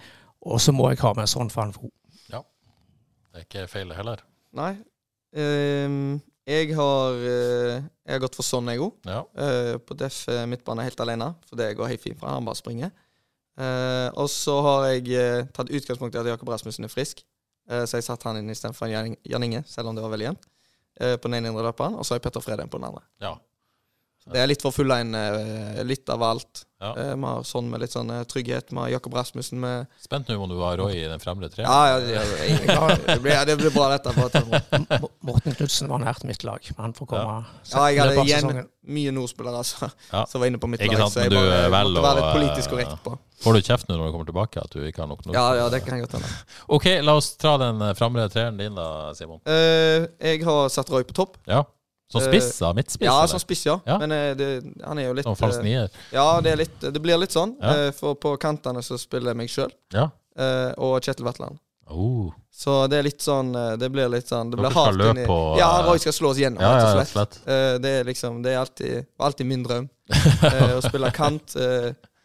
Og 0.46 0.62
så 0.62 0.72
må 0.72 0.88
jeg 0.92 1.02
ha 1.02 1.12
med 1.18 1.28
Son 1.28 1.50
Fanfo. 1.50 1.90
Ja, 2.32 2.40
Det 3.34 3.42
er 3.42 3.48
ikke 3.50 3.66
feil 3.74 3.92
heller. 3.98 4.22
Nei. 4.56 4.72
Um, 5.36 6.16
jeg 6.46 6.70
har 6.78 7.16
eh, 7.26 7.82
Jeg 8.06 8.14
har 8.14 8.20
gått 8.22 8.36
for 8.38 8.46
sånn, 8.46 8.68
jeg 8.70 8.80
òg. 8.80 8.94
Ja. 9.04 9.24
på 9.82 9.96
def 9.98 10.20
eh, 10.30 10.44
midtbane 10.46 10.84
helt 10.86 11.00
alene, 11.02 11.32
for 11.48 11.58
det 11.58 11.72
går 11.76 11.90
helt 11.90 12.04
fint 12.04 12.20
fra 12.20 12.36
han 12.36 12.46
bare 12.46 12.58
springer. 12.58 12.92
Uh, 13.58 14.12
og 14.20 14.28
så 14.30 14.54
har 14.62 14.84
jeg 14.92 15.48
tatt 15.56 15.72
utgangspunkt 15.72 16.14
i 16.14 16.20
at 16.20 16.28
Jakob 16.30 16.52
Rasmussen 16.52 16.86
er 16.86 16.92
frisk, 16.92 17.24
så 17.66 17.98
jeg 17.98 18.04
satte 18.06 18.28
han 18.28 18.36
inn 18.38 18.52
istedenfor 18.52 18.86
Jan 18.86 19.42
Inge, 19.42 19.64
selv 19.66 19.90
om 19.90 19.96
det 19.96 20.04
var 20.04 20.12
veldig 20.12 20.26
jevnt. 20.28 20.44
på 20.94 21.26
den 21.26 21.34
ene 21.34 21.50
indre 21.50 21.64
løperen, 21.66 21.96
og 21.98 22.06
så 22.06 22.14
har 22.14 22.20
jeg 22.20 22.26
Petter 22.28 22.44
Fredheim 22.44 22.70
på 22.70 22.78
den 22.78 22.86
andre. 22.92 23.02
ja. 23.24 23.32
Det 24.26 24.40
er 24.42 24.48
litt 24.50 24.62
for 24.64 24.74
fulle 24.74 24.96
inn, 25.04 25.14
eh, 25.14 25.82
litt 25.86 26.08
av 26.10 26.22
alt. 26.26 26.64
Ja. 26.82 26.90
Eh, 26.98 27.14
Vi 27.16 27.22
har 27.24 27.44
sånn 27.46 27.68
med 27.70 27.80
litt 27.80 27.92
sånn 27.94 28.10
eh, 28.12 28.24
trygghet. 28.28 28.68
Vi 28.70 28.76
har 28.76 28.88
Jakob 28.90 29.14
Rasmussen 29.16 29.60
med 29.62 29.86
Spent 30.02 30.28
nå 30.28 30.34
om 30.42 30.50
du 30.50 30.58
har 30.60 30.76
Roy 30.76 30.92
i 30.98 31.06
den 31.08 31.22
fremre 31.22 31.48
treen 31.48 31.64
Ja, 31.64 31.96
ja, 31.96 32.00
det, 32.02 33.16
blir, 33.24 33.38
det 33.48 33.54
blir 33.56 33.70
bra, 33.72 33.86
dette. 33.94 34.12
Til 34.34 35.06
Morten 35.24 35.54
Knutsen 35.56 35.88
var 35.88 36.02
nært 36.02 36.26
mitt 36.28 36.44
lag, 36.44 36.60
men 36.76 36.82
han 36.88 36.92
får 36.98 37.08
komme 37.14 37.36
Ja, 37.70 37.86
jeg 37.88 38.02
hadde 38.02 38.24
igjen 38.26 38.66
mye 38.86 39.14
nordspillere 39.16 39.62
altså, 39.62 39.88
Ja. 40.12 40.26
som 40.28 40.42
var 40.42 40.50
inne 40.50 40.60
på 40.60 40.68
mitt 40.68 40.82
Ikke 40.84 40.98
lag. 40.98 41.06
sant, 41.08 41.14
Så 41.16 41.24
jeg 41.24 41.32
bare 41.32 41.70
vel 41.72 41.94
måtte 41.94 42.04
være 42.04 42.20
litt 42.20 42.36
politisk 42.36 42.74
korrekt 42.74 42.98
på. 43.06 43.14
Får 43.46 43.56
du 43.56 43.60
kjeft 43.62 43.88
nå 43.88 43.96
når 43.96 44.10
du 44.10 44.12
kommer 44.18 44.28
tilbake 44.28 44.60
at 44.66 44.76
du 44.76 44.82
ikke 44.84 45.00
har 45.04 45.08
nok 45.14 45.24
nord? 45.24 45.34
Ja, 45.38 45.46
ja, 45.62 45.68
det 45.72 45.80
kan 45.86 46.02
godt 46.02 46.18
hende. 46.18 46.28
OK, 46.76 46.86
la 47.06 47.16
oss 47.16 47.32
ta 47.40 47.56
den 47.62 47.80
fremre 47.96 48.28
treeren 48.32 48.58
din 48.60 48.76
da, 48.76 49.14
Simon. 49.16 49.40
Uh, 49.48 50.06
jeg 50.20 50.44
har 50.44 50.68
satt 50.72 50.92
Roy 50.92 51.04
på 51.08 51.16
topp. 51.16 51.38
Ja. 51.48 51.62
Som 52.12 52.22
Eh, 52.22 52.28
spiss, 52.28 52.58
da? 52.62 52.72
Midtspiss? 52.72 53.06
Ja, 53.06 53.26
som 53.26 53.40
spiss, 53.42 53.64
ja. 53.66 53.80
Ja. 53.86 53.98
Men 53.98 54.12
eh, 54.14 54.34
det, 54.38 54.48
han 54.84 54.98
er 54.98 55.08
jo 55.08 55.14
litt 55.18 55.26
Som 55.26 55.34
falsk 55.36 55.58
eh, 55.58 55.64
nier? 55.66 55.88
Ja, 56.14 56.40
det, 56.40 56.52
litt, 56.60 56.76
det 56.80 57.00
blir 57.02 57.18
litt 57.18 57.34
sånn. 57.34 57.56
Ja. 57.60 57.90
for 57.92 58.14
på 58.14 58.36
kantene 58.38 58.82
så 58.82 58.98
spiller 58.98 59.32
jeg 59.34 59.40
meg 59.42 59.50
sjøl 59.50 59.72
Ja. 59.92 60.10
og 60.78 61.00
Kjetil 61.02 61.26
Vatland. 61.26 61.58
Oh. 61.90 62.30
Så 62.50 62.88
det 62.90 62.98
er 62.98 63.04
litt 63.06 63.22
sånn 63.22 63.52
Det 63.78 63.86
blir 63.94 64.08
litt 64.10 64.26
sånn 64.26 64.48
Det 64.50 64.58
blir 64.58 64.72
hardt 64.74 65.02
inni 65.06 65.22
Ja, 65.60 65.68
Roy 65.86 66.00
skal 66.02 66.12
slå 66.16 66.32
oss 66.32 66.38
gjennom, 66.40 66.58
Ja, 66.58 66.72
rett 66.72 66.82
ja, 66.82 66.88
og 66.88 66.96
slett. 66.96 67.12
slett. 67.12 67.36
Eh, 67.46 67.74
det 67.78 67.92
er 68.00 68.08
liksom 68.08 68.40
Det 68.42 68.50
er 68.54 68.58
alltid, 68.58 69.06
alltid 69.22 69.46
min 69.46 69.62
drøm. 69.62 69.86
å 70.78 70.80
spille 70.82 71.10
kant 71.14 71.54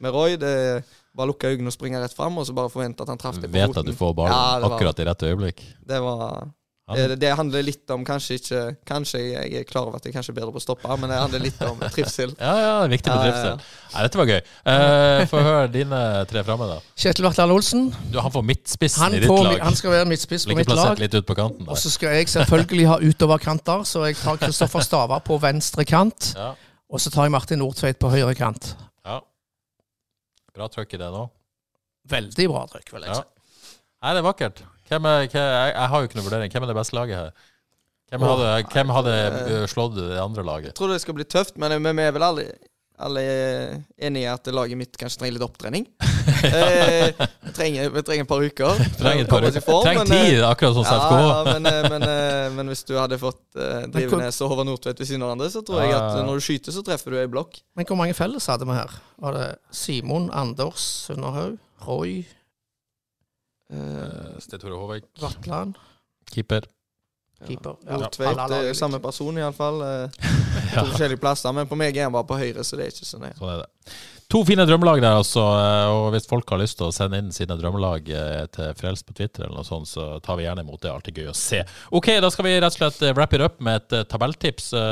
med 0.01 0.13
Roy. 0.15 0.38
Det 0.41 0.49
er 0.49 0.82
bare 1.13 1.27
lukke 1.29 1.49
øynene 1.51 1.69
og 1.69 1.75
springe 1.75 1.99
rett 2.01 2.13
fram, 2.15 2.38
og 2.41 2.45
så 2.47 2.53
bare 2.57 2.69
forvente 2.73 3.01
at 3.05 3.09
han 3.11 3.17
traff 3.21 3.38
deg 3.38 3.49
på 3.51 3.57
Vet 3.57 3.67
foten. 3.69 3.82
at 3.84 3.86
du 3.91 3.97
får 3.97 4.13
ballen 4.17 4.34
Ja, 4.34 4.69
akkurat 4.69 4.99
i 5.03 5.05
dette 5.09 5.29
øyeblikk. 5.29 5.61
Det 5.86 5.99
var 6.01 6.47
det, 6.95 7.19
det 7.21 7.29
handler 7.37 7.63
litt 7.63 7.89
om 7.93 8.03
Kanskje 8.05 8.35
ikke 8.39 8.61
Kanskje 8.87 9.19
jeg 9.21 9.53
er 9.61 9.63
klar 9.69 9.87
over 9.87 9.97
at 9.99 10.05
jeg 10.05 10.13
kanskje 10.15 10.31
er 10.33 10.37
bedre 10.39 10.51
på 10.55 10.61
å 10.61 10.63
stoppe, 10.63 10.97
men 11.01 11.09
det 11.11 11.17
handler 11.21 11.43
litt 11.43 11.61
om 11.67 11.79
trivsel. 11.95 12.33
Ja, 12.39 12.53
ja, 12.59 12.71
det 12.81 12.87
er 12.87 12.93
viktig 12.95 13.11
med 13.11 13.17
Ja, 13.17 13.25
ja, 13.25 13.31
trivsel. 13.31 13.51
ja. 13.51 13.89
Nei, 13.95 14.03
dette 14.07 14.19
var 14.21 14.29
gøy. 14.31 14.41
Uh, 14.65 15.25
Få 15.31 15.43
høre 15.45 15.67
dine 15.73 16.01
tre 16.31 16.43
framme, 16.47 16.67
da. 16.71 16.77
Kjetil 17.03 17.25
Vartdal 17.27 17.51
Olsen. 17.55 17.89
Du, 18.13 18.19
han 18.23 18.31
får 18.35 18.45
midtspissen 18.51 19.03
Han, 19.03 19.15
i 19.17 19.21
ditt 19.23 19.31
får, 19.31 19.43
lag. 19.49 19.59
han 19.67 19.75
skal 19.79 19.95
være 19.97 20.09
midtspiss 20.11 20.45
på 20.49 20.57
mitt 20.59 20.71
lag. 20.71 20.99
litt 21.01 21.15
ut 21.19 21.27
på 21.27 21.35
kanten 21.37 21.67
Og 21.71 21.77
så 21.81 21.91
skal 21.93 22.15
jeg 22.19 22.29
selvfølgelig 22.31 22.87
ha 22.91 22.99
utoverkanter, 23.03 23.83
så 23.87 24.05
jeg 24.07 24.17
tar 24.21 24.39
Kristoffer 24.41 24.85
Stava 24.85 25.19
på 25.23 25.37
venstre 25.43 25.85
kant. 25.87 26.31
Ja, 26.37 26.53
Og 26.91 26.99
så 27.03 27.11
tar 27.13 27.27
jeg 27.27 27.31
Martin 27.35 27.59
Nordtveit 27.63 27.99
på 28.01 28.09
høyre 28.11 28.33
kant. 28.35 28.73
ja. 29.05 29.19
Bra 30.51 30.67
trøkk 30.67 30.97
i 30.97 30.99
det 30.99 31.07
nå. 31.13 31.21
Veldig 32.11 32.45
bra 32.51 32.65
trykk, 32.67 32.89
vil 32.91 33.05
jeg 33.05 33.13
Ja. 33.13 33.21
si. 33.21 33.77
Nei, 34.01 34.11
det 34.15 34.19
er 34.19 34.25
vakkert. 34.25 34.57
Hvem 34.91 35.05
er, 35.07 35.27
hvem, 35.31 35.39
jeg, 35.39 35.71
jeg 35.71 35.87
har 35.93 36.01
jo 36.01 36.07
ikke 36.09 36.17
noen 36.19 36.27
vurdering. 36.27 36.51
Hvem 36.51 36.65
er 36.65 36.69
det 36.73 36.75
beste 36.75 36.97
laget 36.97 37.15
her? 37.15 37.47
Hvem 38.11 38.25
hadde, 38.27 38.47
hvem 38.73 38.89
hadde 38.91 39.13
uh, 39.31 39.61
slått 39.71 39.95
det 39.95 40.19
andre 40.19 40.43
laget? 40.43 40.73
Jeg 40.73 40.79
tror 40.81 40.91
det 40.91 40.99
skal 40.99 41.15
bli 41.15 41.25
tøft, 41.31 41.55
men 41.61 41.77
vi 41.79 42.03
er 42.03 42.11
vel 42.11 42.25
alle, 42.27 42.43
alle 42.99 43.21
enige 43.95 44.25
i 44.25 44.27
at 44.27 44.49
laget 44.51 44.79
mitt 44.81 44.97
kanskje 44.99 45.21
trenger 45.21 45.37
litt 45.37 45.45
opptrening. 45.45 45.85
eh, 46.51 47.13
vi, 47.15 47.53
trenger, 47.55 47.93
vi 47.95 48.03
trenger 48.09 48.25
et 48.25 48.33
par 48.33 48.43
uker. 48.43 48.81
Trenger 48.99 49.23
et 49.23 49.31
par 49.31 49.47
uker. 49.47 49.63
form, 49.63 49.85
Trenger 49.87 50.03
men, 50.03 50.17
eh, 50.17 50.27
tid, 50.27 50.43
akkurat 50.49 50.75
som 50.75 50.89
Ja, 50.89 51.21
ja, 51.21 51.39
men, 51.53 51.71
eh, 51.71 51.87
men, 51.87 52.07
eh, 52.09 52.49
men 52.57 52.73
hvis 52.73 52.83
du 52.91 52.93
hadde 52.99 53.21
fått 53.21 53.41
uh, 53.55 53.87
Drivenes 53.95 54.41
og 54.43 54.51
Håvard 54.51 54.69
Nordtvedt 54.69 54.99
ved 54.99 55.07
siden 55.07 55.23
av 55.23 55.31
hverandre, 55.31 55.49
så 55.55 55.63
tror 55.63 55.85
jeg 55.85 55.95
at 56.01 56.19
når 56.19 56.43
du 56.43 56.47
skyter, 56.49 56.75
så 56.75 56.83
treffer 56.91 57.15
du 57.15 57.21
ei 57.21 57.31
blokk. 57.31 57.63
Men 57.79 57.87
hvor 57.87 57.99
mange 58.03 58.17
felles 58.17 58.51
hadde 58.51 58.67
vi 58.67 58.75
her? 58.75 58.99
Var 59.23 59.39
det 59.39 59.47
Simon, 59.71 60.27
Anders 60.35 60.83
Sunderhaug, 61.07 61.55
Roy, 61.87 62.21
Uh, 63.72 64.36
Sten 64.43 64.59
Tore 64.59 64.76
Håvik, 64.76 65.05
Vatland, 65.22 65.78
keeper. 66.32 66.65
keeper? 67.47 67.78
Ja, 67.88 67.97
Botveit. 67.97 68.36
Ja. 68.38 68.47
Det 68.51 68.57
er 68.57 68.67
litt. 68.69 68.78
samme 68.78 68.99
person, 69.03 69.38
iallfall. 69.39 69.82
Uh, 69.82 70.09
Ja. 70.72 70.84
to 70.84 70.91
forskjellige 70.91 71.19
plasser, 71.19 71.51
men 71.55 71.67
på 71.67 71.76
meg 71.80 71.95
er 71.97 72.05
han 72.05 72.13
bare 72.13 72.28
på 72.28 72.38
høyre, 72.39 72.63
så 72.63 72.78
det 72.80 72.86
er 72.86 72.91
ikke 72.93 73.07
så 73.07 73.17
nøye. 73.19 73.34
Sånn 73.39 73.49
er 73.53 73.61
det. 73.63 73.95
To 74.32 74.45
fine 74.47 74.63
drømmelag 74.63 75.01
der, 75.03 75.17
altså. 75.19 75.41
Og 75.91 76.05
hvis 76.13 76.27
folk 76.29 76.47
har 76.53 76.61
lyst 76.61 76.77
til 76.79 76.88
å 76.88 76.93
sende 76.95 77.19
inn 77.19 77.34
sine 77.36 77.57
drømmelag 77.59 78.05
eh, 78.15 78.43
til 78.55 78.69
Frelst 78.79 79.03
på 79.03 79.15
Twitter, 79.17 79.43
eller 79.43 79.59
noe 79.59 79.67
sånt, 79.67 79.89
så 79.91 80.05
tar 80.23 80.38
vi 80.39 80.45
gjerne 80.45 80.63
imot 80.63 80.79
det. 80.86 80.91
Alltid 80.93 81.19
gøy 81.19 81.27
å 81.34 81.36
se. 81.36 81.59
Ok, 81.91 82.07
da 82.23 82.29
skal 82.32 82.47
vi 82.47 82.53
rett 82.55 82.71
og 82.71 82.77
slett 82.77 83.03
eh, 83.03 83.11
wrap 83.17 83.36
it 83.36 83.43
up 83.43 83.59
med 83.59 83.82
et 83.82 84.07
tabelltips. 84.07 84.69
Det 84.71 84.86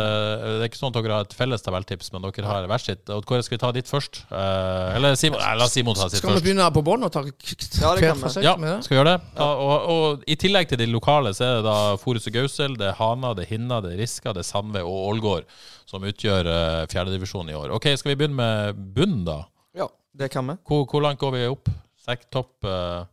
er 0.57 0.65
ikke 0.67 0.81
sånn 0.81 0.91
at 0.91 0.99
dere 0.99 1.15
har 1.21 1.29
et 1.29 1.37
felles 1.39 1.63
tabelltips, 1.63 2.11
men 2.11 2.27
dere 2.27 2.51
har 2.51 2.67
hvert 2.67 2.83
sitt. 2.89 3.05
Og 3.15 3.23
Kåre, 3.29 3.45
skal 3.47 3.55
vi 3.55 3.61
ta 3.63 3.71
ditt 3.79 3.87
først? 3.87 4.25
Eller 4.35 5.15
Simon, 5.19 5.39
nei, 5.39 5.55
la 5.61 5.69
Simon 5.71 5.95
ta 5.95 6.09
sitt 6.09 6.19
først. 6.19 6.25
Skal 6.25 6.35
vi 6.41 6.45
begynne 6.49 6.67
på 6.75 6.83
bånn 6.91 7.07
og 7.07 7.15
ta 7.15 7.23
Ja, 7.23 7.95
det 7.95 8.03
hver 8.03 8.05
kan 8.09 8.21
for 8.25 8.35
seg 8.35 8.43
Ja, 8.43 8.57
skal 8.59 8.97
vi 8.97 8.99
gjøre 8.99 9.15
det? 9.15 9.33
Og, 9.39 9.65
og, 9.69 9.89
og 9.95 10.29
i 10.35 10.39
tillegg 10.43 10.67
til 10.73 10.83
de 10.83 10.91
lokale, 10.91 11.31
så 11.37 11.47
er 11.47 11.57
det 11.61 11.67
da 11.69 11.79
Forus 12.03 12.27
og 12.27 12.35
Gausel, 12.35 12.75
det 12.79 12.91
er 12.91 12.99
Hana, 12.99 13.31
det 13.39 13.47
er 13.47 13.55
Hinna, 13.55 13.79
det 13.85 13.95
er 13.95 14.03
Riska, 14.03 14.35
det 14.35 14.43
er 14.43 14.51
Sandve 14.51 14.83
og 14.83 15.13
Ålgård 15.13 15.47
som 15.89 16.03
utgjør 16.05 16.47
uh, 16.49 16.87
fjerdedivisjon 16.91 17.49
i 17.49 17.55
år. 17.57 17.73
Ok, 17.75 17.89
skal 17.97 18.13
vi 18.13 18.17
begynne 18.21 18.37
med 18.37 18.81
bunnen, 18.95 19.23
da? 19.27 19.39
Ja, 19.77 19.87
det 20.13 20.29
kan 20.33 20.45
vi. 20.51 20.59
Hvor, 20.69 20.85
hvor 20.91 21.01
langt 21.05 21.21
går 21.21 21.33
vi 21.35 21.47
opp? 21.49 21.71
Sekk 22.05 22.27
topp 22.33 22.67
uh, 22.69 23.07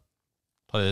Ta 0.66 0.81
de 0.83 0.91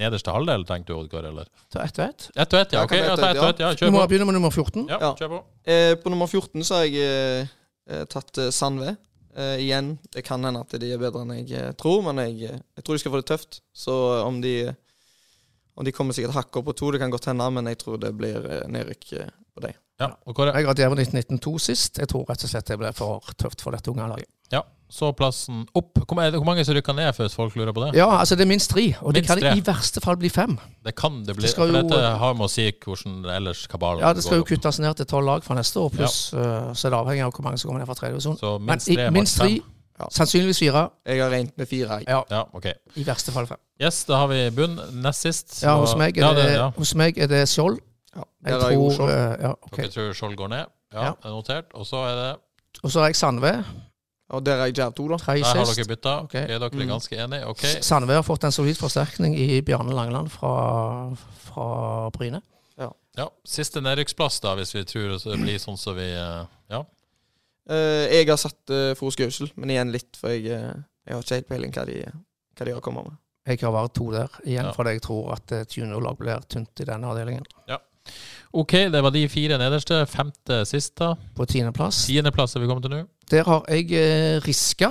nederste 0.00 0.32
halvdel, 0.34 0.64
tenkte 0.66 0.90
du, 0.90 0.96
Oddgar, 0.98 1.28
eller? 1.28 1.46
Ta 1.70 1.84
ett 1.86 1.98
og 2.02 2.08
ett. 2.08 2.24
Ett 2.34 2.52
og 2.56 2.58
ett, 2.58 2.72
ja. 2.74 2.80
Ok, 2.82 2.92
ja, 2.98 3.12
ta 3.16 3.28
ett 3.30 3.38
og 3.38 3.48
ett, 3.52 3.60
ja. 3.62 3.68
Kjør 3.78 3.92
må 3.94 4.00
begynne 4.10 4.26
med 4.26 4.34
nummer 4.34 4.50
14. 4.50 4.88
Ja, 4.90 4.98
Ja. 4.98 5.10
kjør 5.20 5.30
på. 5.36 5.38
Eh, 5.62 5.94
på 6.02 6.10
nummer 6.10 6.26
14 6.26 6.64
så 6.66 6.80
har 6.80 6.88
jeg 6.90 7.04
eh, 7.06 7.52
eh, 7.86 8.02
tatt 8.10 8.40
eh, 8.42 8.50
Sandve. 8.50 8.96
Eh, 9.38 9.62
igjen, 9.62 9.92
det 10.12 10.24
kan 10.26 10.42
hende 10.44 10.60
at 10.66 10.74
de 10.82 10.90
er 10.92 10.98
bedre 11.00 11.22
enn 11.22 11.30
jeg 11.38 11.54
eh, 11.54 11.70
tror, 11.78 12.02
men 12.08 12.18
jeg, 12.26 12.50
eh, 12.50 12.58
jeg 12.76 12.84
tror 12.84 12.98
de 12.98 13.04
skal 13.04 13.14
få 13.14 13.22
det 13.22 13.28
tøft. 13.30 13.60
Så 13.72 13.94
eh, 14.18 14.26
om 14.26 14.42
de 14.42 14.56
om 15.78 15.86
de 15.86 15.94
kommer 15.96 16.12
sikkert 16.18 16.34
hakk 16.36 16.58
opp 16.60 16.66
på 16.68 16.74
to, 16.76 16.90
det 16.92 17.00
kan 17.00 17.14
godt 17.14 17.30
hende, 17.30 17.46
men 17.54 17.70
jeg 17.70 17.78
tror 17.80 18.02
det 18.02 18.10
blir 18.18 18.42
eh, 18.44 18.66
nedrykk 18.74 19.12
eh, 19.22 19.30
på 19.54 19.62
dem. 19.64 19.78
Ja, 20.00 20.08
og 20.26 20.34
Kåre? 20.34 20.54
Jeg 20.56 20.66
har 20.66 20.74
Djerven 20.74 20.98
1992 20.98 21.58
sist. 21.62 21.98
Jeg 21.98 22.08
tror 22.08 22.24
rett 22.28 22.42
og 22.44 22.50
slett 22.50 22.66
det 22.66 22.78
ble 22.80 22.92
for 22.96 23.20
tøft 23.38 23.60
for 23.62 23.70
dette 23.76 23.90
unge 23.92 24.06
laget. 24.08 24.26
Ja, 24.52 24.62
så 24.92 25.12
plassen 25.16 25.62
opp. 25.78 25.96
Hvor 26.04 26.18
det, 26.20 26.34
hvor 26.36 26.44
mange 26.44 26.64
som 26.64 26.74
rykker 26.76 26.92
ned, 26.96 27.12
først, 27.16 27.36
folk 27.38 27.54
lurer 27.56 27.72
på 27.72 27.84
det? 27.86 27.94
Ja, 27.96 28.08
altså 28.18 28.36
det 28.36 28.44
er 28.44 28.50
minst 28.50 28.70
tre, 28.72 28.94
og 29.00 29.14
det 29.14 29.22
kan 29.26 29.38
tre. 29.40 29.52
i 29.56 29.62
verste 29.64 30.00
fall 30.04 30.16
bli 30.20 30.28
fem. 30.32 30.58
Det 30.84 30.94
kan 30.98 31.22
det 31.24 31.36
bli. 31.36 31.42
Det 31.46 31.50
skal 31.54 31.68
for 31.70 31.76
jo- 31.78 31.82
dette 31.88 32.00
har 32.18 32.34
med 32.34 32.44
å 32.48 32.50
si 32.52 32.66
hvordan 32.72 33.24
ellers 33.36 33.66
kabalen 33.72 34.00
Ja, 34.04 34.12
det 34.12 34.24
skal 34.24 34.40
jo 34.40 34.44
går 34.44 34.56
kuttes 34.56 34.78
ned 34.80 34.96
til 34.96 35.06
tolv 35.06 35.26
lag 35.26 35.44
fra 35.44 35.54
neste 35.56 35.80
år, 35.80 35.90
pluss 35.94 36.18
eh, 36.34 36.72
så 36.74 36.86
er 36.88 36.90
det 36.90 36.98
avhengig 36.98 37.24
av 37.24 37.32
hvor 37.32 37.44
mange 37.46 37.58
som 37.62 37.68
kommer 37.70 37.80
ned 37.84 37.86
fra 37.88 37.94
tredje 37.94 38.16
divisjon. 38.18 38.36
Så 38.42 38.58
Men 38.58 38.74
minst 38.74 38.88
i, 38.88 38.96
tre, 38.96 39.10
minst 39.10 39.38
tre. 39.38 39.60
Ja. 40.00 40.06
sannsynligvis 40.10 40.58
fire. 40.58 40.88
Jeg 41.06 41.20
har 41.22 41.30
regnet 41.30 41.56
med 41.56 41.68
fire. 41.68 42.00
Ja, 42.08 42.22
Ja, 42.30 42.42
ok. 42.52 42.66
i 42.96 43.04
verste 43.04 43.30
fall 43.32 43.46
fem. 43.46 43.58
Yes, 43.80 44.04
da 44.04 44.16
har 44.16 44.26
vi 44.28 44.50
bunn. 44.50 44.76
Nest 45.00 45.20
sist. 45.22 45.62
Ja, 45.62 45.76
hos 45.78 45.94
meg 45.96 46.16
er 46.18 46.22
ja, 46.26 46.32
det, 46.34 46.52
ja. 46.56 46.70
hos 46.76 46.94
meg 46.98 47.16
er 47.18 47.26
det 47.28 47.46
Skjold. 47.48 47.78
Ja, 48.16 48.22
Jeg 48.44 48.52
der 48.52 48.60
har 48.60 48.70
jeg 48.70 48.78
tror 48.78 48.90
Oslo. 48.90 49.06
eh, 49.08 49.36
Ja, 49.40 49.50
ok. 49.62 49.76
Dere 49.76 49.88
tror 49.88 50.12
Skjold 50.12 50.36
går 50.36 50.48
ned? 50.48 50.66
Ja, 50.92 51.04
Ja. 51.04 51.10
det 51.10 51.24
er 51.24 51.30
notert. 51.30 51.64
Og 51.74 51.86
så 51.86 51.96
er 51.96 52.14
det 52.16 52.40
Og 52.84 52.90
så 52.90 53.00
har 53.00 53.06
jeg 53.08 53.16
Sandve. 53.16 53.64
Og 54.30 54.44
der 54.46 54.52
er 54.56 54.64
jeg 54.66 54.78
Jerv 54.78 54.92
2, 54.94 55.08
da. 55.08 55.16
Tredje 55.16 55.42
Der 55.44 55.54
har 55.58 55.64
sist. 55.64 55.76
dere 55.78 55.86
bytta. 55.96 56.22
Ok. 56.22 56.34
Er 56.34 56.46
dere 56.46 56.64
er 56.64 56.70
Mm. 56.70 56.88
ganske 56.88 57.16
enige. 57.24 57.46
Ok. 57.46 57.58
Sandve 57.82 58.12
har 58.14 58.22
fått 58.22 58.44
en 58.44 58.52
solid 58.52 58.74
forsterkning 58.76 59.36
i 59.38 59.60
Bjarne 59.60 59.92
Langeland 59.92 60.30
fra, 60.30 61.14
fra 61.44 62.10
Bryne. 62.10 62.40
Ja, 63.14 63.26
Siste 63.44 63.80
nedrykksplass, 63.82 64.40
da, 64.40 64.54
hvis 64.56 64.72
vi 64.74 64.84
tror 64.84 65.18
det 65.18 65.38
blir 65.40 65.58
sånn 65.58 65.76
som 65.76 65.94
vi 65.94 66.06
eh, 66.14 66.46
Ja. 66.70 66.82
Eh, 67.68 68.08
jeg 68.08 68.26
har 68.26 68.36
satt 68.40 68.70
uh, 68.70 68.94
Fros 68.94 69.16
Gausel, 69.16 69.50
men 69.54 69.68
igjen 69.68 69.92
litt, 69.92 70.16
for 70.16 70.28
jeg, 70.30 70.46
eh, 70.46 70.72
jeg 71.06 71.14
har 71.14 71.20
ikke 71.22 71.34
helt 71.34 71.48
peiling 71.48 71.72
hva 71.76 71.84
de, 71.86 71.98
hva 72.56 72.64
de 72.64 72.72
har 72.72 72.80
kommet 72.80 73.04
med. 73.04 73.18
Jeg 73.46 73.60
har 73.60 73.72
vært 73.72 73.92
to 73.94 74.10
der 74.12 74.28
igjen, 74.46 74.64
Ja. 74.64 74.72
fordi 74.72 74.94
jeg 74.96 75.02
tror 75.02 75.32
at 75.34 75.52
et 75.52 75.68
juniorlag 75.76 76.16
blir 76.18 76.40
tynt 76.48 76.80
i 76.80 76.84
denne 76.84 77.04
avdelingen. 77.04 77.44
Ok, 78.52 78.72
det 78.92 79.00
var 79.02 79.14
de 79.14 79.24
fire 79.32 79.56
nederste. 79.60 80.02
Femte 80.10 80.62
sist, 80.68 80.94
da. 81.00 81.14
På 81.36 81.46
tiendeplass. 81.48 82.04
Tiendeplass 82.08 82.56
er 82.56 82.64
vi 82.64 82.68
kommet 82.68 82.84
til 82.84 82.92
nå. 82.92 83.02
Der 83.32 83.46
har 83.48 83.64
jeg 83.72 83.92
eh, 83.96 84.40
Riska, 84.44 84.90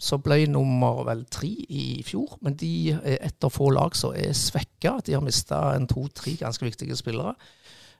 som 0.00 0.22
ble 0.24 0.46
nummer 0.50 1.02
vel 1.06 1.26
tre 1.30 1.50
i 1.68 2.02
fjor. 2.06 2.38
Men 2.40 2.56
de 2.58 2.94
er 2.94 3.18
etter 3.18 3.50
av 3.50 3.52
få 3.52 3.68
lag 3.76 3.96
som 3.98 4.16
er 4.16 4.32
svekka. 4.36 4.96
De 5.04 5.18
har 5.18 5.24
mista 5.24 5.60
en 5.76 5.86
to-tre 5.90 6.38
ganske 6.40 6.64
viktige 6.64 6.96
spillere. 6.96 7.34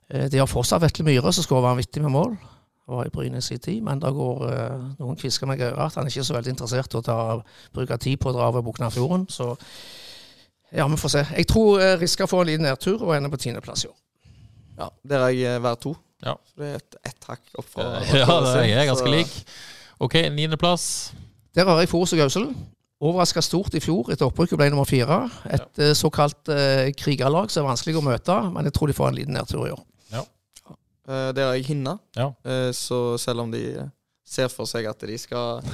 Eh, 0.09 0.31
de 0.33 0.41
har 0.41 0.49
fortsatt 0.51 0.83
Vetle 0.83 1.05
Myhre, 1.07 1.33
som 1.33 1.45
skårer 1.45 1.69
vanvittig 1.69 2.03
med 2.03 2.15
mål. 2.15 2.37
Var 2.89 3.07
i 3.07 3.13
Bryne 3.15 3.39
i 3.39 3.59
tid, 3.59 3.83
men 3.85 4.01
da 4.03 4.11
går 4.11 4.47
eh, 4.51 4.87
noen 4.99 5.19
kvisker 5.21 5.47
meg 5.47 5.61
i 5.61 5.69
øret 5.69 5.85
at 5.85 6.01
han 6.01 6.09
er 6.09 6.15
ikke 6.15 6.27
så 6.27 6.39
veldig 6.39 6.55
interessert 6.57 6.95
i 6.95 6.99
å 6.99 7.05
ta, 7.07 7.19
bruke 7.77 7.99
tid 8.03 8.19
på 8.19 8.33
å 8.33 8.35
dra 8.37 8.49
over 8.51 8.65
Buknafjorden. 8.67 9.29
Så 9.31 9.53
ja, 10.73 10.89
vi 10.89 10.97
får 10.97 11.13
se. 11.13 11.27
Jeg 11.37 11.47
tror 11.53 11.81
eh, 11.81 11.99
Riska 12.01 12.27
får 12.27 12.43
en 12.43 12.51
liten 12.51 12.67
nedtur 12.67 13.05
og 13.05 13.15
ender 13.17 13.31
på 13.31 13.41
tiendeplass 13.45 13.85
i 13.85 13.93
år. 13.93 14.02
Ja, 14.83 14.91
Der 15.09 15.25
har 15.25 15.33
jeg 15.35 15.57
uh, 15.57 15.63
hver 15.65 15.79
to. 15.87 15.95
Ja. 16.23 16.37
Så 16.47 16.63
det 16.63 16.69
er 16.69 16.83
et, 16.83 16.99
ett 17.13 17.31
hakk 17.31 17.57
opp 17.59 17.71
fra 17.71 17.89
Ja, 18.11 18.27
det 18.47 18.53
er 18.61 18.69
jeg 18.71 18.91
ganske 18.91 19.11
lik. 19.11 19.33
Ok, 20.03 20.19
niendeplass. 20.35 20.87
Der 21.55 21.69
har 21.69 21.81
jeg 21.83 21.91
Forus 21.91 22.15
og 22.15 22.23
Gausel. 22.23 22.51
Overraska 23.03 23.43
stort 23.43 23.75
i 23.75 23.81
fjor 23.83 24.13
etter 24.15 24.29
opprykket 24.29 24.59
ble 24.61 24.69
nummer 24.71 24.87
fire. 24.87 25.25
Et 25.51 25.81
ja. 25.83 25.95
såkalt 25.99 26.51
eh, 26.55 26.93
krigerlag 26.95 27.51
som 27.51 27.65
er 27.65 27.73
vanskelig 27.73 27.97
å 27.99 28.05
møte, 28.07 28.37
men 28.55 28.69
jeg 28.69 28.77
tror 28.77 28.91
de 28.91 28.95
får 28.95 29.11
en 29.11 29.19
liten 29.19 29.35
nedtur 29.35 29.65
i 29.67 29.73
år. 29.75 29.83
Eh, 31.09 31.35
der 31.35 31.49
har 31.49 31.57
jeg 31.59 31.67
Hinna. 31.67 31.97
Ja. 32.17 32.31
uh, 32.47 32.71
så 32.73 33.19
selv 33.19 33.41
om 33.41 33.53
de 33.53 33.63
eh, 33.75 33.89
ser 34.25 34.49
for 34.53 34.71
seg 34.71 34.87
at 34.87 35.01
de 35.03 35.19
skal, 35.19 35.65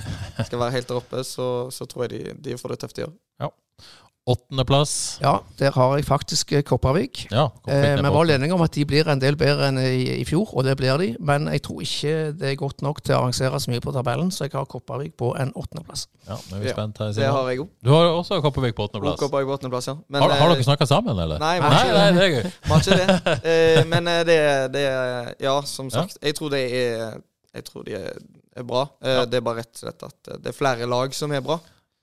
skal 0.46 0.58
være 0.58 0.78
helt 0.78 0.88
der 0.88 1.00
oppe, 1.02 1.24
så, 1.24 1.68
så 1.70 1.84
tror 1.84 2.06
jeg 2.06 2.14
de, 2.14 2.36
de 2.48 2.58
får 2.58 2.74
det 2.74 2.78
tøft 2.84 2.98
i 3.02 3.04
år. 3.06 3.12
Åttendeplass. 4.28 4.92
Ja, 5.22 5.38
der 5.58 5.72
har 5.72 5.94
jeg 5.96 6.04
faktisk 6.04 6.52
eh, 6.52 6.62
Kopervik. 6.66 7.26
Ja, 7.32 7.46
Eh, 7.68 7.96
Vi 7.96 8.02
var 8.12 8.24
enige 8.34 8.52
om 8.54 8.60
at 8.64 8.72
de 8.74 8.84
blir 8.84 9.08
en 9.08 9.20
del 9.20 9.36
bedre 9.40 9.68
enn 9.68 9.78
i, 9.80 10.20
i 10.20 10.24
fjor, 10.28 10.50
og 10.56 10.64
det 10.64 10.76
blir 10.76 10.98
de. 11.00 11.08
Men 11.20 11.46
jeg 11.52 11.62
tror 11.64 11.80
ikke 11.84 12.12
det 12.38 12.50
er 12.52 12.56
godt 12.60 12.82
nok 12.84 13.00
til 13.04 13.14
å 13.14 13.18
arrangere 13.22 13.60
så 13.60 13.70
mye 13.72 13.80
på 13.84 13.92
tabellen, 13.96 14.30
så 14.30 14.44
jeg 14.46 14.52
har 14.56 14.64
Kopervik 14.68 15.16
på 15.16 15.32
en 15.40 15.52
åttendeplass. 15.56 16.06
Ja, 16.28 16.36
er 16.36 16.60
vi 16.62 16.68
er 16.68 16.76
spent 16.76 16.98
her. 17.00 17.06
Det 17.12 17.14
Simon. 17.22 17.32
har 17.38 17.48
jeg 17.50 17.60
òg. 17.64 17.68
Du 17.84 17.90
har 17.94 18.10
også 18.12 18.40
Kopervik 18.44 18.76
på 18.76 18.84
åttendeplass. 18.88 19.20
Kopervik 19.20 19.46
på 19.48 19.56
åttendeplass, 19.58 19.88
ja. 19.88 19.96
Men, 20.08 20.22
Har, 20.22 20.30
har 20.42 20.50
eh, 20.50 20.54
dere 20.58 20.68
snakka 20.68 20.86
sammen, 20.92 21.18
eller? 21.24 21.38
Nei, 21.38 21.54
nei, 21.60 21.70
nei, 21.70 21.92
nei, 21.92 22.10
det. 22.10 22.18
det 22.18 22.26
er 22.26 22.34
gøy. 22.36 22.52
Vi 22.64 22.72
har 22.74 22.84
ikke 22.84 23.00
det. 23.00 23.38
Eh, 23.48 23.84
men 23.88 24.04
det, 24.28 24.38
det 24.74 24.84
er 24.92 25.34
Ja, 25.40 25.60
som 25.62 25.88
Ja. 25.88 26.02
sagt. 26.02 26.18
Jeg 26.22 26.34
tror 26.36 26.50
det 26.52 26.62
er 26.72 27.18
Jeg 27.54 27.64
tror 27.64 27.82
de 27.86 27.94
er, 27.96 28.12
er 28.56 28.62
bra. 28.62 28.82
Eh, 29.02 29.14
Ja. 29.14 29.24
Det 29.24 29.34
er 29.40 29.40
bare 29.46 29.62
rett 29.62 29.72
og 29.72 29.80
slett 29.82 30.02
at 30.04 30.42
det 30.42 30.52
er 30.52 30.56
flere 30.56 30.86
lag 30.86 31.14
som 31.14 31.32
er 31.32 31.40
bra. 31.40 31.58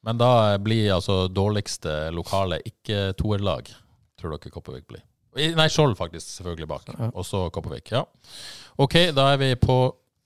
Men 0.06 0.20
da 0.22 0.58
blir 0.62 0.93
altså 0.93 1.26
dårligste 1.28 2.12
lokale 2.14 2.60
ikke 2.66 3.14
toerlag, 3.20 3.72
tror 4.20 4.36
dere 4.36 4.53
Kopervik 4.53 4.86
blir. 4.91 5.03
Nei, 5.36 5.68
Skjold 5.68 5.97
faktisk, 5.99 6.30
selvfølgelig 6.38 6.68
bak. 6.70 6.91
Ja. 6.93 7.10
Og 7.12 7.26
så 7.28 7.47
Kopervik. 7.53 7.91
Ja. 7.91 8.06
OK, 8.78 8.99
da 9.16 9.32
er 9.34 9.41
vi 9.41 9.49
på 9.60 9.80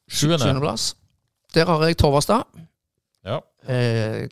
sjuende. 0.09 0.43
Sjuendeplass. 0.43 0.91
Der 1.55 1.65
har 1.65 1.85
jeg 1.87 1.97
Torvastad. 1.97 2.43
Ja. 3.25 3.39
Eh, 3.65 4.27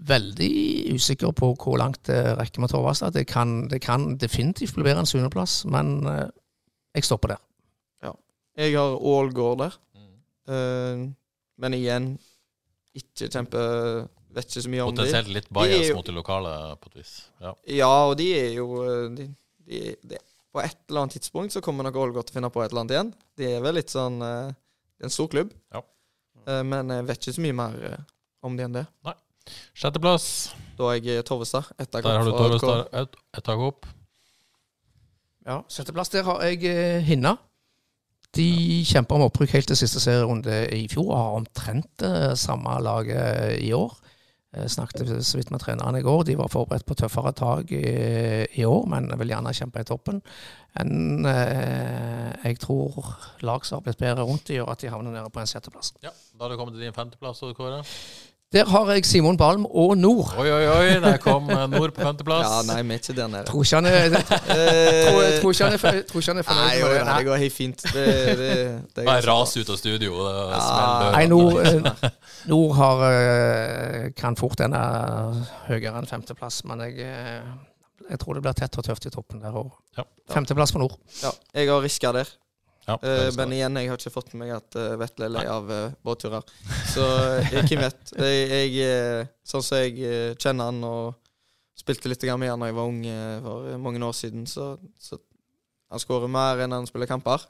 veldig 0.00 0.50
usikker 0.96 1.30
på 1.36 1.52
hvor 1.54 1.78
langt 1.78 2.02
det 2.08 2.18
rekker 2.40 2.64
med 2.64 2.72
Torvastad. 2.72 3.14
Det 3.14 3.26
kan, 3.30 3.68
det 3.70 3.82
kan 3.84 4.16
definitivt 4.18 4.74
bli 4.74 4.88
bedre 4.88 5.04
enn 5.04 5.10
sjuendeplass, 5.10 5.60
men 5.70 6.00
eh, 6.08 6.26
jeg 6.96 7.06
stopper 7.06 7.36
der. 7.36 7.44
Jeg 8.60 8.74
har 8.76 8.96
Ålgård 8.98 9.58
der. 9.58 9.76
Mm. 9.94 10.54
Eh, 10.54 11.04
men 11.60 11.74
igjen, 11.76 12.08
ikke 12.96 13.30
kjempe 13.30 13.60
Vet 14.30 14.46
ikke 14.46 14.62
så 14.62 14.70
mye 14.70 14.82
om. 14.84 14.92
Potensielt 14.94 15.30
litt 15.34 15.48
De 15.50 15.62
er 15.66 15.86
jo- 15.88 15.94
mot 15.98 16.06
de 16.06 16.14
lokale, 16.14 16.50
på 16.80 16.90
et 16.90 16.98
vis. 17.00 17.14
Ja. 17.40 17.54
Ja, 17.66 17.94
og 18.06 18.16
de 18.18 18.28
er 18.38 18.52
jo 18.54 18.66
eh, 18.84 19.08
de, 19.16 19.26
de, 19.66 19.96
de, 20.06 20.18
På 20.52 20.62
et 20.62 20.76
eller 20.88 21.02
annet 21.02 21.16
tidspunkt 21.18 21.52
så 21.52 21.60
kommer 21.60 21.86
nok 21.86 21.96
Ålgård 21.96 22.26
til 22.26 22.34
å 22.34 22.38
finne 22.38 22.50
på 22.50 22.62
et 22.62 22.70
eller 22.70 22.84
annet 22.84 22.94
igjen. 22.94 23.10
De 23.38 23.50
er 23.54 23.60
vel 23.62 23.74
litt 23.78 23.90
sånn 23.90 24.18
uh, 24.22 24.50
Det 24.50 25.06
er 25.06 25.10
en 25.10 25.14
stor 25.14 25.28
klubb. 25.30 25.52
Ja. 25.74 25.82
Uh, 26.46 26.62
men 26.66 26.90
jeg 26.90 27.06
vet 27.06 27.20
ikke 27.22 27.36
så 27.36 27.44
mye 27.44 27.58
mer 27.58 27.76
uh, 27.86 28.00
om 28.42 28.56
de 28.56 28.66
enn 28.66 28.78
det. 28.80 28.86
Nei. 29.06 29.14
Sjetteplass. 29.74 30.26
Da 30.78 30.90
har 30.90 30.98
jeg 30.98 31.24
Torvestad. 31.26 31.70
Ett 31.78 31.94
hakk 31.94 32.06
Der 32.06 32.18
har 32.18 32.26
du 32.26 32.32
opp. 32.32 32.38
Torvestad. 32.38 32.90
Et, 33.02 33.22
et 33.38 33.52
hakk 33.52 33.62
opp. 33.66 33.86
Ja, 35.46 35.62
Sjetteplass, 35.70 36.10
der 36.10 36.26
har 36.26 36.42
jeg 36.46 37.02
Hinna. 37.06 37.36
De 38.36 38.46
kjemper 38.86 39.18
om 39.18 39.26
opprykk 39.26 39.56
helt 39.56 39.70
til 39.70 39.78
siste 39.78 40.02
serierunde 40.02 40.62
i 40.74 40.84
fjor 40.90 41.08
og 41.08 41.16
har 41.18 41.38
omtrent 41.40 41.88
det 42.02 42.38
samme 42.38 42.76
laget 42.82 43.58
i 43.58 43.72
år. 43.74 43.96
Jeg 44.50 44.70
snakket 44.74 45.10
så 45.22 45.38
vidt 45.38 45.52
med 45.54 45.62
treneren 45.62 45.94
i 45.94 46.02
går. 46.02 46.24
De 46.26 46.34
var 46.38 46.50
forberedt 46.50 46.86
på 46.86 46.96
tøffere 46.98 47.30
tak 47.38 47.70
i, 47.70 47.84
i 48.58 48.64
år, 48.66 48.88
men 48.90 49.06
vil 49.20 49.30
gjerne 49.30 49.52
kjempe 49.54 49.84
i 49.84 49.86
toppen. 49.86 50.18
Enn 50.80 51.26
eh, 51.30 52.32
jeg 52.48 52.58
tror 52.62 52.98
lag 53.46 53.66
som 53.66 53.78
har 53.78 53.86
blitt 53.86 54.00
bedre 54.02 54.26
rundt, 54.26 54.50
gjør 54.50 54.72
at 54.72 54.82
de 54.82 54.90
havner 54.90 55.14
nede 55.14 55.30
på 55.30 55.42
en 55.42 55.50
sjetteplass. 55.50 55.92
Ja, 56.02 56.10
Da 56.34 56.44
har 56.44 56.50
du 56.50 56.58
kommet 56.58 56.74
til 56.74 56.82
din 56.82 56.96
femteplass, 56.96 57.44
Kåre. 57.54 57.84
Der 58.52 58.64
har 58.66 58.88
jeg 58.90 59.04
Simon 59.06 59.36
Balm 59.36 59.62
og 59.66 59.92
Nord. 59.98 60.32
Oi, 60.38 60.50
oi, 60.50 60.64
oi, 60.66 60.86
der 61.00 61.16
kom 61.22 61.44
eh, 61.54 61.68
Nord 61.70 61.92
på 61.94 62.02
femteplass. 62.02 62.48
Ja, 62.50 62.62
nei, 62.66 62.80
vi 62.82 62.96
er 62.96 62.98
ikke 62.98 63.14
der 63.14 63.28
nede. 63.30 63.44
Tror 63.46 63.62
ikke 63.62 63.76
han 63.78 63.86
er, 63.86 64.08
tror, 64.10 65.20
Eh, 65.22 65.36
tror 65.38 65.52
ikke 65.54 65.68
han 65.68 65.76
er, 65.76 65.76
Nei, 65.78 66.42
fornøyd 66.48 66.80
jo, 66.80 66.88
med 66.88 66.96
det. 66.96 67.04
nei, 67.06 67.14
det 67.20 67.28
går 67.28 67.36
helt 67.44 67.54
fint. 67.54 67.84
Det, 67.94 68.06
det, 68.40 68.50
det 68.96 69.04
Bare 69.12 69.22
ras 69.28 69.54
ut 69.54 69.70
av 69.70 69.78
studio. 69.78 70.16
Det 70.26 70.34
Ja, 70.50 71.12
Nei. 71.14 71.22
Nord, 71.30 71.60
eh, 71.62 72.10
Nord 72.50 72.74
har, 72.80 73.06
kan 74.18 74.34
fort 74.40 74.66
ende 74.66 74.82
høyere 75.68 75.94
enn 76.02 76.10
femteplass, 76.10 76.64
men 76.66 76.82
jeg, 76.88 77.06
jeg 78.10 78.18
tror 78.24 78.34
det 78.34 78.42
blir 78.48 78.58
tett 78.64 78.82
og 78.82 78.88
tøft 78.90 79.06
i 79.06 79.14
toppen 79.14 79.46
der. 79.46 79.54
òg. 79.62 79.70
Ja. 79.94 80.08
Femteplass 80.34 80.74
for 80.74 80.82
Nord. 80.82 80.98
Ja, 81.22 81.30
jeg 81.54 81.70
har 81.70 81.86
Riska 81.86 82.10
der. 82.18 82.34
Ja, 82.90 82.96
uh, 82.98 83.28
men 83.36 83.54
igjen, 83.54 83.78
jeg 83.78 83.90
har 83.90 84.00
ikke 84.00 84.12
fått 84.12 84.32
med 84.34 84.42
meg 84.44 84.56
at 84.56 84.76
uh, 84.78 84.96
Vetle 85.00 85.28
er 85.28 85.34
lei 85.36 85.44
av 85.50 85.70
uh, 85.70 85.92
båtturer. 86.06 86.46
Så 86.90 87.06
hvem 87.52 87.70
vet. 87.84 88.12
Jeg, 88.18 88.74
jeg, 88.74 89.30
sånn 89.46 89.64
som 89.64 89.82
jeg 89.82 90.36
kjenner 90.40 90.70
han 90.70 90.82
og 90.86 91.16
spilte 91.78 92.10
litt 92.10 92.26
med 92.36 92.50
han 92.50 92.60
da 92.60 92.68
jeg 92.68 92.76
var 92.76 92.90
ung 92.90 93.00
for 93.44 93.78
mange 93.80 94.02
år 94.04 94.16
siden, 94.16 94.44
så, 94.50 94.74
så 95.00 95.16
han 95.90 96.02
skårer 96.02 96.30
mer 96.30 96.60
enn 96.60 96.76
han 96.76 96.88
spiller 96.88 97.08
kamper. 97.08 97.46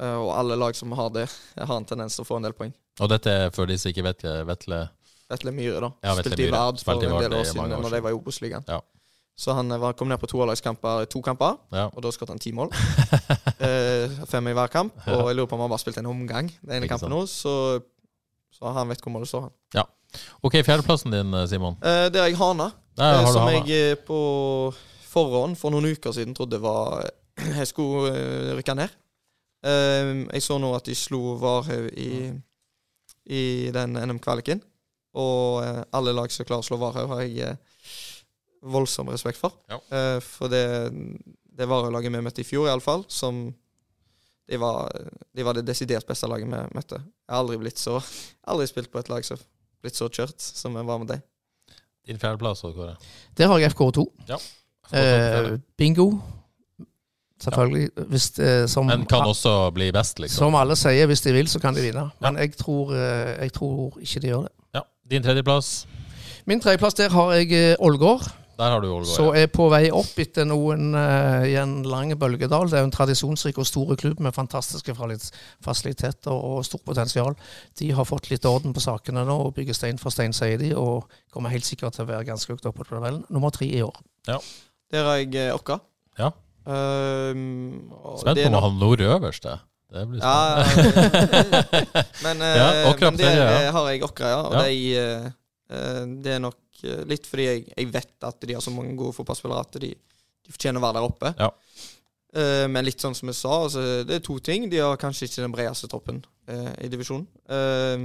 Og 0.00 0.30
alle 0.32 0.56
lag 0.56 0.76
som 0.76 0.92
har 0.96 1.08
det, 1.14 1.26
har 1.56 1.76
en 1.76 1.88
tendens 1.88 2.16
til 2.16 2.26
å 2.26 2.28
få 2.28 2.40
en 2.40 2.48
del 2.48 2.56
poeng. 2.56 2.74
Og 3.00 3.08
dette 3.12 3.32
er 3.32 3.54
for 3.54 3.70
de 3.70 3.78
som 3.80 3.92
ikke 3.92 4.04
vet 4.04 4.26
Vetle 4.48 4.84
Vetle 5.30 5.52
Myhre, 5.54 5.80
da. 5.84 5.90
Ja, 6.02 6.14
Vetle 6.18 6.34
spilte 6.34 6.48
i. 6.48 6.52
Vard 6.52 6.80
for 6.82 7.04
en 7.06 7.20
del 7.22 7.36
år 7.38 7.44
siden, 7.46 7.70
år 7.70 7.84
når 7.84 7.94
de 7.94 8.02
var 8.02 8.12
i 8.12 8.18
Obos-ligaen. 8.18 8.66
Ja. 8.66 8.80
Så 9.40 9.54
han 9.56 9.72
eh, 9.72 9.78
var, 9.80 9.94
kom 9.96 10.10
ned 10.10 10.20
på 10.20 10.28
toerlagskamper 10.28 11.06
to 11.08 11.22
kamper, 11.24 11.54
Ja. 11.72 11.86
og 11.88 12.02
da 12.04 12.10
skåret 12.12 12.34
han 12.34 12.42
ti 12.42 12.52
mål. 12.52 12.68
eh, 13.66 14.12
fem 14.28 14.50
i 14.50 14.52
hver 14.56 14.68
kamp. 14.72 14.92
Og 15.08 15.30
jeg 15.30 15.38
lurer 15.38 15.48
på 15.48 15.56
om 15.56 15.62
han 15.64 15.72
bare 15.72 15.80
spilte 15.80 16.02
en 16.04 16.10
omgang 16.12 16.50
den 16.60 16.76
ene 16.76 16.90
kampen 16.90 17.12
nå, 17.12 17.22
så, 17.30 17.54
så 18.52 18.74
han 18.76 18.90
vet 18.92 19.00
hvor 19.00 19.14
målet 19.14 19.30
står. 19.32 19.46
han. 19.48 19.54
Ja. 19.80 19.86
OK, 20.44 20.58
fjerdeplassen 20.66 21.14
din, 21.14 21.32
eh, 21.38 21.46
Simon. 21.48 21.78
Eh, 21.80 22.08
det 22.12 22.20
er 22.20 22.28
jeg 22.32 22.36
Hana, 22.40 22.70
Der 22.98 23.06
eh, 23.14 23.16
har 23.20 23.26
du 23.26 23.32
som 23.32 23.46
Hana. 23.48 23.62
jeg 23.64 23.92
eh, 23.94 23.98
på 24.04 24.20
forhånd 25.10 25.56
for 25.58 25.72
noen 25.74 25.88
uker 25.94 26.12
siden 26.14 26.34
trodde 26.36 26.60
var 26.62 27.06
jeg 27.60 27.66
skulle 27.70 28.12
eh, 28.12 28.52
rykke 28.60 28.76
ned. 28.76 28.92
Eh, 29.64 30.12
jeg 30.36 30.44
så 30.44 30.58
nå 30.60 30.74
at 30.76 30.84
de 30.90 30.94
slo 30.98 31.36
Varhaug 31.40 31.88
i, 31.96 32.28
i 33.30 33.42
den 33.74 33.96
NM-kvaliken. 33.96 34.60
Og 35.16 35.62
eh, 35.64 35.80
alle 35.96 36.12
lag 36.14 36.30
som 36.34 36.44
klarer 36.46 36.64
å 36.64 36.68
slå 36.68 36.78
Varhaug, 36.82 37.08
har 37.16 37.24
jeg 37.24 37.40
eh, 37.54 37.69
voldsom 38.62 39.08
respekt 39.12 39.40
for. 39.40 39.56
Ja. 39.70 39.80
Eh, 39.96 40.18
for 40.24 40.52
det, 40.52 40.64
det 41.56 41.68
Varhaug-laget 41.68 42.12
vi 42.12 42.22
møtte 42.24 42.44
i 42.44 42.48
fjor, 42.48 42.68
iallfall, 42.68 43.04
som 43.08 43.48
de 44.50 44.58
var, 44.58 44.90
de 45.36 45.46
var 45.46 45.54
det 45.54 45.66
desidert 45.68 46.08
beste 46.08 46.28
laget 46.28 46.50
vi 46.50 46.62
møtte. 46.74 46.98
Jeg 46.98 47.34
har 47.34 47.44
aldri 47.44 47.60
blitt 47.60 47.78
så 47.78 48.00
Aldri 48.50 48.66
spilt 48.66 48.90
på 48.90 48.98
et 48.98 49.10
lag 49.12 49.24
som 49.26 49.38
blitt 49.80 49.96
så 49.96 50.10
kjørt 50.10 50.40
som 50.40 50.74
jeg 50.76 50.88
var 50.88 50.98
med 51.00 51.14
deg. 51.14 51.22
Din 52.08 52.18
fjerdeplass, 52.18 52.64
Kåre. 52.64 52.96
Der 53.38 53.48
har 53.48 53.60
jeg 53.62 53.72
FK2. 53.72 54.04
Ja. 54.28 54.38
Eh, 54.96 55.58
bingo. 55.78 56.10
Selvfølgelig. 57.40 57.90
Hvis, 58.08 58.38
eh, 58.38 58.66
som, 58.68 58.86
Men 58.86 59.06
kan 59.06 59.24
også 59.24 59.70
bli 59.70 59.90
best, 59.92 60.18
liksom. 60.20 60.36
som 60.36 60.54
alle 60.54 60.76
sier, 60.76 61.06
hvis 61.06 61.20
de 61.24 61.32
vil, 61.32 61.48
så 61.48 61.60
kan 61.60 61.74
de 61.74 61.80
vinne. 61.80 62.10
Men 62.20 62.36
jeg, 62.36 62.56
tror, 62.56 62.92
eh, 62.92 63.36
jeg 63.44 63.52
tror 63.52 63.96
ikke 64.00 64.20
de 64.20 64.32
gjør 64.32 64.42
det. 64.48 64.52
Ja. 64.74 64.80
Din 65.10 65.22
tredjeplass. 65.22 65.86
Min 66.46 66.60
tredjeplass 66.60 66.94
der 66.94 67.08
har 67.10 67.32
jeg 67.32 67.52
eh, 67.52 67.76
Ålgård. 67.80 68.28
Der 68.60 68.74
har 68.74 68.82
du 68.84 68.90
Ålgård. 68.92 69.08
Så 69.08 69.24
ja. 69.32 69.42
er 69.46 69.46
på 69.48 69.70
vei 69.72 69.86
opp 69.96 70.18
etter 70.20 70.44
noen 70.44 70.90
uh, 70.92 71.46
i 71.48 71.54
en 71.56 71.78
lang 71.88 72.12
bølgedal. 72.20 72.68
Det 72.68 72.76
er 72.76 72.82
jo 72.84 72.88
en 72.90 72.92
tradisjonsrik 72.92 73.56
og 73.62 73.64
stor 73.68 73.94
klubb 73.96 74.20
med 74.20 74.36
fantastiske 74.36 74.92
fasiliteter 75.64 76.34
og 76.34 76.60
stort 76.68 76.84
potensial. 76.84 77.32
De 77.80 77.88
har 77.96 78.08
fått 78.08 78.28
litt 78.28 78.44
orden 78.44 78.76
på 78.76 78.82
sakene 78.84 79.24
nå 79.24 79.38
og 79.46 79.54
bygger 79.56 79.78
stein 79.78 80.00
for 80.02 80.12
stein, 80.12 80.36
sier 80.36 80.60
de, 80.60 80.74
og 80.76 81.08
kommer 81.32 81.54
helt 81.54 81.64
sikkert 81.64 81.96
til 81.96 82.04
å 82.04 82.10
være 82.12 82.28
ganske 82.28 82.52
høyt 82.52 82.68
oppe 82.68 82.84
på 82.84 82.90
tabellen. 82.92 83.24
Nummer 83.32 83.54
tre 83.54 83.70
i 83.70 83.80
år. 83.86 83.96
Der 84.28 85.08
har 85.08 85.22
jeg 85.22 85.32
eh, 85.40 85.54
Okka. 85.56 85.80
Ja. 86.20 86.28
Um, 86.68 87.88
Spent 88.20 88.44
på 88.44 88.48
om 88.52 88.60
han 88.60 88.80
Nord 88.82 89.00
øverst, 89.00 89.48
Det 89.90 90.04
blir 90.06 90.20
spennende. 90.20 91.00
ja, 91.80 92.04
men, 92.22 92.42
uh, 92.44 92.56
Ja, 92.60 92.94
men 93.00 93.16
der 93.18 93.36
ja. 93.40 93.50
eh, 93.56 93.72
har 93.72 93.88
jeg 93.88 94.04
Okra, 94.04 94.26
ja. 94.36 94.40
Og 94.44 94.52
Ja. 94.54 94.66
de, 94.68 94.74
i 94.76 95.39
det 95.70 96.34
er 96.34 96.42
nok 96.42 96.82
eh, 96.84 97.02
litt 97.08 97.28
fordi 97.30 97.46
jeg, 97.46 97.64
jeg 97.70 97.90
vet 97.94 98.26
at 98.26 98.46
de 98.46 98.56
har 98.56 98.64
så 98.64 98.72
mange 98.74 98.96
gode 98.98 99.14
fotballspillere 99.16 99.66
at 99.66 99.80
de, 99.82 99.92
de 99.94 100.54
fortjener 100.54 100.82
å 100.82 100.86
være 100.86 100.98
der 100.98 101.08
oppe. 101.08 101.32
Ja. 101.38 101.50
Eh, 102.30 102.66
men 102.70 102.86
litt 102.86 103.02
sånn 103.02 103.16
som 103.18 103.30
jeg 103.30 103.38
sa, 103.38 103.54
altså, 103.66 103.84
det 104.06 104.18
er 104.18 104.26
to 104.26 104.38
ting. 104.44 104.68
De 104.70 104.82
har 104.82 105.00
kanskje 105.00 105.26
ikke 105.26 105.44
den 105.44 105.54
bredeste 105.54 105.90
troppen 105.90 106.20
eh, 106.50 106.72
i 106.86 106.90
divisjonen. 106.92 107.26
Eh, 107.50 108.04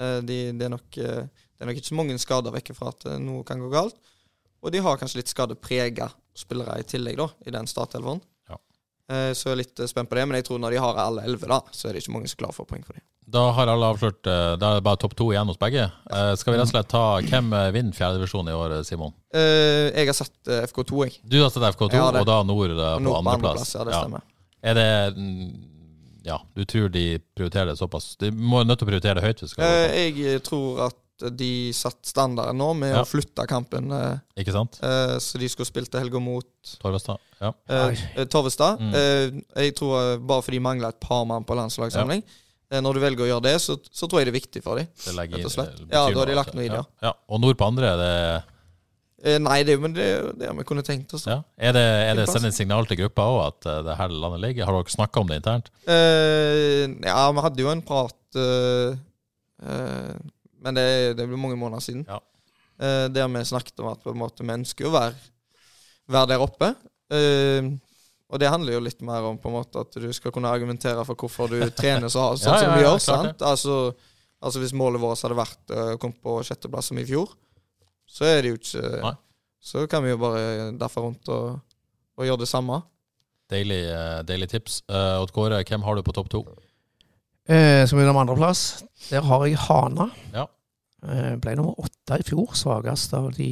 eh, 0.00 0.20
de, 0.24 0.38
det, 0.52 0.68
er 0.68 0.72
nok, 0.72 1.00
eh, 1.02 1.26
det 1.28 1.64
er 1.64 1.70
nok 1.70 1.80
ikke 1.80 1.92
så 1.92 1.98
mange 1.98 2.16
skader 2.22 2.54
vekk 2.56 2.72
fra 2.78 2.92
at 2.94 3.08
eh, 3.10 3.20
noe 3.22 3.44
kan 3.48 3.60
gå 3.62 3.68
galt. 3.72 3.98
Og 4.64 4.74
de 4.74 4.82
har 4.82 4.98
kanskje 4.98 5.20
litt 5.20 5.30
skadeprega 5.30 6.08
spillere 6.38 6.80
i 6.80 6.86
tillegg, 6.88 7.18
da, 7.20 7.28
i 7.46 7.54
den 7.54 7.68
startelveren. 7.70 8.22
Ja. 8.50 8.58
Eh, 9.12 9.30
så 9.36 9.50
jeg 9.50 9.56
er 9.56 9.62
litt 9.62 9.84
eh, 9.84 9.90
spent 9.90 10.10
på 10.10 10.18
det. 10.18 10.24
Men 10.28 10.40
jeg 10.40 10.48
tror 10.48 10.62
når 10.62 10.74
de 10.74 10.82
har 10.82 11.04
alle 11.04 11.26
elleve, 11.28 11.50
da, 11.50 11.60
så 11.72 11.88
er 11.88 11.94
det 11.94 12.04
ikke 12.04 12.16
mange 12.16 12.32
som 12.32 12.40
klarer 12.40 12.56
å 12.56 12.60
få 12.62 12.68
poeng 12.70 12.86
for 12.86 12.98
dem. 12.98 13.04
Da 13.28 13.42
har 13.52 13.68
alle 13.68 13.88
avslørt 13.92 14.24
eh, 14.30 14.54
Da 14.56 14.70
er 14.70 14.78
det 14.78 14.84
bare 14.86 14.96
topp 15.02 15.14
to 15.18 15.26
igjen 15.34 15.50
hos 15.50 15.58
begge. 15.60 15.82
Eh, 16.08 16.30
Skal 16.40 16.54
vi 16.54 16.58
rett 16.60 16.68
og 16.68 16.72
slett 16.72 16.88
ta 16.88 17.02
hvem 17.20 17.50
eh, 17.52 17.66
vinner 17.74 17.92
fjerdedivisjon 17.96 18.48
i 18.48 18.54
år, 18.56 18.78
Simon? 18.88 19.12
Eh, 19.36 19.90
jeg 19.92 20.08
har 20.08 20.16
satt 20.16 20.48
eh, 20.54 20.62
FK2, 20.70 21.02
jeg. 21.04 21.18
Du 21.28 21.36
har 21.42 21.50
sett 21.52 21.66
FK2, 21.74 21.98
Ja, 21.98 22.06
og 22.08 22.24
da 22.28 22.38
Nord 22.48 22.72
på 22.72 23.02
på 23.04 23.18
andreplass. 23.20 23.74
Andre 23.76 23.76
Ja, 23.76 23.84
det 23.84 23.98
stemmer. 24.00 24.24
Er 24.70 24.78
det 24.80 24.88
mm, 25.18 25.50
Ja, 26.28 26.38
du 26.56 26.64
tror 26.68 26.88
de 26.94 27.04
prioriterer 27.36 27.68
det 27.74 27.76
såpass? 27.82 28.14
De 28.20 28.32
må 28.32 28.64
nødt 28.64 28.80
til 28.80 28.88
å 28.88 28.90
prioritere 28.94 29.20
det 29.20 29.26
høyt. 29.28 29.44
hvis 29.44 29.52
skal 29.52 29.64
gå 29.64 29.76
Eh, 29.92 30.08
jeg 30.22 30.42
tror 30.48 30.82
at 30.88 31.04
de 31.34 31.52
satte 31.74 32.06
standarden 32.06 32.56
nå 32.62 32.72
med 32.78 32.92
Ja. 32.94 33.02
å 33.02 33.06
flytte 33.10 33.44
kampen. 33.50 33.90
Ikke 34.38 34.52
sant? 34.54 34.78
eh, 34.80 35.16
så 35.20 35.36
de 35.42 35.48
skulle 35.52 35.66
spilt 35.68 35.90
til 35.90 36.00
helga 36.00 36.20
mot 36.22 36.46
Torvestad? 36.80 37.18
Ja. 37.42 37.52
Torvestad. 38.30 38.78
Mm. 38.80 39.42
Jeg 39.56 39.74
tror 39.76 40.16
bare 40.24 40.42
fordi 40.46 40.56
de 40.60 40.64
mangler 40.72 40.88
et 40.94 41.00
par 41.02 41.24
mann 41.26 41.44
på 41.44 41.56
landslagssamling. 41.58 42.22
Eh, 42.22 42.44
når 42.68 42.98
du 42.98 43.00
velger 43.00 43.24
å 43.24 43.28
gjøre 43.30 43.46
det, 43.46 43.56
så, 43.64 43.78
så 43.80 44.04
tror 44.04 44.20
jeg 44.20 44.28
det 44.28 44.34
er 44.34 44.40
viktig 44.42 44.60
for 44.64 44.76
dem. 44.80 44.90
Det 45.00 45.14
legger 45.16 45.40
Rett 45.40 45.48
og 45.48 45.54
slett. 45.54 45.82
Ja, 45.88 46.02
da 46.04 46.20
har 46.20 46.28
de 46.28 46.36
lagt 46.36 46.52
noe 46.52 46.66
i 46.66 46.68
det, 46.68 46.80
ja. 46.82 47.08
ja. 47.08 47.12
Og 47.32 47.40
nord 47.40 47.56
på 47.56 47.68
andre, 47.70 47.94
det, 47.96 48.12
Eh, 49.18 49.34
nei, 49.42 49.64
det, 49.66 49.74
men 49.82 49.94
det, 49.96 50.06
det 50.38 50.46
har 50.46 50.54
vi 50.54 50.64
kunnet 50.66 50.86
tenkt 50.86 51.12
oss. 51.16 51.24
ja. 51.26 51.40
er 51.58 51.74
det, 51.74 51.82
er 51.82 52.14
det 52.20 52.28
sendt 52.30 52.52
et 52.52 52.54
signal 52.54 52.86
til 52.86 53.00
gruppa 53.00 53.24
òg, 53.26 53.38
at 53.48 53.66
eh, 53.66 53.80
det 53.88 53.96
her 53.98 54.14
landet 54.14 54.42
ligger? 54.44 54.68
Har 54.68 54.76
dere 54.78 54.94
snakka 54.94 55.22
om 55.24 55.30
det 55.30 55.40
internt? 55.40 55.72
Eh, 55.90 56.84
ja, 57.02 57.24
vi 57.34 57.44
hadde 57.48 57.64
jo 57.64 57.72
en 57.72 57.82
prat 57.82 58.38
eh, 58.38 58.94
eh, 59.66 60.12
Men 60.62 60.78
det, 60.78 60.86
det 61.18 61.26
ble 61.26 61.40
mange 61.40 61.58
måneder 61.58 61.82
siden. 61.82 62.06
Ja. 62.06 62.20
Eh, 62.78 63.08
der 63.10 63.26
vi 63.34 63.42
snakket 63.50 63.82
om 63.82 63.90
at 63.90 64.04
på 64.06 64.14
en 64.14 64.22
måte 64.22 64.46
vi 64.46 64.54
ønsker 64.54 64.86
å 64.86 64.94
være, 64.94 65.18
være 66.14 66.30
der 66.36 66.46
oppe. 66.46 66.70
Eh, 67.10 67.72
og 68.28 68.40
det 68.42 68.50
handler 68.52 68.76
jo 68.76 68.84
litt 68.84 69.00
mer 69.06 69.24
om 69.24 69.38
på 69.40 69.48
en 69.48 69.56
måte 69.56 69.80
at 69.80 69.94
du 69.96 70.08
skal 70.12 70.32
kunne 70.34 70.50
argumentere 70.52 71.04
for 71.08 71.16
hvorfor 71.16 71.48
du 71.48 71.62
trener 71.72 72.10
så, 72.12 72.30
sånn 72.40 72.52
Ja, 72.54 72.60
som 72.60 72.70
ja, 72.70 72.76
du 72.76 72.84
gjør. 72.84 72.98
sant? 73.02 73.44
Altså, 73.44 73.78
altså 74.40 74.60
Hvis 74.62 74.74
målet 74.76 75.00
vårt 75.00 75.22
hadde 75.24 75.38
vært 75.38 75.72
eh, 75.72 75.94
å 75.94 76.00
komme 76.02 76.20
på 76.22 76.36
sjetteplass 76.44 76.90
som 76.92 77.00
i 77.00 77.06
fjor, 77.08 77.32
så 78.08 78.28
er 78.28 78.42
det 78.44 78.52
jo 78.52 78.60
ikke 78.60 78.92
Nei. 79.06 79.14
Så 79.68 79.88
kan 79.90 80.04
vi 80.04 80.12
jo 80.12 80.20
bare 80.22 80.70
derfra 80.78 81.02
rundt 81.02 81.28
og, 81.34 81.58
og 82.14 82.24
gjøre 82.28 82.44
det 82.44 82.46
samme. 82.48 82.76
Deilig, 83.50 83.80
eh, 83.90 84.20
deilig 84.28 84.46
tips. 84.52 84.82
Uh, 84.86 85.18
Odd 85.18 85.32
Kåre, 85.34 85.58
hvem 85.66 85.82
har 85.82 85.98
du 85.98 86.04
på 86.06 86.14
topp 86.14 86.28
to? 86.30 86.44
Eh, 87.48 87.82
vi 87.88 87.96
begynne 87.96 88.12
med 88.12 88.22
andreplass, 88.26 88.84
der 89.08 89.24
har 89.24 89.44
jeg 89.48 89.56
Hana. 89.64 90.10
Ja. 90.34 90.44
Eh, 91.02 91.34
ble 91.40 91.54
nummer 91.56 91.78
åtte 91.80 92.20
i 92.20 92.26
fjor, 92.28 92.52
svakest 92.58 93.14
av 93.16 93.30
de 93.38 93.48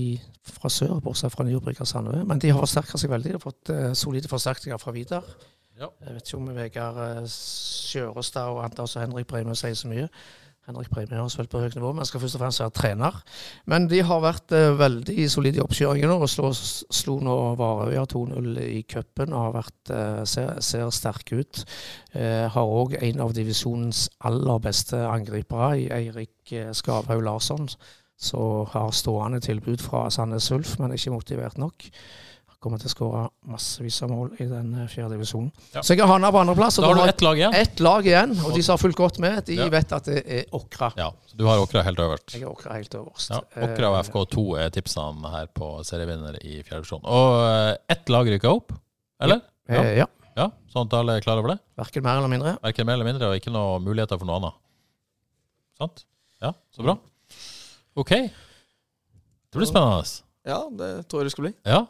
fra 0.54 0.70
sør, 0.72 0.96
bortsett 1.04 1.34
fra 1.34 1.44
Nybryggers 1.46 1.92
Sandøy. 1.94 2.22
Men 2.28 2.40
de 2.42 2.52
har 2.52 2.62
forsterka 2.62 3.00
seg 3.00 3.12
veldig. 3.12 3.34
De 3.34 3.38
har 3.38 3.44
fått 3.44 3.74
uh, 3.74 3.92
solide 3.98 4.30
forsterkninger 4.30 4.80
fra 4.82 4.94
Vidar. 4.96 5.28
Ja. 5.76 5.90
Jeg 6.06 6.14
vet 6.14 6.26
ikke 6.30 6.38
om 6.40 6.48
Vegard 6.56 6.98
eh, 7.02 7.24
Sjørestad 7.28 8.48
og 8.48 8.62
Anders 8.64 8.94
og 8.96 9.02
Henrik 9.02 9.26
Breime 9.28 9.52
sier 9.58 9.74
så 9.76 9.90
mye. 9.90 10.06
Henrik 10.66 10.88
Breime 10.88 11.18
har 11.20 11.28
spilt 11.30 11.50
på 11.52 11.60
høyt 11.60 11.76
nivå, 11.76 11.90
men 11.94 12.08
skal 12.08 12.22
først 12.22 12.38
og 12.38 12.40
fremst 12.40 12.62
være 12.62 12.74
trener. 12.78 13.18
Men 13.68 13.84
de 13.90 14.00
har 14.08 14.22
vært 14.24 14.54
uh, 14.56 14.70
veldig 14.80 15.26
solide 15.30 15.60
i 15.60 15.64
oppkjøringen 15.66 16.14
og 16.14 16.24
slo, 16.32 16.48
slo 16.56 17.18
nå 17.22 17.36
Varøya 17.60 18.06
2-0 18.08 18.48
i 18.64 18.80
cupen 18.88 19.36
og 19.36 19.44
har 19.44 19.54
vært, 19.58 19.92
ser, 20.32 20.56
ser 20.64 20.88
sterke 20.96 21.42
ut. 21.42 21.62
Har 22.16 22.74
òg 22.80 22.96
en 22.96 23.22
av 23.22 23.36
divisjonens 23.36 24.06
aller 24.26 24.64
beste 24.64 25.04
angripere, 25.06 25.76
Eirik 26.00 26.56
Skavhaug 26.74 27.22
Larsson, 27.28 27.68
som 28.16 28.66
har 28.72 28.90
stående 28.96 29.40
tilbud 29.44 29.82
fra 29.84 30.06
Sandnes 30.10 30.48
Ulf, 30.54 30.78
men 30.80 30.94
ikke 30.96 31.12
motivert 31.12 31.58
nok. 31.60 31.90
Kommer 32.66 32.80
til 32.80 32.88
å 32.88 32.90
skåre 32.90 33.18
massevis 33.52 33.98
av 34.02 34.08
mål 34.10 34.30
i 34.40 34.46
den 34.48 34.70
eh, 34.80 34.86
fjerde 34.90 35.12
divisjonen. 35.14 35.50
Ja. 35.74 35.82
Så 35.84 35.92
jeg 35.92 36.00
har 36.00 36.08
Hanna 36.08 36.30
på 36.34 36.40
andreplass. 36.40 36.78
Da 36.80 36.88
har 36.88 36.96
du 36.98 37.02
ett 37.04 37.20
lag 37.22 37.36
igjen. 37.38 37.54
ett 37.54 37.82
lag 37.84 38.06
igjen, 38.08 38.32
og 38.42 38.56
de 38.56 38.62
som 38.64 38.72
har 38.72 38.80
fulgt 38.80 38.96
godt 38.98 39.18
med, 39.22 39.44
de 39.46 39.58
Ja. 39.60 39.68
vet 39.70 39.92
at 39.92 40.08
det 40.08 40.22
er 40.24 40.44
Åkra. 40.56 40.88
Ja, 40.96 41.10
så 41.28 41.36
Du 41.36 41.44
har 41.46 41.60
Åkra 41.62 41.82
helt 41.84 42.00
øverst. 42.00 42.32
Jeg 42.34 42.42
har 42.42 42.54
Åkra 42.56 42.72
helt 42.74 42.94
øverst. 42.96 43.30
Ja, 43.30 43.40
Åkra 43.68 43.90
og 43.92 43.98
Eh, 44.00 44.08
FK2 44.08 44.46
er 44.64 44.70
tipsene 44.74 45.30
her 45.30 45.46
på 45.46 45.68
serievinner 45.84 46.40
i 46.42 46.62
fjerde 46.64 46.80
divisjon. 46.80 47.04
Og 47.04 47.44
eh, 47.44 47.76
ett 47.92 48.08
lag 48.08 48.26
rykker 48.26 48.50
opp, 48.50 48.72
eller? 49.20 49.42
Ja. 49.68 49.82
eh, 49.84 49.96
ja. 49.98 50.06
Ja, 50.36 50.50
Sånn 50.72 50.88
at 50.88 50.92
alle 50.98 51.16
er 51.16 51.20
klar 51.24 51.38
over 51.38 51.54
det? 51.54 51.60
Verken 51.76 52.02
mer 52.02 52.18
eller 52.18 52.28
mindre. 52.28 52.56
Verken 52.64 52.86
mer 52.88 52.94
eller 52.98 53.04
mindre, 53.12 53.28
og 53.30 53.36
ikke 53.38 53.52
noen 53.52 53.84
muligheter 53.84 54.18
for 54.18 54.26
noe 54.28 54.40
annet. 54.40 54.58
Sant? 55.78 56.04
Ja, 56.42 56.52
så 56.74 56.82
bra. 56.82 56.96
OK. 57.96 58.10
Det 59.50 59.60
blir 59.60 59.68
spennende. 59.68 60.04
Ja, 60.46 60.60
det 60.78 60.88
tror 61.08 61.22
jeg 61.22 61.30
det 61.30 61.32
skal 61.36 61.46
bli. 61.48 61.52
Ja. 61.66 61.84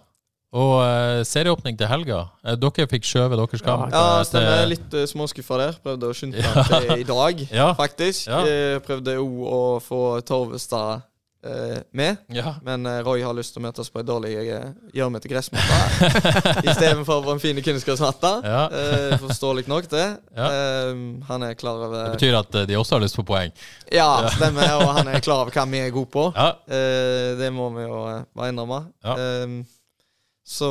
Og 0.57 0.77
eh, 0.87 1.23
serieåpning 1.27 1.77
til 1.77 1.89
helga. 1.91 2.21
Eh, 2.47 2.55
dere 2.63 2.87
fikk 2.89 3.05
skjøvet 3.05 3.37
deres 3.41 3.65
kamp. 3.67 3.91
Ja, 3.93 4.05
jeg 4.21 4.29
stemmer. 4.31 4.61
til- 4.63 4.71
Litt 4.73 4.95
uh, 4.95 5.03
småskuffa 5.11 5.59
der. 5.61 5.75
Prøvde 5.85 6.09
å 6.09 6.15
skynde 6.17 6.41
meg 6.45 6.71
til 6.71 7.03
i 7.03 7.07
dag, 7.09 7.43
Ja. 7.53 7.73
faktisk. 7.77 8.29
Ja. 8.31 8.39
Eh, 8.47 8.79
prøvde 8.87 9.17
òg 9.21 9.43
å 9.51 9.61
få 9.85 10.01
Torvestad 10.25 11.03
eh, 11.03 11.05
med. 11.93 12.17
Ja. 12.33 12.55
Men 12.65 12.87
eh, 12.87 13.01
Roy 13.07 13.21
har 13.23 13.35
lyst 13.37 13.55
til 13.55 13.63
å 13.63 13.67
møte 13.67 13.83
oss 13.83 13.91
på 13.93 14.01
ei 14.01 14.07
dårlig 14.07 14.33
eh, 14.41 14.71
gjørmete 14.97 15.31
gressmatte 15.31 16.09
istedenfor 16.71 17.23
på 17.27 17.35
en 17.35 17.43
fin 17.43 17.61
kunstgressmatte. 17.63 18.33
Ja. 18.43 18.63
Uh, 18.73 19.15
Forståelig 19.23 19.67
nok, 19.71 19.87
det. 19.93 20.07
Ja. 20.35 20.49
Uh, 20.49 21.23
han 21.29 21.47
er 21.47 21.55
klar 21.59 21.85
over 21.87 22.09
Det 22.09 22.17
betyr 22.19 22.39
at 22.41 22.59
eh, 22.63 22.67
de 22.71 22.79
også 22.81 22.97
har 22.97 23.05
lyst 23.05 23.19
på 23.21 23.27
poeng. 23.29 23.55
Ja, 23.93 24.09
stemmer. 24.35 24.75
Og 24.81 24.91
han 24.99 25.13
er 25.13 25.23
klar 25.25 25.45
over 25.45 25.55
hva 25.55 25.67
vi 25.71 25.81
er 25.85 25.95
gode 25.95 26.11
på. 26.13 26.29
Eh, 26.37 27.33
det 27.39 27.53
må 27.55 27.71
vi 27.77 27.87
jo 27.87 28.03
eh, 28.11 28.23
bare 28.37 28.53
innrømme. 28.53 28.83
Ja. 29.07 29.17
Eh, 29.17 29.57
så, 30.47 30.71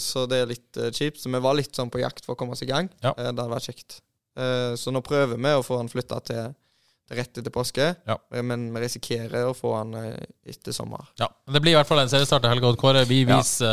så 0.00 0.26
det 0.30 0.42
er 0.42 0.50
litt 0.52 0.78
eh, 0.78 0.92
kjipt. 0.94 1.20
Så 1.22 1.30
vi 1.32 1.42
var 1.42 1.56
litt 1.58 1.74
sånn 1.76 1.90
på 1.92 2.02
jakt 2.02 2.26
for 2.26 2.36
å 2.36 2.40
komme 2.40 2.54
oss 2.56 2.62
i 2.66 2.70
gang. 2.70 2.90
Eh, 3.02 3.14
det 3.16 3.32
hadde 3.34 3.50
vært 3.52 3.70
kjekt. 3.70 4.00
Eh, 4.38 4.74
så 4.78 4.92
nå 4.94 5.02
prøver 5.04 5.38
vi 5.40 5.54
å 5.56 5.64
få 5.66 5.80
han 5.80 5.90
flytta 5.90 6.20
til, 6.28 6.52
til 6.52 6.65
rett 7.10 7.38
etter 7.38 7.50
påske. 7.54 7.94
Ja. 8.06 8.16
Eh, 8.34 8.42
Men 8.42 8.72
vi 8.74 8.80
risikerer 8.80 9.46
å 9.46 9.54
få 9.54 9.76
han 9.76 9.94
eh, 9.94 10.16
etter 10.48 10.72
sommer. 10.72 11.04
Ja, 11.20 11.28
men 11.46 11.54
Det 11.54 11.62
blir 11.62 11.72
i 11.72 11.76
hvert 11.78 11.86
fall 11.86 12.00
en 12.02 12.08
seriestart 12.10 12.42
til 12.42 12.50
helga. 12.50 12.72
Kåre, 12.76 13.04
vi 13.06 13.20
Ja. 13.24 13.36
viser, 13.38 13.66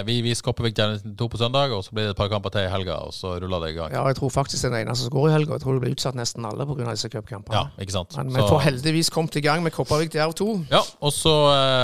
eh, 0.00 0.02
vi 0.04 0.22
viser 0.22 0.42
Kopervik 0.42 0.74
Gjerne 0.74 1.16
2 1.16 1.28
på 1.28 1.38
søndag, 1.38 1.72
og 1.76 1.84
så 1.84 1.92
blir 1.92 2.04
det 2.08 2.10
et 2.10 2.16
par 2.16 2.28
kamper 2.28 2.50
til 2.50 2.60
i 2.66 2.70
helga, 2.70 2.96
og 3.04 3.12
så 3.12 3.34
ruller 3.40 3.60
det 3.66 3.74
i 3.74 3.76
gang. 3.78 3.92
Ja, 3.92 4.06
jeg 4.06 4.16
tror 4.16 4.30
faktisk 4.30 4.62
det 4.62 4.70
den 4.72 4.86
eneste 4.86 5.04
som 5.08 5.10
går 5.12 5.28
i 5.28 5.32
helga. 5.32 5.52
Jeg 5.58 5.62
tror 5.62 5.74
det 5.78 5.82
blir 5.84 5.94
utsatt 5.96 6.14
nesten 6.14 6.44
alle 6.46 6.64
pga. 6.66 6.90
disse 6.90 7.08
cupkampene. 7.10 7.52
Ja, 7.52 7.68
ikke 7.78 7.92
sant? 7.92 8.16
Men 8.16 8.28
vi 8.32 8.40
Så- 8.40 8.48
får 8.48 8.60
heldigvis 8.62 9.10
kommet 9.10 9.36
i 9.36 9.40
gang 9.40 9.62
med 9.62 9.72
Kopervik 9.72 10.12
Jerv 10.14 10.34
2. 10.34 10.66
Ja, 10.70 10.80
og 11.02 11.12
så 11.12 11.34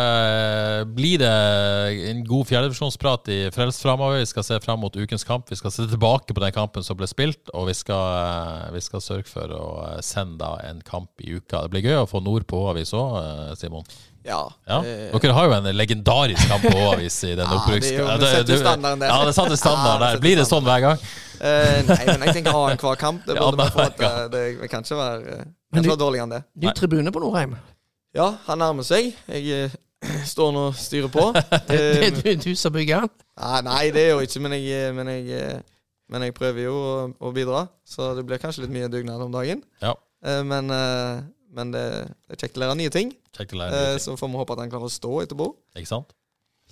eh, 0.01 0.85
blir 0.85 1.19
det 1.19 2.09
en 2.11 2.25
god 2.25 2.47
fjerdedivisjonsprat 2.49 3.29
i 3.29 3.39
Frelst 3.55 3.83
framover. 3.83 4.19
Vi 4.21 4.27
skal 4.31 4.43
se 4.47 4.59
fram 4.65 4.81
mot 4.81 4.97
ukens 4.97 5.25
kamp. 5.27 5.49
Vi 5.51 5.57
skal 5.57 5.71
se 5.75 5.87
tilbake 5.87 6.33
på 6.35 6.41
den 6.43 6.53
kampen 6.53 6.83
som 6.87 6.97
ble 6.99 7.07
spilt, 7.07 7.51
og 7.55 7.67
vi 7.69 7.75
skal, 7.75 8.73
vi 8.73 8.81
skal 8.85 9.01
sørge 9.05 9.27
for 9.31 9.53
å 9.57 10.03
sende 10.05 10.39
da 10.39 10.57
en 10.69 10.81
kamp 10.87 11.11
i 11.25 11.37
uka. 11.37 11.63
Det 11.67 11.73
blir 11.75 11.85
gøy 11.89 11.99
å 12.03 12.07
få 12.11 12.21
Nord 12.25 12.47
på 12.51 12.61
H-avis 12.65 12.93
òg, 12.97 13.17
Simon. 13.61 13.85
Ja. 14.27 14.41
Ja. 14.67 14.81
eh, 14.83 15.13
Dere 15.23 15.35
har 15.37 15.47
jo 15.47 15.53
en 15.55 15.69
legendarisk 15.77 16.49
kamp 16.51 16.65
på 16.67 16.73
H-avis 16.79 17.19
i 17.29 17.35
den 17.39 17.45
Ja, 17.47 17.61
opprykks... 17.61 17.91
det 17.93 18.01
er 18.01 18.09
Ja, 18.09 18.17
det 18.19 18.31
setter 18.33 18.59
standarden 18.65 19.05
der. 19.05 19.13
Ja, 19.13 19.19
det 19.29 19.35
satte 19.37 19.57
standarden 19.61 20.03
der. 20.09 20.21
Blir 20.25 20.41
det 20.41 20.47
sånn 20.51 20.67
hver 20.67 20.83
gang? 20.83 21.05
Uh, 21.37 21.79
nei, 21.87 22.01
men 22.09 22.25
jeg 22.27 22.39
tenker 22.41 22.57
annenhver 22.57 22.99
kamp. 22.99 23.23
Det 23.29 23.35
Ja, 23.39 23.45
burde 23.45 23.61
bare 23.61 23.75
få 23.77 23.85
at 23.87 24.01
eh, 24.03 24.21
det, 24.33 24.43
det 24.65 24.71
kan 24.73 24.83
ikke 24.87 24.99
være, 24.99 25.37
eh, 25.37 25.45
kan 25.75 25.85
ikke 25.85 25.93
være 25.93 26.03
dårligere 26.03 26.27
enn 26.27 26.35
det. 26.39 26.41
Ny 26.65 26.73
tribune 26.81 27.13
på 27.15 27.23
Norheim. 27.23 27.55
Ja, 28.17 28.31
han 28.49 28.59
nærmer 28.65 28.87
seg. 28.89 29.13
Jeg 29.31 29.47
eh, 29.69 29.77
står 30.33 30.51
nå 30.57 30.65
og 30.73 30.81
styrer 30.81 31.13
på. 31.13 31.29
Det 31.71 31.77
Eh, 31.77 32.09
er 32.09 32.19
du, 32.19 32.31
du 32.49 32.51
som 32.59 32.75
bygger 32.75 33.05
den. 33.07 33.15
Nei, 33.39 33.61
nei, 33.69 33.83
det 33.95 34.07
er 34.09 34.13
jo 34.17 34.25
ikke, 34.27 34.43
men 34.43 34.57
jeg, 34.59 34.91
men 34.97 35.13
jeg, 35.13 35.29
eh, 35.39 35.61
men 36.11 36.25
jeg 36.27 36.35
prøver 36.35 36.67
jo 36.67 36.75
å, 36.81 36.97
å 37.21 37.33
bidra. 37.37 37.67
Så 37.87 38.11
det 38.19 38.27
blir 38.27 38.41
kanskje 38.43 38.65
litt 38.65 38.75
mye 38.75 38.91
dugnad 38.91 39.23
om 39.23 39.31
dagen. 39.39 39.63
Ja. 39.85 39.93
Eh, 40.27 40.43
Men, 40.45 40.71
eh, 40.75 41.23
men 41.57 41.71
det, 41.73 41.83
det 42.27 42.37
er 42.37 42.41
kjekt 42.43 42.59
å 42.59 42.65
lære 42.65 42.77
nye 42.81 42.93
ting. 42.93 43.13
Kjekt 43.37 43.55
å 43.55 43.61
lære 43.63 43.73
Eh, 43.73 43.85
nye 43.87 43.93
ting. 43.97 44.05
Så 44.05 44.17
får 44.21 44.33
vi 44.33 44.41
håpe 44.43 44.53
at 44.57 44.63
han 44.65 44.73
klarer 44.73 44.91
å 44.91 44.93
stå 44.93 45.13
etterpå. 45.25 45.47
Ikke 45.79 45.89
sant? 45.93 46.13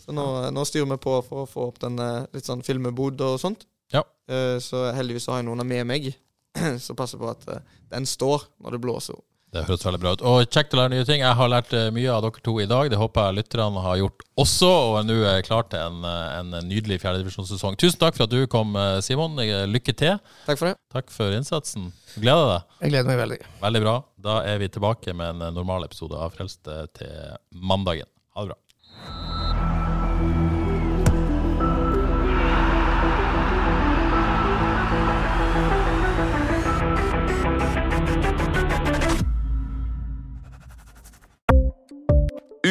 Så 0.04 0.12
nå, 0.12 0.24
nå 0.52 0.64
styrer 0.68 0.90
vi 0.90 0.98
på 1.00 1.14
for 1.24 1.44
å 1.44 1.48
få 1.48 1.68
opp 1.70 1.78
den 1.84 1.98
eh, 2.02 2.26
litt 2.34 2.44
sånn 2.48 2.64
filmebod 2.66 3.20
og 3.24 3.38
sånt. 3.40 3.64
Ja. 3.94 4.02
Eh, 4.28 4.58
Så 4.60 4.82
heldigvis 4.96 5.28
har 5.30 5.38
jeg 5.40 5.46
noen 5.48 5.64
med 5.66 5.86
meg 5.88 6.10
som 6.84 6.96
passer 6.98 7.18
på 7.22 7.30
at 7.30 7.46
eh, 7.48 7.62
den 7.94 8.04
står 8.06 8.44
når 8.60 8.76
det 8.76 8.82
blåser. 8.84 9.16
Det 9.54 9.62
høres 9.68 9.84
veldig 9.86 10.00
bra 10.02 10.12
ut. 10.16 10.22
Og 10.26 10.48
kjekt 10.50 10.74
å 10.74 10.80
lære 10.80 10.92
nye 10.96 11.06
ting. 11.06 11.22
Jeg 11.22 11.38
har 11.38 11.50
lært 11.50 11.74
eh, 11.76 11.90
mye 11.94 12.10
av 12.10 12.24
dere 12.24 12.42
to 12.42 12.56
i 12.62 12.66
dag. 12.70 12.88
Det 12.90 12.98
håper 12.98 13.28
jeg 13.28 13.38
lytterne 13.38 13.84
har 13.84 14.00
gjort 14.00 14.24
også, 14.42 14.70
og 14.70 14.96
er 14.98 15.06
nå 15.06 15.18
eh, 15.30 15.42
klar 15.46 15.68
til 15.70 15.78
en, 15.78 16.00
eh, 16.10 16.38
en 16.40 16.56
nydelig 16.66 16.98
fjerdedivisjonssesong. 17.04 17.78
Tusen 17.78 18.00
takk 18.02 18.18
for 18.18 18.26
at 18.26 18.34
du 18.34 18.48
kom, 18.50 18.74
Simon. 19.04 19.38
Lykke 19.70 19.94
til. 19.94 20.18
Takk 20.48 20.58
for 20.58 20.72
det. 20.72 20.74
Takk 20.94 21.14
for 21.14 21.36
innsatsen. 21.38 21.92
Gleder 22.18 22.50
deg. 22.50 22.74
Jeg 22.82 22.94
gleder 22.96 23.12
meg 23.12 23.22
veldig. 23.22 23.40
Veldig 23.62 23.84
bra. 23.86 23.94
Da 24.24 24.40
er 24.48 24.58
vi 24.62 24.72
tilbake 24.72 25.14
med 25.14 25.36
en 25.36 25.54
normal 25.54 25.86
episode 25.86 26.18
av 26.18 26.34
Frelst 26.34 26.66
eh, 26.66 26.86
til 26.98 27.14
mandagen. 27.54 28.10
Ha 28.34 28.46
det 28.46 28.54
bra. 28.54 29.33